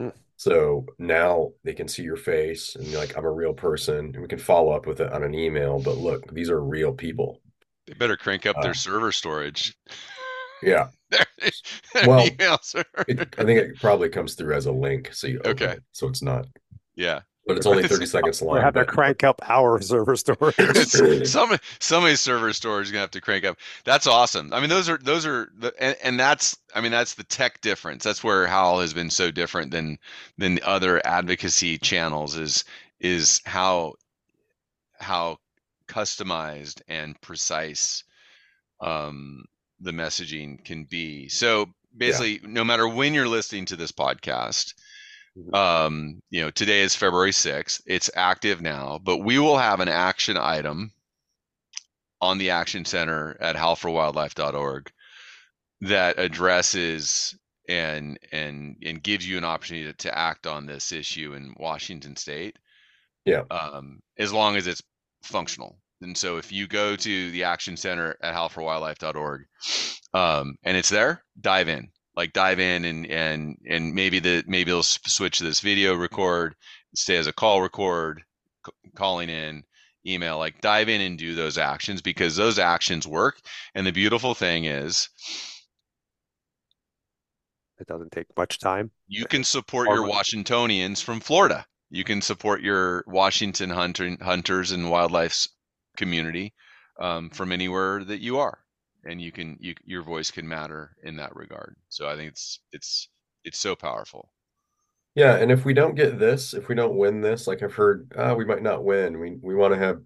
Hmm. 0.00 0.10
So 0.36 0.86
now 0.98 1.52
they 1.62 1.72
can 1.72 1.88
see 1.88 2.02
your 2.02 2.16
face 2.16 2.74
and 2.74 2.86
you're 2.86 3.00
like, 3.00 3.16
I'm 3.16 3.24
a 3.24 3.30
real 3.30 3.54
person. 3.54 4.06
And 4.12 4.20
we 4.20 4.28
can 4.28 4.38
follow 4.38 4.72
up 4.72 4.86
with 4.86 5.00
it 5.00 5.12
on 5.12 5.22
an 5.22 5.34
email, 5.34 5.80
but 5.80 5.96
look, 5.96 6.32
these 6.34 6.50
are 6.50 6.60
real 6.60 6.92
people. 6.92 7.40
They 7.86 7.94
better 7.94 8.16
crank 8.16 8.46
up 8.46 8.56
their 8.62 8.70
Uh, 8.72 8.74
server 8.74 9.12
storage 9.12 9.74
Yeah. 10.62 10.88
Their- 11.10 11.26
their 11.94 12.06
Well, 12.08 12.26
email. 12.26 12.58
It, 13.06 13.34
I 13.38 13.44
think 13.44 13.60
it 13.60 13.76
probably 13.80 14.08
comes 14.08 14.34
through 14.34 14.54
as 14.54 14.66
a 14.66 14.72
link, 14.72 15.10
so 15.12 15.26
you 15.28 15.40
Okay. 15.44 15.72
it, 15.72 15.82
so 15.92 16.08
it's 16.08 16.22
not, 16.22 16.46
yeah 16.96 17.20
but 17.46 17.56
it's 17.56 17.66
only 17.66 17.86
30 17.86 18.06
seconds 18.06 18.42
Or 18.42 18.46
long. 18.46 18.60
have 18.60 18.74
to 18.74 18.84
crank 18.84 19.22
up 19.22 19.40
our 19.48 19.80
server 19.90 20.16
storage. 20.16 21.28
some 21.28 21.56
somebody's 21.78 22.18
server 22.20 22.52
storage 22.52 22.86
is 22.86 22.90
gonna 22.90 23.02
have 23.02 23.12
to 23.12 23.20
crank 23.20 23.44
up. 23.44 23.56
That's 23.84 24.08
awesome. 24.08 24.52
I 24.52 24.58
mean, 24.58 24.68
those 24.68 24.88
are 24.88 24.98
those 24.98 25.24
are 25.26 25.48
the 25.56 25.72
and, 25.78 25.96
and 26.02 26.18
that's 26.18 26.58
I 26.74 26.80
mean 26.80 26.90
that's 26.90 27.14
the 27.14 27.22
tech 27.22 27.60
difference. 27.60 28.02
That's 28.02 28.24
where 28.24 28.48
Howl 28.48 28.80
has 28.80 28.92
been 28.92 29.10
so 29.10 29.30
different 29.30 29.70
than 29.70 29.96
than 30.38 30.56
the 30.56 30.62
other 30.66 31.00
advocacy 31.06 31.78
channels 31.78 32.34
is 32.36 32.64
is 32.98 33.40
how 33.46 33.94
how 34.98 35.38
customized 35.86 36.82
and 36.88 37.20
precise 37.20 38.04
um, 38.80 39.44
the 39.80 39.92
messaging 39.92 40.64
can 40.64 40.84
be. 40.84 41.28
So 41.28 41.66
basically, 41.96 42.40
no 42.46 42.64
matter 42.64 42.86
when 42.88 43.14
you're 43.14 43.28
listening 43.28 43.66
to 43.66 43.76
this 43.76 43.92
podcast, 43.92 44.74
Mhm. 45.36 45.54
um, 45.54 46.22
you 46.30 46.40
know, 46.40 46.50
today 46.50 46.80
is 46.80 46.94
February 46.96 47.32
6th. 47.32 47.82
It's 47.86 48.10
active 48.14 48.62
now, 48.62 48.98
but 49.02 49.18
we 49.18 49.38
will 49.38 49.58
have 49.58 49.80
an 49.80 49.88
action 49.88 50.36
item 50.38 50.92
on 52.22 52.38
the 52.38 52.50
Action 52.50 52.84
Center 52.86 53.36
at 53.40 53.56
howlforwildlife.org 53.56 54.90
that 55.82 56.18
addresses 56.18 57.36
and 57.68 58.18
and 58.32 58.76
and 58.82 59.02
gives 59.02 59.28
you 59.28 59.36
an 59.36 59.44
opportunity 59.44 59.86
to, 59.86 59.92
to 59.98 60.16
act 60.18 60.46
on 60.46 60.64
this 60.64 60.92
issue 60.92 61.34
in 61.34 61.54
Washington 61.58 62.16
State. 62.16 62.58
Yeah. 63.26 63.42
Um, 63.50 64.00
as 64.16 64.32
long 64.32 64.56
as 64.56 64.66
it's 64.66 64.82
functional. 65.26 65.78
And 66.02 66.16
so 66.16 66.36
if 66.36 66.52
you 66.52 66.66
go 66.66 66.94
to 66.96 67.30
the 67.30 67.44
Action 67.44 67.76
Center 67.76 68.16
at 68.22 68.34
howlforwildlife.org 68.34 69.44
um, 70.14 70.56
and 70.62 70.76
it's 70.76 70.90
there, 70.90 71.22
dive 71.40 71.68
in. 71.68 71.88
Like 72.14 72.32
dive 72.32 72.60
in 72.60 72.84
and 72.86 73.06
and 73.10 73.56
and 73.68 73.94
maybe 73.94 74.18
the 74.20 74.42
maybe 74.46 74.70
it'll 74.70 74.82
switch 74.82 75.38
to 75.38 75.44
this 75.44 75.60
video 75.60 75.94
record, 75.94 76.54
stay 76.94 77.16
as 77.16 77.26
a 77.26 77.32
call 77.32 77.60
record, 77.60 78.22
c- 78.64 78.72
calling 78.94 79.28
in, 79.28 79.62
email. 80.06 80.38
Like 80.38 80.60
dive 80.62 80.88
in 80.88 81.02
and 81.02 81.18
do 81.18 81.34
those 81.34 81.58
actions 81.58 82.00
because 82.00 82.34
those 82.34 82.58
actions 82.58 83.06
work. 83.06 83.38
And 83.74 83.86
the 83.86 83.92
beautiful 83.92 84.34
thing 84.34 84.64
is 84.64 85.10
It 87.78 87.86
doesn't 87.86 88.12
take 88.12 88.26
much 88.36 88.58
time. 88.58 88.90
you 89.06 89.26
can 89.26 89.44
support 89.44 89.88
your. 89.88 90.06
Washingtonians 90.06 91.02
from 91.02 91.20
Florida. 91.20 91.66
You 91.90 92.04
can 92.04 92.22
support 92.22 92.60
your 92.62 93.02
Washington 93.08 93.70
hunter, 93.70 94.16
hunters 94.20 94.70
and 94.70 94.88
wildlife 94.88 95.48
community 95.96 96.54
um, 97.00 97.28
from 97.30 97.50
anywhere 97.50 98.04
that 98.04 98.20
you 98.20 98.38
are, 98.38 98.64
and 99.04 99.20
you 99.20 99.32
can 99.32 99.56
you, 99.60 99.74
your 99.84 100.02
voice 100.02 100.30
can 100.30 100.46
matter 100.46 100.96
in 101.02 101.16
that 101.16 101.34
regard. 101.34 101.76
So 101.88 102.08
I 102.08 102.14
think 102.14 102.30
it's 102.30 102.60
it's 102.72 103.08
it's 103.44 103.58
so 103.58 103.74
powerful. 103.74 104.30
Yeah, 105.14 105.36
and 105.36 105.50
if 105.50 105.64
we 105.64 105.72
don't 105.72 105.94
get 105.94 106.18
this, 106.18 106.52
if 106.52 106.68
we 106.68 106.74
don't 106.74 106.96
win 106.96 107.22
this, 107.22 107.46
like 107.46 107.62
I've 107.62 107.74
heard, 107.74 108.12
ah, 108.16 108.34
we 108.34 108.44
might 108.44 108.62
not 108.62 108.84
win. 108.84 109.18
We 109.18 109.36
we 109.42 109.54
want 109.54 109.72
to 109.72 109.78
have 109.78 110.02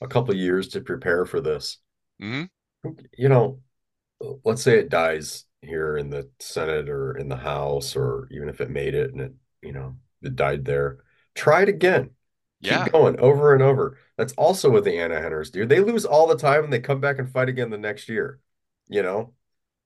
a 0.00 0.08
couple 0.08 0.32
of 0.32 0.40
years 0.40 0.68
to 0.70 0.82
prepare 0.82 1.26
for 1.26 1.40
this. 1.40 1.78
hmm 2.20 2.44
You 3.16 3.28
know, 3.28 3.60
let's 4.44 4.62
say 4.62 4.78
it 4.78 4.90
dies 4.90 5.44
here 5.62 5.96
in 5.96 6.10
the 6.10 6.30
Senate 6.40 6.88
or 6.88 7.16
in 7.16 7.28
the 7.28 7.36
House, 7.36 7.96
or 7.96 8.28
even 8.32 8.48
if 8.48 8.60
it 8.60 8.70
made 8.70 8.94
it 8.94 9.12
and 9.12 9.20
it, 9.22 9.34
you 9.62 9.72
know, 9.72 9.96
it 10.24 10.36
died 10.36 10.64
there. 10.64 10.98
Try 11.34 11.62
it 11.62 11.68
again. 11.68 12.10
Keep 12.62 12.92
going 12.92 13.20
over 13.20 13.52
and 13.52 13.62
over. 13.62 13.98
That's 14.16 14.32
also 14.34 14.70
what 14.70 14.84
the 14.84 14.98
anti-hunters 14.98 15.50
do. 15.50 15.66
They 15.66 15.80
lose 15.80 16.04
all 16.06 16.26
the 16.26 16.36
time 16.38 16.64
and 16.64 16.72
they 16.72 16.80
come 16.80 17.00
back 17.00 17.18
and 17.18 17.30
fight 17.30 17.48
again 17.50 17.70
the 17.70 17.78
next 17.78 18.08
year. 18.08 18.40
You 18.88 19.02
know, 19.02 19.32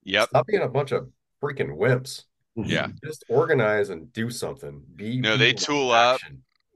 yep, 0.05 0.29
stop 0.29 0.47
being 0.47 0.63
a 0.63 0.69
bunch 0.69 0.93
of 0.93 1.09
freaking 1.43 1.77
wimps. 1.77 2.25
yeah. 2.57 2.89
Just 3.05 3.25
organize 3.29 3.91
and 3.91 4.13
do 4.13 4.31
something. 4.31 4.83
Be 4.95 5.19
No, 5.21 5.37
they 5.37 5.53
tool 5.53 5.91
up. 5.91 6.21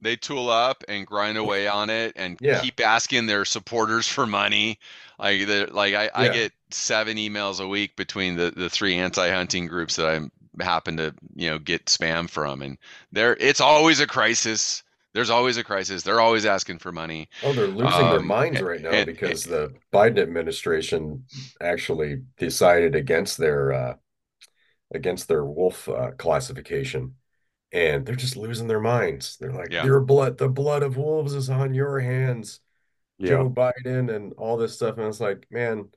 They 0.00 0.16
tool 0.16 0.50
up 0.50 0.82
and 0.88 1.06
grind 1.06 1.38
away 1.38 1.68
on 1.68 1.88
it 1.88 2.12
and 2.16 2.36
Yeah. 2.40 2.60
keep 2.60 2.80
asking 2.80 3.26
their 3.26 3.44
supporters 3.44 4.08
for 4.08 4.26
money. 4.26 4.78
Like 5.18 5.46
the 5.46 5.68
like 5.70 5.94
I, 5.94 6.10
I 6.12 6.28
get 6.28 6.52
seven 6.70 7.16
emails 7.16 7.60
a 7.60 7.68
week 7.68 7.94
between 7.94 8.34
the 8.36 8.50
the 8.50 8.68
three 8.68 8.96
anti-hunting 8.96 9.66
groups 9.68 9.96
that 9.96 10.06
I 10.06 10.28
happen 10.60 10.96
to 10.98 11.14
you 11.34 11.48
know 11.50 11.58
get 11.58 11.86
spam 11.86 12.28
from, 12.28 12.62
and 12.62 12.78
there 13.12 13.36
it's 13.40 13.60
always 13.60 14.00
a 14.00 14.06
crisis. 14.06 14.82
There's 15.14 15.30
always 15.30 15.58
a 15.58 15.64
crisis. 15.64 16.02
They're 16.02 16.20
always 16.20 16.46
asking 16.46 16.78
for 16.78 16.90
money. 16.90 17.28
Oh, 17.42 17.52
they're 17.52 17.66
losing 17.66 18.00
their 18.08 18.18
Um, 18.20 18.26
minds 18.26 18.60
a- 18.60 18.64
right 18.64 18.80
now 18.80 18.90
and- 18.90 19.06
because 19.06 19.44
the 19.44 19.74
Biden 19.92 20.18
administration 20.18 21.24
actually 21.60 22.22
decided 22.38 22.94
against 22.94 23.36
their 23.38 23.72
uh, 23.72 23.94
against 24.94 25.28
their 25.28 25.44
wolf 25.44 25.88
uh, 25.88 26.12
classification, 26.18 27.16
and 27.72 28.04
they're 28.06 28.14
just 28.14 28.36
losing 28.36 28.68
their 28.68 28.80
minds. 28.80 29.36
They're 29.38 29.52
like, 29.52 29.70
Yeah. 29.72 29.84
"Your 29.84 30.00
blood, 30.00 30.38
the 30.38 30.48
blood 30.48 30.82
of 30.82 30.96
wolves 30.96 31.34
is 31.34 31.50
on 31.50 31.74
your 31.74 32.00
hands, 32.00 32.60
Yeah. 33.18 33.28
Joe 33.28 33.50
Biden," 33.50 34.14
and 34.14 34.32
all 34.38 34.56
this 34.56 34.74
stuff. 34.74 34.96
And 34.98 35.06
it's 35.08 35.20
like, 35.20 35.46
man, 35.50 35.90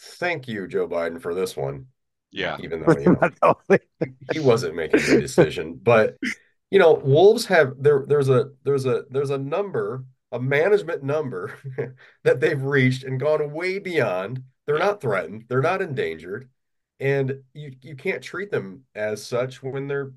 thank 0.00 0.48
you, 0.48 0.66
Joe 0.68 0.88
Biden, 0.88 1.20
for 1.20 1.34
this 1.34 1.56
one. 1.56 1.86
Yeah, 2.34 2.56
Even 2.60 2.82
though 2.82 2.98
you 2.98 3.16
know 3.42 3.78
he 4.32 4.40
wasn't 4.40 4.74
making 4.74 5.00
the 5.00 5.20
decision. 5.20 5.80
But 5.82 6.16
you 6.70 6.78
know 6.78 6.94
wolves 6.94 7.46
have 7.46 7.74
there 7.78 8.04
there's 8.06 8.28
a 8.28 8.50
there's 8.64 8.86
a 8.86 9.04
there's 9.10 9.30
a 9.30 9.38
number 9.38 10.04
a 10.32 10.40
management 10.40 11.04
number 11.04 11.54
that 12.24 12.40
they've 12.40 12.60
reached 12.62 13.04
and 13.04 13.20
gone 13.20 13.52
way 13.52 13.78
beyond. 13.78 14.42
They're 14.66 14.78
not 14.78 15.00
threatened. 15.00 15.44
They're 15.48 15.62
not 15.62 15.80
endangered. 15.80 16.48
And 16.98 17.42
you 17.52 17.76
you 17.82 17.94
can't 17.94 18.22
treat 18.22 18.50
them 18.50 18.84
as 18.94 19.24
such 19.24 19.62
when 19.62 19.86
they're 19.86 20.12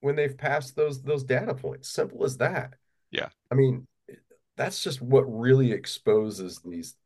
when 0.00 0.16
they've 0.16 0.36
passed 0.36 0.74
those 0.74 1.02
those 1.02 1.24
data 1.24 1.54
points. 1.54 1.88
Simple 1.88 2.24
as 2.24 2.36
that. 2.38 2.74
Yeah. 3.10 3.28
i 3.52 3.54
mean 3.54 3.86
that's 4.56 4.82
just 4.82 5.00
what 5.00 5.22
really 5.22 5.70
exposes 5.72 6.60
these 6.64 6.96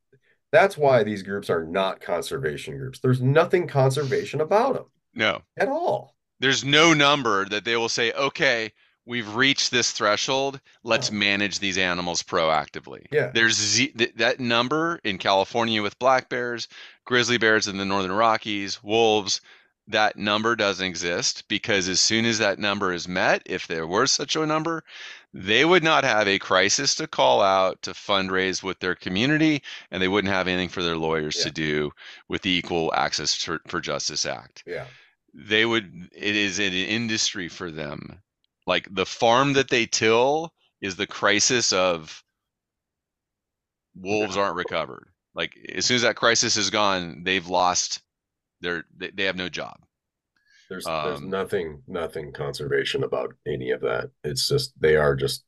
that's 0.52 0.76
why 0.76 1.02
these 1.02 1.22
groups 1.22 1.50
are 1.50 1.64
not 1.64 2.00
conservation 2.00 2.76
groups 2.78 2.98
there's 3.00 3.20
nothing 3.22 3.66
conservation 3.66 4.40
about 4.40 4.74
them 4.74 4.84
no, 5.14 5.42
at 5.56 5.68
all 5.68 6.14
there's 6.40 6.64
no 6.64 6.94
number 6.94 7.46
that 7.46 7.64
they 7.64 7.76
will 7.76 7.88
say, 7.88 8.12
okay, 8.12 8.70
we've 9.04 9.34
reached 9.34 9.72
this 9.72 9.90
threshold. 9.90 10.60
Let's 10.84 11.10
No. 11.10 11.18
manage 11.18 11.58
these 11.58 11.76
animals 11.76 12.22
proactively. 12.22 13.06
Yeah. 13.10 13.32
There's 13.34 13.56
z- 13.56 13.88
th- 13.88 14.14
that 14.14 14.38
number 14.38 15.00
in 15.02 15.18
California 15.18 15.82
with 15.82 15.98
black 15.98 16.28
bears, 16.28 16.68
grizzly 17.04 17.38
bears 17.38 17.66
in 17.66 17.76
the 17.76 17.84
northern 17.84 18.12
Rockies, 18.12 18.80
wolves. 18.84 19.40
That 19.90 20.16
number 20.16 20.54
doesn't 20.54 20.84
exist 20.86 21.44
because 21.48 21.88
as 21.88 21.98
soon 21.98 22.26
as 22.26 22.38
that 22.38 22.58
number 22.58 22.92
is 22.92 23.08
met, 23.08 23.42
if 23.46 23.66
there 23.66 23.86
were 23.86 24.06
such 24.06 24.36
a 24.36 24.44
number, 24.44 24.84
they 25.32 25.64
would 25.64 25.82
not 25.82 26.04
have 26.04 26.28
a 26.28 26.38
crisis 26.38 26.94
to 26.96 27.06
call 27.06 27.40
out 27.40 27.80
to 27.82 27.92
fundraise 27.92 28.62
with 28.62 28.78
their 28.80 28.94
community, 28.94 29.62
and 29.90 30.02
they 30.02 30.08
wouldn't 30.08 30.32
have 30.32 30.46
anything 30.46 30.68
for 30.68 30.82
their 30.82 30.96
lawyers 30.96 31.36
Yeah. 31.38 31.44
to 31.44 31.50
do 31.50 31.90
with 32.28 32.42
the 32.42 32.50
Equal 32.50 32.92
Access 32.94 33.34
for, 33.34 33.60
for 33.66 33.80
Justice 33.80 34.26
Act. 34.26 34.62
Yeah. 34.66 34.86
They 35.34 35.64
would, 35.64 36.10
it 36.12 36.36
is 36.36 36.58
an 36.58 36.72
industry 36.72 37.48
for 37.48 37.70
them. 37.70 38.20
Like 38.66 38.88
the 38.90 39.06
farm 39.06 39.54
that 39.54 39.68
they 39.70 39.86
till 39.86 40.52
is 40.82 40.96
the 40.96 41.06
crisis 41.06 41.72
of 41.72 42.22
wolves 43.94 44.36
aren't 44.36 44.56
recovered. 44.56 45.08
Like 45.34 45.56
as 45.74 45.86
soon 45.86 45.96
as 45.96 46.02
that 46.02 46.16
crisis 46.16 46.56
is 46.56 46.70
gone, 46.70 47.22
they've 47.24 47.46
lost 47.46 48.00
their, 48.60 48.84
they, 48.96 49.10
they 49.10 49.24
have 49.24 49.36
no 49.36 49.48
job. 49.48 49.80
There's 50.68 50.84
there's 51.02 51.20
Um, 51.20 51.30
nothing 51.30 51.82
nothing 51.86 52.32
conservation 52.32 53.02
about 53.04 53.34
any 53.46 53.70
of 53.70 53.80
that. 53.82 54.10
It's 54.22 54.48
just 54.48 54.72
they 54.80 54.96
are 54.96 55.16
just 55.16 55.44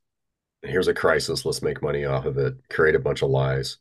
here's 0.63 0.89
a 0.89 0.95
crisis, 0.95 1.45
let's 1.45 1.63
make 1.63 1.83
money 1.83 2.05
off 2.05 2.27
of 2.27 2.39
it, 2.39 2.55
create 2.71 2.95
a 2.95 3.01
bunch 3.01 3.23
of 3.23 3.31
lies. 3.31 3.79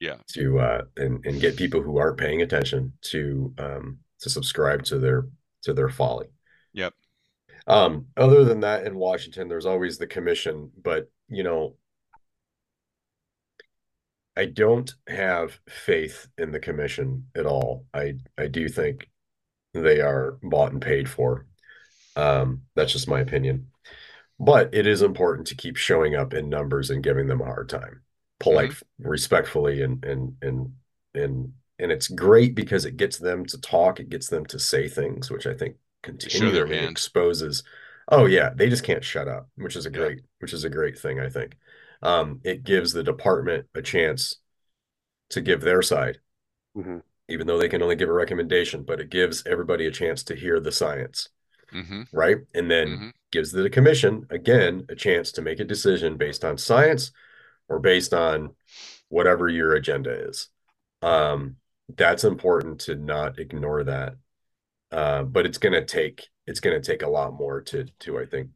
Yeah. 0.00 0.16
To 0.34 0.58
uh 0.60 0.82
and 0.96 1.24
and 1.26 1.40
get 1.40 1.56
people 1.56 1.82
who 1.82 1.98
aren't 1.98 2.18
paying 2.18 2.40
attention 2.42 2.92
to 3.12 3.52
um 3.58 3.98
to 4.20 4.30
subscribe 4.30 4.84
to 4.84 4.98
their 4.98 5.26
to 5.62 5.74
their 5.74 5.88
folly. 5.90 6.28
Yep. 6.72 6.94
Um 7.66 8.06
other 8.16 8.44
than 8.44 8.60
that 8.60 8.86
in 8.86 8.96
Washington 8.96 9.48
there's 9.48 9.66
always 9.66 9.98
the 9.98 10.06
commission, 10.06 10.70
but 10.82 11.10
you 11.28 11.42
know 11.42 11.76
I 14.40 14.46
don't 14.46 14.92
have 15.08 15.60
faith 15.68 16.28
in 16.38 16.52
the 16.52 16.60
commission 16.60 17.26
at 17.36 17.46
all. 17.46 17.86
I 17.94 18.14
I 18.38 18.46
do 18.48 18.68
think 18.68 19.08
they 19.74 20.00
are 20.00 20.38
bought 20.42 20.72
and 20.72 20.82
paid 20.82 21.08
for. 21.08 21.46
Um, 22.16 22.62
that's 22.74 22.92
just 22.92 23.08
my 23.08 23.20
opinion. 23.20 23.68
But 24.38 24.74
it 24.74 24.86
is 24.86 25.02
important 25.02 25.48
to 25.48 25.54
keep 25.56 25.76
showing 25.76 26.14
up 26.14 26.32
in 26.34 26.48
numbers 26.48 26.90
and 26.90 27.02
giving 27.02 27.26
them 27.26 27.40
a 27.42 27.44
hard 27.46 27.68
time, 27.68 28.02
polite, 28.38 28.74
respectfully, 28.98 29.82
and 29.82 30.04
and 30.04 30.36
and 30.42 30.74
and 31.14 31.52
and 31.78 31.92
it's 31.92 32.08
great 32.08 32.54
because 32.54 32.84
it 32.86 32.96
gets 32.96 33.18
them 33.18 33.44
to 33.46 33.60
talk, 33.60 34.00
it 34.00 34.08
gets 34.08 34.28
them 34.28 34.46
to 34.46 34.58
say 34.58 34.88
things, 34.88 35.30
which 35.30 35.46
I 35.46 35.54
think 35.54 35.76
continually 36.02 36.84
exposes. 36.84 37.62
Oh 38.08 38.26
yeah, 38.26 38.50
they 38.54 38.68
just 38.68 38.84
can't 38.84 39.04
shut 39.04 39.28
up, 39.28 39.48
which 39.56 39.76
is 39.76 39.86
a 39.86 39.90
Yeah. 39.90 39.96
great, 39.98 40.20
which 40.40 40.52
is 40.52 40.64
a 40.64 40.70
great 40.70 40.98
thing, 40.98 41.20
I 41.20 41.28
think. 41.28 41.56
Um, 42.02 42.40
it 42.44 42.64
gives 42.64 42.92
the 42.92 43.02
department 43.04 43.68
a 43.74 43.82
chance 43.82 44.36
to 45.30 45.40
give 45.40 45.62
their 45.62 45.82
side 45.82 46.18
Mhm. 46.74 47.00
even 47.28 47.46
though 47.46 47.58
they 47.58 47.68
can 47.68 47.82
only 47.82 47.96
give 47.96 48.08
a 48.08 48.12
recommendation, 48.12 48.82
but 48.82 49.00
it 49.00 49.10
gives 49.10 49.46
everybody 49.46 49.86
a 49.86 49.90
chance 49.90 50.22
to 50.24 50.34
hear 50.34 50.58
the 50.58 50.72
science, 50.72 51.28
hmm 51.72 52.02
right? 52.12 52.38
And 52.54 52.70
then 52.70 52.90
Mhm. 52.90 53.10
gives 53.32 53.52
the 53.52 53.70
commission, 53.70 54.26
again, 54.30 54.86
a 54.88 54.96
chance 54.96 55.32
to 55.32 55.42
make 55.42 55.60
a 55.60 55.64
decision 55.64 56.16
based 56.16 56.44
on 56.44 56.58
science 56.58 57.12
or 57.68 57.80
based 57.80 58.14
on 58.14 58.50
whatever 59.08 59.48
your 59.48 59.74
agenda 59.74 60.28
is. 60.28 60.48
Um, 61.02 61.56
that's 61.96 62.24
important 62.24 62.80
to 62.82 62.96
not 62.96 63.38
ignore 63.38 63.84
that. 63.84 64.16
Uh, 64.92 65.24
but 65.24 65.46
it's 65.46 65.58
gonna 65.58 65.84
take 65.84 66.28
it's 66.46 66.60
gonna 66.60 66.80
take 66.80 67.02
a 67.02 67.08
lot 67.10 67.32
more 67.34 67.60
to 67.62 67.84
to 68.00 68.18
I 68.18 68.26
think 68.26 68.50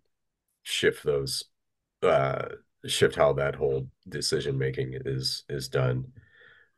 shift 0.64 1.04
those 1.04 1.44
uh 2.02 2.46
shift 2.86 3.16
how 3.16 3.32
that 3.34 3.54
whole 3.54 3.88
decision 4.08 4.58
making 4.58 4.92
is 5.04 5.44
is 5.48 5.68
done. 5.68 6.12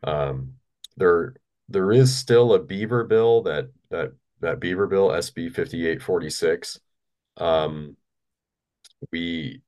Um, 0.04 0.54
there 0.96 1.34
there 1.68 1.92
is 1.92 2.14
still 2.14 2.54
a 2.54 2.62
beaver 2.62 3.04
bill 3.04 3.42
that 3.42 3.70
that 3.90 4.12
that 4.40 4.60
beaver 4.60 4.86
bill 4.86 5.08
SB 5.08 5.48
5846. 5.48 6.80
Um, 7.38 7.96
we 9.12 9.62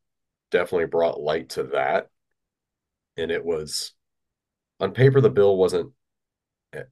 definitely 0.51 0.87
brought 0.87 1.21
light 1.21 1.51
to 1.51 1.65
that, 1.65 2.09
and 3.17 3.31
it 3.31 3.45
was 3.45 3.93
on 4.81 4.93
paper 4.93 5.21
the 5.21 5.31
bill 5.31 5.57
wasn't 5.57 5.93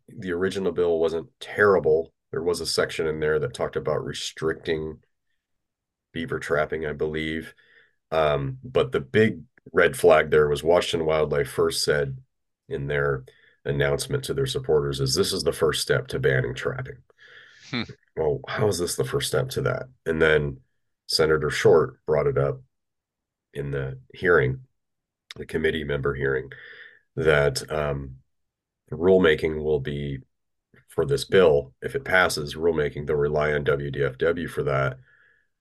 the 0.09 0.33
original 0.33 0.73
bill 0.73 0.99
wasn't 0.99 1.29
terrible. 1.41 2.13
There 2.31 2.43
was 2.43 2.61
a 2.61 2.67
section 2.67 3.07
in 3.07 3.21
there 3.21 3.39
that 3.39 3.55
talked 3.55 3.77
about 3.77 4.05
restricting 4.05 4.99
beaver 6.13 6.39
trapping, 6.39 6.87
I 6.87 6.93
believe. 6.93 7.55
Um, 8.11 8.59
but 8.63 8.93
the 8.93 9.01
big 9.01 9.43
red 9.73 9.97
flag 9.97 10.31
there 10.31 10.49
was 10.49 10.63
Washington 10.63 11.07
Wildlife 11.07 11.49
first 11.49 11.83
said 11.83 12.19
in 12.69 12.87
their 12.87 13.25
announcement 13.65 14.25
to 14.25 14.35
their 14.35 14.47
supporters 14.47 15.01
is 15.01 15.15
this 15.15 15.33
is 15.33 15.43
the 15.43 15.53
first 15.53 15.83
step 15.83 16.07
to 16.09 16.19
banning 16.19 16.55
trapping. 16.55 16.99
Hmm. 17.71 17.83
Well, 18.17 18.41
how 18.49 18.69
is 18.69 18.79
this 18.79 18.97
the 18.97 19.05
first 19.05 19.29
step 19.29 19.49
to 19.51 19.63
that? 19.63 19.89
And 20.07 20.23
then 20.23 20.59
Senator 21.07 21.51
Short 21.51 21.99
brought 22.07 22.27
it 22.27 22.39
up 22.39 22.61
in 23.53 23.71
the 23.71 23.99
hearing, 24.15 24.61
the 25.37 25.47
committee 25.47 25.85
member 25.85 26.15
hearing, 26.15 26.51
that 27.17 27.71
um, 27.71 28.17
the 28.89 28.97
rulemaking 28.97 29.63
will 29.63 29.81
be 29.81 30.19
for 30.89 31.05
this 31.05 31.25
bill. 31.25 31.75
If 31.83 31.95
it 31.95 32.05
passes, 32.05 32.55
rulemaking, 32.55 33.07
they'll 33.07 33.17
rely 33.17 33.53
on 33.53 33.65
WDFW 33.65 34.49
for 34.49 34.63
that, 34.65 34.99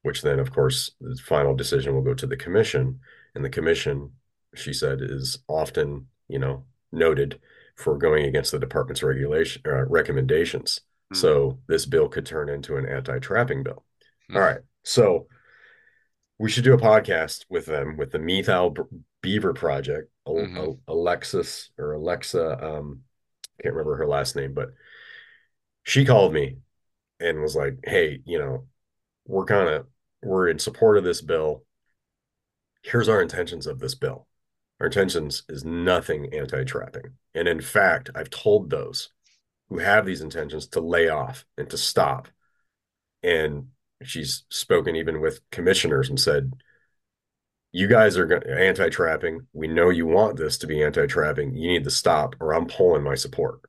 which 0.06 0.22
then, 0.22 0.40
of 0.40 0.52
course, 0.52 0.92
the 1.02 1.16
final 1.16 1.56
decision 1.56 1.96
will 1.96 2.04
go 2.04 2.14
to 2.14 2.28
the 2.28 2.38
commission. 2.38 3.00
And 3.34 3.44
the 3.44 3.50
commission, 3.50 4.12
she 4.54 4.72
said, 4.72 5.00
is 5.02 5.40
often, 5.48 6.06
you 6.28 6.38
know, 6.38 6.64
noted 6.92 7.40
for 7.76 7.98
going 7.98 8.24
against 8.26 8.52
the 8.52 8.60
department's 8.60 9.02
regulation 9.02 9.64
uh, 9.66 9.84
recommendations. 9.88 10.82
Hmm. 11.12 11.16
So 11.16 11.60
this 11.68 11.88
bill 11.88 12.08
could 12.08 12.28
turn 12.28 12.50
into 12.50 12.78
an 12.78 12.86
anti-trapping 12.86 13.64
bill. 13.64 13.84
Hmm. 14.30 14.38
All 14.38 14.44
right. 14.44 14.60
So 14.84 15.26
we 16.38 16.52
should 16.52 16.64
do 16.64 16.76
a 16.76 16.78
podcast 16.78 17.46
with 17.50 17.66
them 17.66 17.98
with 17.98 18.12
the 18.12 18.20
Methow 18.20 18.76
B- 18.76 19.00
Beaver 19.22 19.54
Project. 19.54 20.12
Mhm. 20.28 20.80
Alexis 20.88 21.72
or 21.80 21.94
Alexa, 21.94 22.64
um, 22.64 23.02
can't 23.60 23.74
remember 23.74 23.96
her 23.96 24.08
last 24.08 24.36
name, 24.36 24.54
but 24.54 24.70
she 25.84 26.06
called 26.06 26.32
me 26.32 26.58
and 27.20 27.42
was 27.42 27.56
like, 27.56 27.80
"Hey, 27.84 28.22
you 28.26 28.38
know, 28.38 28.68
we're 29.26 29.46
kind 29.46 29.70
of 29.70 29.88
we're 30.24 30.48
in 30.48 30.60
support 30.60 30.98
of 30.98 31.04
this 31.04 31.22
bill. 31.22 31.64
Here's 32.84 33.10
our 33.10 33.22
intentions 33.22 33.68
of 33.68 33.80
this 33.80 33.96
bill. 33.96 34.28
Our 34.80 34.88
intentions 34.88 35.44
is 35.48 35.64
nothing 35.64 36.34
anti-trapping, 36.34 37.14
and 37.34 37.48
in 37.48 37.62
fact, 37.62 38.10
I've 38.14 38.30
told 38.30 38.70
those 38.70 39.10
who 39.70 39.80
have 39.80 40.06
these 40.06 40.22
intentions 40.22 40.68
to 40.68 40.82
lay 40.82 41.10
off 41.10 41.46
and 41.58 41.70
to 41.70 41.78
stop. 41.78 42.28
And 43.24 43.70
she's 44.04 44.44
spoken 44.50 44.96
even 44.96 45.22
with 45.22 45.40
commissioners 45.50 46.10
and 46.10 46.20
said, 46.20 46.54
"You 47.72 47.88
guys 47.88 48.18
are 48.18 48.32
anti-trapping. 48.46 49.48
We 49.54 49.68
know 49.68 49.90
you 49.90 50.06
want 50.06 50.38
this 50.38 50.58
to 50.60 50.68
be 50.68 50.84
anti-trapping. 50.84 51.56
You 51.56 51.70
need 51.70 51.86
to 51.86 51.90
stop, 51.90 52.36
or 52.40 52.54
I'm 52.54 52.68
pulling 52.68 53.04
my 53.04 53.16
support. 53.16 53.62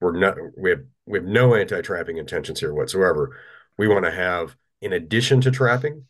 We're 0.00 0.18
not. 0.18 0.36
We 0.56 0.70
have 0.70 0.84
we 1.04 1.18
have 1.18 1.26
no 1.26 1.54
anti-trapping 1.54 2.16
intentions 2.16 2.60
here 2.60 2.74
whatsoever. 2.74 3.38
We 3.78 3.86
want 3.86 4.06
to 4.06 4.10
have, 4.10 4.56
in 4.80 4.92
addition 4.92 5.40
to 5.42 5.50
trapping, 5.50 6.06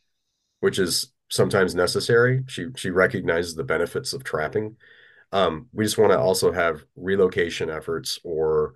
which 0.61 0.79
is 0.79 1.13
sometimes 1.29 1.75
necessary. 1.75 2.45
She 2.47 2.67
she 2.77 2.91
recognizes 2.91 3.55
the 3.55 3.65
benefits 3.65 4.13
of 4.13 4.25
trapping. 4.25 4.77
Um, 5.33 5.69
we 5.73 5.85
just 5.85 5.99
want 5.99 6.13
to 6.13 6.19
also 6.19 6.53
have 6.53 6.85
relocation 6.95 7.69
efforts 7.69 8.19
or 8.23 8.75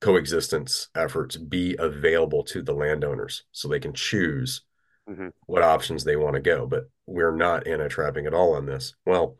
coexistence 0.00 0.88
efforts 0.94 1.36
be 1.36 1.76
available 1.78 2.42
to 2.42 2.60
the 2.62 2.74
landowners 2.74 3.44
so 3.52 3.68
they 3.68 3.80
can 3.80 3.94
choose 3.94 4.62
Mhm. 5.08 5.32
what 5.46 5.62
options 5.62 6.04
they 6.04 6.16
want 6.16 6.34
to 6.34 6.40
go. 6.40 6.66
But 6.66 6.90
we're 7.06 7.34
not 7.34 7.66
anti-trapping 7.66 8.26
at 8.26 8.34
all 8.34 8.54
on 8.54 8.66
this. 8.66 8.94
Well, 9.06 9.38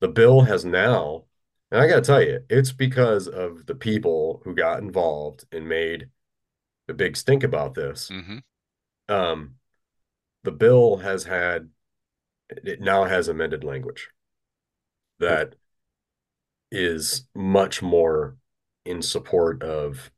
the 0.00 0.08
bill 0.08 0.42
has 0.42 0.64
now, 0.64 1.24
and 1.70 1.80
I 1.80 1.88
got 1.88 1.96
to 1.96 2.02
tell 2.02 2.22
you, 2.22 2.44
it's 2.48 2.72
because 2.72 3.26
of 3.26 3.66
the 3.66 3.74
people 3.74 4.40
who 4.44 4.54
got 4.54 4.80
involved 4.80 5.44
and 5.52 5.68
made 5.68 6.08
the 6.86 6.94
big 6.94 7.16
stink 7.16 7.42
about 7.42 7.74
this. 7.74 8.08
hmm 8.08 8.38
Um, 9.10 9.56
the 10.44 10.52
bill 10.52 10.98
has 10.98 11.24
had, 11.24 11.68
it 12.48 12.80
now 12.80 13.04
has 13.04 13.28
amended 13.28 13.64
language 13.64 14.08
that 15.18 15.54
is 16.70 17.24
much 17.34 17.82
more 17.82 18.36
in 18.84 19.02
support 19.02 19.62
of 19.62 20.10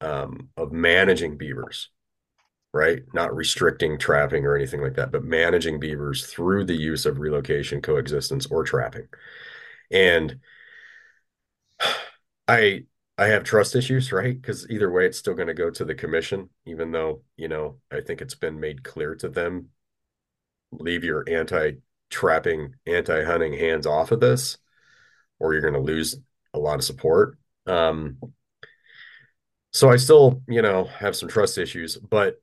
um, 0.00 0.48
of 0.56 0.72
managing 0.72 1.36
beavers, 1.36 1.90
right? 2.72 3.02
Not 3.12 3.34
restricting 3.34 3.98
trapping 3.98 4.46
or 4.46 4.56
anything 4.56 4.80
like 4.80 4.94
that, 4.94 5.12
but 5.12 5.24
managing 5.24 5.78
beavers 5.78 6.26
through 6.26 6.64
the 6.64 6.76
use 6.76 7.04
of 7.06 7.18
relocation, 7.18 7.82
coexistence, 7.82 8.46
or 8.46 8.64
trapping. 8.64 9.08
And 9.90 10.40
I 12.48 12.84
I 13.20 13.26
have 13.26 13.44
trust 13.44 13.76
issues, 13.76 14.12
right? 14.12 14.34
Because 14.34 14.66
either 14.70 14.90
way, 14.90 15.04
it's 15.04 15.18
still 15.18 15.34
going 15.34 15.48
to 15.48 15.54
go 15.54 15.68
to 15.68 15.84
the 15.84 15.94
commission, 15.94 16.48
even 16.64 16.90
though, 16.90 17.20
you 17.36 17.48
know, 17.48 17.76
I 17.92 18.00
think 18.00 18.22
it's 18.22 18.34
been 18.34 18.58
made 18.58 18.82
clear 18.82 19.14
to 19.16 19.28
them, 19.28 19.68
leave 20.72 21.04
your 21.04 21.28
anti-trapping, 21.28 22.76
anti-hunting 22.86 23.52
hands 23.52 23.86
off 23.86 24.10
of 24.10 24.20
this, 24.20 24.56
or 25.38 25.52
you're 25.52 25.60
going 25.60 25.74
to 25.74 25.80
lose 25.80 26.16
a 26.54 26.58
lot 26.58 26.76
of 26.76 26.84
support. 26.84 27.36
Um, 27.66 28.16
so 29.74 29.90
I 29.90 29.96
still, 29.96 30.40
you 30.48 30.62
know, 30.62 30.84
have 30.84 31.14
some 31.14 31.28
trust 31.28 31.58
issues, 31.58 31.98
but 31.98 32.40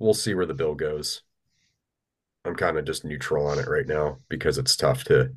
we'll 0.00 0.12
see 0.12 0.34
where 0.34 0.44
the 0.44 0.54
bill 0.54 0.74
goes. 0.74 1.22
I'm 2.44 2.56
kind 2.56 2.78
of 2.78 2.84
just 2.84 3.04
neutral 3.04 3.46
on 3.46 3.60
it 3.60 3.68
right 3.68 3.86
now 3.86 4.18
because 4.28 4.58
it's 4.58 4.74
tough 4.74 5.04
to. 5.04 5.34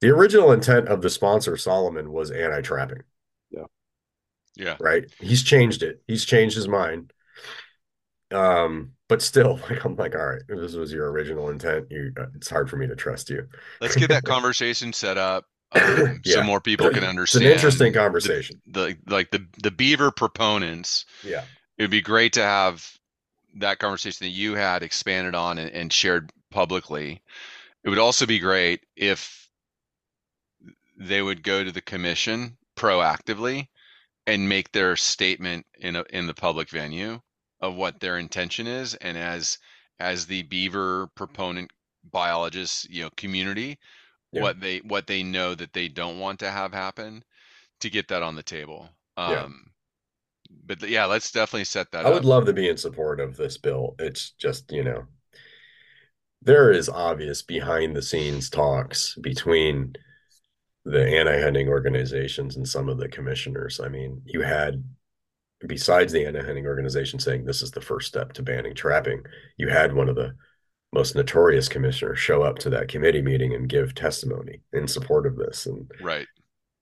The 0.00 0.08
original 0.08 0.52
intent 0.52 0.88
of 0.88 1.02
the 1.02 1.10
sponsor 1.10 1.58
Salomon, 1.58 2.10
was 2.10 2.30
anti-trapping. 2.30 2.98
Yeah. 2.98 3.15
Yeah. 4.56 4.76
Right. 4.80 5.04
He's 5.20 5.42
changed 5.42 5.82
it. 5.82 6.02
He's 6.06 6.24
changed 6.24 6.56
his 6.56 6.68
mind. 6.68 7.12
Um, 8.32 8.92
but 9.08 9.22
still, 9.22 9.60
like 9.70 9.84
I'm 9.84 9.96
like, 9.96 10.14
all 10.14 10.26
right, 10.26 10.42
this 10.48 10.74
was 10.74 10.92
your 10.92 11.10
original 11.10 11.50
intent, 11.50 11.86
you 11.90 12.12
uh, 12.18 12.26
it's 12.34 12.48
hard 12.48 12.68
for 12.68 12.76
me 12.76 12.86
to 12.86 12.96
trust 12.96 13.30
you. 13.30 13.46
Let's 13.80 13.96
get 13.96 14.08
that 14.08 14.24
conversation 14.24 14.92
set 14.92 15.18
up 15.18 15.44
um, 15.72 16.20
Yeah. 16.24 16.34
so 16.36 16.42
more 16.42 16.60
people 16.60 16.90
can 16.90 17.04
understand. 17.04 17.44
It's 17.44 17.50
an 17.50 17.52
interesting 17.52 17.92
conversation. 17.92 18.60
The, 18.66 18.96
like 19.08 19.30
the 19.30 19.46
the 19.62 19.70
beaver 19.70 20.10
proponents. 20.10 21.04
Yeah. 21.22 21.44
It 21.78 21.82
would 21.82 21.90
be 21.90 22.00
great 22.00 22.32
to 22.34 22.42
have 22.42 22.90
that 23.56 23.78
conversation 23.78 24.24
that 24.26 24.30
you 24.30 24.54
had 24.54 24.82
expanded 24.82 25.34
on 25.34 25.58
and, 25.58 25.70
and 25.70 25.92
shared 25.92 26.30
publicly. 26.50 27.22
It 27.84 27.90
would 27.90 27.98
also 27.98 28.26
be 28.26 28.38
great 28.38 28.80
if 28.96 29.48
they 30.98 31.20
would 31.20 31.42
go 31.42 31.62
to 31.62 31.70
the 31.70 31.82
commission 31.82 32.56
proactively 32.76 33.68
and 34.26 34.48
make 34.48 34.72
their 34.72 34.96
statement 34.96 35.66
in 35.78 35.96
a, 35.96 36.04
in 36.10 36.26
the 36.26 36.34
public 36.34 36.68
venue 36.70 37.20
of 37.60 37.74
what 37.74 38.00
their 38.00 38.18
intention 38.18 38.66
is 38.66 38.94
and 38.96 39.16
as 39.18 39.58
as 39.98 40.26
the 40.26 40.42
beaver 40.44 41.08
proponent 41.14 41.70
biologists 42.12 42.86
you 42.90 43.02
know 43.02 43.10
community 43.16 43.78
Yeah. 44.32 44.42
what 44.42 44.60
they 44.60 44.78
what 44.80 45.06
they 45.06 45.22
know 45.22 45.54
that 45.54 45.72
they 45.72 45.88
don't 45.88 46.20
want 46.20 46.40
to 46.40 46.50
have 46.50 46.72
happen 46.74 47.24
to 47.80 47.90
get 47.90 48.08
that 48.08 48.22
on 48.22 48.36
the 48.36 48.42
table 48.42 48.90
Yeah. 49.26 49.46
um 49.46 49.70
but 50.64 50.82
yeah 50.88 51.04
let's 51.06 51.30
definitely 51.32 51.64
set 51.64 51.90
that 51.92 52.06
I 52.06 52.08
up 52.08 52.14
would 52.14 52.24
love 52.24 52.46
to 52.46 52.54
be 52.54 52.68
in 52.70 52.78
support 52.78 53.20
of 53.20 53.36
this 53.36 53.58
bill. 53.58 53.96
It's 53.98 54.30
just, 54.30 54.72
you 54.72 54.82
know, 54.84 55.06
there 56.42 56.70
is 56.70 56.88
obvious 56.88 57.42
behind 57.42 57.94
the 57.96 58.02
scenes 58.02 58.48
talks 58.48 59.14
between 59.16 59.94
the 60.86 61.06
anti-hunting 61.06 61.68
organizations 61.68 62.56
and 62.56 62.66
some 62.66 62.88
of 62.88 62.98
the 62.98 63.08
commissioners. 63.08 63.80
I 63.80 63.88
mean, 63.88 64.22
you 64.24 64.42
had 64.42 64.82
besides 65.66 66.12
the 66.12 66.26
anti-hunting 66.26 66.66
organization 66.66 67.18
saying 67.18 67.44
this 67.44 67.62
is 67.62 67.70
the 67.70 67.80
first 67.80 68.08
step 68.08 68.32
to 68.34 68.42
banning 68.42 68.74
trapping, 68.74 69.22
you 69.56 69.68
had 69.68 69.94
one 69.94 70.08
of 70.08 70.14
the 70.14 70.34
most 70.92 71.14
notorious 71.14 71.68
commissioners 71.68 72.18
show 72.18 72.42
up 72.42 72.58
to 72.58 72.70
that 72.70 72.88
committee 72.88 73.22
meeting 73.22 73.54
and 73.54 73.68
give 73.68 73.94
testimony 73.94 74.60
in 74.72 74.86
support 74.86 75.26
of 75.26 75.36
this. 75.36 75.66
And 75.66 75.90
right 76.00 76.26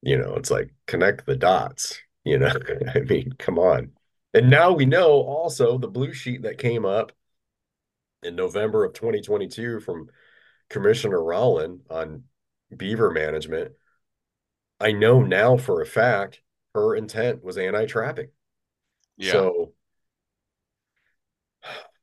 you 0.05 0.19
know, 0.19 0.35
it's 0.35 0.51
like 0.51 0.73
connect 0.87 1.25
the 1.25 1.35
dots, 1.35 1.99
you 2.25 2.39
know. 2.39 2.53
I 2.95 3.01
mean, 3.01 3.33
come 3.39 3.59
on. 3.59 3.93
And 4.35 4.51
now 4.51 4.73
we 4.73 4.85
know 4.85 5.23
also 5.23 5.79
the 5.79 5.89
blue 5.89 6.13
sheet 6.13 6.43
that 6.43 6.59
came 6.59 6.85
up 6.85 7.13
in 8.23 8.37
November 8.37 8.85
of 8.85 8.93
2022 8.93 9.81
from 9.81 10.09
Commissioner 10.69 11.23
Rowland 11.23 11.81
on 11.89 12.25
beaver 12.77 13.11
management. 13.11 13.73
I 14.81 14.93
know 14.93 15.23
now 15.23 15.57
for 15.57 15.81
a 15.83 15.87
fact 15.87 16.41
her 16.75 16.95
intent 16.97 17.43
was 17.45 17.57
anti-trapping. 17.59 18.29
yeah 19.17 19.33
So 19.33 19.73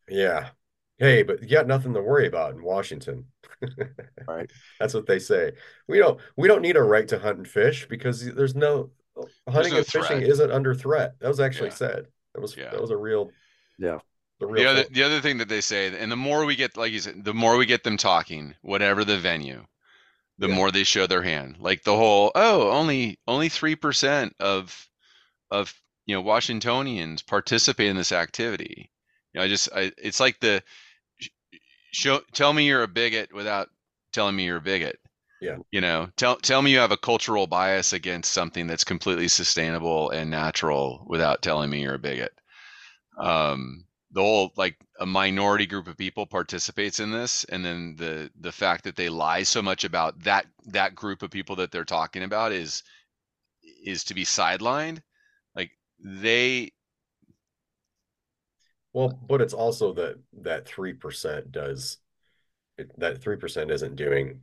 yeah. 0.07 0.49
Hey, 0.97 1.23
but 1.23 1.41
you 1.41 1.47
got 1.49 1.67
nothing 1.67 1.93
to 1.95 2.01
worry 2.01 2.27
about 2.27 2.53
in 2.53 2.63
Washington. 2.63 3.25
Right. 4.27 4.49
That's 4.79 4.93
what 4.93 5.05
they 5.07 5.19
say. 5.19 5.51
We 5.87 5.97
don't 5.99 6.19
we 6.37 6.47
don't 6.47 6.61
need 6.61 6.77
a 6.77 6.81
right 6.83 7.07
to 7.09 7.19
hunt 7.19 7.37
and 7.37 7.47
fish 7.47 7.87
because 7.87 8.23
there's 8.33 8.55
no 8.55 8.91
hunting 9.49 9.73
no 9.73 9.79
and 9.79 9.85
fishing 9.85 10.17
threat. 10.19 10.23
isn't 10.23 10.51
under 10.51 10.73
threat. 10.73 11.15
That 11.19 11.27
was 11.27 11.39
actually 11.39 11.69
Yeah. 11.69 11.75
said. 11.75 12.07
That 12.33 12.41
was 12.41 12.55
Yeah. 12.55 12.69
that 12.71 12.79
was 12.81 12.91
a 12.91 12.97
real 12.97 13.31
Yeah. 13.77 13.99
the 14.39 14.47
real 14.47 14.63
the 14.63 14.69
other 14.69 14.83
thing. 14.83 14.93
the 14.93 15.03
other 15.03 15.21
thing 15.21 15.37
that 15.39 15.49
they 15.49 15.61
say 15.61 15.95
and 15.95 16.11
the 16.11 16.15
more 16.15 16.45
we 16.45 16.55
get 16.55 16.77
like 16.77 16.91
you 16.91 16.99
said 16.99 17.23
the 17.23 17.33
more 17.33 17.57
we 17.57 17.65
get 17.65 17.83
them 17.83 17.97
talking 17.97 18.55
whatever 18.61 19.03
the 19.03 19.17
venue 19.19 19.65
the 20.41 20.49
Yeah. 20.49 20.55
more 20.55 20.71
they 20.71 20.83
show 20.83 21.07
their 21.07 21.23
hand 21.23 21.57
like 21.59 21.83
the 21.83 21.95
whole 21.95 22.31
oh 22.35 22.71
only 22.71 23.19
only 23.27 23.49
3% 23.49 24.35
of 24.39 24.89
of 25.51 25.73
you 26.05 26.15
know 26.15 26.21
washingtonians 26.21 27.21
participate 27.21 27.89
in 27.89 27.95
this 27.95 28.11
activity 28.11 28.91
you 29.33 29.39
know 29.39 29.45
i 29.45 29.47
just 29.47 29.69
I, 29.73 29.91
it's 29.97 30.19
like 30.19 30.39
the 30.41 30.63
show 31.91 32.21
tell 32.33 32.53
me 32.53 32.65
you're 32.67 32.83
a 32.83 32.87
bigot 32.87 33.33
without 33.33 33.69
telling 34.13 34.35
me 34.35 34.45
you're 34.45 34.57
a 34.57 34.61
bigot 34.61 34.99
Yeah. 35.41 35.57
you 35.71 35.81
know 35.81 36.09
tell 36.17 36.37
tell 36.37 36.61
me 36.61 36.71
you 36.71 36.79
have 36.79 36.91
a 36.91 36.97
cultural 36.97 37.47
bias 37.47 37.93
against 37.93 38.31
something 38.33 38.67
that's 38.67 38.83
completely 38.83 39.27
sustainable 39.27 40.09
and 40.11 40.31
natural 40.31 41.05
without 41.07 41.41
telling 41.41 41.69
me 41.69 41.81
you're 41.83 41.95
a 41.95 41.99
bigot 41.99 42.33
um 43.19 43.85
the 44.13 44.21
whole 44.21 44.51
like 44.57 44.77
a 44.99 45.05
minority 45.05 45.65
group 45.65 45.87
of 45.87 45.97
people 45.97 46.25
participates 46.25 46.99
in 46.99 47.11
this 47.11 47.43
and 47.45 47.63
then 47.63 47.95
the 47.97 48.29
the 48.41 48.51
fact 48.51 48.83
that 48.83 48.95
they 48.95 49.09
lie 49.09 49.43
so 49.43 49.61
much 49.61 49.83
about 49.83 50.21
that 50.23 50.45
that 50.65 50.95
group 50.95 51.23
of 51.23 51.31
people 51.31 51.55
that 51.55 51.71
they're 51.71 51.85
talking 51.85 52.23
about 52.23 52.51
is 52.51 52.83
is 53.83 54.03
to 54.03 54.13
be 54.13 54.23
sidelined 54.23 55.01
like 55.55 55.71
they 56.03 56.71
Well, 58.93 59.19
but 59.27 59.41
it's 59.41 59.53
also 59.53 59.93
that 59.93 60.19
that 60.41 60.67
three 60.67 60.93
percent 60.93 61.51
does 61.51 61.97
that 62.97 63.21
three 63.21 63.37
percent 63.37 63.71
isn't 63.71 63.95
doing 63.95 64.41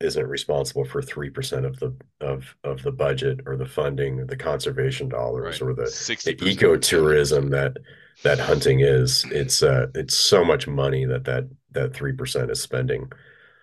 isn't 0.00 0.26
responsible 0.26 0.84
for 0.84 1.02
three 1.02 1.30
percent 1.30 1.64
of 1.64 1.78
the 1.78 1.94
of 2.20 2.56
of 2.64 2.82
the 2.82 2.92
budget 2.92 3.40
or 3.46 3.56
the 3.56 3.66
funding 3.66 4.20
or 4.20 4.24
the 4.24 4.36
conservation 4.36 5.08
dollars 5.08 5.60
right. 5.60 5.70
or 5.70 5.74
the, 5.74 5.82
the 5.82 5.88
60% 5.88 6.38
ecotourism 6.38 7.50
that 7.50 7.76
that 8.22 8.38
hunting 8.40 8.80
is. 8.80 9.24
It's 9.30 9.62
uh 9.62 9.88
it's 9.94 10.16
so 10.16 10.44
much 10.44 10.66
money 10.68 11.04
that 11.06 11.24
that 11.24 11.48
that 11.72 11.94
three 11.94 12.12
percent 12.12 12.50
is 12.50 12.62
spending. 12.62 13.10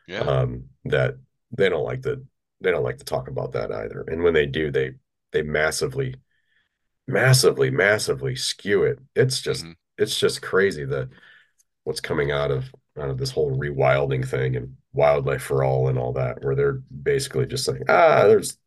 yeah 0.07 0.19
um, 0.21 0.65
that 0.85 1.15
they 1.57 1.69
don't 1.69 1.83
like 1.85 2.01
to 2.03 2.21
they 2.61 2.71
don't 2.71 2.83
like 2.83 2.97
to 2.99 3.05
talk 3.05 3.27
about 3.29 3.53
that 3.53 3.71
either. 3.71 4.03
And 4.07 4.23
when 4.23 4.33
they 4.33 4.45
do, 4.45 4.71
they 4.71 4.93
they 5.31 5.43
massively, 5.43 6.15
massively, 7.07 7.69
massively 7.71 8.35
skew 8.35 8.83
it. 8.83 8.99
It's 9.15 9.41
just 9.41 9.65
Mhm. 9.65 9.75
it's 9.97 10.19
just 10.19 10.41
crazy 10.41 10.85
that 10.85 11.09
what's 11.83 12.01
coming 12.01 12.31
out 12.31 12.51
of 12.51 12.73
out 12.97 13.09
of 13.09 13.17
this 13.17 13.31
whole 13.31 13.57
rewilding 13.57 14.27
thing 14.27 14.55
and 14.55 14.75
wildlife 14.93 15.41
for 15.43 15.63
all 15.63 15.89
and 15.89 15.97
all 15.97 16.13
that, 16.13 16.43
where 16.43 16.55
they're 16.55 16.81
basically 17.03 17.45
just 17.45 17.65
saying, 17.65 17.83
ah, 17.89 18.27
there's 18.27 18.57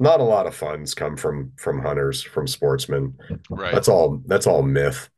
not 0.00 0.18
a 0.18 0.24
lot 0.24 0.46
of 0.46 0.54
funds 0.54 0.94
come 0.94 1.16
from 1.16 1.52
from 1.56 1.80
hunters, 1.80 2.22
from 2.22 2.46
sportsmen. 2.46 3.16
right 3.50 3.72
That's 3.72 3.86
all 3.86 4.22
that's 4.26 4.46
all 4.46 4.62
myth. 4.62 5.10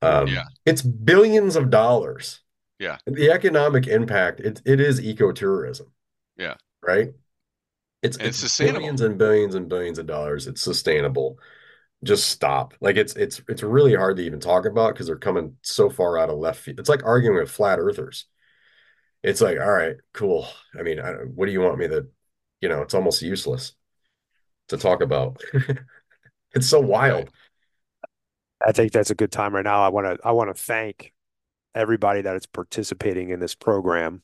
Um, 0.00 0.28
Yeah. 0.28 0.44
it's 0.64 0.80
billions 0.80 1.56
of 1.56 1.70
dollars. 1.70 2.40
Yeah. 2.78 2.98
The 3.06 3.30
economic 3.30 3.86
impact, 3.86 4.40
it, 4.40 4.62
it 4.64 4.80
is 4.80 5.00
ecotourism. 5.00 5.88
Yeah. 6.36 6.54
Right? 6.80 7.10
It's, 8.02 8.16
And 8.16 8.28
it's 8.28 8.42
it's 8.42 8.58
billions 8.58 9.00
and 9.00 9.18
billions 9.18 9.54
and 9.54 9.68
billions 9.68 9.98
of 9.98 10.06
dollars. 10.06 10.46
It's 10.46 10.62
sustainable. 10.62 11.38
Just 12.02 12.28
stop. 12.28 12.74
Like 12.80 12.96
it's 12.96 13.14
it's 13.14 13.40
it's 13.48 13.62
really 13.62 13.94
hard 13.94 14.16
to 14.16 14.24
even 14.24 14.40
talk 14.40 14.66
about 14.66 14.94
because 14.94 15.06
they're 15.06 15.16
coming 15.16 15.56
so 15.62 15.90
far 15.90 16.18
out 16.18 16.30
of 16.30 16.38
left 16.38 16.60
field. 16.60 16.80
It's 16.80 16.88
like 16.88 17.04
arguing 17.04 17.36
with 17.38 17.50
flat 17.50 17.78
earthers. 17.78 18.26
It's 19.22 19.40
like, 19.40 19.60
all 19.60 19.70
right, 19.70 19.96
cool. 20.12 20.48
I 20.76 20.82
mean, 20.82 20.98
I, 20.98 21.12
what 21.12 21.46
do 21.46 21.52
you 21.52 21.60
want 21.60 21.78
me 21.78 21.86
to, 21.86 22.08
you 22.60 22.68
know, 22.68 22.82
it's 22.82 22.94
almost 22.94 23.22
useless 23.22 23.74
to 24.68 24.76
talk 24.76 25.02
about. 25.02 25.40
It's 26.54 26.68
so 26.68 26.80
wild. 26.80 27.30
I 28.64 28.72
think 28.72 28.92
that's 28.92 29.10
a 29.10 29.14
good 29.14 29.32
time 29.32 29.54
right 29.54 29.64
now. 29.64 29.82
I 29.82 29.88
want 29.88 30.06
to 30.06 30.18
I 30.26 30.32
want 30.32 30.54
to 30.54 30.62
thank 30.62 31.12
everybody 31.74 32.22
that 32.22 32.36
is 32.36 32.46
participating 32.46 33.30
in 33.30 33.40
this 33.40 33.54
program 33.54 34.22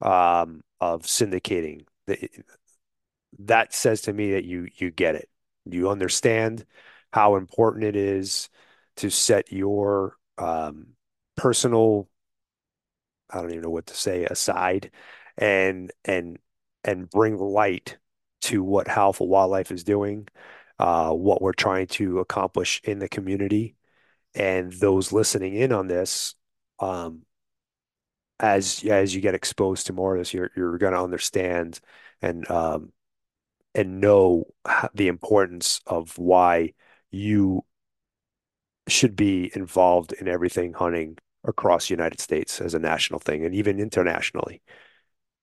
um, 0.00 0.62
of 0.80 1.02
syndicating. 1.02 1.84
That 3.40 3.74
says 3.74 4.02
to 4.02 4.12
me 4.12 4.32
that 4.32 4.44
you 4.44 4.68
you 4.76 4.90
get 4.90 5.14
it. 5.14 5.28
You 5.66 5.90
understand 5.90 6.64
how 7.12 7.36
important 7.36 7.84
it 7.84 7.96
is 7.96 8.48
to 8.96 9.10
set 9.10 9.52
your 9.52 10.16
um, 10.38 10.88
personal 11.36 12.08
I 13.30 13.40
don't 13.40 13.50
even 13.50 13.62
know 13.62 13.70
what 13.70 13.86
to 13.86 13.94
say 13.94 14.24
aside 14.24 14.90
and 15.36 15.92
and 16.04 16.38
and 16.84 17.10
bring 17.10 17.36
light 17.38 17.98
to 18.42 18.62
what 18.62 18.88
Howl 18.88 19.14
Wildlife 19.18 19.72
is 19.72 19.84
doing, 19.84 20.28
uh, 20.78 21.10
what 21.10 21.42
we're 21.42 21.52
trying 21.52 21.86
to 21.88 22.20
accomplish 22.20 22.80
in 22.84 22.98
the 22.98 23.08
community, 23.08 23.76
and 24.34 24.72
those 24.72 25.12
listening 25.12 25.54
in 25.54 25.72
on 25.72 25.88
this, 25.88 26.34
um, 26.78 27.22
as 28.38 28.84
as 28.84 29.14
you 29.14 29.20
get 29.20 29.34
exposed 29.34 29.86
to 29.86 29.92
more 29.92 30.14
of 30.14 30.20
this, 30.20 30.34
you're 30.34 30.50
you're 30.56 30.78
going 30.78 30.92
to 30.92 31.02
understand 31.02 31.80
and 32.22 32.48
um, 32.50 32.92
and 33.74 34.00
know 34.00 34.44
the 34.94 35.08
importance 35.08 35.80
of 35.86 36.16
why 36.18 36.72
you 37.10 37.64
should 38.88 39.16
be 39.16 39.50
involved 39.54 40.12
in 40.12 40.28
everything 40.28 40.72
hunting 40.72 41.18
across 41.44 41.88
the 41.88 41.94
United 41.94 42.20
States 42.20 42.60
as 42.60 42.74
a 42.74 42.78
national 42.78 43.20
thing 43.20 43.44
and 43.44 43.54
even 43.54 43.78
internationally 43.78 44.62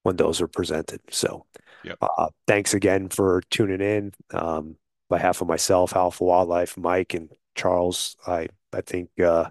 when 0.03 0.15
those 0.17 0.41
are 0.41 0.47
presented. 0.47 1.01
So, 1.09 1.45
Yep. 1.83 1.97
uh, 2.01 2.29
thanks 2.47 2.73
again 2.73 3.09
for 3.09 3.41
tuning 3.49 3.81
in. 3.81 4.13
Um, 4.31 4.77
by 5.09 5.19
half 5.19 5.41
of 5.41 5.47
myself, 5.47 5.91
Howl 5.91 6.11
For 6.11 6.27
Wildlife, 6.27 6.77
Mike, 6.77 7.13
and 7.13 7.29
Charles, 7.55 8.15
I 8.25 8.47
I 8.71 8.81
think 8.81 9.09
uh, 9.19 9.49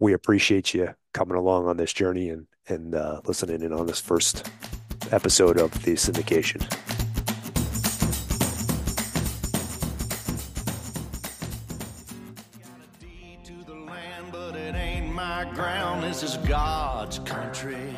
we 0.00 0.12
appreciate 0.12 0.74
you 0.74 0.94
coming 1.14 1.36
along 1.36 1.66
on 1.66 1.76
this 1.76 1.92
journey 1.92 2.30
and 2.30 2.46
and 2.68 2.94
uh, 2.94 3.20
listening 3.24 3.62
in 3.62 3.72
on 3.72 3.86
this 3.86 4.00
first 4.00 4.50
episode 5.10 5.58
of 5.58 5.70
the 5.84 5.92
syndication. 5.92 6.66
ground. 15.54 16.02
This 16.02 16.22
is 16.22 16.36
God's 16.38 17.18
country. 17.20 17.97